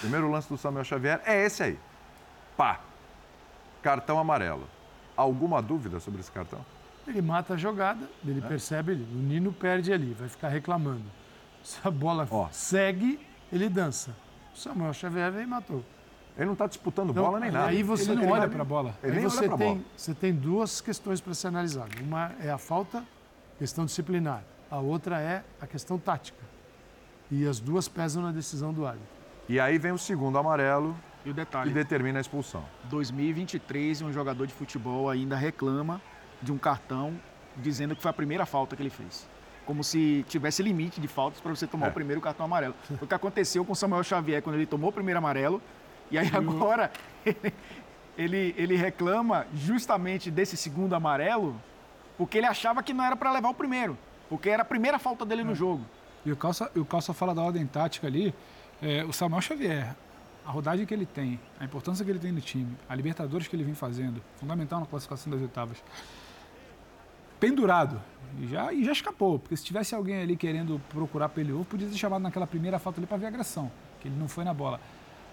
Primeiro 0.00 0.30
lance 0.30 0.48
do 0.48 0.56
Samuel 0.56 0.84
Xavier 0.84 1.20
é 1.24 1.44
esse 1.44 1.62
aí. 1.62 1.78
Pá. 2.62 2.78
Cartão 3.82 4.20
amarelo. 4.20 4.68
Alguma 5.16 5.60
dúvida 5.60 5.98
sobre 5.98 6.20
esse 6.20 6.30
cartão? 6.30 6.60
Ele 7.08 7.20
mata 7.20 7.54
a 7.54 7.56
jogada, 7.56 8.08
ele 8.24 8.38
É. 8.38 8.46
percebe, 8.46 8.92
ele, 8.92 9.02
o 9.12 9.16
Nino 9.18 9.52
perde 9.52 9.92
ali, 9.92 10.14
vai 10.14 10.28
ficar 10.28 10.48
reclamando. 10.48 11.02
Se 11.64 11.80
a 11.84 11.90
bola 11.90 12.24
Ó. 12.30 12.46
segue, 12.52 13.18
ele 13.52 13.68
dança. 13.68 14.14
O 14.54 14.58
Samuel 14.58 14.92
Xavier 14.94 15.32
veio 15.32 15.42
e 15.42 15.46
matou. 15.48 15.82
Ele 16.36 16.46
não 16.46 16.52
está 16.52 16.68
disputando 16.68 17.10
Então, 17.10 17.24
bola 17.24 17.40
nem 17.40 17.50
nada. 17.50 17.66
Aí 17.70 17.82
você 17.82 18.12
Ele 18.12 18.24
não 18.24 18.32
olha 18.32 18.48
para 18.48 18.62
a 18.62 18.64
bola. 18.64 18.94
Ele 19.02 19.10
Aí 19.14 19.18
nem 19.18 19.28
você 19.28 19.38
olha 19.40 19.48
pra 19.48 19.58
tem, 19.58 19.74
bola. 19.74 19.84
você 19.96 20.14
tem 20.14 20.32
duas 20.32 20.80
questões 20.80 21.20
para 21.20 21.34
ser 21.34 21.48
analisadas. 21.48 22.00
Uma 22.00 22.30
é 22.40 22.48
a 22.48 22.58
falta, 22.58 23.02
questão 23.58 23.84
disciplinar. 23.84 24.44
A 24.70 24.78
outra 24.78 25.20
é 25.20 25.42
a 25.60 25.66
questão 25.66 25.98
tática. 25.98 26.38
E 27.28 27.44
as 27.44 27.58
duas 27.58 27.88
pesam 27.88 28.22
na 28.22 28.30
decisão 28.30 28.72
do 28.72 28.86
árbitro. 28.86 29.08
E 29.48 29.58
aí 29.58 29.78
vem 29.78 29.90
o 29.90 29.98
segundo 29.98 30.38
amarelo 30.38 30.94
E 31.24 31.28
o 31.28 31.30
e 31.30 31.34
detalhe, 31.34 31.70
determina 31.72 32.18
a 32.18 32.20
expulsão. 32.20 32.64
2023 32.84 34.00
e 34.00 34.04
um 34.04 34.12
jogador 34.12 34.46
de 34.46 34.52
futebol 34.52 35.08
ainda 35.08 35.36
reclama 35.36 36.00
de 36.40 36.50
um 36.52 36.58
cartão 36.58 37.14
dizendo 37.56 37.94
que 37.94 38.02
foi 38.02 38.10
a 38.10 38.14
primeira 38.14 38.44
falta 38.46 38.74
que 38.74 38.82
ele 38.82 38.90
fez. 38.90 39.28
Como 39.64 39.84
se 39.84 40.24
tivesse 40.28 40.62
limite 40.62 41.00
de 41.00 41.06
faltas 41.06 41.40
para 41.40 41.54
você 41.54 41.66
tomar 41.66 41.86
É. 41.86 41.90
o 41.90 41.92
primeiro 41.92 42.20
cartão 42.20 42.46
amarelo. 42.46 42.74
Foi 42.82 42.96
o 43.02 43.06
que 43.06 43.14
aconteceu 43.14 43.64
com 43.64 43.72
o 43.72 43.76
Samuel 43.76 44.02
Xavier 44.02 44.42
quando 44.42 44.56
ele 44.56 44.66
tomou 44.66 44.90
o 44.90 44.92
primeiro 44.92 45.18
amarelo. 45.18 45.62
E 46.10 46.18
aí 46.18 46.28
agora 46.34 46.90
ele, 48.18 48.54
ele 48.58 48.76
reclama 48.76 49.46
justamente 49.54 50.30
desse 50.30 50.56
segundo 50.56 50.94
amarelo 50.94 51.60
porque 52.18 52.38
ele 52.38 52.46
achava 52.46 52.82
que 52.82 52.92
não 52.92 53.04
era 53.04 53.16
para 53.16 53.32
levar 53.32 53.48
o 53.50 53.54
primeiro. 53.54 53.96
Porque 54.28 54.48
era 54.48 54.62
a 54.62 54.64
primeira 54.64 54.98
falta 54.98 55.24
dele 55.24 55.44
no 55.44 55.54
jogo. 55.54 55.84
E 56.24 56.32
o 56.32 56.36
Calça, 56.36 56.70
e 56.74 56.78
o 56.78 56.84
Calça 56.84 57.12
fala 57.12 57.34
da 57.34 57.42
ordem 57.42 57.66
tática 57.66 58.06
ali. 58.06 58.34
é, 58.80 59.04
o 59.04 59.12
Samuel 59.12 59.40
Xavier, 59.40 59.94
a 60.44 60.50
rodagem 60.50 60.84
que 60.84 60.92
ele 60.92 61.06
tem, 61.06 61.38
a 61.60 61.64
importância 61.64 62.04
que 62.04 62.10
ele 62.10 62.18
tem 62.18 62.32
no 62.32 62.40
time, 62.40 62.76
a 62.88 62.94
Libertadores 62.94 63.46
que 63.48 63.54
ele 63.54 63.62
vem 63.64 63.74
fazendo, 63.74 64.20
fundamental 64.36 64.80
na 64.80 64.86
classificação 64.86 65.30
das 65.32 65.40
oitavas. 65.40 65.82
Pendurado. 67.38 68.00
E 68.40 68.46
já, 68.46 68.72
e 68.72 68.84
já 68.84 68.92
escapou, 68.92 69.38
porque 69.38 69.56
se 69.56 69.64
tivesse 69.64 69.94
alguém 69.94 70.22
ali 70.22 70.36
querendo 70.36 70.80
procurar 70.88 71.28
pelo 71.28 71.56
ovo, 71.56 71.64
podia 71.64 71.88
ter 71.88 71.96
chamado 71.96 72.22
naquela 72.22 72.46
primeira 72.46 72.78
falta 72.78 72.98
ali 73.00 73.06
para 73.06 73.16
ver 73.18 73.26
agressão, 73.26 73.70
que 74.00 74.08
ele 74.08 74.16
não 74.16 74.26
foi 74.28 74.44
na 74.44 74.54
bola. 74.54 74.80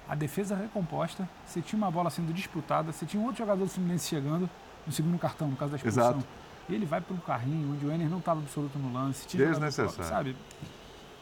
A 0.08 0.16
defesa 0.16 0.56
recomposta, 0.56 1.30
você 1.46 1.62
tinha 1.62 1.78
uma 1.78 1.92
bola 1.92 2.10
sendo 2.10 2.34
disputada, 2.34 2.92
você 2.92 3.06
tinha 3.06 3.22
um 3.22 3.26
outro 3.26 3.40
jogador 3.40 3.64
do 3.64 3.70
Fluminense 3.70 4.10
chegando 4.10 4.50
no 4.86 4.92
segundo 4.92 5.18
cartão, 5.20 5.48
no 5.50 5.56
caso 5.56 5.72
da 5.72 5.78
expulsão. 5.78 6.04
Exato. 6.10 6.26
E 6.68 6.74
ele 6.76 6.86
vai 6.86 7.00
para 7.00 7.14
um 7.16 7.20
carrinho 7.20 7.74
onde 7.74 7.86
o 7.86 7.92
Ener 7.92 8.10
não 8.10 8.18
estava 8.18 8.40
absoluto 8.40 8.78
no 8.80 8.92
lance. 8.92 9.28
tinha 9.28 9.46
jogador- 9.46 9.66
Desnecessário. 9.68 10.10
Sabe? 10.10 10.36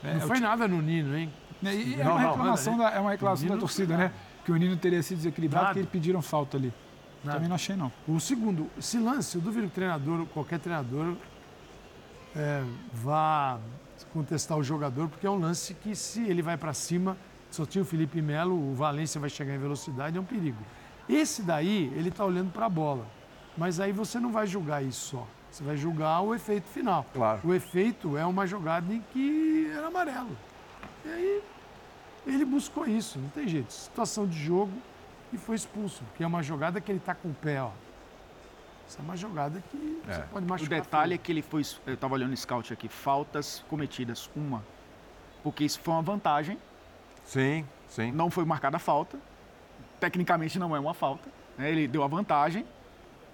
É, 0.03 0.13
Não 0.15 0.21
foi 0.21 0.39
nada 0.39 0.67
no 0.67 0.81
Nino, 0.81 1.15
hein? 1.17 1.31
E- 1.63 1.95
e 1.95 2.01
é 2.01 2.03
Não, 2.03 2.11
uma 2.13 2.21
não, 2.21 2.29
reclamação, 2.31 2.77
da, 2.77 2.89
é 2.91 2.99
uma 2.99 3.11
reclamação 3.11 3.43
Nino 3.45 3.55
da 3.55 3.59
torcida, 3.59 3.97
né? 3.97 4.11
Que 4.45 4.51
o 4.51 4.55
Nino 4.55 4.77
teria 4.77 5.01
sido 5.03 5.17
desequilibrado 5.17 5.63
Nada. 5.65 5.73
porque 5.73 5.79
eles 5.79 5.91
pediram 5.91 6.21
falta 6.21 6.57
ali. 6.57 6.73
Nada. 7.23 7.37
Também 7.37 7.49
não 7.49 7.55
achei, 7.55 7.75
não. 7.75 7.91
O 8.07 8.19
segundo, 8.19 8.69
esse 8.77 8.97
lance, 8.99 9.35
eu 9.35 9.41
duvido 9.41 9.63
que 9.67 9.71
o 9.71 9.75
treinador, 9.75 10.25
qualquer 10.27 10.59
treinador, 10.59 11.15
é, 12.35 12.63
vá 12.93 13.59
contestar 14.13 14.57
o 14.57 14.63
jogador, 14.63 15.07
porque 15.09 15.25
é 15.25 15.29
um 15.29 15.39
lance 15.39 15.73
que, 15.73 15.95
se 15.95 16.21
ele 16.23 16.41
vai 16.41 16.55
para 16.57 16.73
cima, 16.73 17.17
só 17.49 17.65
tinha 17.65 17.81
o 17.81 17.85
Felipe 17.85 18.21
Melo, 18.21 18.53
o 18.71 18.75
Valência 18.75 19.19
vai 19.19 19.29
chegar 19.29 19.55
em 19.55 19.57
velocidade, 19.57 20.17
é 20.17 20.21
um 20.21 20.23
perigo. 20.23 20.61
Esse 21.09 21.41
daí, 21.41 21.91
ele 21.95 22.09
está 22.09 22.23
olhando 22.23 22.51
para 22.51 22.65
a 22.67 22.69
bola. 22.69 23.05
Mas 23.57 23.79
aí 23.79 23.91
você 23.91 24.19
não 24.19 24.31
vai 24.31 24.45
julgar 24.45 24.83
isso 24.83 25.15
só. 25.17 25.27
Você 25.49 25.63
vai 25.63 25.75
julgar 25.75 26.21
o 26.21 26.35
efeito 26.35 26.67
final. 26.67 27.05
Claro. 27.13 27.39
O 27.43 27.53
efeito 27.53 28.15
é 28.15 28.23
uma 28.25 28.45
jogada 28.45 28.93
em 28.93 29.01
que 29.11 29.71
era 29.75 29.87
amarelo. 29.87 30.29
E 31.07 31.09
aí 31.13 31.43
ele 32.35 32.45
buscou 32.45 32.85
isso, 32.85 33.17
não 33.19 33.29
tem 33.29 33.47
jeito. 33.47 33.71
Situação 33.71 34.27
de 34.27 34.37
jogo 34.37 34.73
e 35.31 35.37
foi 35.37 35.55
expulso, 35.55 36.03
porque 36.05 36.23
é 36.23 36.27
uma 36.27 36.43
jogada 36.43 36.81
que 36.81 36.91
ele 36.91 36.99
está 36.99 37.15
com 37.15 37.29
o 37.29 37.33
pé, 37.33 37.61
ó. 37.61 37.71
Essa 38.87 38.99
é 38.99 39.01
uma 39.03 39.17
jogada 39.17 39.61
que 39.69 40.01
É. 40.07 40.13
você 40.13 40.21
pode 40.23 40.45
O 40.45 40.49
machucar. 40.49 40.81
detalhe 40.81 41.13
é 41.15 41.17
que 41.17 41.31
ele 41.31 41.41
foi. 41.41 41.61
Eu 41.85 41.93
estava 41.93 42.13
olhando 42.13 42.31
o 42.33 42.37
scout 42.37 42.71
aqui, 42.71 42.87
faltas 42.87 43.63
cometidas, 43.69 44.29
uma. 44.35 44.63
Porque 45.43 45.63
isso 45.63 45.79
foi 45.81 45.93
uma 45.93 46.01
vantagem, 46.01 46.57
Sim, 47.25 47.65
sim. 47.87 48.11
não 48.11 48.29
foi 48.29 48.43
marcada 48.45 48.77
a 48.77 48.79
falta. 48.79 49.17
Tecnicamente 49.99 50.57
não 50.59 50.75
é 50.75 50.79
uma 50.79 50.93
falta. 50.93 51.29
né? 51.57 51.69
Ele 51.71 51.87
deu 51.87 52.03
a 52.03 52.07
vantagem. 52.07 52.65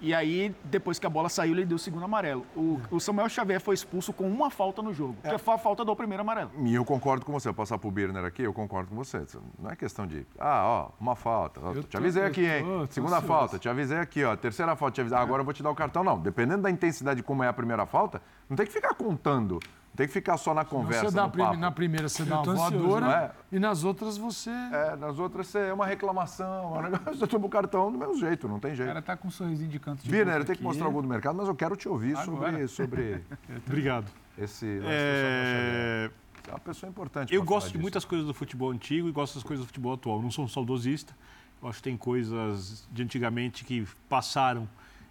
E 0.04 0.12
aí, 0.12 0.54
depois 0.64 0.98
que 0.98 1.06
a 1.06 1.08
bola 1.08 1.30
saiu, 1.30 1.54
ele 1.54 1.64
deu 1.64 1.76
o 1.76 1.78
segundo 1.78 2.04
amarelo. 2.04 2.44
O, 2.54 2.78
o 2.90 3.00
Samuel 3.00 3.26
Xavier 3.26 3.58
foi 3.58 3.74
expulso 3.74 4.12
com 4.12 4.28
uma 4.28 4.50
falta 4.50 4.82
no 4.82 4.92
jogo, 4.92 5.16
que 5.22 5.38
foi 5.38 5.54
a 5.54 5.58
falta 5.58 5.82
do 5.82 5.96
primeiro 5.96 6.20
amarelo. 6.20 6.50
E 6.62 6.74
eu 6.74 6.84
concordo 6.84 7.24
com 7.24 7.32
você. 7.32 7.48
Eu 7.48 7.54
passar 7.54 7.78
pro 7.78 7.90
Birner 7.90 8.22
aqui, 8.22 8.42
eu 8.42 8.52
concordo 8.52 8.90
com 8.90 8.96
você. 8.96 9.24
Não 9.58 9.70
é 9.70 9.74
questão 9.76 10.06
de, 10.06 10.26
ah, 10.38 10.62
ó, 10.66 10.90
uma 11.02 11.16
falta. 11.16 11.58
Ó, 11.62 11.72
Eu 11.72 11.82
te 11.82 11.88
tô- 11.88 11.96
avisei 11.96 12.22
eu 12.22 12.26
aqui, 12.26 12.42
tô- 12.42 12.48
hein? 12.52 12.64
tô 12.86 12.92
Segunda 12.92 13.16
ansioso. 13.16 13.26
falta, 13.34 13.58
te 13.58 13.66
avisei 13.66 13.96
aqui, 13.98 14.22
ó. 14.24 14.36
Terceira 14.36 14.76
falta, 14.76 14.94
te 14.96 15.00
avisei. 15.00 15.16
Ah, 15.18 15.22
agora 15.22 15.40
eu 15.40 15.44
vou 15.44 15.54
te 15.54 15.62
dar 15.62 15.70
o 15.70 15.74
cartão. 15.74 16.04
Não, 16.04 16.18
dependendo 16.18 16.60
da 16.62 16.70
intensidade 16.70 17.16
de 17.16 17.22
como 17.22 17.42
é 17.42 17.48
a 17.48 17.52
primeira 17.54 17.86
falta, 17.86 18.20
não 18.46 18.56
tem 18.58 18.66
que 18.66 18.72
ficar 18.72 18.92
contando. 18.92 19.58
Tem 19.96 20.08
que 20.08 20.12
ficar 20.12 20.36
só 20.36 20.52
na 20.52 20.64
conversa, 20.64 21.08
Você 21.08 21.14
dá 21.14 21.56
na 21.56 21.70
primeira 21.70 22.08
você 22.08 22.24
dá 22.24 22.40
uma 22.40 22.54
voadora 22.54 23.34
é? 23.50 23.56
e 23.56 23.60
nas 23.60 23.84
outras 23.84 24.16
você. 24.18 24.50
É, 24.50 24.96
nas 24.96 25.18
outras 25.20 25.54
é 25.54 25.72
uma 25.72 25.86
reclamação, 25.86 26.74
é 26.74 26.78
um 26.78 26.82
negócio, 26.82 27.14
eu 27.22 27.28
tomo 27.28 27.46
o 27.46 27.50
cartão 27.50 27.92
do 27.92 27.98
mesmo 27.98 28.16
jeito, 28.18 28.48
não 28.48 28.58
tem 28.58 28.72
O 28.72 28.74
jeito. 28.74 28.88
cara 28.88 29.00
tá 29.02 29.16
com 29.16 29.28
um 29.28 29.30
sorrisinho 29.30 29.70
de 29.70 29.78
canto 29.78 30.02
de 30.02 30.10
Birner, 30.10 30.38
eu 30.38 30.44
tenho 30.44 30.58
que 30.58 30.64
mostrar 30.64 30.86
algum 30.86 31.00
do 31.00 31.06
mercado, 31.06 31.36
mas 31.36 31.46
eu 31.46 31.54
quero 31.54 31.76
te 31.76 31.88
ouvir 31.88 32.16
sobre, 32.16 32.46
Agora. 32.46 32.68
sobre 32.68 33.24
Obrigado. 33.66 34.06
esse 34.36 34.80
É. 34.84 36.10
Você 36.44 36.50
é 36.50 36.52
uma 36.54 36.58
pessoa 36.60 36.90
importante. 36.90 37.32
Eu 37.34 37.42
gosto 37.44 37.66
de 37.68 37.72
disso. 37.74 37.82
muitas 37.82 38.04
coisas 38.04 38.26
do 38.26 38.34
futebol 38.34 38.70
antigo 38.70 39.08
e 39.08 39.12
gosto 39.12 39.34
das 39.34 39.42
coisas 39.44 39.64
do 39.64 39.68
futebol 39.68 39.94
atual. 39.94 40.20
Não 40.20 40.30
sou 40.30 40.44
um 40.44 40.48
saudosista. 40.48 41.14
Eu 41.62 41.68
acho 41.68 41.78
que 41.78 41.84
tem 41.84 41.96
coisas 41.96 42.86
de 42.92 43.02
antigamente 43.02 43.64
que 43.64 43.86
passaram 44.08 44.68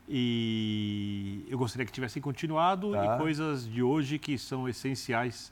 e 0.08 1.45
eu 1.49 1.58
gostaria 1.58 1.86
que 1.86 1.91
tivessem 1.91 2.22
continuado 2.22 2.91
Tá. 2.91 3.16
e 3.16 3.18
coisas 3.18 3.66
de 3.68 3.82
hoje 3.82 4.20
que 4.20 4.38
são 4.38 4.68
essenciais 4.68 5.51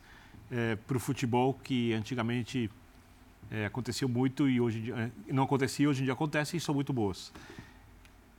para 0.86 0.98
o 0.98 1.00
futebol 1.00 1.54
que 1.64 1.94
antigamente 1.94 2.70
é, 3.52 3.66
acontecia 3.66 4.08
muito 4.08 4.50
e 4.50 4.62
hoje 4.62 4.82
dia, 4.82 4.96
é, 5.28 5.34
não 5.34 5.44
acontecia, 5.44 5.90
hoje 5.90 6.02
em 6.02 6.04
dia 6.06 6.14
acontece 6.14 6.56
e 6.56 6.60
são 6.60 6.74
muito 6.74 6.94
boas. 6.94 7.32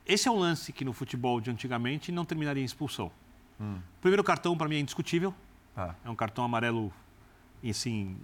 Esse 0.05 0.27
é 0.27 0.31
um 0.31 0.37
lance 0.37 0.73
que 0.73 0.83
no 0.83 0.91
futebol 0.91 1.39
de 1.39 1.49
antigamente 1.51 2.11
não 2.11 2.25
terminaria 2.25 2.61
em 2.61 2.65
expulsão. 2.65 3.11
Hum. 3.61 3.77
Primeiro 4.01 4.23
cartão 4.23 4.57
para 4.57 4.67
mim 4.67 4.75
é 4.75 4.79
indiscutível. 4.79 5.33
Tá. 5.75 5.95
É 6.03 6.09
um 6.09 6.15
cartão 6.15 6.43
amarelo, 6.43 6.91
e 7.61 7.69
assim, 7.69 8.17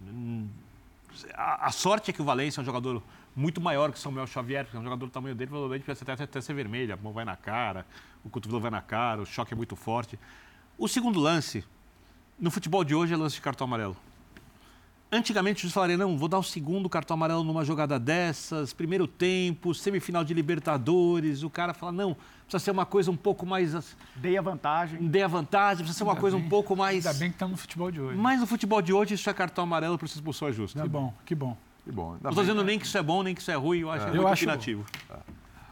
a, 1.34 1.68
a 1.68 1.72
sorte 1.72 2.10
é 2.10 2.14
que 2.14 2.22
o 2.22 2.26
Valência 2.26 2.60
é 2.60 2.62
um 2.62 2.66
jogador 2.66 3.02
muito 3.40 3.62
maior 3.62 3.90
que 3.92 3.98
o 3.98 4.02
Samuel 4.02 4.28
Xavier, 4.28 4.66
porque 4.66 4.76
é 4.76 4.80
um 4.80 4.84
jogador 4.84 5.06
do 5.06 5.12
tamanho 5.12 5.34
dele, 5.34 5.50
provavelmente 5.50 5.84
precisa 5.86 6.12
até, 6.12 6.24
até 6.24 6.42
ser 6.42 6.54
vermelho, 6.54 6.94
a 6.94 6.98
mão 6.98 7.14
vai 7.14 7.24
na 7.24 7.38
cara, 7.38 7.86
o 8.24 8.30
cotovelo 8.30 8.60
vai 8.60 8.70
na 8.70 8.82
cara, 8.82 9.22
o 9.22 9.26
choque 9.26 9.54
é 9.54 9.56
muito 9.56 9.78
forte. 9.78 10.20
O 10.78 10.88
segundo 10.88 11.20
lance, 11.20 11.64
no 12.38 12.52
futebol 12.52 12.84
de 12.84 12.94
hoje, 12.94 13.14
é 13.14 13.18
lance 13.18 13.36
de 13.36 13.42
cartão 13.42 13.66
amarelo. 13.66 13.96
Antigamente, 15.12 15.66
eu 15.66 15.72
falaria, 15.72 15.98
não, 15.98 16.18
vou 16.18 16.28
dar 16.28 16.38
o 16.38 16.44
segundo 16.44 16.88
cartão 16.88 17.16
amarelo 17.16 17.44
numa 17.44 17.64
jogada 17.66 17.98
dessas, 17.98 18.74
primeiro 18.74 19.08
tempo, 19.08 19.74
semifinal 19.74 20.24
de 20.24 20.34
Libertadores. 20.34 21.42
O 21.42 21.50
cara 21.50 21.74
fala, 21.74 21.92
não, 21.92 22.16
precisa 22.44 22.60
ser 22.60 22.72
uma 22.72 22.86
coisa 22.86 23.10
um 23.10 23.16
pouco 23.16 23.46
mais. 23.46 23.96
Dei 24.18 24.38
a 24.38 24.42
vantagem. 24.42 25.08
Dei 25.08 25.24
a 25.24 25.28
vantagem, 25.28 25.78
precisa 25.78 25.98
ser 25.98 26.04
uma 26.04 26.12
Ainda 26.12 26.22
coisa 26.22 26.38
bem. 26.38 26.46
um 26.46 26.50
pouco 26.50 26.76
mais. 26.76 27.08
Ainda 27.08 27.18
bem 27.18 27.30
que 27.30 27.36
estamos 27.36 27.54
no 27.54 27.58
futebol 27.58 27.90
de 27.90 28.00
hoje. 28.00 28.18
Mas 28.18 28.40
no 28.40 28.46
futebol 28.46 28.82
de 28.82 28.94
hoje, 28.94 29.16
isso 29.16 29.30
é 29.30 29.34
cartão 29.34 29.64
amarelo 29.64 29.98
para 29.98 30.06
expulsão 30.06 30.50
é 30.50 30.52
justo. 30.52 30.80
Que 30.80 30.88
bom, 30.88 31.14
que 31.26 31.34
bom. 31.34 31.58
Que 31.90 31.96
bom. 31.96 32.18
Não 32.22 32.30
estou 32.30 32.44
dizendo 32.44 32.64
nem 32.64 32.78
que 32.78 32.86
isso 32.86 32.98
é 32.98 33.02
bom, 33.02 33.24
nem 33.24 33.34
que 33.34 33.42
isso 33.42 33.50
é 33.50 33.56
ruim, 33.56 33.80
eu 33.80 33.92
acho 33.92 34.06
Eu 34.08 34.14
muito 34.14 34.28
acho 34.28 34.44
opinativo. 34.46 34.86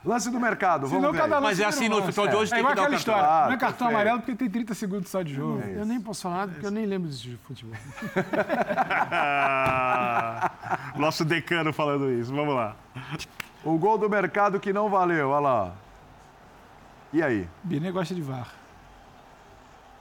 Lance 0.06 0.30
do 0.32 0.40
mercado, 0.40 0.88
vamos 0.88 0.96
Senão 0.96 1.12
ver. 1.12 1.18
cada 1.20 1.42
Mas 1.42 1.60
é 1.60 1.66
assim 1.66 1.90
no 1.90 2.02
futebol 2.02 2.28
de 2.28 2.36
hoje, 2.36 2.54
É 2.54 2.56
tem 2.56 2.66
que 2.66 2.72
igual 2.72 2.76
dar 2.76 2.82
o 2.84 2.86
aquela 2.96 3.04
cartão. 3.04 3.16
história. 3.16 3.44
Ah, 3.44 3.46
não 3.48 3.54
é 3.54 3.58
cartão 3.58 3.88
perfeito. 3.88 3.96
amarelo 3.96 4.20
porque 4.20 4.36
tem 4.36 4.50
30 4.50 4.74
segundos 4.74 5.10
só 5.10 5.22
de 5.22 5.34
jogo. 5.34 5.60
Eu 5.60 5.86
nem 5.86 6.00
posso 6.02 6.22
falar 6.24 6.38
nada 6.38 6.52
porque 6.54 6.66
eu 6.66 6.72
nem 6.72 6.86
lembro 6.86 7.10
disso 7.10 7.24
de 7.24 7.36
futebol. 7.38 7.76
Nosso 10.96 11.24
decano 11.26 11.72
falando 11.74 12.10
isso, 12.12 12.34
vamos 12.34 12.56
lá. 12.56 12.76
O 13.64 13.78
gol 13.78 13.98
do 13.98 14.10
mercado 14.10 14.60
que 14.60 14.72
não 14.74 14.90
valeu, 14.90 15.30
olha 15.30 15.40
lá. 15.42 15.72
E 17.14 17.22
aí? 17.22 17.48
Birne 17.64 17.92
gosta 17.92 18.14
de 18.16 18.22
VAR. 18.22 18.48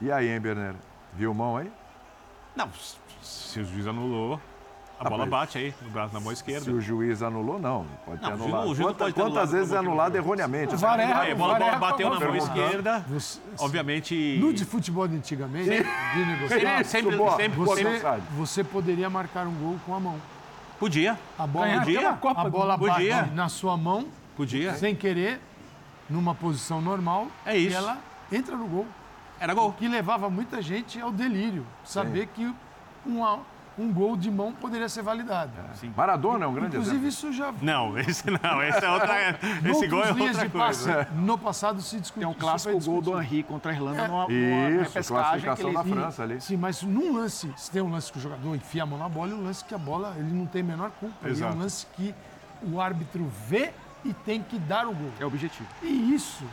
E 0.01 0.11
aí, 0.12 0.29
hein, 0.29 0.41
Berner? 0.41 0.75
Viu 1.14 1.33
mão 1.35 1.57
aí? 1.57 1.71
Não, 2.55 2.69
se 3.23 3.61
o 3.61 3.64
juiz 3.64 3.87
anulou, 3.87 4.41
a 4.99 5.09
bola 5.11 5.26
bate 5.26 5.59
aí, 5.59 5.74
no 5.82 5.90
braço, 5.90 6.14
na 6.14 6.20
mão 6.20 6.30
Se 6.34 6.36
esquerda. 6.36 6.70
o 6.72 6.80
juiz 6.80 7.22
anulou, 7.22 7.59
não. 7.59 7.86
Pode 8.05 8.20
ter 8.20 8.26
Não, 8.26 8.32
anulado. 8.34 8.64
o 8.68 8.74
juiz 8.74 8.88
Quanta- 8.88 8.99
pode 9.05 9.14
ter 9.14 9.20
quantas 9.20 9.36
anulado 9.36 9.51
vezes 9.53 9.72
é 9.72 9.76
anulado 9.78 10.16
erroneamente? 10.16 10.74
O 10.74 10.78
VAR 10.78 11.01
erra, 11.01 11.20
Aí, 11.20 11.32
a 11.32 11.34
bola, 11.34 11.59
bateu 11.76 12.09
na 12.11 12.18
mão 12.20 12.36
esquerda, 12.36 13.05
Você, 13.09 13.40
obviamente... 13.59 14.38
no 14.40 14.53
de 14.53 14.64
futebol 14.64 15.07
de 15.07 15.16
antigamente, 15.16 15.68
Vini 15.68 16.36
Gonçalves, 16.40 16.49
Sempre, 16.49 16.84
sempre, 16.84 17.16
Você- 17.16 17.42
sempre 17.42 17.59
você, 17.59 18.20
você 18.36 18.64
poderia 18.64 19.11
marcar 19.11 19.47
um 19.47 19.55
gol 19.55 19.76
com 19.84 19.94
a 19.94 20.01
mão. 20.01 20.20
podia, 20.78 21.18
A 21.38 21.47
bola, 21.47 21.66
Ganhar 21.66 21.80
Podia? 21.84 22.12
Copa 22.14 22.40
a 22.42 22.51
bola. 22.51 22.78
Podia. 22.78 23.16
bate 23.22 23.34
na 23.34 23.49
sua 23.49 23.76
mão, 23.76 24.07
podia. 24.36 24.74
sem 24.74 24.94
querer, 24.94 25.40
numa 26.09 26.34
posição 26.34 26.80
normal. 26.80 27.26
É 27.44 27.57
isso. 27.57 27.72
E 27.72 27.74
ela 27.74 27.99
entra 28.32 28.57
no 28.57 28.66
gol. 28.66 28.86
Era 29.40 29.53
gol. 29.53 29.68
O 29.68 29.72
que 29.72 29.86
levava 29.88 30.30
muita 30.30 30.62
gente 30.62 30.99
ao 31.01 31.11
delírio. 31.12 31.66
Saber 31.84 32.26
que 32.28 32.51
uma- 33.05 33.40
um 33.79 33.93
gol 33.93 34.16
de 34.16 34.31
mão 34.31 34.53
poderia 34.53 34.89
ser 34.89 35.03
validado. 35.03 35.53
Maradona 35.97 36.45
é 36.45 36.49
um 36.49 36.55
grande 36.55 36.77
Inclusive, 36.77 36.97
exemplo. 37.07 37.09
isso 37.09 37.33
já. 37.33 37.53
Não, 37.61 37.97
esse 38.01 38.24
não, 38.31 38.62
esse 38.62 38.85
é 38.85 38.91
outra. 38.91 39.16
Esse 39.70 39.87
gol 39.89 40.05
é 40.05 40.11
outra 40.12 40.45
de 40.45 40.49
passe, 40.49 40.85
coisa. 40.85 41.09
No 41.14 41.39
passado 41.39 41.81
se 41.81 42.01
discutiu. 42.01 42.29
Tem 42.29 42.37
um 42.37 42.39
clássico 42.39 42.79
gol 42.81 43.03
do. 43.03 43.20
Henry 43.20 43.43
contra 43.43 43.72
a 43.72 43.74
Irlanda 43.74 44.03
É. 44.03 44.09
numa, 44.09 44.29
numa 44.29 44.83
Isso, 44.83 45.12
classificação 45.12 45.66
ele... 45.68 45.77
da 45.77 45.85
França 45.85 46.22
ali. 46.22 46.41
Sim, 46.41 46.57
mas 46.57 46.83
num 46.83 47.14
lance, 47.16 47.53
se 47.57 47.70
tem 47.70 47.83
um 47.83 47.91
lance 47.91 48.11
que 48.12 48.18
o 48.18 48.20
jogador 48.20 48.55
enfia 48.55 48.83
a 48.83 48.87
mão 48.87 48.99
na 48.99 49.09
bola, 49.09 49.31
e 49.31 49.35
um 49.35 49.45
lance 49.45 49.64
que 49.64 49.74
a 49.74 49.79
bola 49.79 50.14
ele 50.16 50.33
não 50.33 50.47
tem 50.47 50.62
a 50.62 50.64
menor 50.64 50.91
culpa. 50.93 51.14
Ele 51.22 51.31
é 51.31 51.33
Exato. 51.33 51.57
um 51.57 51.59
lance 51.59 51.87
que 51.95 52.14
o 52.62 52.81
árbitro 52.81 53.31
vê 53.47 53.72
e 54.05 54.12
tem 54.12 54.43
que 54.43 54.59
dar 54.59 54.87
o 54.87 54.95
gol. 54.95 55.11
É 55.20 55.24
o 55.24 55.29
objetivo. 55.29 55.68
E 55.83 56.14
isso, 56.14 56.45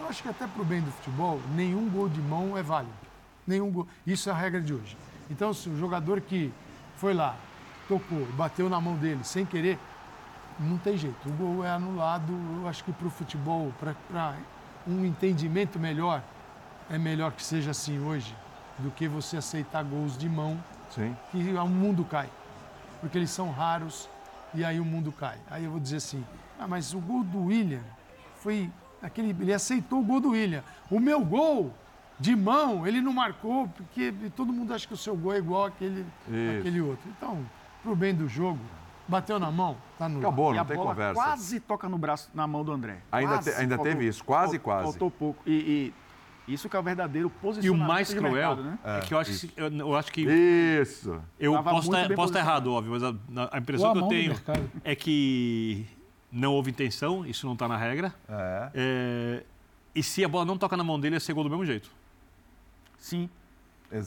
eu 0.00 0.08
acho 0.08 0.22
que 0.22 0.28
até 0.28 0.46
pro 0.46 0.64
bem 0.64 0.80
do 0.80 0.90
futebol, 0.92 1.40
nenhum 1.54 1.88
gol 1.88 2.08
de 2.08 2.20
mão 2.20 2.56
é 2.56 2.62
válido. 2.62 2.92
Nenhum 3.46 3.70
gol. 3.70 3.86
Isso 4.06 4.28
é 4.28 4.32
a 4.32 4.36
regra 4.36 4.60
de 4.60 4.72
hoje. 4.74 4.96
Então, 5.30 5.52
se 5.52 5.68
o 5.68 5.76
jogador 5.76 6.20
que 6.20 6.52
foi 6.96 7.14
lá, 7.14 7.36
tocou, 7.88 8.24
bateu 8.32 8.68
na 8.68 8.80
mão 8.80 8.96
dele 8.96 9.24
sem 9.24 9.44
querer, 9.44 9.78
não 10.58 10.78
tem 10.78 10.96
jeito. 10.96 11.28
O 11.28 11.32
gol 11.32 11.64
é 11.64 11.70
anulado. 11.70 12.32
Eu 12.60 12.68
acho 12.68 12.84
que 12.84 12.92
para 12.92 13.06
o 13.06 13.10
futebol, 13.10 13.72
para 13.78 14.36
um 14.86 15.04
entendimento 15.04 15.78
melhor, 15.78 16.22
é 16.90 16.98
melhor 16.98 17.32
que 17.32 17.42
seja 17.42 17.70
assim 17.70 17.98
hoje 17.98 18.34
do 18.78 18.90
que 18.90 19.08
você 19.08 19.36
aceitar 19.36 19.82
gols 19.84 20.16
de 20.18 20.28
mão 20.28 20.62
Sim. 20.90 21.16
que 21.30 21.38
o 21.38 21.68
mundo 21.68 22.04
cai. 22.04 22.28
Porque 23.00 23.18
eles 23.18 23.30
são 23.30 23.50
raros 23.50 24.08
e 24.54 24.64
aí 24.64 24.78
o 24.78 24.84
mundo 24.84 25.12
cai. 25.12 25.38
Aí 25.50 25.64
eu 25.64 25.70
vou 25.70 25.80
dizer 25.80 25.96
assim, 25.96 26.24
ah, 26.58 26.68
mas 26.68 26.94
o 26.94 27.00
gol 27.00 27.24
do 27.24 27.46
William 27.46 27.82
foi 28.36 28.70
aquele. 29.02 29.30
Ele 29.30 29.52
aceitou 29.52 30.00
o 30.00 30.04
gol 30.04 30.20
do 30.20 30.30
William. 30.30 30.62
O 30.90 31.00
meu 31.00 31.24
gol 31.24 31.72
de 32.24 32.34
mão, 32.34 32.86
ele 32.86 33.00
não 33.02 33.12
marcou, 33.12 33.68
porque 33.68 34.12
todo 34.34 34.50
mundo 34.52 34.72
acha 34.72 34.86
que 34.88 34.94
o 34.94 34.96
seu 34.96 35.14
gol 35.14 35.34
é 35.34 35.38
igual 35.38 35.66
àquele, 35.66 36.00
Isso. 36.26 36.58
àquele 36.60 36.80
outro. 36.80 37.06
Então, 37.16 37.44
pro 37.82 37.94
bem 37.94 38.14
do 38.14 38.26
jogo, 38.26 38.58
bateu 39.06 39.38
na 39.38 39.50
mão, 39.50 39.76
tá 39.98 40.08
no. 40.08 40.20
Acabou, 40.20 40.52
e 40.52 40.54
não 40.56 40.62
a 40.62 40.64
tem 40.64 40.76
bola 40.76 40.88
conversa. 40.90 41.14
quase 41.14 41.60
toca 41.60 41.86
no 41.86 41.98
braço, 41.98 42.30
na 42.34 42.46
mão 42.46 42.64
do 42.64 42.72
André. 42.72 42.96
Ainda 43.12 43.38
te- 43.40 43.50
ainda 43.50 43.76
faltou- 43.76 43.92
teve 43.92 44.08
isso, 44.08 44.24
quase, 44.24 44.52
fal- 44.58 44.64
quase. 44.64 44.82
Faltou 44.84 45.10
pouco. 45.10 45.42
E, 45.46 45.92
e 46.48 46.54
isso 46.54 46.66
que 46.66 46.74
é 46.76 46.78
o 46.78 46.82
verdadeiro 46.82 47.28
E 47.28 47.30
o 47.30 47.30
posicionamento 47.30 47.86
mais 47.86 48.14
cruel 48.14 48.32
mercado, 48.56 48.62
né? 48.62 48.78
é 48.84 49.00
que 49.00 49.12
eu 49.12 49.18
acho, 49.18 49.46
que- 49.46 49.52
eu, 49.60 49.66
eu 49.70 49.94
acho 49.96 50.10
que 50.10 50.22
Isso. 50.22 51.20
eu 51.38 51.52
Tava 51.52 51.70
posso 51.72 51.90
muito 51.90 52.22
estar, 52.24 52.38
errado, 52.38 52.72
óbvio, 52.72 52.92
mas 52.92 53.02
a, 53.02 53.14
a 53.52 53.58
impressão 53.58 53.90
Ou 53.90 53.92
a 53.92 53.94
que 53.98 54.04
eu 54.04 54.08
tenho 54.08 54.34
é 54.82 54.94
que 54.94 55.86
não 56.32 56.52
houve 56.54 56.70
intenção, 56.70 57.26
isso 57.26 57.44
não 57.46 57.52
está 57.52 57.68
na 57.68 57.76
regra. 57.76 58.14
É. 58.28 58.70
É, 58.74 59.42
e 59.94 60.02
se 60.02 60.24
a 60.24 60.28
bola 60.28 60.44
não 60.46 60.56
toca 60.56 60.74
na 60.76 60.82
mão 60.84 60.98
dele, 60.98 61.16
é 61.16 61.20
ser 61.20 61.32
gol 61.34 61.44
do 61.44 61.50
mesmo 61.50 61.64
jeito. 61.66 61.90
Sim. 63.04 63.28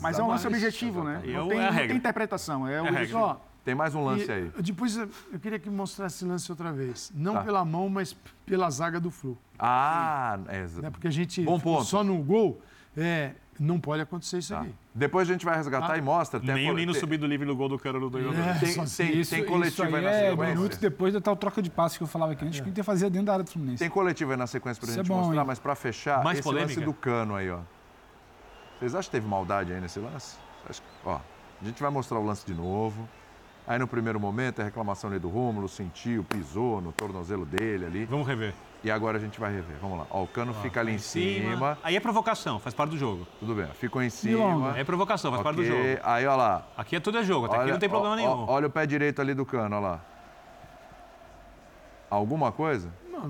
Mas 0.02 0.18
é 0.18 0.24
um 0.24 0.28
lance 0.28 0.42
Exatamente. 0.48 0.66
objetivo, 0.66 1.04
né? 1.04 1.22
exatamente. 1.24 1.34
Não 1.38 1.46
É 1.46 1.50
tem, 1.56 1.60
a 1.68 1.72
não 1.82 1.88
tem 1.88 1.98
interpretação. 1.98 2.68
É, 2.68 2.82
o 2.82 2.86
a 2.86 2.86
regra. 2.86 2.92
objetivo. 2.94 3.20
Ó, 3.20 3.36
Tem 3.64 3.76
mais 3.76 3.94
um 3.94 4.04
lance 4.04 4.26
e 4.26 4.32
aí. 4.32 4.52
Depois 4.62 4.96
eu 4.98 5.08
queria 5.42 5.60
que 5.60 5.70
mostrasse 5.70 6.16
esse 6.16 6.26
lance 6.26 6.50
outra 6.52 6.72
vez. 6.72 7.12
Não 7.14 7.34
Tá. 7.34 7.44
pela 7.44 7.64
mão, 7.66 7.88
mas 7.90 8.16
pela 8.46 8.70
zaga 8.72 8.98
do 9.00 9.12
Flu. 9.12 9.38
Ah, 9.60 10.40
é, 10.48 10.62
exa- 10.64 10.82
Né? 10.82 10.90
Porque 10.90 11.08
a 11.08 11.12
gente 11.12 11.44
Bom 11.44 11.60
ponto. 11.60 11.84
só 11.84 12.04
no 12.04 12.18
gol. 12.24 12.60
É, 12.96 13.34
não 13.60 13.80
pode 13.80 14.02
acontecer 14.02 14.38
isso 14.40 14.54
tá. 14.54 14.62
aqui. 14.62 14.74
Depois 14.96 15.30
a 15.30 15.34
gente 15.34 15.46
vai 15.46 15.56
resgatar 15.58 15.94
Ah. 15.94 15.98
e 15.98 16.02
mostra. 16.02 16.40
Tem 16.40 16.56
Nem, 16.56 16.66
cole- 16.66 16.78
nem 16.78 16.86
no 16.88 16.94
tem- 16.94 17.00
subir 17.02 17.18
do 17.18 17.28
livre 17.28 17.46
do 17.46 17.56
gol 17.56 17.70
do 17.70 17.78
Carolo 17.78 18.10
do. 18.10 18.18
É, 18.18 18.22
Tem, 18.24 18.74
tem, 18.74 18.84
Isso, 18.84 18.98
tem 18.98 19.20
isso 19.20 19.44
coletiva 19.46 19.88
aí 19.90 19.96
aí 19.98 20.02
na 20.02 20.10
é 20.10 20.30
sequência. 20.32 20.56
minutos 20.56 20.78
depois 20.80 21.14
da 21.14 21.22
tal 21.22 21.36
troca 21.36 21.62
de 21.62 21.70
passe 21.70 21.98
que 21.98 22.04
eu 22.04 22.08
falava 22.08 22.32
aqui 22.32 22.44
antes, 22.46 22.60
que 22.62 22.66
a 22.66 22.70
gente 22.70 22.84
fazia 22.84 23.10
dentro 23.10 23.28
da 23.28 23.34
área 23.34 23.44
do 23.46 23.52
Fluminense. 23.52 23.80
Tem 23.80 23.90
coletiva 23.90 24.32
aí 24.34 24.38
na 24.38 24.48
sequência 24.48 24.80
pra 24.80 24.90
Isso 24.90 25.00
é 25.00 25.04
gente 25.04 25.10
bom, 25.10 25.18
mostrar, 25.18 25.42
hein? 25.42 25.48
mas 25.48 25.60
pra 25.60 25.76
fechar, 25.76 26.24
Mais 26.24 26.40
esse 26.40 26.48
lance 26.48 26.60
polêmica? 26.74 26.86
do 26.86 26.94
cano 26.94 27.36
aí, 27.36 27.50
ó. 27.52 27.60
Vocês 28.80 28.94
acham 28.94 29.04
que 29.10 29.12
teve 29.12 29.28
maldade 29.28 29.74
aí 29.74 29.82
nesse 29.82 30.00
lance? 30.00 30.38
Acho 30.70 30.82
que- 30.82 30.88
ó, 31.06 31.20
a 31.62 31.66
gente 31.66 31.82
vai 31.82 31.92
mostrar 31.92 32.20
o 32.20 32.26
lance 32.26 32.46
de 32.46 32.54
novo. 32.54 33.08
Aí 33.68 33.78
no 33.78 33.88
primeiro 33.88 34.18
momento, 34.20 34.62
a 34.62 34.64
reclamação 34.64 35.10
ali 35.10 35.20
do 35.20 35.28
Rômulo, 35.28 35.68
sentiu, 35.68 36.24
pisou 36.24 36.80
no 36.80 36.94
tornozelo 36.94 37.46
dele 37.46 37.86
ali. 37.86 38.06
Vamos 38.06 38.26
rever. 38.26 38.54
E 38.82 38.90
agora 38.90 39.18
a 39.18 39.20
gente 39.20 39.40
vai 39.40 39.52
rever. 39.52 39.76
Vamos 39.82 39.98
lá. 40.00 40.08
Ó, 40.10 40.24
o 40.24 40.28
cano 40.28 40.54
fica 40.54 40.80
ali 40.80 40.94
em 40.94 40.98
cima. 41.00 41.78
Aí 41.84 41.96
é 41.96 42.00
provocação, 42.00 42.60
faz 42.60 42.74
parte 42.74 42.92
do 42.92 42.98
jogo. 42.98 43.28
Tudo 43.40 43.56
bem, 43.56 43.68
ficou 43.74 44.02
em 44.02 44.10
cima. 44.10 44.78
É 44.78 44.84
provocação, 44.86 45.32
faz 45.32 45.44
parte 45.44 45.58
do 45.58 45.66
jogo. 45.66 45.84
Aí, 46.04 46.26
ó 46.26 46.36
lá. 46.36 46.66
Aqui 46.78 46.96
é 46.96 47.00
tudo 47.00 47.18
é 47.18 47.24
jogo, 47.24 47.48
até 47.48 47.58
aqui 47.58 47.72
não 47.72 47.80
tem 47.80 47.90
problema 47.90 48.14
ó, 48.14 48.18
nenhum. 48.18 48.30
ó, 48.30 48.46
olha 48.54 48.68
o 48.68 48.70
pé 48.70 48.86
direito 48.86 49.20
ali 49.22 49.34
do 49.34 49.46
cano, 49.46 49.76
ó 49.76 49.80
lá. 49.80 50.00
Alguma 52.10 52.52
coisa? 52.54 52.90
Eu 53.12 53.20
tô 53.20 53.28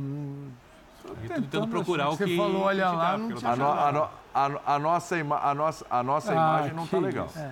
tentando 1.16 1.68
procurar 1.68 2.10
o 2.10 2.16
Você 2.18 2.26
que. 2.26 2.38
falou, 2.38 2.62
olha 2.64 2.89
lá, 2.91 3.18
não 3.18 3.32
tinha 3.34 3.51
A, 3.51 3.55
no- 3.55 3.66
a 3.72 3.91
no- 3.91 4.10
a- 4.34 4.74
a 4.76 4.80
nossa, 4.80 5.18
ima- 5.18 5.39
a 5.39 5.53
nossa, 5.55 5.86
a 5.89 6.03
nossa 6.03 6.32
Ah, 6.32 6.36
imagem 6.36 6.74
não 6.74 6.86
tá 6.88 6.97
que 6.97 7.03
legal. 7.03 7.30
É. 7.36 7.51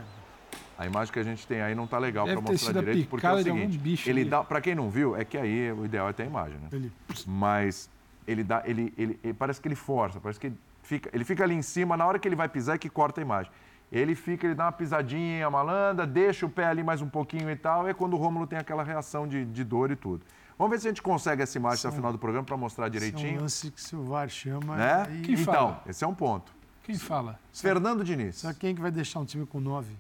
A 0.78 0.86
imagem 0.86 1.14
que 1.14 1.20
a 1.20 1.24
gente 1.24 1.48
tem 1.48 1.62
aí 1.62 1.74
não 1.74 1.88
tá 1.88 1.98
legal 1.98 2.26
para 2.26 2.42
mostrar 2.42 2.74
direito, 2.82 3.08
porque 3.10 3.26
é 3.26 3.32
o 3.32 3.42
seguinte, 3.42 3.78
bicho 3.78 4.10
ele 4.10 4.22
ali. 4.22 4.30
dá, 4.30 4.44
para 4.44 4.60
quem 4.60 4.76
não 4.76 4.90
viu, 4.90 5.16
é 5.16 5.24
que 5.24 5.38
aí 5.38 5.72
o 5.72 5.86
ideal 5.86 6.10
é 6.10 6.14
ter 6.14 6.24
a 6.24 6.26
imagem, 6.26 6.58
né? 6.58 6.68
Ele- 6.72 6.92
Mas 7.26 7.90
ele 8.28 8.44
dá, 8.44 8.62
ele, 8.66 8.94
ele, 8.98 9.20
ele- 9.24 9.34
parece 9.34 9.62
que 9.62 9.68
ele 9.68 9.76
força, 9.76 10.20
parece 10.20 10.40
que 10.40 10.48
ele 10.48 10.58
fica, 10.84 11.10
ele 11.14 11.24
fica 11.24 11.44
ali 11.44 11.56
em 11.56 11.62
cima, 11.62 11.96
na 11.96 12.06
hora 12.06 12.20
que 12.20 12.28
ele 12.28 12.36
vai 12.36 12.50
pisar 12.50 12.76
é 12.76 12.78
que 12.78 12.90
corta 12.90 13.22
a 13.22 13.24
imagem. 13.24 13.52
Ele 13.92 14.16
fica, 14.16 14.46
ele 14.48 14.56
dá 14.56 14.66
uma 14.66 14.72
pisadinha 14.72 15.50
malandra, 15.50 16.06
deixa 16.06 16.46
o 16.46 16.50
pé 16.50 16.66
ali 16.66 16.84
mais 16.84 17.02
um 17.02 17.08
pouquinho 17.08 17.50
e 17.50 17.56
tal, 17.56 17.88
é 17.88 17.94
quando 17.94 18.14
o 18.16 18.18
Rômulo 18.18 18.46
tem 18.46 18.60
aquela 18.60 18.84
reação 18.84 19.28
de, 19.28 19.46
de 19.46 19.64
dor 19.64 19.92
e 19.92 19.96
tudo. 19.96 20.26
Vamos 20.58 20.72
ver 20.72 20.80
se 20.80 20.88
a 20.88 20.92
gente 20.92 21.02
consegue 21.02 21.44
essa 21.44 21.58
imagem 21.58 21.80
até 21.80 21.90
o 21.90 21.92
final 21.92 22.12
do 22.12 22.18
programa 22.18 22.46
para 22.46 22.56
mostrar 22.56 22.88
Esse 22.88 22.96
É 22.98 23.00
um 23.00 23.10
direitinho, 23.12 23.42
lance 23.42 23.70
que 23.72 23.82
se 23.82 23.96
o 23.96 24.04
VAR 24.04 24.30
chama. 24.30 24.76
né? 24.78 25.06
aí- 25.08 25.22
Quem 25.22 25.36
então, 25.36 25.54
fala? 25.54 25.84
esse 25.88 26.04
é 26.04 26.08
um 26.08 26.14
ponto. 26.14 26.52
Quem 26.84 26.98
fala? 26.98 27.38
Fernando 27.54 28.04
Diniz, 28.04 28.38
Sabe 28.38 28.56
quem 28.60 28.74
que 28.76 28.82
vai 28.82 28.92
deixar 28.92 29.20
um 29.20 29.26
time 29.26 29.46
com 29.46 29.60
nove 29.60 29.92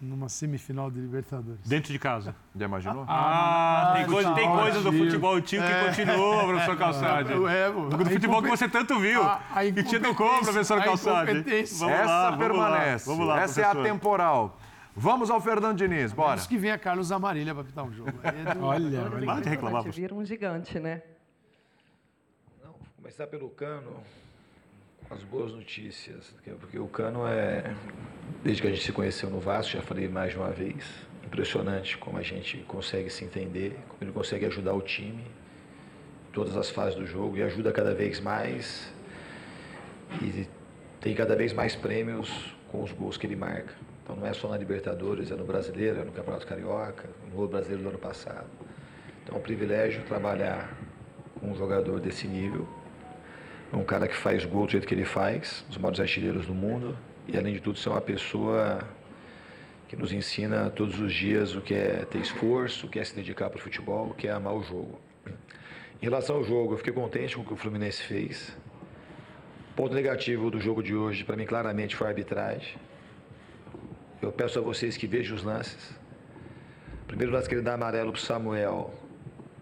numa 0.00 0.28
semifinal 0.28 0.88
de 0.90 1.00
Libertadores? 1.00 1.58
Dentro 1.66 1.92
de 1.92 1.98
casa. 1.98 2.32
já 2.54 2.64
imaginou? 2.66 3.04
Ah, 3.08 3.94
tem, 3.96 4.06
coisa, 4.06 4.30
tem 4.34 4.44
futebol 4.44 4.60
coisas 4.62 4.82
do 4.84 4.92
futebol 4.92 5.34
antigo 5.34 5.64
que 5.64 5.86
continuou, 6.04 6.46
professor 6.46 6.76
Calçade. 6.78 7.32
É, 7.32 7.70
Do 7.96 8.04
futebol 8.06 8.42
que 8.42 8.48
você 8.48 8.68
tanto 8.68 9.00
viu. 9.00 9.20
A- 9.22 9.40
a 9.52 9.64
que 9.64 9.82
te 9.82 9.98
tocou, 9.98 10.26
incompetência- 10.26 10.44
professor 10.44 10.78
a 10.78 10.84
Calçade. 10.84 11.32
Vamos 11.32 11.52
Essa 11.52 12.06
lá, 12.06 12.30
vamos 12.30 12.38
lá, 12.38 12.46
permanece. 12.70 13.06
Vamos 13.06 13.26
lá, 13.26 13.40
Essa 13.40 13.60
é 13.60 13.64
professor. 13.64 13.86
atemporal. 13.88 14.56
Vamos 15.00 15.30
ao 15.30 15.40
Fernando 15.40 15.78
Diniz, 15.78 16.12
bora. 16.12 16.34
Diz 16.34 16.48
que 16.48 16.58
vem 16.58 16.72
a 16.72 16.78
Carlos 16.78 17.12
Amarilha 17.12 17.54
para 17.54 17.62
pitar 17.62 17.84
um 17.84 17.92
jogo. 17.92 18.12
É 18.20 18.52
do... 18.52 18.64
Olha, 18.64 19.02
olha. 19.02 19.26
Para 19.26 19.40
de 19.42 19.48
reclamar. 19.48 19.84
Vira 19.84 20.12
um 20.12 20.24
gigante, 20.24 20.80
né? 20.80 21.02
Não, 22.64 22.74
começar 22.96 23.28
pelo 23.28 23.48
Cano, 23.48 24.02
as 25.08 25.22
boas 25.22 25.52
notícias, 25.52 26.34
porque 26.58 26.80
o 26.80 26.88
Cano 26.88 27.28
é, 27.28 27.76
desde 28.42 28.60
que 28.60 28.66
a 28.66 28.70
gente 28.72 28.82
se 28.82 28.90
conheceu 28.90 29.30
no 29.30 29.38
Vasco, 29.38 29.74
já 29.74 29.82
falei 29.82 30.08
mais 30.08 30.32
de 30.32 30.36
uma 30.36 30.50
vez, 30.50 30.84
impressionante 31.24 31.96
como 31.96 32.18
a 32.18 32.22
gente 32.22 32.56
consegue 32.66 33.08
se 33.08 33.24
entender, 33.24 33.78
como 33.86 34.02
ele 34.02 34.10
consegue 34.10 34.46
ajudar 34.46 34.72
o 34.72 34.82
time 34.82 35.22
em 35.22 36.32
todas 36.32 36.56
as 36.56 36.70
fases 36.70 36.98
do 36.98 37.06
jogo 37.06 37.36
e 37.36 37.42
ajuda 37.44 37.70
cada 37.70 37.94
vez 37.94 38.18
mais 38.18 38.92
e 40.20 40.48
tem 41.00 41.14
cada 41.14 41.36
vez 41.36 41.52
mais 41.52 41.76
prêmios 41.76 42.52
com 42.66 42.82
os 42.82 42.90
gols 42.90 43.16
que 43.16 43.28
ele 43.28 43.36
marca. 43.36 43.86
Então 44.08 44.16
não 44.16 44.26
é 44.26 44.32
só 44.32 44.48
na 44.48 44.56
Libertadores, 44.56 45.30
é 45.30 45.34
no 45.34 45.44
Brasileiro, 45.44 46.00
é 46.00 46.04
no 46.04 46.10
Campeonato 46.10 46.46
Carioca, 46.46 47.10
no 47.30 47.46
Brasileiro 47.46 47.82
do 47.82 47.88
ano 47.90 47.98
passado. 47.98 48.46
Então 49.22 49.36
é 49.36 49.38
um 49.38 49.42
privilégio 49.42 50.02
trabalhar 50.04 50.74
com 51.38 51.50
um 51.50 51.54
jogador 51.54 52.00
desse 52.00 52.26
nível. 52.26 52.66
Um 53.70 53.84
cara 53.84 54.08
que 54.08 54.16
faz 54.16 54.46
gol 54.46 54.64
do 54.64 54.72
jeito 54.72 54.86
que 54.86 54.94
ele 54.94 55.04
faz, 55.04 55.62
os 55.68 55.76
maiores 55.76 56.00
artilheiros 56.00 56.46
do 56.46 56.54
mundo, 56.54 56.96
e 57.26 57.36
além 57.36 57.52
de 57.52 57.60
tudo 57.60 57.78
ser 57.78 57.90
uma 57.90 58.00
pessoa 58.00 58.78
que 59.88 59.94
nos 59.94 60.10
ensina 60.10 60.70
todos 60.70 60.98
os 60.98 61.12
dias 61.12 61.54
o 61.54 61.60
que 61.60 61.74
é 61.74 62.06
ter 62.10 62.20
esforço, 62.20 62.86
o 62.86 62.88
que 62.88 62.98
é 62.98 63.04
se 63.04 63.14
dedicar 63.14 63.50
para 63.50 63.58
o 63.58 63.60
futebol, 63.60 64.08
o 64.08 64.14
que 64.14 64.26
é 64.26 64.30
amar 64.30 64.54
o 64.54 64.62
jogo. 64.62 64.98
Em 66.00 66.06
relação 66.06 66.36
ao 66.36 66.44
jogo, 66.44 66.72
eu 66.72 66.78
fiquei 66.78 66.94
contente 66.94 67.36
com 67.36 67.42
o 67.42 67.44
que 67.44 67.52
o 67.52 67.56
Fluminense 67.56 68.02
fez. 68.02 68.56
Ponto 69.76 69.94
negativo 69.94 70.50
do 70.50 70.58
jogo 70.58 70.82
de 70.82 70.94
hoje, 70.94 71.24
para 71.24 71.36
mim, 71.36 71.44
claramente, 71.44 71.94
foi 71.94 72.06
a 72.06 72.10
arbitragem. 72.10 72.87
Eu 74.20 74.32
peço 74.32 74.58
a 74.58 74.62
vocês 74.62 74.96
que 74.96 75.06
vejam 75.06 75.36
os 75.36 75.44
lances. 75.44 75.94
Primeiro 77.06 77.32
lance 77.32 77.48
que 77.48 77.54
ele 77.54 77.62
dá 77.62 77.74
amarelo 77.74 78.10
para 78.10 78.20
Samuel. 78.20 78.92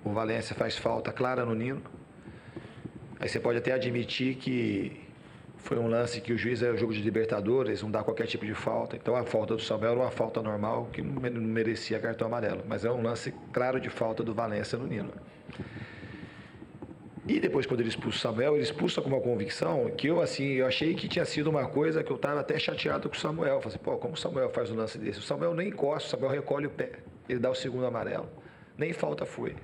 O 0.02 0.12
Valência 0.12 0.54
faz 0.54 0.78
falta 0.78 1.12
clara 1.12 1.44
no 1.44 1.54
Nino. 1.54 1.82
Aí 3.20 3.28
você 3.28 3.38
pode 3.38 3.59
até 3.59 3.72
admitir 3.72 4.36
que 4.36 5.04
foi 5.59 5.78
um 5.78 5.88
lance 5.88 6.22
que 6.22 6.32
o 6.32 6.38
juiz 6.38 6.62
é 6.62 6.70
o 6.70 6.76
jogo 6.76 6.94
de 6.94 7.02
Libertadores, 7.02 7.82
não 7.82 7.90
dá 7.90 8.02
qualquer 8.02 8.26
tipo 8.26 8.46
de 8.46 8.54
falta. 8.54 8.96
Então 8.96 9.14
a 9.14 9.24
falta 9.24 9.54
do 9.54 9.61
Samuel 9.61 9.92
era 9.92 10.00
uma 10.00 10.11
falta 10.11 10.40
normal 10.40 10.88
que 10.90 11.02
não 11.02 11.20
merecia 11.20 11.98
cartão 11.98 12.26
amarelo. 12.28 12.62
Mas 12.66 12.84
é 12.84 12.90
um 12.90 13.02
lance 13.02 13.34
claro 13.52 13.78
de 13.78 13.90
falta 13.90 14.24
do 14.24 14.32
Valência 14.32 14.78
no 14.78 14.86
Nino. 14.86 15.12
E 17.29 17.41
depois, 17.41 17.66
quando 17.66 17.81
ele 17.81 17.89
expulsa 17.89 18.16
o 18.16 18.20
Samuel, 18.20 18.55
ele 18.55 18.62
expulsa 18.62 19.03
com 19.03 19.09
uma 19.09 19.20
convicção 19.20 19.91
que 19.91 20.07
eu, 20.07 20.20
assim, 20.20 20.53
eu 20.53 20.66
achei 20.66 20.95
que 20.95 21.09
tinha 21.09 21.24
sido 21.24 21.51
uma 21.51 21.66
coisa 21.66 22.05
que 22.05 22.11
eu 22.11 22.16
estava 22.16 22.39
até 22.39 22.57
chateado 22.57 23.09
com 23.09 23.16
o 23.16 23.18
Samuel. 23.18 23.61
Falei 23.61 23.74
assim, 23.74 23.85
pô, 23.85 23.97
como 23.97 24.14
o 24.14 24.16
Samuel 24.16 24.49
faz 24.51 24.70
um 24.70 24.77
lance 24.77 24.97
desse? 24.97 25.18
O 25.18 25.22
Samuel 25.22 25.53
nem 25.53 25.68
encosta, 25.68 26.07
o 26.07 26.11
Samuel 26.11 26.31
recolhe 26.31 26.66
o 26.66 26.70
pé. 26.70 26.93
Ele 27.29 27.41
dá 27.41 27.51
o 27.51 27.55
segundo 27.55 27.85
amarelo. 27.85 28.29
Nem 28.79 28.93
falta 28.93 29.27
foi. 29.27 29.57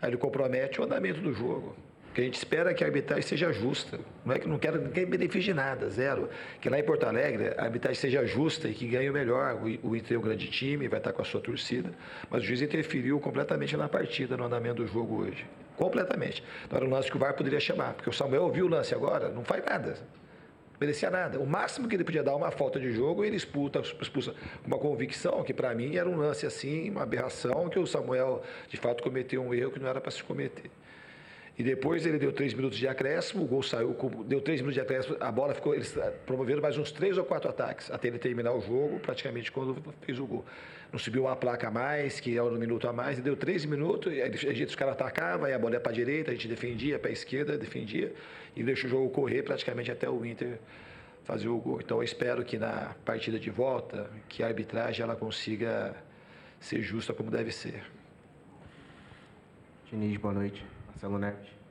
Aí 0.00 0.10
ele 0.10 0.16
compromete 0.16 0.80
o 0.80 0.84
andamento 0.84 1.20
do 1.20 1.32
jogo. 1.32 1.74
Porque 2.06 2.20
a 2.20 2.24
gente 2.24 2.34
espera 2.34 2.74
que 2.74 2.84
a 2.84 2.86
arbitragem 2.86 3.22
seja 3.22 3.52
justa. 3.52 3.98
Não 4.24 4.34
é 4.34 4.38
que 4.38 4.46
não 4.46 4.58
quero 4.58 4.80
ninguém 4.80 5.06
benefício 5.06 5.52
de 5.52 5.54
nada, 5.54 5.88
zero. 5.88 6.28
Que 6.60 6.68
lá 6.68 6.78
em 6.78 6.84
Porto 6.84 7.04
Alegre 7.04 7.54
a 7.56 7.64
arbitragem 7.64 8.00
seja 8.00 8.24
justa 8.24 8.68
e 8.68 8.74
que 8.74 8.86
ganhe 8.86 9.08
o 9.10 9.12
melhor. 9.12 9.56
O, 9.56 9.88
o 9.88 9.96
Inter 9.96 10.16
é 10.16 10.18
um 10.18 10.22
grande 10.22 10.48
time, 10.48 10.86
vai 10.86 11.00
estar 11.00 11.12
com 11.12 11.22
a 11.22 11.24
sua 11.24 11.40
torcida. 11.40 11.90
Mas 12.30 12.42
o 12.42 12.46
juiz 12.46 12.60
interferiu 12.60 13.18
completamente 13.18 13.76
na 13.76 13.88
partida, 13.88 14.36
no 14.36 14.44
andamento 14.44 14.82
do 14.82 14.86
jogo 14.86 15.22
hoje. 15.22 15.44
Completamente. 15.76 16.44
Então 16.64 16.76
era 16.76 16.86
um 16.86 16.90
lance 16.90 17.10
que 17.10 17.16
o 17.16 17.20
VAR 17.20 17.34
poderia 17.34 17.60
chamar. 17.60 17.94
Porque 17.94 18.10
o 18.10 18.12
Samuel 18.12 18.48
viu 18.50 18.66
o 18.66 18.68
lance 18.68 18.94
agora, 18.94 19.28
não 19.28 19.44
faz 19.44 19.64
nada. 19.64 19.90
Não 19.90 20.22
merecia 20.80 21.10
nada. 21.10 21.38
O 21.38 21.46
máximo 21.46 21.88
que 21.88 21.94
ele 21.94 22.04
podia 22.04 22.22
dar 22.22 22.34
uma 22.34 22.50
falta 22.50 22.80
de 22.80 22.92
jogo, 22.92 23.24
ele 23.24 23.36
expulsa, 23.36 23.80
expulsa 24.00 24.34
uma 24.66 24.78
convicção, 24.78 25.42
que 25.44 25.54
para 25.54 25.72
mim 25.74 25.96
era 25.96 26.08
um 26.08 26.16
lance 26.16 26.44
assim, 26.44 26.90
uma 26.90 27.02
aberração, 27.02 27.68
que 27.68 27.78
o 27.78 27.86
Samuel 27.86 28.42
de 28.68 28.76
fato 28.76 29.02
cometeu 29.02 29.42
um 29.42 29.54
erro 29.54 29.70
que 29.70 29.78
não 29.78 29.88
era 29.88 30.00
para 30.00 30.10
se 30.10 30.22
cometer. 30.22 30.70
E 31.56 31.62
depois 31.62 32.06
ele 32.06 32.18
deu 32.18 32.32
três 32.32 32.54
minutos 32.54 32.78
de 32.78 32.88
acréscimo, 32.88 33.44
o 33.44 33.46
gol 33.46 33.62
saiu, 33.62 33.94
deu 34.26 34.40
três 34.40 34.60
minutos 34.60 34.74
de 34.74 34.80
acréscimo, 34.80 35.16
a 35.20 35.30
bola 35.30 35.54
ficou. 35.54 35.74
Eles 35.74 35.96
promoveram 36.24 36.62
mais 36.62 36.78
uns 36.78 36.90
três 36.90 37.18
ou 37.18 37.24
quatro 37.24 37.50
ataques 37.50 37.90
até 37.90 38.08
ele 38.08 38.18
terminar 38.18 38.52
o 38.52 38.60
jogo, 38.60 38.98
praticamente 39.00 39.52
quando 39.52 39.76
fez 40.00 40.18
o 40.18 40.26
gol. 40.26 40.44
Não 40.92 40.98
subiu 40.98 41.22
uma 41.22 41.34
placa 41.34 41.68
a 41.68 41.70
mais, 41.70 42.20
que 42.20 42.36
era 42.36 42.44
um 42.44 42.58
minuto 42.58 42.86
a 42.86 42.92
mais, 42.92 43.18
e 43.18 43.22
deu 43.22 43.34
três 43.34 43.64
minutos, 43.64 44.12
e 44.12 44.20
a 44.20 44.30
gente, 44.30 44.64
os 44.64 44.74
caras 44.74 44.92
atacavam, 44.92 45.46
aí 45.46 45.54
a 45.54 45.58
bola 45.58 45.74
ia 45.74 45.80
para 45.80 45.90
a 45.90 45.94
direita, 45.94 46.30
a 46.30 46.34
gente 46.34 46.46
defendia, 46.46 46.98
para 46.98 47.08
a 47.08 47.12
esquerda, 47.12 47.56
defendia, 47.56 48.14
e 48.54 48.62
deixou 48.62 48.88
o 48.88 48.90
jogo 48.90 49.10
correr 49.10 49.42
praticamente 49.42 49.90
até 49.90 50.08
o 50.08 50.24
Inter 50.24 50.58
fazer 51.24 51.48
o 51.48 51.56
gol. 51.56 51.80
Então 51.80 51.96
eu 51.98 52.02
espero 52.02 52.44
que 52.44 52.58
na 52.58 52.94
partida 53.04 53.38
de 53.38 53.48
volta, 53.48 54.10
que 54.28 54.42
a 54.42 54.46
arbitragem 54.48 55.02
ela 55.02 55.16
consiga 55.16 55.94
ser 56.60 56.82
justa 56.82 57.14
como 57.14 57.30
deve 57.30 57.50
ser. 57.50 57.82
Diniz, 59.90 60.16
boa 60.18 60.34
noite. 60.34 60.64
Marcelo 60.88 61.18
Neves. 61.18 61.61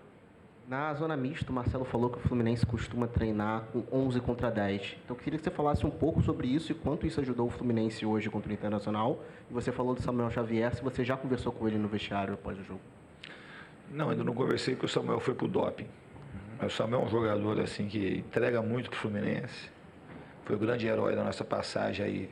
Na 0.71 0.93
zona 0.93 1.17
mista, 1.17 1.51
o 1.51 1.53
Marcelo 1.53 1.83
falou 1.83 2.09
que 2.09 2.17
o 2.17 2.21
Fluminense 2.21 2.65
costuma 2.65 3.05
treinar 3.05 3.63
com 3.73 3.83
11 3.91 4.21
contra 4.21 4.49
10. 4.49 4.95
Então, 5.03 5.17
eu 5.17 5.21
queria 5.21 5.37
que 5.37 5.43
você 5.43 5.51
falasse 5.51 5.85
um 5.85 5.89
pouco 5.89 6.21
sobre 6.21 6.47
isso 6.47 6.71
e 6.71 6.73
quanto 6.73 7.05
isso 7.05 7.19
ajudou 7.19 7.47
o 7.47 7.49
Fluminense 7.49 8.05
hoje 8.05 8.29
contra 8.29 8.49
o 8.49 8.53
Internacional. 8.53 9.21
E 9.49 9.53
você 9.53 9.69
falou 9.69 9.93
do 9.93 10.01
Samuel 10.01 10.31
Xavier, 10.31 10.73
se 10.73 10.81
você 10.81 11.03
já 11.03 11.17
conversou 11.17 11.51
com 11.51 11.67
ele 11.67 11.77
no 11.77 11.89
vestiário 11.89 12.35
após 12.35 12.57
o 12.57 12.63
jogo. 12.63 12.79
Não, 13.91 14.11
ainda 14.11 14.23
não 14.23 14.33
conversei 14.33 14.73
porque 14.73 14.85
o 14.85 14.89
Samuel 14.89 15.19
foi 15.19 15.33
pro 15.33 15.45
doping. 15.45 15.87
Mas 16.57 16.71
o 16.71 16.75
Samuel 16.77 17.01
é 17.01 17.05
um 17.05 17.09
jogador 17.09 17.59
assim 17.59 17.89
que 17.89 18.19
entrega 18.19 18.61
muito 18.61 18.89
pro 18.89 18.97
Fluminense. 18.97 19.69
Foi 20.45 20.55
o 20.55 20.59
grande 20.59 20.87
herói 20.87 21.17
da 21.17 21.23
nossa 21.25 21.43
passagem 21.43 22.05
aí 22.05 22.29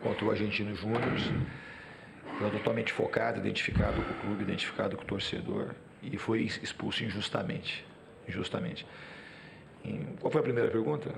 contra 0.00 0.24
o 0.24 0.30
Argentino 0.30 0.72
Júnior. 0.72 1.02
Totalmente 2.52 2.92
focado, 2.92 3.40
identificado 3.40 4.00
com 4.00 4.12
o 4.12 4.20
clube, 4.20 4.44
identificado 4.44 4.96
com 4.96 5.02
o 5.02 5.06
torcedor 5.06 5.74
e 6.12 6.16
foi 6.16 6.42
expulso 6.42 7.04
injustamente. 7.04 7.84
Injustamente. 8.28 8.86
Qual 10.20 10.30
foi 10.30 10.40
a 10.40 10.44
primeira 10.44 10.70
pergunta? 10.70 11.14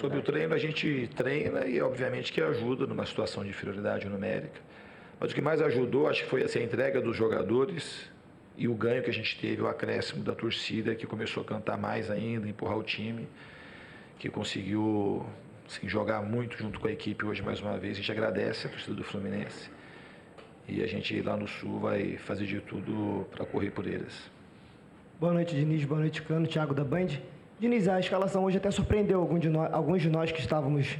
Sobre 0.00 0.18
o 0.18 0.22
treino, 0.22 0.54
a 0.54 0.58
gente 0.58 1.08
treina 1.16 1.66
e 1.66 1.80
obviamente 1.80 2.32
que 2.32 2.40
ajuda 2.40 2.86
numa 2.86 3.06
situação 3.06 3.42
de 3.42 3.50
inferioridade 3.50 4.08
numérica. 4.08 4.60
Mas 5.18 5.32
o 5.32 5.34
que 5.34 5.40
mais 5.40 5.60
ajudou, 5.62 6.08
acho 6.08 6.24
que 6.24 6.28
foi 6.28 6.42
assim, 6.42 6.60
a 6.60 6.62
entrega 6.62 7.00
dos 7.00 7.16
jogadores 7.16 8.10
e 8.56 8.68
o 8.68 8.74
ganho 8.74 9.02
que 9.02 9.10
a 9.10 9.12
gente 9.12 9.38
teve, 9.40 9.62
o 9.62 9.66
acréscimo 9.66 10.22
da 10.22 10.34
torcida, 10.34 10.94
que 10.94 11.06
começou 11.06 11.42
a 11.42 11.46
cantar 11.46 11.78
mais 11.78 12.10
ainda, 12.10 12.48
empurrar 12.48 12.78
o 12.78 12.82
time, 12.82 13.26
que 14.18 14.28
conseguiu 14.28 15.26
assim, 15.66 15.88
jogar 15.88 16.22
muito 16.22 16.56
junto 16.56 16.78
com 16.78 16.86
a 16.86 16.92
equipe 16.92 17.24
hoje 17.24 17.42
mais 17.42 17.60
uma 17.60 17.78
vez. 17.78 17.94
A 17.94 18.00
gente 18.00 18.12
agradece 18.12 18.66
a 18.66 18.70
torcida 18.70 18.94
do 18.94 19.02
Fluminense 19.02 19.73
e 20.68 20.82
a 20.82 20.86
gente 20.86 21.20
lá 21.22 21.36
no 21.36 21.46
Sul 21.46 21.78
vai 21.78 22.16
fazer 22.16 22.46
de 22.46 22.60
tudo 22.60 23.26
para 23.30 23.44
correr 23.44 23.70
por 23.70 23.86
eles. 23.86 24.30
Boa 25.20 25.32
noite, 25.32 25.54
Diniz. 25.54 25.84
Boa 25.84 26.00
noite, 26.00 26.22
Cano. 26.22 26.46
Thiago 26.46 26.74
da 26.74 26.84
Band. 26.84 27.08
Diniz, 27.58 27.86
a 27.86 28.00
escalação 28.00 28.44
hoje 28.44 28.56
até 28.56 28.70
surpreendeu 28.70 29.20
alguns 29.20 29.40
de 29.40 29.48
nós, 29.48 29.72
alguns 29.72 30.02
de 30.02 30.10
nós 30.10 30.32
que 30.32 30.40
estávamos 30.40 30.98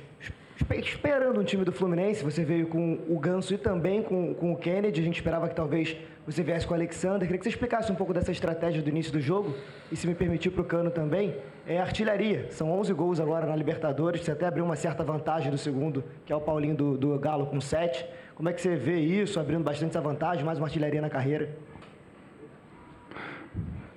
esperando 0.70 1.40
um 1.40 1.44
time 1.44 1.64
do 1.64 1.72
Fluminense. 1.72 2.22
Você 2.22 2.44
veio 2.44 2.68
com 2.68 2.98
o 3.08 3.18
Ganso 3.18 3.52
e 3.52 3.58
também 3.58 4.02
com, 4.02 4.32
com 4.34 4.52
o 4.52 4.56
Kennedy. 4.56 5.00
A 5.00 5.04
gente 5.04 5.16
esperava 5.16 5.48
que 5.48 5.54
talvez 5.54 5.96
você 6.26 6.42
viesse 6.42 6.66
com 6.66 6.72
o 6.72 6.76
Alexander. 6.76 7.26
Queria 7.26 7.38
que 7.38 7.44
você 7.44 7.50
explicasse 7.50 7.90
um 7.90 7.94
pouco 7.94 8.14
dessa 8.14 8.30
estratégia 8.30 8.80
do 8.80 8.88
início 8.88 9.12
do 9.12 9.20
jogo. 9.20 9.54
E 9.90 9.96
se 9.96 10.06
me 10.06 10.14
permitir 10.14 10.50
para 10.50 10.62
o 10.62 10.64
Cano 10.64 10.90
também, 10.90 11.34
é 11.66 11.78
artilharia. 11.80 12.46
São 12.50 12.70
11 12.70 12.92
gols 12.92 13.20
agora 13.20 13.46
na 13.46 13.56
Libertadores. 13.56 14.22
Você 14.22 14.30
até 14.30 14.46
abriu 14.46 14.64
uma 14.64 14.76
certa 14.76 15.02
vantagem 15.02 15.50
do 15.50 15.58
segundo, 15.58 16.04
que 16.24 16.32
é 16.32 16.36
o 16.36 16.40
Paulinho 16.40 16.74
do, 16.74 16.96
do 16.96 17.18
Galo 17.18 17.46
com 17.46 17.60
7. 17.60 18.06
Como 18.34 18.48
é 18.48 18.52
que 18.52 18.60
você 18.60 18.74
vê 18.74 18.98
isso, 18.98 19.38
abrindo 19.38 19.62
bastante 19.62 19.90
essa 19.90 20.00
vantagem, 20.00 20.44
mais 20.44 20.58
uma 20.58 20.66
artilharia 20.66 21.00
na 21.00 21.08
carreira? 21.08 21.56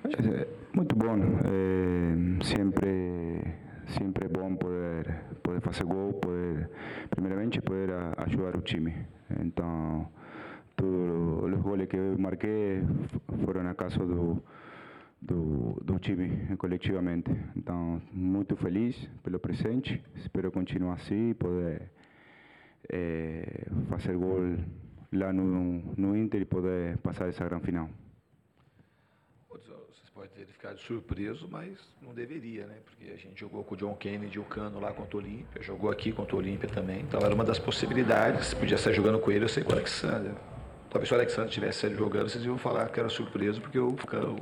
É, 0.04 0.46
muito 0.72 0.94
bom. 0.94 1.16
É, 1.44 2.44
sempre, 2.44 3.42
sempre 3.88 4.28
bom 4.28 4.54
poder, 4.54 5.24
poder 5.42 5.60
fazer 5.60 5.82
gol, 5.82 6.12
poder, 6.12 6.70
primeiramente, 7.10 7.60
poder 7.60 7.90
ajudar 8.18 8.54
o 8.54 8.62
time. 8.62 8.94
Então, 9.40 10.08
todos 10.76 11.52
os 11.54 11.60
gols 11.60 11.86
que 11.86 11.96
eu 11.96 12.16
marquei 12.16 12.84
foram 13.44 13.68
a 13.68 13.74
casa 13.74 13.98
do, 13.98 14.40
do, 15.20 15.80
do 15.82 15.98
time 15.98 16.56
coletivamente. 16.56 17.32
Então, 17.56 18.00
muito 18.12 18.54
feliz 18.54 18.96
pelo 19.24 19.40
presente. 19.40 20.00
Espero 20.14 20.52
continuar 20.52 20.94
assim, 20.94 21.34
poder 21.34 21.90
é, 22.90 23.66
fazer 23.88 24.16
gol 24.16 24.56
lá 25.12 25.32
no, 25.32 25.44
no 25.96 26.16
Inter 26.16 26.42
e 26.42 26.44
poder 26.44 26.98
passar 26.98 27.28
essa 27.28 27.44
grande 27.44 27.64
final. 27.64 27.88
Vocês 29.48 30.10
podem 30.14 30.30
ter 30.30 30.46
ficado 30.46 30.78
surpreso, 30.78 31.48
mas 31.50 31.78
não 32.02 32.12
deveria, 32.12 32.66
né? 32.66 32.76
Porque 32.84 33.10
a 33.10 33.16
gente 33.16 33.40
jogou 33.40 33.64
com 33.64 33.74
o 33.74 33.78
John 33.78 33.94
Kennedy 33.94 34.38
o 34.38 34.44
Cano 34.44 34.80
lá 34.80 34.92
contra 34.92 35.16
o 35.16 35.20
Olímpia, 35.20 35.62
jogou 35.62 35.90
aqui 35.90 36.12
contra 36.12 36.36
o 36.36 36.38
Olímpia 36.38 36.68
também. 36.68 37.00
Então 37.00 37.20
era 37.20 37.34
uma 37.34 37.44
das 37.44 37.58
possibilidades. 37.58 38.54
Podia 38.54 38.76
estar 38.76 38.92
jogando 38.92 39.18
com 39.18 39.30
ele 39.30 39.44
ou 39.44 39.48
sei 39.48 39.62
com 39.62 39.70
o 39.70 39.74
Alexander. 39.74 40.32
Talvez 40.90 41.08
se 41.08 41.14
o 41.14 41.16
Alexandre 41.16 41.50
tivesse 41.50 41.94
jogando, 41.94 42.28
vocês 42.30 42.44
iam 42.44 42.56
falar 42.56 42.88
que 42.88 42.98
era 42.98 43.08
surpreso 43.10 43.60
porque 43.60 43.78
o, 43.78 43.96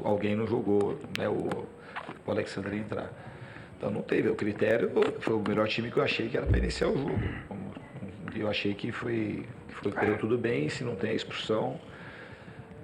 alguém 0.05 0.37
não 0.37 0.47
jogou, 0.47 0.99
né? 1.19 1.29
O, 1.29 1.49
o 2.27 2.31
Alexander 2.31 2.73
entrar. 2.75 3.11
Então 3.77 3.91
não 3.91 4.03
teve. 4.03 4.29
O 4.29 4.35
critério 4.35 4.91
foi 5.21 5.35
o 5.35 5.41
melhor 5.41 5.69
time 5.69 5.91
que 5.91 5.99
eu 5.99 6.03
achei 6.03 6.29
que 6.29 6.37
era 6.37 6.47
para 6.47 6.59
iniciar 6.59 6.89
o 6.89 6.97
jogo. 6.97 7.19
Eu 8.39 8.49
achei 8.49 8.75
que 8.75 8.93
foi, 8.93 9.47
que 9.69 9.75
foi 9.75 9.93
correu 9.93 10.19
tudo 10.19 10.37
bem, 10.37 10.69
se 10.69 10.85
não 10.85 10.95
tem 10.95 11.11
a 11.11 11.15
expulsão, 11.15 11.81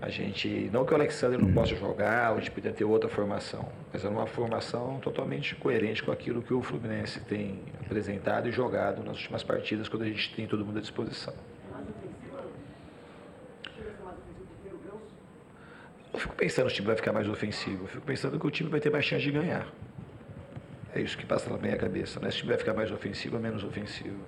a 0.00 0.08
gente, 0.08 0.48
não 0.72 0.84
que 0.84 0.92
o 0.92 0.96
Alexander 0.96 1.38
não 1.38 1.52
possa 1.52 1.76
jogar, 1.76 2.32
a 2.32 2.36
gente 2.38 2.50
podia 2.50 2.72
ter 2.72 2.84
outra 2.84 3.08
formação, 3.08 3.68
mas 3.92 4.04
é 4.04 4.08
uma 4.08 4.26
formação 4.26 4.98
totalmente 4.98 5.54
coerente 5.54 6.02
com 6.02 6.10
aquilo 6.10 6.42
que 6.42 6.52
o 6.52 6.60
Fluminense 6.60 7.20
tem 7.20 7.60
apresentado 7.80 8.48
e 8.48 8.52
jogado 8.52 9.04
nas 9.04 9.16
últimas 9.18 9.44
partidas, 9.44 9.88
quando 9.88 10.02
a 10.02 10.06
gente 10.06 10.34
tem 10.34 10.46
todo 10.48 10.64
mundo 10.64 10.78
à 10.78 10.80
disposição. 10.80 11.32
Eu 16.12 16.18
fico 16.18 16.34
pensando 16.34 16.66
que 16.66 16.72
o 16.72 16.74
time 16.74 16.86
vai 16.88 16.96
ficar 16.96 17.12
mais 17.12 17.28
ofensivo, 17.28 17.84
eu 17.84 17.88
fico 17.88 18.04
pensando 18.04 18.40
que 18.40 18.46
o 18.46 18.50
time 18.50 18.70
vai 18.70 18.80
ter 18.80 18.90
mais 18.90 19.04
chance 19.04 19.22
de 19.22 19.30
ganhar. 19.30 19.68
É 20.94 21.00
isso 21.00 21.16
que 21.16 21.24
passa 21.24 21.48
na 21.48 21.58
minha 21.58 21.76
cabeça, 21.76 22.18
né? 22.18 22.28
Se 22.30 22.38
o 22.38 22.40
time 22.40 22.48
vai 22.48 22.58
ficar 22.58 22.74
mais 22.74 22.90
ofensivo 22.90 23.36
ou 23.36 23.42
menos 23.42 23.62
ofensivo. 23.62 24.18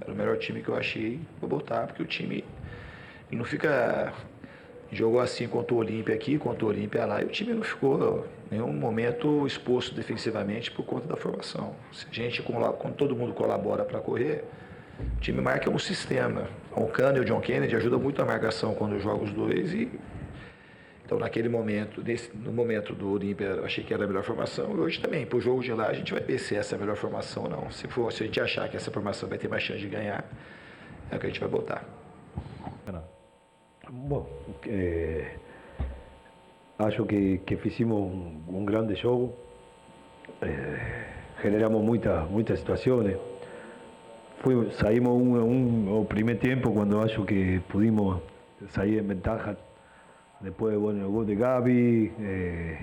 Era 0.00 0.12
o 0.12 0.14
melhor 0.14 0.36
time 0.38 0.62
que 0.62 0.68
eu 0.68 0.76
achei, 0.76 1.20
vou 1.40 1.48
botar, 1.48 1.86
porque 1.86 2.02
o 2.02 2.06
time 2.06 2.44
não 3.30 3.44
fica 3.44 4.12
jogou 4.92 5.20
assim 5.20 5.46
contra 5.46 5.74
o 5.74 5.78
Olímpia 5.78 6.14
aqui, 6.14 6.36
contra 6.36 6.64
o 6.64 6.68
Olímpia 6.68 7.04
lá, 7.06 7.22
e 7.22 7.24
o 7.24 7.28
time 7.28 7.52
não 7.54 7.62
ficou 7.62 8.26
em 8.50 8.56
nenhum 8.56 8.72
momento 8.72 9.46
exposto 9.46 9.94
defensivamente 9.94 10.70
por 10.70 10.84
conta 10.84 11.06
da 11.06 11.16
formação. 11.16 11.74
Se 11.92 12.06
a 12.10 12.12
gente, 12.12 12.42
quando 12.42 12.94
todo 12.96 13.14
mundo 13.14 13.32
colabora 13.32 13.84
para 13.84 14.00
correr, 14.00 14.44
o 15.16 15.20
time 15.20 15.40
marca 15.40 15.70
um 15.70 15.78
sistema. 15.78 16.48
O 16.72 16.86
Cano 16.86 17.18
e 17.18 17.20
o 17.20 17.24
John 17.24 17.40
Kennedy 17.40 17.76
ajudam 17.76 18.00
muito 18.00 18.20
a 18.20 18.24
marcação 18.24 18.74
quando 18.74 18.98
joga 18.98 19.24
os 19.24 19.32
dois 19.32 19.72
e 19.72 19.88
então 21.10 21.18
naquele 21.18 21.48
momento, 21.48 22.04
nesse, 22.04 22.30
no 22.36 22.52
momento 22.52 22.94
do 22.94 23.10
Olímpia, 23.10 23.46
eu 23.46 23.64
achei 23.64 23.82
que 23.82 23.92
era 23.92 24.04
a 24.04 24.06
melhor 24.06 24.22
formação 24.22 24.76
e 24.76 24.78
hoje 24.78 25.00
também, 25.00 25.26
para 25.26 25.38
o 25.38 25.40
jogo 25.40 25.60
de 25.60 25.72
lá 25.72 25.88
a 25.88 25.92
gente 25.92 26.12
vai 26.12 26.22
ver 26.22 26.38
se 26.38 26.54
essa 26.54 26.76
é 26.76 26.78
a 26.78 26.80
melhor 26.80 26.94
formação 26.94 27.42
ou 27.42 27.50
não. 27.50 27.68
Se 27.68 27.88
for, 27.88 28.12
se 28.12 28.22
a 28.22 28.26
gente 28.26 28.40
achar 28.40 28.68
que 28.68 28.76
essa 28.76 28.92
formação 28.92 29.28
vai 29.28 29.36
ter 29.36 29.48
mais 29.48 29.60
chance 29.60 29.80
de 29.80 29.88
ganhar, 29.88 30.24
é 31.10 31.16
o 31.16 31.18
que 31.18 31.26
a 31.26 31.28
gente 31.28 31.40
vai 31.40 31.48
botar. 31.48 31.84
Bom, 33.90 34.30
eh, 34.68 35.34
acho 36.78 37.04
que, 37.06 37.38
que 37.38 37.56
fizemos 37.56 37.98
um, 37.98 38.44
um 38.46 38.64
grande 38.64 38.94
jogo, 38.94 39.34
eh, 40.40 41.06
generamos 41.42 41.82
muitas 41.82 42.30
muitas 42.30 42.60
situações. 42.60 43.16
Saímos 44.74 45.10
um, 45.10 45.36
um, 45.40 46.02
o 46.02 46.04
primeiro 46.04 46.38
tempo 46.38 46.72
quando 46.72 47.00
acho 47.00 47.24
que 47.24 47.58
pudimos 47.68 48.22
sair 48.68 49.00
em 49.00 49.02
vantagem. 49.02 49.56
Depois, 50.40 50.76
bueno, 50.78 51.06
o 51.06 51.10
gol 51.10 51.26
de 51.26 51.34
Gabi, 51.34 52.12
eh, 52.18 52.78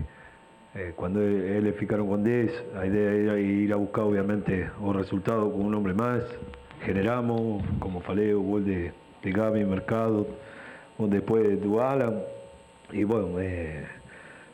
eh, 0.76 0.94
quando 0.96 1.22
eles 1.22 1.76
ficaram 1.76 2.08
com 2.08 2.22
10, 2.22 2.52
a 2.76 2.86
ideia 2.86 3.32
era 3.32 3.40
ir 3.40 3.74
a 3.74 3.78
buscar, 3.78 4.04
obviamente, 4.04 4.70
o 4.80 4.92
resultado 4.92 5.50
com 5.50 5.62
um 5.62 5.76
homem 5.76 5.94
mais. 5.94 6.24
Generamos, 6.86 7.64
como 7.80 8.00
falei, 8.02 8.34
o 8.34 8.44
gol 8.44 8.62
de, 8.62 8.92
de 9.24 9.32
Gabi, 9.32 9.66
Mercado 9.66 10.28
después 11.00 11.60
de 11.60 11.80
Alan. 11.80 12.22
Y 12.92 13.04
bueno, 13.04 13.40
eh, 13.40 13.86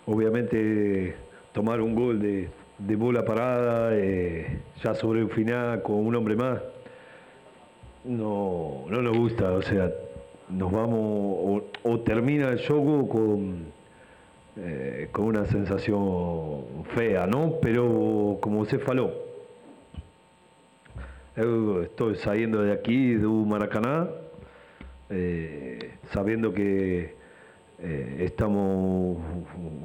obviamente 0.05 1.15
tomar 1.51 1.81
un 1.81 1.95
gol 1.95 2.19
de, 2.19 2.49
de 2.79 2.95
bola 2.95 3.23
parada 3.23 3.89
eh, 3.93 4.59
ya 4.81 4.93
sobre 4.95 5.21
el 5.21 5.29
final 5.29 5.81
con 5.83 5.95
un 5.95 6.15
hombre 6.15 6.35
más 6.35 6.59
no, 8.03 8.85
no 8.89 9.01
nos 9.01 9.17
gusta, 9.17 9.51
o 9.51 9.61
sea, 9.61 9.91
nos 10.49 10.71
vamos 10.71 11.63
o, 11.83 11.99
termina 12.01 12.49
el 12.49 12.65
juego 12.65 13.07
con, 13.07 13.65
eh, 14.57 15.09
con 15.11 15.25
una 15.25 15.45
sensación 15.45 16.83
fea, 16.95 17.27
¿no? 17.27 17.55
Pero 17.61 18.37
como 18.41 18.65
se 18.65 18.79
faló, 18.79 19.11
estoy 21.35 22.15
saliendo 22.15 22.61
de 22.61 22.73
aquí, 22.73 23.15
de 23.15 23.27
Maracaná, 23.27 24.07
eh, 25.09 25.93
sabiendo 26.11 26.53
que 26.53 27.15
eh, 27.79 28.17
estamos 28.19 29.17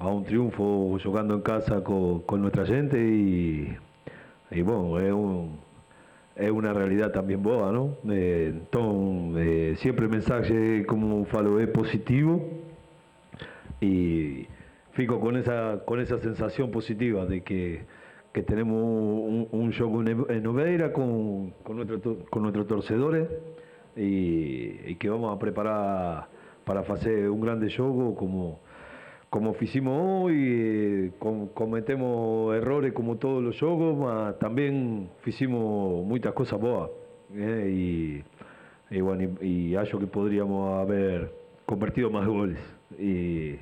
a 0.01 0.07
un 0.09 0.25
triunfo 0.25 0.99
jugando 1.03 1.35
en 1.35 1.41
casa 1.41 1.83
con, 1.83 2.21
con 2.21 2.43
nuestra 2.43 2.67
gente 2.67 2.99
y, 2.99 3.77
y 4.51 4.63
bueno, 4.63 5.01
es, 5.01 5.13
un, 5.13 5.59
es, 6.39 6.51
una 6.51 6.73
realidad 6.73 7.13
también 7.13 7.43
boa, 7.43 7.73
¿no? 7.73 7.97
Eh, 8.11 8.53
entonces, 8.53 9.79
siempre 9.81 10.07
el 10.07 10.11
mensaje, 10.11 10.87
como 10.87 11.25
falo, 11.27 11.61
es 11.61 11.69
positivo 11.69 12.43
y 13.81 14.47
fico 14.93 15.21
con 15.21 15.37
esa, 15.37 15.83
con 15.85 16.01
esa 16.01 16.19
sensación 16.19 16.71
positiva 16.71 17.27
de 17.27 17.43
que, 17.43 17.87
que 18.33 18.43
tenemos 18.43 18.77
un, 18.77 19.49
un 19.51 20.27
en 20.29 20.43
Noveira 20.43 20.93
con, 20.93 21.51
con, 21.63 21.77
nuestro, 21.77 22.19
con 22.31 22.43
nuestros 22.43 22.67
torcedores 22.67 23.29
y, 23.97 24.95
que 24.97 25.09
vamos 25.09 25.35
a 25.35 25.39
preparar 25.39 26.29
para 26.65 26.81
hacer 26.81 27.31
un 27.31 27.41
grande 27.41 27.73
juego 27.75 28.15
como 28.15 28.61
como 29.31 29.55
hicimos 29.61 30.25
hoy, 30.25 31.13
com, 31.19 31.49
cometemos 31.49 32.55
errores 32.57 32.93
como 32.93 33.17
todos 33.17 33.43
los 33.43 33.59
juegos, 33.59 34.39
también 34.39 35.11
hicimos 35.27 36.05
muchas 36.07 36.33
cosas 36.33 36.61
boas. 36.61 36.91
Eh, 37.35 38.23
y, 38.91 38.97
y, 38.97 39.01
bueno, 39.01 39.37
y, 39.43 39.47
y 39.47 39.77
acho 39.77 39.99
que 39.99 40.07
podríamos 40.07 40.81
haber 40.81 41.33
convertido 41.67 42.11
más 42.11 42.27
goles. 42.27 42.59
Y, 42.99 43.57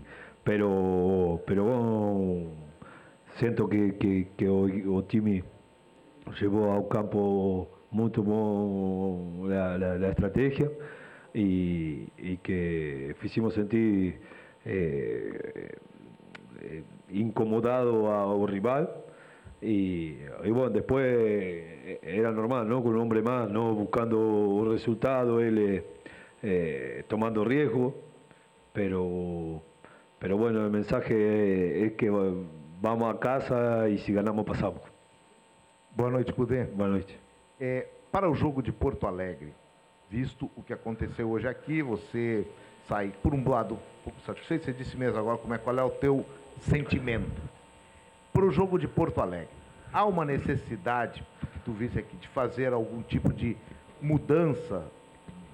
pero, 0.44 1.42
pero 1.46 1.64
bueno, 1.64 2.50
siento 3.36 3.68
que, 3.68 3.96
que, 3.96 4.28
que 4.36 4.48
o, 4.48 4.96
o 4.96 5.02
time 5.04 5.42
llevó 6.40 6.72
ao 6.72 6.88
campo 6.88 7.68
muito 7.90 8.22
bom 8.22 9.46
a, 9.50 9.74
a, 9.74 10.06
a 10.06 10.08
estratégia 10.08 10.70
e, 11.34 12.08
e, 12.18 12.36
que 12.42 13.14
fizemos 13.20 13.54
sentir 13.54 14.18
eh, 14.66 15.78
eh, 16.60 16.82
incomodado 17.10 18.10
ao 18.10 18.44
rival 18.46 18.90
y, 19.62 20.18
y, 20.44 20.50
bueno, 20.50 20.70
después 20.70 21.06
era 22.02 22.30
normal, 22.32 22.68
¿no? 22.68 22.82
Con 22.82 22.94
un 22.94 23.00
hombre 23.00 23.22
más, 23.22 23.48
¿no? 23.48 23.74
Buscando 23.74 24.18
un 24.18 24.70
resultado, 24.72 25.40
él 25.40 25.82
eh, 26.42 27.04
tomando 27.08 27.44
riesgo, 27.44 27.94
pero, 28.72 29.62
pero 30.18 30.36
bueno, 30.36 30.64
el 30.64 30.70
mensaje 30.70 31.86
es 31.86 31.92
que 31.92 32.10
vamos 32.80 33.14
a 33.14 33.18
casa 33.18 33.88
y 33.88 33.98
si 33.98 34.12
ganamos 34.12 34.44
pasamos. 34.44 34.82
Boa 35.96 36.10
noite, 36.10 36.32
Cudê. 36.32 36.64
Boa 36.64 36.90
noite. 36.90 37.18
É, 37.58 37.86
para 38.12 38.28
o 38.28 38.34
jogo 38.34 38.60
de 38.60 38.70
Porto 38.70 39.06
Alegre, 39.06 39.54
visto 40.10 40.50
o 40.54 40.62
que 40.62 40.74
aconteceu 40.74 41.30
hoje 41.30 41.48
aqui, 41.48 41.82
você 41.82 42.46
sai, 42.86 43.12
por 43.22 43.32
um 43.32 43.48
lado, 43.48 43.78
pouco 44.06 44.20
satisfeito, 44.20 44.64
você 44.64 44.72
disse 44.72 44.96
mesmo 44.96 45.18
agora 45.18 45.36
como 45.36 45.52
é, 45.52 45.58
qual 45.58 45.76
é 45.76 45.82
o 45.82 45.90
teu 45.90 46.24
sentimento. 46.60 47.42
Para 48.32 48.44
o 48.44 48.52
jogo 48.52 48.78
de 48.78 48.86
Porto 48.86 49.20
Alegre, 49.20 49.48
há 49.92 50.04
uma 50.04 50.24
necessidade, 50.24 51.26
que 51.52 51.58
tu 51.60 51.72
visse 51.72 51.98
aqui, 51.98 52.16
de 52.16 52.28
fazer 52.28 52.72
algum 52.72 53.02
tipo 53.02 53.32
de 53.32 53.56
mudança 54.00 54.84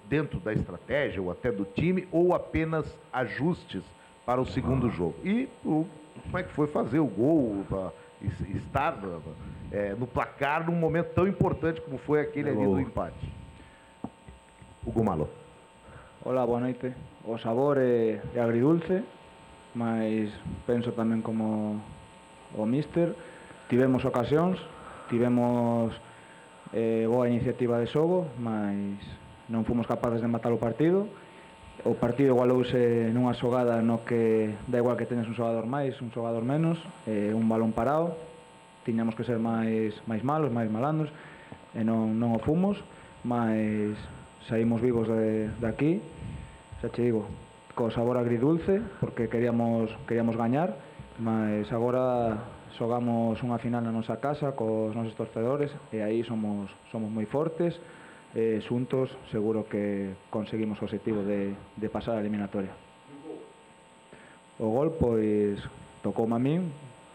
dentro 0.07 0.39
da 0.39 0.53
estratégia 0.53 1.23
ou 1.23 1.31
até 1.31 1.51
do 1.51 1.65
time, 1.65 2.07
ou 2.13 2.35
apenas 2.35 2.85
ajustes 3.11 3.83
para 4.27 4.39
o 4.39 4.45
segundo 4.45 4.91
jogo? 4.91 5.15
E 5.25 5.49
o, 5.65 5.87
como 6.25 6.39
é 6.39 6.43
que 6.43 6.53
foi 6.53 6.67
fazer 6.67 6.99
o 6.99 7.07
gol, 7.07 7.65
estar 8.55 8.99
é, 9.71 9.95
no 9.95 10.07
placar 10.07 10.67
num 10.67 10.77
momento 10.77 11.15
tão 11.15 11.27
importante 11.27 11.81
como 11.81 11.97
foi 11.97 12.21
aquele 12.21 12.51
ali 12.51 12.65
do 12.65 12.79
empate. 12.79 13.33
Hugo 14.85 15.03
Malo. 15.03 15.31
Hola, 16.23 16.47
boa 16.47 16.61
noite. 16.61 16.93
o 17.27 17.39
sabor 17.39 17.79
é, 17.79 18.21
é 18.35 18.41
agridulce, 18.41 19.03
mas 19.75 20.29
penso 20.67 20.93
tamén 20.93 21.23
como 21.23 21.79
o 22.53 22.65
míster, 22.67 23.15
tivemos 23.71 24.05
ocasións, 24.05 24.61
tivemos 25.09 25.95
eh, 26.75 27.07
boa 27.09 27.29
iniciativa 27.29 27.79
de 27.79 27.87
xogo, 27.87 28.27
mas 28.37 28.99
non 29.49 29.65
fomos 29.65 29.87
capaces 29.87 30.21
de 30.21 30.29
matar 30.29 30.53
o 30.53 30.61
partido. 30.61 31.09
O 31.89 31.97
partido 31.97 32.37
igualouse 32.37 33.11
nunha 33.11 33.33
xogada 33.35 33.81
no 33.81 34.05
que 34.05 34.53
da 34.69 34.79
igual 34.79 34.95
que 34.99 35.09
teñas 35.09 35.27
un 35.27 35.35
xogador 35.35 35.65
máis, 35.65 35.97
un 36.05 36.13
xogador 36.13 36.45
menos, 36.45 36.77
eh, 37.09 37.33
un 37.33 37.49
balón 37.49 37.73
parado, 37.73 38.19
tiñamos 38.85 39.17
que 39.17 39.25
ser 39.25 39.41
máis 39.41 39.97
máis 40.05 40.21
malos, 40.21 40.53
máis 40.53 40.69
malandos, 40.69 41.09
e 41.73 41.81
non, 41.81 42.19
non 42.19 42.37
o 42.37 42.41
fomos, 42.45 42.77
mas 43.25 43.97
saímos 44.47 44.83
vivos 44.85 45.09
de, 45.09 45.49
de 45.49 45.67
aquí 45.67 46.03
xa 46.83 46.91
che 46.91 47.03
digo, 47.03 47.31
co 47.79 47.95
sabor 47.95 48.19
agridulce, 48.19 48.83
porque 48.99 49.31
queríamos 49.31 49.95
queríamos 50.11 50.35
gañar, 50.35 50.75
mas 51.23 51.71
agora 51.71 52.43
xogamos 52.75 53.39
unha 53.47 53.63
final 53.63 53.87
na 53.87 53.95
nosa 53.95 54.19
casa 54.19 54.59
cos 54.59 54.91
nosos 54.91 55.15
torcedores 55.15 55.71
e 55.95 56.03
aí 56.03 56.27
somos 56.27 56.75
somos 56.91 57.07
moi 57.07 57.23
fortes 57.31 57.79
e 58.35 58.59
xuntos 58.67 59.15
seguro 59.31 59.71
que 59.71 60.11
conseguimos 60.27 60.83
o 60.83 60.85
objetivo 60.91 61.23
de, 61.23 61.55
de 61.55 61.87
pasar 61.87 62.19
a 62.19 62.23
eliminatoria. 62.25 62.75
O 64.59 64.75
gol 64.75 64.99
pois 64.99 65.63
tocou 66.03 66.27
a 66.27 66.39
min, 66.43 66.67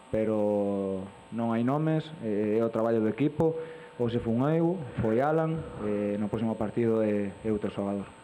pero 0.08 1.04
non 1.36 1.52
hai 1.52 1.60
nomes, 1.60 2.08
é 2.24 2.56
o 2.64 2.72
traballo 2.72 3.04
do 3.04 3.12
equipo, 3.12 3.52
ou 4.00 4.08
se 4.08 4.16
fun 4.16 4.48
eu, 4.48 4.80
foi 5.04 5.20
Alan, 5.20 5.60
e 5.84 6.16
no 6.16 6.32
próximo 6.32 6.56
partido 6.56 7.04
é, 7.04 7.28
é 7.44 7.52
outro 7.52 7.68
xogador. 7.68 8.17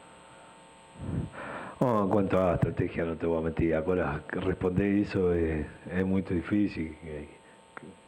Oh, 1.81 2.05
en 2.05 2.09
cuanto 2.09 2.41
a 2.41 2.55
estrategia, 2.55 3.05
no 3.05 3.17
te 3.17 3.27
voy 3.27 3.39
a 3.39 3.43
mentir. 3.43 3.75
Ahora, 3.75 4.23
responder 4.29 4.87
eso 4.87 5.33
es, 5.35 5.67
es 5.93 6.07
muy 6.07 6.23
difícil. 6.23 6.97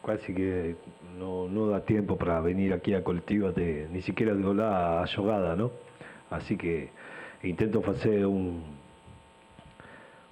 Casi 0.04 0.32
que 0.32 0.76
no, 1.18 1.48
no 1.48 1.68
da 1.68 1.80
tiempo 1.84 2.16
para 2.16 2.40
venir 2.40 2.72
aquí 2.72 2.94
a 2.94 3.02
colectiva, 3.02 3.50
de, 3.50 3.88
ni 3.90 4.02
siquiera 4.02 4.34
de 4.34 4.42
volar 4.42 5.02
a 5.02 5.06
jugada, 5.14 5.56
¿no? 5.56 5.72
Así 6.30 6.56
que 6.56 6.90
intento 7.42 7.82
hacer 7.90 8.24
un, 8.24 8.62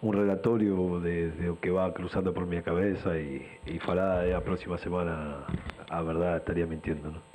un 0.00 0.12
relatorio 0.12 1.00
de, 1.00 1.30
de 1.32 1.46
lo 1.48 1.60
que 1.60 1.70
va 1.70 1.92
cruzando 1.92 2.32
por 2.32 2.46
mi 2.46 2.62
cabeza 2.62 3.18
y, 3.18 3.46
y 3.66 3.78
falar 3.80 4.26
la 4.26 4.40
próxima 4.42 4.78
semana, 4.78 5.44
a 5.90 6.02
verdad, 6.02 6.36
estaría 6.36 6.66
mintiendo, 6.66 7.10
¿no? 7.10 7.34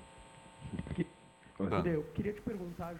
Queria 2.15 2.33
te 2.33 2.41
perguntar, 2.41 2.95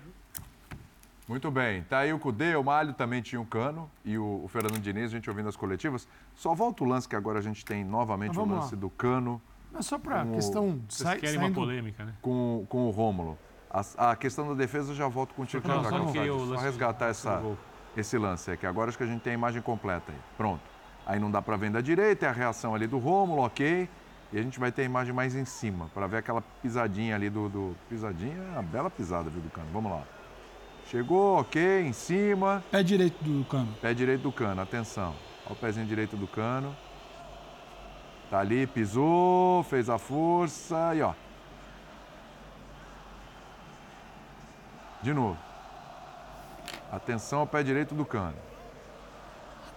Muito 1.29 1.51
bem. 1.51 1.83
Tá 1.83 1.99
aí 1.99 2.11
o 2.11 2.17
Cudê, 2.17 2.55
o 2.55 2.63
Malho 2.63 2.91
também 2.91 3.21
tinha 3.21 3.39
um 3.39 3.45
cano 3.45 3.89
e 4.03 4.17
o, 4.17 4.41
o 4.43 4.47
Fernando 4.47 4.79
Diniz, 4.79 5.05
a 5.05 5.15
gente 5.15 5.29
ouvindo 5.29 5.47
as 5.47 5.55
coletivas. 5.55 6.07
Só 6.35 6.55
volta 6.55 6.83
o 6.83 6.87
lance 6.87 7.07
que 7.07 7.15
agora 7.15 7.37
a 7.37 7.41
gente 7.41 7.63
tem 7.63 7.83
novamente 7.85 8.37
o 8.39 8.43
lance 8.45 8.73
lá. 8.73 8.81
do 8.81 8.89
cano. 8.89 9.39
Mas 9.71 9.85
só 9.85 9.99
para 9.99 10.25
o- 10.25 10.31
questão... 10.33 10.81
Vocês 10.89 11.07
sai- 11.07 11.19
querem 11.19 11.35
uma 11.37 11.43
saindo- 11.43 11.53
polêmica, 11.59 12.03
né? 12.03 12.13
Com, 12.19 12.65
com 12.67 12.87
o 12.87 12.89
Rômulo. 12.89 13.37
A, 13.69 14.11
a 14.11 14.15
questão 14.15 14.47
da 14.47 14.55
defesa 14.55 14.91
eu 14.91 14.95
já 14.95 15.07
volto 15.07 15.35
contigo. 15.35 15.67
Não, 15.67 15.75
já, 15.75 15.83
só 15.83 15.89
Calçade. 15.97 16.05
porque 16.13 16.29
o 16.31 16.47
Só 16.47 16.55
resgatar 16.55 17.05
do 17.05 17.11
essa, 17.11 17.43
esse 17.95 18.17
lance 18.17 18.49
aqui. 18.49 18.65
Agora 18.65 18.89
acho 18.89 18.97
que 18.97 19.03
a 19.03 19.07
gente 19.07 19.21
tem 19.21 19.31
a 19.31 19.35
imagem 19.35 19.61
completa 19.61 20.11
aí. 20.11 20.17
Pronto. 20.35 20.63
Aí 21.05 21.19
não 21.19 21.29
dá 21.29 21.43
para 21.43 21.55
ver 21.57 21.69
da 21.69 21.79
direita, 21.81 22.25
é 22.25 22.29
a 22.29 22.31
reação 22.31 22.73
ali 22.73 22.87
do 22.87 22.97
Rômulo, 22.97 23.43
ok. 23.43 23.87
E 24.33 24.39
a 24.39 24.41
gente 24.41 24.59
vai 24.59 24.71
ter 24.71 24.81
a 24.81 24.85
imagem 24.85 25.13
mais 25.13 25.35
em 25.35 25.45
cima, 25.45 25.89
para 25.93 26.07
ver 26.07 26.17
aquela 26.17 26.41
pisadinha 26.41 27.13
ali 27.15 27.29
do, 27.29 27.49
do... 27.49 27.75
Pisadinha 27.87 28.35
é 28.35 28.51
uma 28.53 28.63
bela 28.63 28.89
pisada, 28.89 29.29
viu, 29.29 29.41
do 29.41 29.49
cano. 29.51 29.67
Vamos 29.71 29.91
lá. 29.91 30.03
Chegou, 30.89 31.37
ok, 31.39 31.81
em 31.81 31.93
cima. 31.93 32.63
Pé 32.71 32.81
direito 32.81 33.23
do 33.23 33.45
cano. 33.45 33.67
Pé 33.81 33.93
direito 33.93 34.21
do 34.23 34.31
cano, 34.31 34.59
atenção. 34.61 35.13
Olha 35.45 35.53
o 35.53 35.55
pezinho 35.55 35.85
direito 35.85 36.17
do 36.17 36.27
cano. 36.27 36.75
Tá 38.29 38.39
ali, 38.39 38.65
pisou, 38.65 39.63
fez 39.63 39.89
a 39.89 39.97
força 39.99 40.93
e 40.95 41.01
ó. 41.01 41.13
De 45.01 45.13
novo. 45.13 45.37
Atenção 46.91 47.39
ao 47.41 47.47
pé 47.47 47.61
direito 47.61 47.93
do 47.93 48.03
cano. 48.03 48.33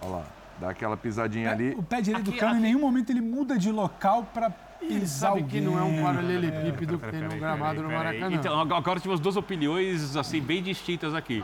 Olha 0.01 0.11
lá, 0.11 0.23
dá 0.59 0.69
aquela 0.71 0.97
pisadinha 0.97 1.51
ali. 1.51 1.75
O 1.75 1.83
pé 1.83 2.01
direito 2.01 2.25
do 2.25 2.29
Aqui- 2.31 2.39
cano, 2.39 2.51
aqui- 2.53 2.59
em 2.59 2.63
nenhum 2.63 2.79
momento 2.79 3.11
ele 3.11 3.21
muda 3.21 3.57
de 3.57 3.71
local 3.71 4.23
para 4.33 4.49
Ele 4.85 4.99
pisar 4.99 5.31
sabe 5.31 5.43
que 5.43 5.61
não 5.61 5.77
é 5.79 5.81
um 5.83 6.03
paralelepípedo 6.03 6.99
que 6.99 7.07
tem 7.11 7.21
no 7.21 7.29
gramado 7.37 7.81
no. 7.81 7.89
Maracanã. 7.89 8.35
Então, 8.35 8.59
ag- 8.59 8.73
agora 8.73 8.99
tivemos 8.99 9.19
duas 9.19 9.35
opiniões 9.35 10.15
assim 10.15 10.41
bem 10.41 10.61
distintas 10.61 11.13
aqui. 11.15 11.43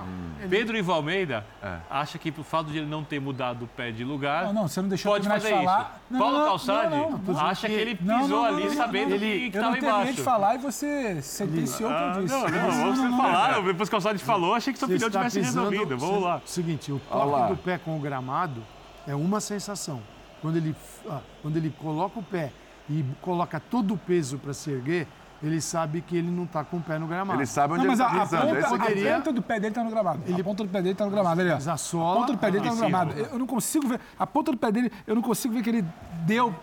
Pedro 0.50 0.78
Ivo 0.78 0.92
Almeida 0.92 1.46
acha 1.90 2.18
que 2.18 2.32
por 2.32 2.44
fato 2.44 2.68
de 2.72 2.78
ele 2.80 2.86
não 2.88 3.04
ter 3.04 3.20
mudado 3.20 3.64
o 3.64 3.68
pé 3.68 3.92
de 3.92 4.04
lugar, 4.04 4.46
Não, 4.46 4.54
não, 4.54 4.68
você 4.68 4.82
não 4.82 4.90
deixou 4.90 5.12
eu 5.16 5.22
pode 5.22 5.24
de 5.24 5.30
fazer 5.30 5.56
falar. 5.56 5.82
isso. 5.82 6.02
Não, 6.12 6.20
Paulo 6.20 6.46
Calçade 6.46 6.96
acha 7.40 7.68
que 7.68 7.74
ele 7.74 7.96
pisou 7.96 8.18
Não, 8.18 8.28
não, 8.28 8.28
não, 8.28 8.46
ali 8.46 8.66
não, 8.66 8.74
sabendo 8.74 9.18
que 9.20 9.26
Eu 9.26 9.48
estava 9.48 9.66
não 9.66 9.72
terminei 9.74 9.92
embaixo. 10.02 10.14
de 10.14 10.22
falar 10.22 10.56
e 10.56 10.58
você 10.58 11.22
sentenciou 11.22 11.90
o 11.92 11.94
que 11.96 12.02
eu 12.20 12.24
disse. 12.24 12.34
não, 12.36 12.42
não, 12.50 12.50
Não, 12.52 12.96
você 12.96 13.02
não, 13.02 13.10
não, 13.12 13.18
falar, 13.18 13.52
não. 13.54 13.64
depois 13.64 13.90
que 13.90 13.96
o 13.96 13.98
Calçade 13.98 14.20
falou, 14.24 14.54
achei 14.56 14.74
que 14.74 14.80
sua 14.80 14.88
opinião 14.88 15.10
tivesse 15.10 15.40
resolvido. 15.42 15.98
Vamos 15.98 16.24
lá. 16.24 16.42
Seguinte, 16.46 16.92
o 16.92 17.00
toque 17.10 17.54
do 17.54 17.58
pé 17.58 17.78
com 17.78 17.96
o 17.96 18.00
gramado 18.00 18.62
é 19.08 19.16
uma 19.16 19.40
sensação. 19.40 20.02
Quando 20.42 20.56
ele, 20.58 20.76
ah, 21.10 21.20
quando 21.42 21.58
ele 21.58 21.70
coloca 21.82 22.18
o 22.20 22.24
pé 22.24 22.52
e 22.90 23.06
coloca 23.22 23.60
todo 23.60 23.94
o 23.94 23.98
peso 23.98 24.38
para 24.38 24.54
se 24.54 24.72
erguer, 24.72 25.08
ele 25.42 25.62
sabe 25.62 26.02
que 26.02 26.18
ele 26.18 26.30
não 26.30 26.44
está 26.44 26.64
com 26.66 26.78
o 26.78 26.82
pé 26.82 27.00
no 27.00 27.08
gramado. 27.08 27.40
Ele 27.40 27.46
sabe 27.46 27.74
onde 27.76 27.84
Não, 27.88 27.92
mas 27.96 28.00
ele 28.00 28.08
a, 28.08 28.12
tá 28.12 28.18
a 28.18 28.26
pisando. 28.26 28.42
ponta, 28.42 28.58
Esse 28.60 28.66
a 29.08 29.16
ponta 29.16 29.32
do 29.34 29.42
pé 29.42 29.60
dele 29.60 29.74
tá 29.76 29.84
no 29.84 29.90
gramado. 29.90 30.20
A 30.40 30.44
ponta 30.44 30.64
do 30.64 30.70
pé 30.70 30.82
dele 30.82 30.96
tá 30.96 31.06
no 31.06 31.12
gramado. 31.12 31.40
Ali, 31.42 31.50
ó. 31.50 31.54
Mas 31.54 31.68
a 31.68 31.74
A 31.74 31.78
sola... 31.78 32.20
ponta 32.20 32.32
do 32.34 32.38
pé 32.38 32.52
dele 32.52 32.64
tá 32.66 32.70
no 32.72 32.76
gramado. 32.78 33.14
Eu 33.14 33.40
não 33.40 33.48
consigo 33.48 33.88
ver. 33.88 34.02
A 34.18 34.28
ponta 34.28 34.52
do 34.52 34.58
pé 34.58 34.72
dele, 34.72 34.92
eu 35.08 35.16
não 35.16 35.22
consigo 35.22 35.54
ver 35.54 35.64
que 35.64 35.70
ele 35.70 35.86
deu 36.26 36.54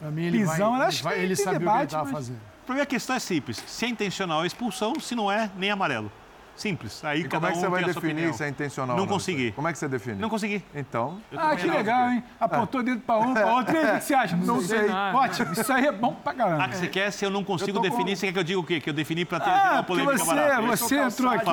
Pra 0.00 0.10
mim, 0.10 0.22
ele 0.24 0.44
vai- 0.44 0.54
pisão. 0.56 0.74
Ele 0.74 0.84
acho 0.84 1.04
vai- 1.04 1.14
que 1.14 1.20
ele 1.20 1.36
tem 1.36 1.44
sabia 1.44 1.58
o 1.58 1.60
que 1.60 1.64
debate, 1.66 1.78
ele 1.80 1.86
estava 1.86 2.04
mas- 2.04 2.12
fazendo. 2.12 2.40
Para 2.66 2.74
mim 2.74 2.80
a 2.80 2.86
questão 2.86 3.14
é 3.14 3.18
simples. 3.18 3.62
Se 3.66 3.84
é 3.84 3.88
intencional 3.88 4.42
é 4.42 4.46
expulsão, 4.46 4.94
se 4.98 5.14
não 5.14 5.30
é, 5.30 5.50
nem 5.56 5.70
amarelo. 5.70 6.10
Simples. 6.56 7.04
Aí 7.04 7.22
E 7.22 7.28
como 7.28 7.46
é 7.46 7.50
que 7.50 7.58
um 7.58 7.60
você 7.60 7.68
vai 7.68 7.84
definir 7.84 8.32
se 8.32 8.44
é 8.44 8.48
intencional? 8.48 8.96
Não 8.96 9.04
ou 9.04 9.08
consegui. 9.08 9.50
Como 9.52 9.66
é 9.66 9.72
que 9.72 9.78
você 9.78 9.88
define? 9.88 10.16
Não 10.20 10.28
consegui. 10.28 10.64
Então, 10.74 11.18
Eu 11.32 11.38
Ah, 11.40 11.56
que 11.56 11.66
não. 11.66 11.74
legal, 11.76 12.10
hein? 12.10 12.22
Apontou 12.38 12.80
o 12.80 12.84
dedo 12.84 13.00
pra 13.00 13.18
um, 13.18 13.34
pra 13.34 13.46
outro. 13.46 13.74
E 13.74 13.78
aí, 13.78 13.96
o 13.96 13.98
que 13.98 14.04
você 14.04 14.14
acha? 14.14 14.36
Não 14.44 14.60
sei. 14.60 14.88
Ótimo, 14.88 15.52
isso 15.52 15.72
aí 15.72 15.86
é 15.86 15.92
bom 15.92 16.14
pra 16.14 16.32
caramba. 16.32 16.64
Ah, 16.64 16.68
que 16.68 16.76
você 16.76 16.86
quer, 16.86 17.10
se 17.10 17.24
eu 17.24 17.30
não 17.30 17.42
consigo 17.42 17.78
com- 17.78 17.82
definir, 17.82 18.16
você 18.16 18.26
quer 18.26 18.32
que 18.32 18.38
eu 18.38 18.44
diga 18.44 18.60
o 18.60 18.64
quê? 18.64 18.80
Que 18.80 18.88
eu 18.90 18.94
defini 18.94 19.24
para 19.24 19.40
ter 19.40 19.50
Ah, 19.50 19.70
uma 19.74 19.82
polêmica 19.82 20.18
você, 20.18 20.34
barata. 20.34 20.62
você 20.76 20.96
entrou 20.98 21.30
aqui, 21.32 21.44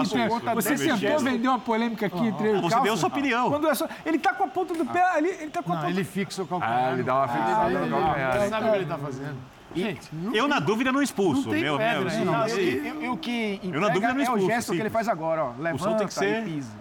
você 0.55 0.73
Eu 0.73 0.97
tentou 0.97 1.19
vender 1.19 1.47
uma 1.47 1.59
polêmica 1.59 2.05
aqui 2.05 2.27
entre 2.27 2.47
eu 2.49 2.55
e 2.55 2.59
o 2.59 2.61
Você 2.61 2.79
deu 2.81 2.95
sua 2.97 3.07
opinião. 3.09 3.49
Quando 3.49 3.67
é 3.67 3.73
só- 3.75 3.87
ele 4.05 4.19
tá 4.19 4.33
com 4.33 4.43
a 4.43 4.47
ponta 4.47 4.73
do 4.73 4.85
pé 4.85 5.03
ali, 5.15 5.29
ele 5.29 5.49
tá 5.49 5.63
com 5.63 5.71
a 5.71 5.75
Não, 5.75 5.81
ponta... 5.81 5.91
ele 5.93 6.03
fixa 6.03 6.43
o 6.43 6.47
calcanhar. 6.47 6.85
Ah, 6.89 6.91
ele 6.93 7.03
dá 7.03 7.15
uma 7.15 7.27
fixada 7.27 7.69
ele, 7.71 7.79
no 7.89 7.97
calcanhar, 8.01 8.49
sabe 8.49 8.65
o 8.65 8.69
que 8.69 8.75
ele 8.75 8.83
está 8.83 8.97
fazendo. 8.97 9.37
Gente, 9.75 10.09
não 10.13 10.35
Eu, 10.35 10.47
na 10.47 10.59
dúvida, 10.59 10.91
não 10.91 11.01
expulso. 11.01 11.43
Não 11.45 11.51
tem 11.51 11.63
meu, 11.63 11.77
pedra 11.77 11.99
meu, 12.01 12.09
sim, 12.09 12.25
não. 12.25 12.47
sim. 12.49 12.59
E, 12.59 12.61
e- 13.01 13.05
e 13.05 13.09
o 13.09 13.17
que 13.17 13.59
Eu, 13.63 13.79
na 13.81 13.87
dúvida, 13.89 14.13
não 14.13 14.19
é 14.21 14.23
o 14.23 14.23
expulso, 14.23 14.45
gesto 14.47 14.71
que 14.73 14.79
ele 14.79 14.89
faz 14.89 15.07
agora, 15.07 15.45
ó. 15.45 15.51
Levanta 15.59 15.83
som 15.83 15.97
tem 15.97 16.07
que 16.07 16.13
ser- 16.13 16.41
e 16.47 16.51
pisa. 16.53 16.71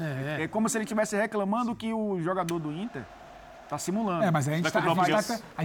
É, 0.00 0.42
É 0.44 0.48
como 0.48 0.68
se 0.68 0.76
ele 0.78 0.84
estivesse 0.84 1.16
reclamando 1.16 1.74
que 1.74 1.92
o 1.92 2.20
jogador 2.22 2.58
do 2.60 2.70
Inter 2.72 3.02
tá 3.68 3.76
simulando. 3.76 4.22
É, 4.24 4.30
mas 4.30 4.48
a 4.48 4.52
gente, 4.52 4.62
Vai 4.62 4.70
tá, 4.72 4.80
tá, 4.80 4.84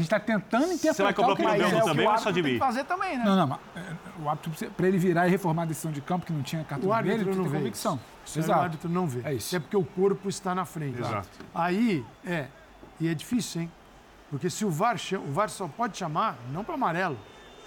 tá 0.10 0.19
tentando 0.19 0.65
interpretar 0.73 0.93
Você 0.95 1.03
vai 1.03 1.14
cobrar 1.14 1.34
o 1.34 1.35
que 1.35 1.41
ele 1.43 1.51
dele 1.51 1.64
é 1.64 1.68
o 1.68 1.72
que 1.81 1.85
também 1.85 2.05
o 2.05 2.10
ou 2.10 2.15
é 2.15 2.18
só 2.18 2.31
de 2.31 2.41
tem 2.41 2.43
mim? 2.51 2.60
que 2.60 2.65
fazer 2.65 2.84
também, 2.84 3.18
né? 3.18 3.23
Não, 3.23 3.35
não, 3.35 3.47
mas 3.47 3.60
é, 3.76 3.81
o 4.22 4.27
árbitro, 4.30 4.72
para 4.72 4.88
ele 4.88 4.97
virar 4.97 5.27
e 5.27 5.30
reformar 5.30 5.61
a 5.61 5.65
decisão 5.65 5.91
de 5.91 6.01
campo, 6.01 6.26
que 6.26 6.34
não 6.34 6.41
tinha 6.41 6.64
cartão 6.64 6.89
O 6.89 6.93
vermelho, 6.93 7.34
não 7.35 7.43
tem 7.43 7.53
convicção. 7.53 7.99
Isso. 8.26 8.39
Exato. 8.39 8.60
O 8.60 8.64
árbitro 8.64 8.89
não 8.89 9.07
vê. 9.07 9.22
É 9.23 9.34
isso. 9.35 9.55
É 9.55 9.60
porque 9.60 9.77
o 9.77 9.84
corpo 9.85 10.27
está 10.27 10.53
na 10.55 10.65
frente. 10.65 10.99
Exato. 10.99 11.27
Aí, 11.53 12.03
é. 12.26 12.47
E 12.99 13.07
é 13.07 13.14
difícil, 13.14 13.61
hein? 13.61 13.72
Porque 14.34 14.49
se 14.49 14.65
o 14.65 14.72
VAR, 14.72 14.97
o 15.27 15.31
VAR 15.31 15.47
só 15.47 15.68
pode 15.68 15.95
chamar, 15.95 16.39
não 16.51 16.64
para 16.64 16.73
amarelo, 16.73 17.15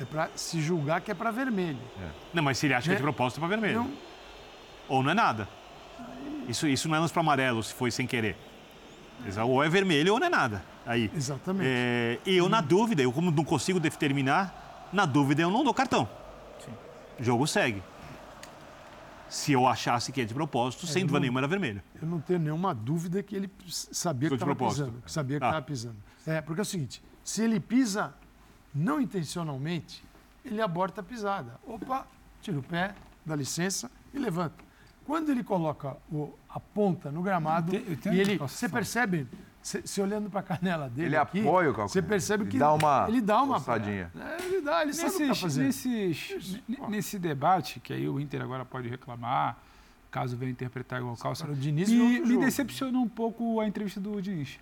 é 0.00 0.04
para 0.04 0.28
se 0.34 0.60
julgar 0.60 1.00
que 1.00 1.12
é 1.12 1.14
para 1.14 1.30
vermelho. 1.30 1.78
Não, 2.34 2.42
mas 2.42 2.58
se 2.58 2.66
ele 2.66 2.74
acha 2.74 2.86
que 2.88 2.90
é 2.90 2.96
de 2.96 3.00
É. 3.00 3.02
propósito, 3.04 3.38
é 3.38 3.40
para 3.40 3.48
vermelho. 3.50 3.84
Não. 3.84 3.92
Ou 4.88 5.00
não 5.00 5.12
é 5.12 5.14
nada. 5.14 5.48
Isso, 6.48 6.66
isso 6.66 6.88
não 6.88 6.96
é 6.96 6.98
lance 6.98 7.12
para 7.12 7.20
amarelo, 7.22 7.62
se 7.62 7.72
foi 7.72 7.92
sem 7.92 8.04
querer. 8.04 8.36
Ou 9.46 9.62
é 9.62 9.68
vermelho 9.68 10.14
ou 10.14 10.18
não 10.18 10.26
é 10.26 10.30
nada. 10.30 10.64
Aí. 10.84 11.08
Exatamente. 11.14 11.68
É, 11.68 12.18
e 12.26 12.36
eu, 12.36 12.48
na 12.48 12.60
dúvida, 12.60 13.00
eu 13.00 13.12
como 13.12 13.30
não 13.30 13.44
consigo 13.44 13.78
determinar, 13.78 14.88
na 14.92 15.06
dúvida 15.06 15.42
eu 15.42 15.50
não 15.52 15.62
dou 15.62 15.72
cartão. 15.72 16.08
O 17.16 17.22
jogo 17.22 17.46
segue. 17.46 17.80
Se 19.28 19.52
eu 19.52 19.66
achasse 19.66 20.12
que 20.12 20.20
é 20.20 20.24
de 20.24 20.32
propósito, 20.32 20.86
sem 20.86 21.02
dúvida 21.02 21.14
não- 21.14 21.20
nenhuma 21.22 21.40
era 21.40 21.48
vermelho. 21.48 21.82
Eu 22.00 22.06
não 22.08 22.20
tenho 22.20 22.38
nenhuma 22.38 22.74
dúvida 22.74 23.22
que 23.22 23.34
ele 23.34 23.50
sabia 23.68 24.28
que 24.30 24.36
Foi 24.38 24.50
estava 24.52 24.68
pisando. 24.70 25.02
Que 25.04 25.10
sabia 25.12 25.38
que 25.38 25.44
Ah. 25.44 25.48
estava 25.48 25.66
pisando. 25.66 25.96
É, 26.26 26.40
porque 26.40 26.60
é 26.60 26.62
o 26.62 26.64
seguinte, 26.64 27.02
se 27.24 27.42
ele 27.42 27.58
pisa 27.58 28.14
não 28.74 29.00
intencionalmente, 29.00 30.04
ele 30.44 30.60
aborta 30.60 31.00
a 31.00 31.04
pisada. 31.04 31.58
Opa, 31.66 32.06
tira 32.40 32.58
o 32.58 32.62
pé, 32.62 32.94
dá 33.24 33.34
licença 33.34 33.90
e 34.14 34.18
levanta. 34.18 34.64
Quando 35.04 35.30
ele 35.30 35.42
coloca 35.42 35.96
o- 36.10 36.32
a 36.48 36.58
ponta 36.60 37.10
no 37.10 37.22
gramado 37.22 37.74
Eu 37.74 37.96
te- 37.96 38.08
eu 38.08 38.14
e 38.14 38.20
ele, 38.20 38.38
você 38.38 38.68
percebe, 38.68 39.26
você 39.66 39.80
você 39.82 40.00
olhando 40.00 40.30
para 40.30 40.40
a 40.40 40.42
canela 40.42 40.88
dele 40.88 41.08
Ele 41.08 41.16
aqui, 41.16 41.40
apoia 41.40 41.68
o 41.70 41.72
calcanhar. 41.72 41.88
você 41.88 42.02
percebe 42.02 42.44
Ele 42.44 42.50
que 42.52 42.58
dá 42.58 42.72
uma 42.72 43.06
ele 43.08 43.20
dá 43.20 43.42
uma 43.42 43.56
forçadinha. 43.60 44.10
É, 44.18 44.44
ele 44.44 44.60
dá, 44.60 44.82
ele 44.82 44.92
sabe 44.94 45.08
o 45.08 45.16
que 45.16 45.22
está 45.22 45.26
Nesses, 45.28 45.40
fazendo. 45.42 45.64
nesses, 45.66 46.60
n- 46.68 46.78
nesse 46.88 47.18
debate, 47.18 47.80
que 47.80 47.92
aí 47.92 48.08
o 48.08 48.20
Inter 48.20 48.42
agora 48.42 48.64
pode 48.64 48.88
reclamar, 48.88 49.56
caso 50.10 50.36
venha 50.36 50.52
interpretar 50.52 51.00
igual 51.00 51.16
calça, 51.16 51.46
o 51.50 51.54
Diniz 51.54 51.88
me, 51.90 52.16
é 52.18 52.20
me 52.20 52.36
decepcionou 52.38 53.02
um 53.02 53.08
pouco 53.08 53.60
a 53.60 53.66
entrevista 53.66 53.98
do 54.00 54.20
Diniz. 54.22 54.58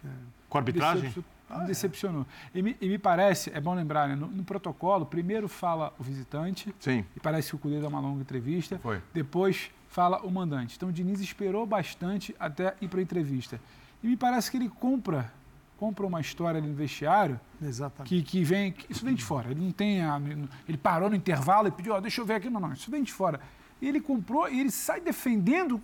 Com 0.49 0.59
a 0.59 0.61
arbitragem? 0.61 1.03
Decepcio- 1.03 1.25
me 1.61 1.67
decepcionou. 1.67 2.27
E 2.55 2.63
me, 2.63 2.77
e 2.81 2.89
me 2.89 2.99
parece, 2.99 3.51
é 3.55 3.61
bom 3.61 3.75
lembrar, 3.75 4.09
né, 4.09 4.17
no, 4.17 4.27
no 4.27 4.43
protocolo, 4.43 5.05
primeiro 5.05 5.47
fala 5.49 5.93
o 5.99 6.03
visitante, 6.03 6.75
Sim. 6.81 7.05
e 7.15 7.21
parece 7.21 7.51
que 7.51 7.57
o 7.57 7.59
Cudê 7.59 7.79
dá 7.81 7.87
uma 7.89 8.01
longa 8.01 8.23
entrevista, 8.23 8.79
Foi. 8.83 9.01
depois 9.13 9.71
fala 9.89 10.21
o 10.23 10.31
mandante. 10.31 10.75
Então 10.77 10.89
o 10.89 10.93
Diniz 10.93 11.21
esperou 11.21 11.65
bastante 11.67 12.35
até 12.41 12.75
ir 12.81 12.89
para 12.89 12.99
a 12.99 13.03
entrevista. 13.03 13.61
E 14.05 14.07
me 14.07 14.17
parece 14.19 14.51
que 14.51 14.59
ele 14.59 14.69
compra, 14.69 15.33
compra 15.79 16.07
uma 16.07 16.21
história 16.21 16.59
ali 16.59 16.69
no 16.69 16.75
vestiário 16.75 17.41
Exatamente. 17.63 18.09
que, 18.11 18.23
que 18.23 18.45
vem. 18.45 18.71
que 18.73 18.93
Isso 18.93 19.03
vem 19.03 19.15
de 19.15 19.25
fora. 19.25 19.51
Ele 19.51 19.61
não 19.65 19.73
tem. 19.73 20.03
a- 20.03 20.21
ele 20.69 20.77
parou 20.77 21.09
no 21.09 21.17
intervalo 21.17 21.69
e 21.69 21.71
pediu, 21.71 21.95
ó, 21.95 22.01
deixa 22.01 22.21
eu 22.21 22.27
ver 22.27 22.35
aqui. 22.35 22.51
Não, 22.51 22.61
não, 22.61 22.73
isso 22.75 22.91
vem 22.91 23.03
de 23.03 23.11
fora. 23.13 23.41
E 23.81 23.89
ele 23.89 24.01
comprou 24.01 24.47
e 24.49 24.61
ele 24.61 24.71
sai 24.71 25.01
defendendo. 25.01 25.81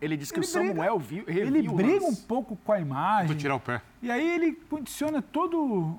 Ele 0.00 0.16
disse 0.16 0.32
que 0.32 0.40
Ele 0.40 0.46
o 0.46 0.48
Samuel 0.48 0.98
viu, 0.98 1.24
Ele 1.28 1.62
briga 1.68 2.04
um 2.04 2.14
pouco 2.14 2.56
com 2.56 2.72
a 2.72 2.80
imagem. 2.80 3.28
Vou 3.28 3.36
tirar 3.36 3.54
o 3.54 3.60
pé. 3.60 3.80
E 4.02 4.10
aí 4.10 4.30
ele 4.34 4.52
condiciona 4.68 5.22
todo 5.22 5.96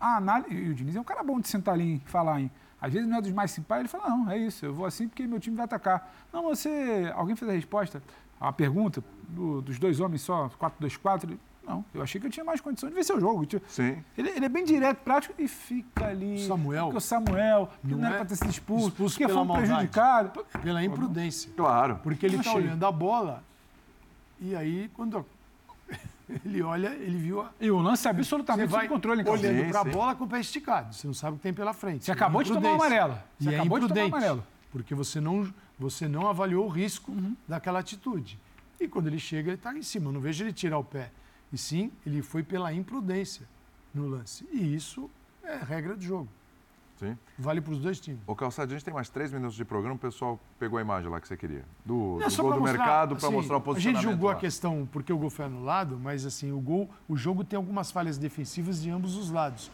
a 0.00 0.16
análise. 0.16 0.54
E 0.54 0.68
o 0.70 0.74
Diniz 0.74 0.94
é 0.94 1.00
um 1.00 1.04
cara 1.04 1.22
bom 1.22 1.40
de 1.40 1.48
sentar 1.48 1.72
ali 1.74 1.94
e 2.04 2.10
falar, 2.10 2.40
hein? 2.40 2.50
Às 2.80 2.92
vezes 2.92 3.08
não 3.08 3.16
é 3.16 3.20
dos 3.22 3.32
mais 3.32 3.50
simpáticos, 3.50 3.92
ele 3.94 4.02
fala, 4.02 4.14
não, 4.16 4.30
é 4.30 4.38
isso, 4.38 4.64
eu 4.64 4.72
vou 4.74 4.86
assim 4.86 5.08
porque 5.08 5.26
meu 5.26 5.40
time 5.40 5.56
vai 5.56 5.64
atacar. 5.64 6.12
Não, 6.32 6.42
você. 6.44 7.10
Alguém 7.14 7.34
fez 7.34 7.50
a 7.50 7.54
resposta, 7.54 8.00
a 8.40 8.52
pergunta 8.52 9.02
do- 9.28 9.60
dos 9.62 9.78
dois 9.78 10.00
homens 10.00 10.22
só, 10.22 10.48
4-2-4. 10.58 11.24
ele, 11.24 11.40
Não, 11.66 11.84
eu 11.92 12.00
achei 12.02 12.18
que 12.18 12.26
eu 12.26 12.30
tinha 12.30 12.44
mais 12.44 12.60
condição 12.62 12.88
de 12.88 12.94
vencer 12.94 13.14
o 13.14 13.20
jogo. 13.20 13.46
Sim. 13.68 14.02
Ele, 14.16 14.30
ele 14.30 14.46
é 14.46 14.48
bem 14.48 14.64
direto, 14.64 14.98
prático 15.04 15.34
e 15.38 15.46
fica 15.46 16.06
ali. 16.06 16.46
Samuel. 16.46 16.84
Porque 16.84 16.96
o 16.96 17.00
Samuel, 17.00 17.70
que 17.82 17.88
não, 17.88 17.98
Não 17.98 18.06
era 18.06 18.14
é 18.14 18.18
pra 18.20 18.26
ter 18.26 18.36
sido 18.36 18.48
expulso, 18.50 18.88
expulso 18.88 19.18
porque 19.18 19.30
foi 19.30 19.42
um 19.42 19.46
prejudicado. 19.46 20.44
Pela 20.62 20.82
imprudência. 20.82 21.50
Claro. 21.54 22.00
Porque 22.02 22.24
ele 22.24 22.36
está 22.36 22.54
olhando 22.54 22.84
a 22.86 22.90
bola 22.90 23.44
e 24.40 24.56
aí, 24.56 24.88
quando 24.94 25.26
ele 26.44 26.62
olha, 26.62 26.88
ele 26.88 27.18
viu 27.18 27.40
a. 27.42 27.50
E 27.60 27.70
o 27.70 27.78
lance 27.80 28.06
é 28.06 28.10
absolutamente 28.10 28.70
sob 28.70 28.88
controle, 28.88 29.20
então. 29.20 29.34
olhando 29.34 29.68
para 29.70 29.80
a 29.80 29.84
bola 29.84 30.14
com 30.14 30.24
o 30.24 30.28
pé 30.28 30.40
esticado. 30.40 30.94
Você 30.94 31.06
não 31.06 31.14
sabe 31.14 31.34
o 31.34 31.36
que 31.36 31.42
tem 31.42 31.52
pela 31.52 31.72
frente. 31.74 32.04
Você 32.04 32.12
acabou 32.12 32.42
de 32.42 32.52
tomar 32.52 32.70
amarelo. 32.74 33.18
Você 33.38 33.50
E 33.50 33.54
é 33.54 33.58
acabou 33.60 33.78
de 33.78 33.88
tomar 33.88 34.04
amarelo. 34.06 34.44
Porque 34.70 34.94
você 34.94 35.20
não, 35.20 35.52
você 35.78 36.08
não 36.08 36.26
avaliou 36.28 36.66
o 36.66 36.68
risco 36.68 37.12
Uhum. 37.12 37.36
daquela 37.46 37.78
atitude. 37.78 38.38
E 38.80 38.86
quando 38.88 39.06
ele 39.08 39.18
chega, 39.18 39.50
ele 39.50 39.56
está 39.56 39.76
em 39.76 39.82
cima. 39.82 40.08
Eu 40.08 40.12
não 40.12 40.20
vejo 40.20 40.44
ele 40.44 40.52
tirar 40.52 40.78
o 40.78 40.84
pé. 40.84 41.10
E 41.52 41.58
sim, 41.58 41.90
ele 42.06 42.22
foi 42.22 42.42
pela 42.42 42.72
imprudência 42.72 43.46
no 43.94 44.06
lance. 44.06 44.46
E 44.52 44.74
isso 44.74 45.10
é 45.42 45.56
regra 45.56 45.96
do 45.96 46.02
jogo. 46.02 46.28
Sim. 46.98 47.16
Vale 47.38 47.60
para 47.60 47.72
os 47.72 47.78
dois 47.78 48.00
times. 48.00 48.20
Ô, 48.26 48.34
Calçado, 48.34 48.72
a 48.72 48.74
gente 48.74 48.84
tem 48.84 48.92
mais 48.92 49.08
três 49.08 49.32
minutos 49.32 49.56
de 49.56 49.64
programa, 49.64 49.94
o 49.94 49.98
pessoal 49.98 50.38
pegou 50.58 50.78
a 50.78 50.82
imagem 50.82 51.08
lá 51.08 51.20
que 51.20 51.28
você 51.28 51.36
queria. 51.36 51.64
Do, 51.86 52.18
Não, 52.20 52.28
do 52.28 52.36
gol 52.42 52.52
do 52.54 52.60
mostrar, 52.60 52.78
mercado 52.78 53.16
para 53.16 53.26
assim, 53.28 53.36
mostrar 53.36 53.54
o 53.54 53.58
A 53.58 53.60
posicionamento. 53.60 54.02
gente 54.02 54.10
julgou 54.10 54.30
lá. 54.30 54.34
a 54.36 54.38
questão 54.38 54.88
porque 54.92 55.12
o 55.12 55.18
gol 55.18 55.30
foi 55.30 55.44
anulado, 55.44 55.96
mas 55.96 56.26
assim, 56.26 56.50
o 56.50 56.58
gol, 56.60 56.90
o 57.08 57.16
jogo 57.16 57.44
tem 57.44 57.56
algumas 57.56 57.92
falhas 57.92 58.18
defensivas 58.18 58.82
de 58.82 58.90
ambos 58.90 59.16
os 59.16 59.30
lados. 59.30 59.70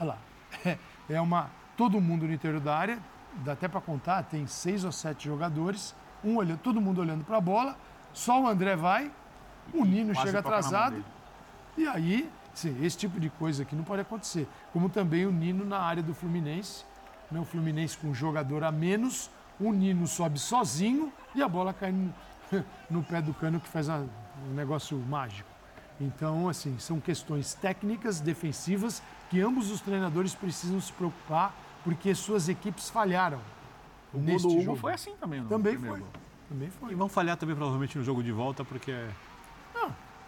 Olha 0.00 0.10
lá. 0.10 0.18
É 1.08 1.20
uma. 1.20 1.50
Todo 1.76 2.00
mundo 2.00 2.26
no 2.26 2.32
interior 2.32 2.60
da 2.60 2.74
área, 2.76 2.98
dá 3.44 3.52
até 3.52 3.68
para 3.68 3.80
contar, 3.80 4.22
tem 4.24 4.46
seis 4.46 4.84
ou 4.84 4.92
sete 4.92 5.26
jogadores, 5.26 5.94
um 6.24 6.36
olhando, 6.36 6.58
todo 6.58 6.80
mundo 6.80 7.00
olhando 7.00 7.24
para 7.24 7.36
a 7.36 7.40
bola, 7.40 7.76
só 8.12 8.42
o 8.42 8.46
André 8.46 8.76
vai, 8.76 9.10
o 9.72 9.84
Nino 9.84 10.14
chega 10.14 10.38
atrasado. 10.38 11.04
E 11.76 11.86
aí, 11.86 12.30
sim, 12.52 12.76
esse 12.84 12.96
tipo 12.96 13.18
de 13.18 13.28
coisa 13.30 13.62
aqui 13.62 13.74
não 13.74 13.84
pode 13.84 14.02
acontecer. 14.02 14.46
Como 14.72 14.88
também 14.88 15.26
o 15.26 15.32
Nino 15.32 15.64
na 15.64 15.78
área 15.78 16.02
do 16.02 16.14
Fluminense. 16.14 16.84
Né? 17.30 17.40
O 17.40 17.44
Fluminense 17.44 17.96
com 17.96 18.08
um 18.08 18.14
jogador 18.14 18.62
a 18.62 18.70
menos, 18.70 19.30
o 19.58 19.72
Nino 19.72 20.06
sobe 20.06 20.38
sozinho 20.38 21.12
e 21.34 21.42
a 21.42 21.48
bola 21.48 21.72
cai 21.72 21.90
no, 21.92 22.14
no 22.88 23.02
pé 23.02 23.20
do 23.20 23.34
cano 23.34 23.58
que 23.58 23.68
faz 23.68 23.88
um 23.88 24.06
negócio 24.54 24.96
mágico. 24.98 25.48
Então, 26.00 26.48
assim, 26.48 26.76
são 26.78 27.00
questões 27.00 27.54
técnicas, 27.54 28.20
defensivas, 28.20 29.02
que 29.30 29.40
ambos 29.40 29.70
os 29.70 29.80
treinadores 29.80 30.34
precisam 30.34 30.80
se 30.80 30.92
preocupar 30.92 31.54
porque 31.84 32.14
suas 32.14 32.48
equipes 32.48 32.88
falharam. 32.90 33.38
O 34.12 34.18
gol 34.18 34.22
neste 34.26 34.48
do 34.48 34.54
Hugo 34.54 34.62
jogo. 34.62 34.76
foi 34.78 34.92
assim 34.94 35.14
também. 35.20 35.40
no 35.40 35.48
Também 35.48 35.76
foi. 35.78 35.98
gol. 36.00 36.08
Também 36.48 36.70
foi. 36.70 36.92
E 36.92 36.94
vão 36.94 37.08
falhar 37.08 37.36
também 37.36 37.54
provavelmente 37.54 37.96
no 37.98 38.04
jogo 38.04 38.22
de 38.22 38.32
volta, 38.32 38.64
porque 38.64 38.90
é- 38.90 39.10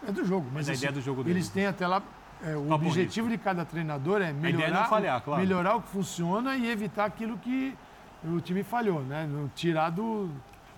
É 0.07 0.11
do 0.11 0.23
jogo, 0.23 0.47
mas 0.53 0.67
É 0.67 0.71
da 0.71 0.73
assim, 0.73 0.81
ideia 0.85 0.91
do 0.93 1.01
jogo 1.01 1.21
eles 1.21 1.33
deles. 1.33 1.49
têm 1.49 1.65
até 1.65 1.87
lá. 1.87 2.03
é, 2.43 2.55
o 2.55 2.65
Papo 2.67 2.85
objetivo 2.85 3.27
de 3.29 3.37
cada 3.37 3.65
treinador 3.65 4.21
é 4.21 4.29
ideia 4.29 4.29
é 4.29 4.33
melhorar, 4.57 4.81
não 4.81 4.89
falhar, 4.89 5.21
claro. 5.21 5.41
melhorar 5.41 5.75
o 5.75 5.81
que 5.81 5.87
funciona 5.89 6.55
e 6.55 6.69
evitar 6.69 7.05
aquilo 7.05 7.35
que 7.39 7.75
o 8.23 8.39
time 8.39 8.61
falhou, 8.63 9.01
né? 9.01 9.25
Não 9.25 9.47
Tirar 9.55 9.89
do, 9.89 10.29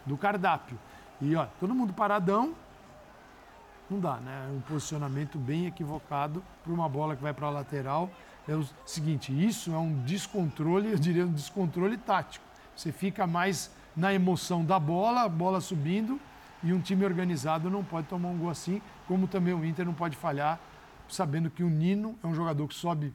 do 0.05 0.15
cardápio. 0.17 0.79
E 1.21 1.35
ó, 1.35 1.45
todo 1.59 1.75
mundo 1.75 1.91
paradão, 1.91 2.53
não 3.89 3.99
dá, 3.99 4.15
né? 4.17 4.47
É 4.49 4.53
um 4.55 4.61
posicionamento 4.61 5.37
bem 5.37 5.65
equivocado 5.65 6.41
para 6.63 6.71
uma 6.71 6.87
bola 6.87 7.13
que 7.15 7.21
vai 7.21 7.33
para 7.33 7.47
a 7.47 7.49
lateral. 7.49 8.09
É 8.49 8.55
o 8.55 8.65
seguinte, 8.83 9.31
isso 9.31 9.71
é 9.71 9.77
um 9.77 9.93
descontrole, 10.05 10.91
eu 10.91 10.97
diria 10.97 11.23
um 11.23 11.31
descontrole 11.31 11.95
tático. 11.97 12.43
Você 12.75 12.91
fica 12.91 13.27
mais 13.27 13.69
na 13.95 14.11
emoção 14.11 14.65
da 14.65 14.79
bola, 14.79 15.21
a 15.21 15.29
bola 15.29 15.61
subindo, 15.61 16.19
e 16.63 16.73
um 16.73 16.81
time 16.81 17.05
organizado 17.05 17.69
não 17.69 17.83
pode 17.83 18.07
tomar 18.07 18.29
um 18.29 18.37
gol 18.39 18.49
assim, 18.49 18.81
como 19.07 19.27
também 19.27 19.53
o 19.53 19.63
Inter 19.63 19.85
não 19.85 19.93
pode 19.93 20.17
falhar, 20.17 20.59
sabendo 21.07 21.51
que 21.51 21.61
o 21.61 21.69
Nino 21.69 22.17
é 22.23 22.27
um 22.27 22.33
jogador 22.33 22.67
que 22.67 22.73
sobe 22.73 23.13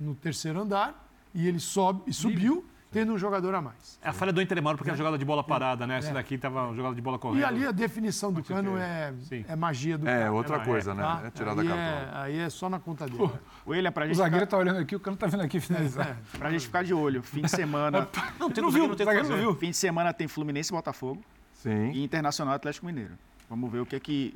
no 0.00 0.16
terceiro 0.16 0.62
andar 0.62 1.08
e 1.32 1.46
ele 1.46 1.60
sobe 1.60 2.02
e 2.08 2.12
subiu 2.12 2.64
tendo 2.90 3.12
um 3.12 3.18
jogador 3.18 3.54
a 3.54 3.60
mais. 3.62 3.98
É 4.02 4.08
a 4.08 4.12
falha 4.12 4.32
do 4.32 4.42
Inter 4.42 4.58
é 4.58 4.60
maior 4.60 4.76
porque 4.76 4.90
é 4.90 4.92
a 4.92 4.96
jogada 4.96 5.16
de 5.16 5.24
bola 5.24 5.44
parada, 5.44 5.86
né? 5.86 5.98
Essa 5.98 6.10
É. 6.10 6.14
daqui 6.14 6.36
tava 6.36 6.66
uma 6.66 6.74
jogada 6.74 6.94
de 6.94 7.00
bola 7.00 7.18
correndo. 7.18 7.40
E 7.40 7.44
ali 7.44 7.66
a 7.66 7.70
definição 7.72 8.32
do 8.32 8.42
cano 8.42 8.76
é, 8.76 9.12
sim. 9.22 9.44
é 9.48 9.54
magia 9.56 9.96
do 9.96 10.08
É, 10.08 10.18
cara, 10.18 10.32
outra 10.32 10.58
né? 10.58 10.64
coisa, 10.64 10.94
né? 10.94 11.02
Tá? 11.02 11.22
É 11.26 11.30
tirar 11.30 11.54
da 11.54 11.62
aí 11.62 11.68
cartola. 11.68 11.88
É, 11.90 12.10
aí 12.22 12.38
é 12.38 12.50
só 12.50 12.68
na 12.68 12.78
conta 12.80 13.06
dele. 13.06 13.30
O 13.64 13.70
William, 13.70 13.92
pra 13.92 14.04
O 14.04 14.08
gente, 14.08 14.16
zagueiro 14.16 14.44
ficar, 14.46 14.56
tá 14.56 14.60
olhando 14.62 14.80
aqui, 14.80 14.96
o 14.96 15.00
cano 15.00 15.16
tá 15.16 15.26
vindo 15.26 15.42
aqui 15.42 15.60
finalizar. 15.60 16.08
É. 16.34 16.38
pra 16.38 16.50
gente 16.50 16.66
ficar 16.66 16.82
de 16.82 16.92
olho, 16.92 17.22
fim 17.22 17.42
de 17.42 17.48
semana. 17.50 18.08
Não, 18.38 18.50
tem 18.50 18.62
Não 18.62 18.68
o 18.68 18.72
viu, 18.72 18.82
zagueiro 18.82 18.88
não 18.88 18.96
tem 18.96 19.06
o 19.06 19.08
zagueiro 19.08 19.28
não 19.28 19.36
viu. 19.38 19.54
fim 19.54 19.70
de 19.70 19.76
semana 19.76 20.12
tem 20.12 20.26
Fluminense 20.28 20.72
e 20.72 20.74
Botafogo 20.74 21.22
Sim. 21.54 21.90
e 21.92 22.02
Internacional 22.02 22.54
e 22.54 22.56
Atlético 22.56 22.86
Mineiro. 22.86 23.12
Vamos 23.48 23.70
ver 23.70 23.80
o 23.80 23.86
que 23.86 23.96
é 23.96 24.00
que 24.00 24.34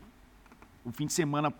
o 0.84 0.92
fim 0.92 1.06
de 1.06 1.12
semana 1.12 1.52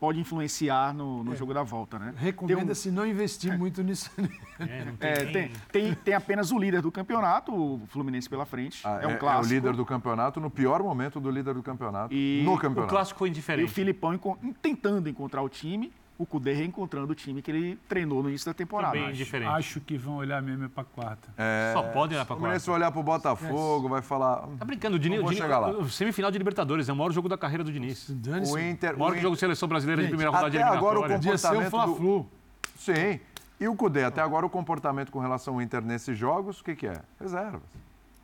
pode 0.00 0.18
influenciar 0.18 0.94
no, 0.94 1.22
no 1.22 1.36
jogo 1.36 1.52
da 1.52 1.62
volta, 1.62 1.98
né? 1.98 2.06
Tem 2.06 2.14
um- 2.16 2.24
Recomenda-se 2.24 2.90
não 2.90 3.06
investir 3.06 3.56
muito 3.58 3.82
nisso. 3.82 4.10
É, 4.58 4.66
tem 4.66 5.10
É, 5.10 5.24
nem- 5.24 5.32
tem, 5.32 5.50
tem, 5.70 5.94
tem 5.94 6.14
apenas 6.14 6.50
o 6.50 6.58
líder 6.58 6.80
do 6.80 6.90
campeonato, 6.90 7.54
o 7.54 7.82
Fluminense 7.88 8.28
pela 8.28 8.46
frente. 8.46 8.80
Ah, 8.82 9.00
é 9.02 9.06
um 9.06 9.10
é, 9.10 9.16
clássico. 9.16 9.46
o 9.46 9.48
líder 9.54 9.74
do 9.74 9.84
campeonato, 9.84 10.40
no 10.40 10.50
pior 10.50 10.82
momento 10.82 11.20
do 11.20 11.30
líder 11.30 11.52
do 11.52 11.62
campeonato. 11.62 12.14
E 12.14 12.40
no 12.44 12.52
o 12.52 12.54
O 12.54 12.58
campeonato. 12.58 12.90
clássico 12.92 13.18
foi 13.18 13.28
E 13.28 13.30
o 13.30 13.32
indiferente. 13.32 13.70
Filipão 13.72 14.14
enco- 14.14 14.38
tentando 14.62 15.06
encontrar 15.08 15.42
o 15.42 15.48
time, 15.50 15.92
o 16.22 16.26
Cudê 16.26 16.52
reencontrando 16.52 17.12
o 17.12 17.14
time 17.14 17.40
que 17.40 17.50
ele 17.50 17.76
treinou 17.88 18.22
no 18.22 18.28
início 18.28 18.44
da 18.44 18.52
temporada. 18.52 18.92
Também 18.92 19.08
indiferente. 19.10 19.50
Acho 19.52 19.80
que 19.80 19.96
vão 19.96 20.16
olhar 20.16 20.42
mesmo 20.42 20.68
pra 20.68 20.84
quarta. 20.84 21.28
É, 21.38 21.70
Só 21.72 21.82
pode 21.84 22.14
olhar 22.14 22.26
pra 22.26 22.34
o 22.34 22.38
Fluminense 22.38 22.66
quarta. 22.66 22.70
vai 22.72 22.80
olhar 22.88 22.92
pro 22.92 23.02
Botafogo, 23.02 23.88
vai 23.88 24.02
falar. 24.02 24.46
Tá 24.58 24.64
brincando, 24.66 24.96
o 24.96 24.98
Diniz, 24.98 25.20
o 25.20 25.22
vou 25.22 25.32
chegar 25.32 25.58
lá. 25.58 25.70
o 25.70 25.88
semifinal 25.88 26.30
de 26.30 26.36
Libertadores, 26.36 26.88
é 26.88 26.92
o 26.92 26.96
maior 26.96 27.10
jogo 27.10 27.26
da 27.28 27.38
carreira 27.38 27.64
do 27.64 27.72
Diniz. 27.72 28.08
O 28.08 28.58
Inter. 28.58 28.94
O 28.96 28.98
maior 28.98 29.16
o 29.16 29.18
jogo 29.18 29.34
de 29.34 29.40
seleção 29.40 29.66
brasileira 29.68 30.02
de 30.02 30.08
Gente, 30.08 30.16
primeira 30.16 30.30
rodada 30.30 30.50
de 30.50 30.58
até 30.58 30.76
agora 30.76 30.98
o 30.98 31.04
o 31.04 31.08
comportamento 31.08 31.64
do- 31.64 31.70
Fla-Flu. 31.70 32.28
Sim. 32.76 33.20
E 33.58 33.68
o 33.68 33.74
Cudê, 33.74 34.04
até 34.04 34.20
agora 34.20 34.44
o 34.44 34.50
comportamento 34.50 35.10
com 35.10 35.18
relação 35.20 35.54
ao 35.54 35.62
Inter 35.62 35.82
nesses 35.82 36.16
jogos, 36.18 36.60
o 36.60 36.64
que, 36.64 36.74
que 36.74 36.86
é? 36.86 37.00
Reservas. 37.20 37.60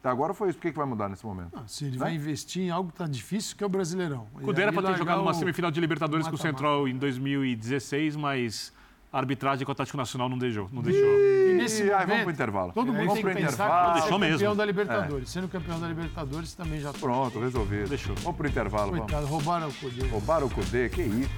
Até 0.07 0.13
agora 0.13 0.33
foi 0.33 0.51
isso. 0.51 0.59
O 0.59 0.61
que, 0.63 0.71
que 0.71 0.77
vai 0.79 0.87
mudar 0.87 1.09
nesse 1.09 1.27
momento? 1.27 1.51
Ah, 1.57 1.65
Se 1.67 1.85
ele 1.85 1.93
Né? 1.95 1.99
vai 1.99 2.15
investir 2.15 2.63
em 2.63 2.71
algo 2.71 2.93
que 2.93 2.97
tá 2.99 3.09
difícil, 3.09 3.57
que 3.57 3.65
é 3.65 3.67
o 3.67 3.71
Brasileirão. 3.71 4.29
O 4.35 4.41
Cudê 4.41 4.63
era 4.63 4.73
pra 4.73 4.81
ter 4.83 4.97
jogado 4.97 5.21
uma 5.21 5.33
o- 5.33 5.35
semifinal 5.35 5.69
de 5.71 5.81
Libertadores 5.81 6.29
com 6.29 6.37
o. 6.37 6.39
Central 6.39 6.87
em 6.87 6.97
2016, 6.97 8.15
mas 8.15 8.73
a 9.13 9.19
arbitragem 9.19 9.65
com 9.67 9.71
o 9.71 9.73
Atlético 9.73 9.97
Nacional 9.99 10.29
não 10.29 10.39
deixou. 10.39 10.69
Não 10.73 10.81
deixou. 10.81 11.03
E 11.05 11.55
nesse 11.55 11.83
aí 11.83 11.89
momento, 11.91 12.07
vamos 12.09 12.23
pro 12.23 12.33
intervalo. 12.33 12.73
todo 12.73 12.87
mundo 12.93 12.99
Vamos 12.99 13.15
tem 13.15 13.23
pro 13.23 13.31
que 13.35 13.37
pensar 13.41 13.65
intervalo. 13.65 13.87
que 13.87 13.93
Deixou 13.95 14.07
ser 14.07 14.13
campeão 14.27 14.39
mesmo. 14.41 14.55
da 14.55 14.65
Libertadores. 14.65 15.31
Sendo 15.31 15.49
campeão 15.49 15.81
da 15.81 15.89
Libertadores 15.89 16.55
também 16.55 16.81
já. 16.81 16.93
Pronto, 16.93 17.41
resolvido. 17.41 17.89
Deixou. 17.89 18.15
Vamos 18.17 18.37
pro 18.37 18.47
intervalo, 18.49 18.91
vamos. 18.93 19.07
Coitado, 19.07 19.27
roubaram 19.27 19.69
o 19.69 19.75
Cudê. 19.75 20.07
Roubaram 20.07 20.47
o 20.47 20.51
Cudê, 20.51 20.89
que 20.89 21.03
isso. 21.03 21.31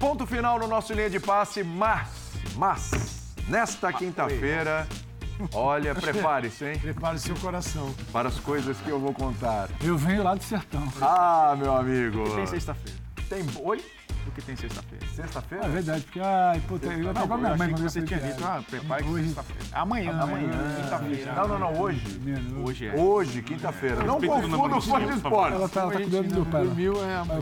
Ponto 0.00 0.26
final 0.26 0.58
no 0.58 0.66
nosso 0.66 0.94
linha 0.94 1.10
de 1.10 1.20
passe, 1.20 1.62
mas, 1.62 2.08
mas, 2.56 3.34
nesta 3.48 3.92
quinta-feira, 3.92 4.86
olha, 5.52 5.94
prepare-se, 5.94 6.64
hein, 6.64 6.78
Prepare 6.78 7.18
seu 7.18 7.34
coração. 7.36 7.94
para 8.12 8.28
as 8.28 8.38
coisas 8.40 8.76
que 8.78 8.88
eu 8.90 8.98
vou 9.00 9.12
contar. 9.12 9.68
Eu 9.82 9.96
venho 9.96 10.22
lá 10.22 10.34
do 10.34 10.42
sertão. 10.42 10.82
Ah, 11.00 11.54
meu 11.58 11.74
amigo. 11.76 12.28
Tem 12.36 12.46
sexta-feira. 12.46 12.98
Tem 13.28 13.44
oi? 13.62 13.82
O 14.26 14.30
que 14.30 14.40
tem 14.40 14.56
sexta-feira? 14.56 15.04
É 15.04 15.14
Sexta-feira? 15.14 15.68
verdade, 15.68 16.00
porque, 16.04 16.18
ai, 16.18 16.58
puta, 16.66 16.86
eu 16.86 16.92
eu 16.92 16.98
minha 16.98 17.26
mãe 17.36 17.52
achei 17.52 17.74
que 17.74 17.80
você 17.82 18.02
tinha 18.02 18.18
dito, 18.20 18.42
ah, 18.42 18.62
prepare 18.70 19.04
que 19.04 19.10
Hoje- 19.10 19.24
sexta-feira. 19.26 19.62
Amanhã, 19.72 20.10
Amanhã, 20.12 20.22
amanhã, 20.50 20.74
quinta-feira. 20.82 21.32
Não, 21.34 21.48
não, 21.48 21.58
não, 21.58 21.80
hoje. 21.80 22.20
Hoje 22.64 22.86
é. 22.88 22.94
Hoje, 22.94 23.42
quinta-feira. 23.42 24.02
Não 24.02 24.18
confunda 24.18 24.76
o 24.76 24.80
fone 24.80 25.04
de 25.04 25.10
Ela 25.10 25.16
esporte. 25.18 25.50
tá, 25.52 25.54
ela 25.56 25.68
tá 25.68 25.90
cuidando 25.90 26.34
do 26.34 26.46
pai. 26.46 26.64
Dormiu 26.64 26.94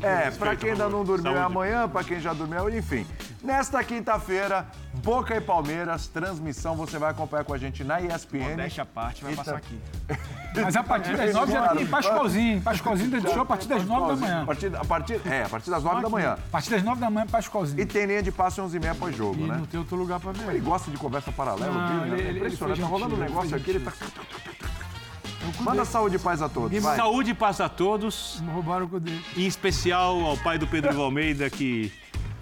é. 0.03 0.27
É, 0.27 0.31
pra 0.33 0.57
quem 0.57 0.71
ainda 0.73 0.89
não 0.89 1.05
dormiu 1.05 1.37
é 1.37 1.41
amanhã, 1.41 1.89
pra 1.89 2.03
quem 2.03 2.19
já 2.19 2.33
dormiu, 2.33 2.69
enfim. 2.77 3.07
Nesta 3.43 3.83
quinta-feira, 3.83 4.67
Boca 5.03 5.35
e 5.35 5.41
Palmeiras, 5.41 6.07
transmissão, 6.07 6.77
você 6.77 6.97
vai 6.97 7.11
acompanhar 7.11 7.43
com 7.45 7.53
a 7.53 7.59
gente 7.59 7.83
na 7.83 8.01
ESPN. 8.01 8.51
Modéstia 8.51 8.85
à 8.85 8.87
parte, 8.87 9.25
vai 9.25 9.35
passar 9.35 9.57
aqui. 9.57 9.77
Mas 10.55 10.77
a 10.77 10.83
partir 10.85 11.17
das 11.17 11.35
nove 11.35 11.51
já 11.53 11.69
tem 11.75 11.87
Pascoalzinho. 11.87 12.61
Pascoalzinho 12.61 13.21
show 13.23 13.41
a 13.41 13.45
partir 13.45 13.67
das 13.67 13.85
nove 13.85 14.15
da 14.15 14.17
manhã. 14.21 14.43
A 14.43 14.47
partir, 14.47 14.77
a 14.77 14.85
partir, 14.85 15.21
é, 15.27 15.43
a 15.45 15.49
partir 15.49 15.71
das 15.71 15.83
nove 15.83 16.03
da 16.03 16.09
manhã. 16.09 16.33
A 16.35 16.51
partir 16.53 16.71
das 16.71 16.83
nove 16.85 17.01
da 17.01 17.11
manhã, 17.11 17.27
Pascoalzinho. 17.27 17.81
E 17.81 17.87
tem 17.87 18.07
linha 18.07 18.23
de 18.23 18.31
passe 18.31 18.61
11 18.61 18.77
e 18.77 18.81
meia 18.81 18.95
pós-jogo, 18.95 19.41
E 19.41 19.49
né? 19.49 19.57
não 19.57 19.67
tem 19.67 19.81
outro 19.81 19.97
lugar 19.97 20.21
pra 20.21 20.31
ver. 20.31 20.49
Ele 20.49 20.61
gosta 20.61 20.89
de 20.91 20.97
conversa 20.97 21.33
paralela, 21.33 21.73
Não, 21.73 21.89
viu? 21.89 22.03
ele- 22.05 22.13
ele- 22.23 22.29
ele 22.29 22.39
Impressionante. 22.39 22.77
foi 22.81 22.85
Tá 22.85 22.91
rolando 22.91 23.15
um 23.17 23.19
negócio 23.19 23.49
ele 23.49 23.57
aqui, 23.57 23.71
ele 23.71 23.81
tá... 23.81 23.93
Manda 25.61 25.85
saúde 25.85 26.17
e 26.17 26.19
paz 26.21 26.41
a 26.41 26.49
todos, 26.49 26.81
vai. 26.83 26.97
Saúde 26.97 27.31
e 27.31 27.35
paz 27.35 27.61
a 27.61 27.69
todos, 27.69 28.41
Roubaram 28.53 28.87
o 28.87 28.89
Cudê. 28.89 29.11
em 29.37 29.47
especial 29.47 30.21
ao 30.25 30.37
pai 30.37 30.57
do 30.59 30.67
Pedro 30.69 30.93
Ivo 30.93 31.03
Almeida, 31.03 31.51
que 31.51 31.93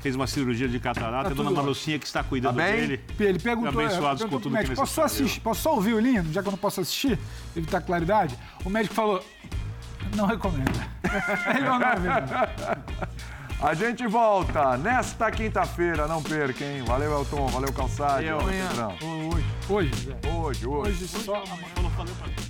fez 0.01 0.16
uma 0.16 0.27
cirurgia 0.27 0.68
de 0.68 0.81
catarata, 0.81 1.28
a 1.28 1.31
Tá 1.31 1.35
dona 1.35 1.51
tudo 1.51 1.60
Manucinha, 1.62 1.98
que 1.98 2.06
está 2.06 2.24
cuidando 2.24 2.56
Tá 2.56 2.62
bem? 2.62 2.81
dele. 2.81 3.01
Ele 3.18 3.39
perguntou, 3.39 3.81
Abençoados 3.82 4.22
é, 4.22 4.24
com 4.24 4.31
perguntou 4.31 4.40
tudo 4.40 4.43
pro 4.43 4.51
que 4.51 4.56
médico, 4.68 4.77
posso 4.77 4.94
só, 4.94 5.05
assistir, 5.05 5.40
posso 5.40 5.60
só 5.62 5.74
ouvir 5.74 5.94
o 5.94 6.01
lindo, 6.01 6.32
já 6.32 6.43
que 6.43 6.48
eu 6.48 6.52
não 6.52 6.59
posso 6.59 6.81
assistir, 6.81 7.18
evitar 7.55 7.81
claridade? 7.81 8.36
O 8.64 8.70
médico 8.70 8.94
falou, 8.94 9.22
não 10.16 10.27
recomenda. 10.27 10.89
Ele 11.55 11.64
não 11.68 11.78
vai 11.78 11.98
ver. 11.98 12.12
A 13.62 13.74
gente 13.74 14.06
volta 14.06 14.78
nesta 14.78 15.31
quinta-feira, 15.31 16.06
não 16.06 16.22
perca, 16.22 16.64
hein? 16.64 16.82
Valeu, 16.82 17.12
Elton, 17.12 17.47
valeu, 17.48 17.72
Calçade. 17.72 18.27
Valeu. 18.27 18.39
Hoje. 19.28 19.44
Hoje, 19.68 19.90
Zé. 19.97 20.31
Hoje, 20.31 20.66
hoje. 20.66 20.90
Hoje 21.05 21.09
só... 21.09 21.44
Falou, 21.44 21.90
falou 21.90 22.14
pra 22.14 22.27
mim. 22.28 22.49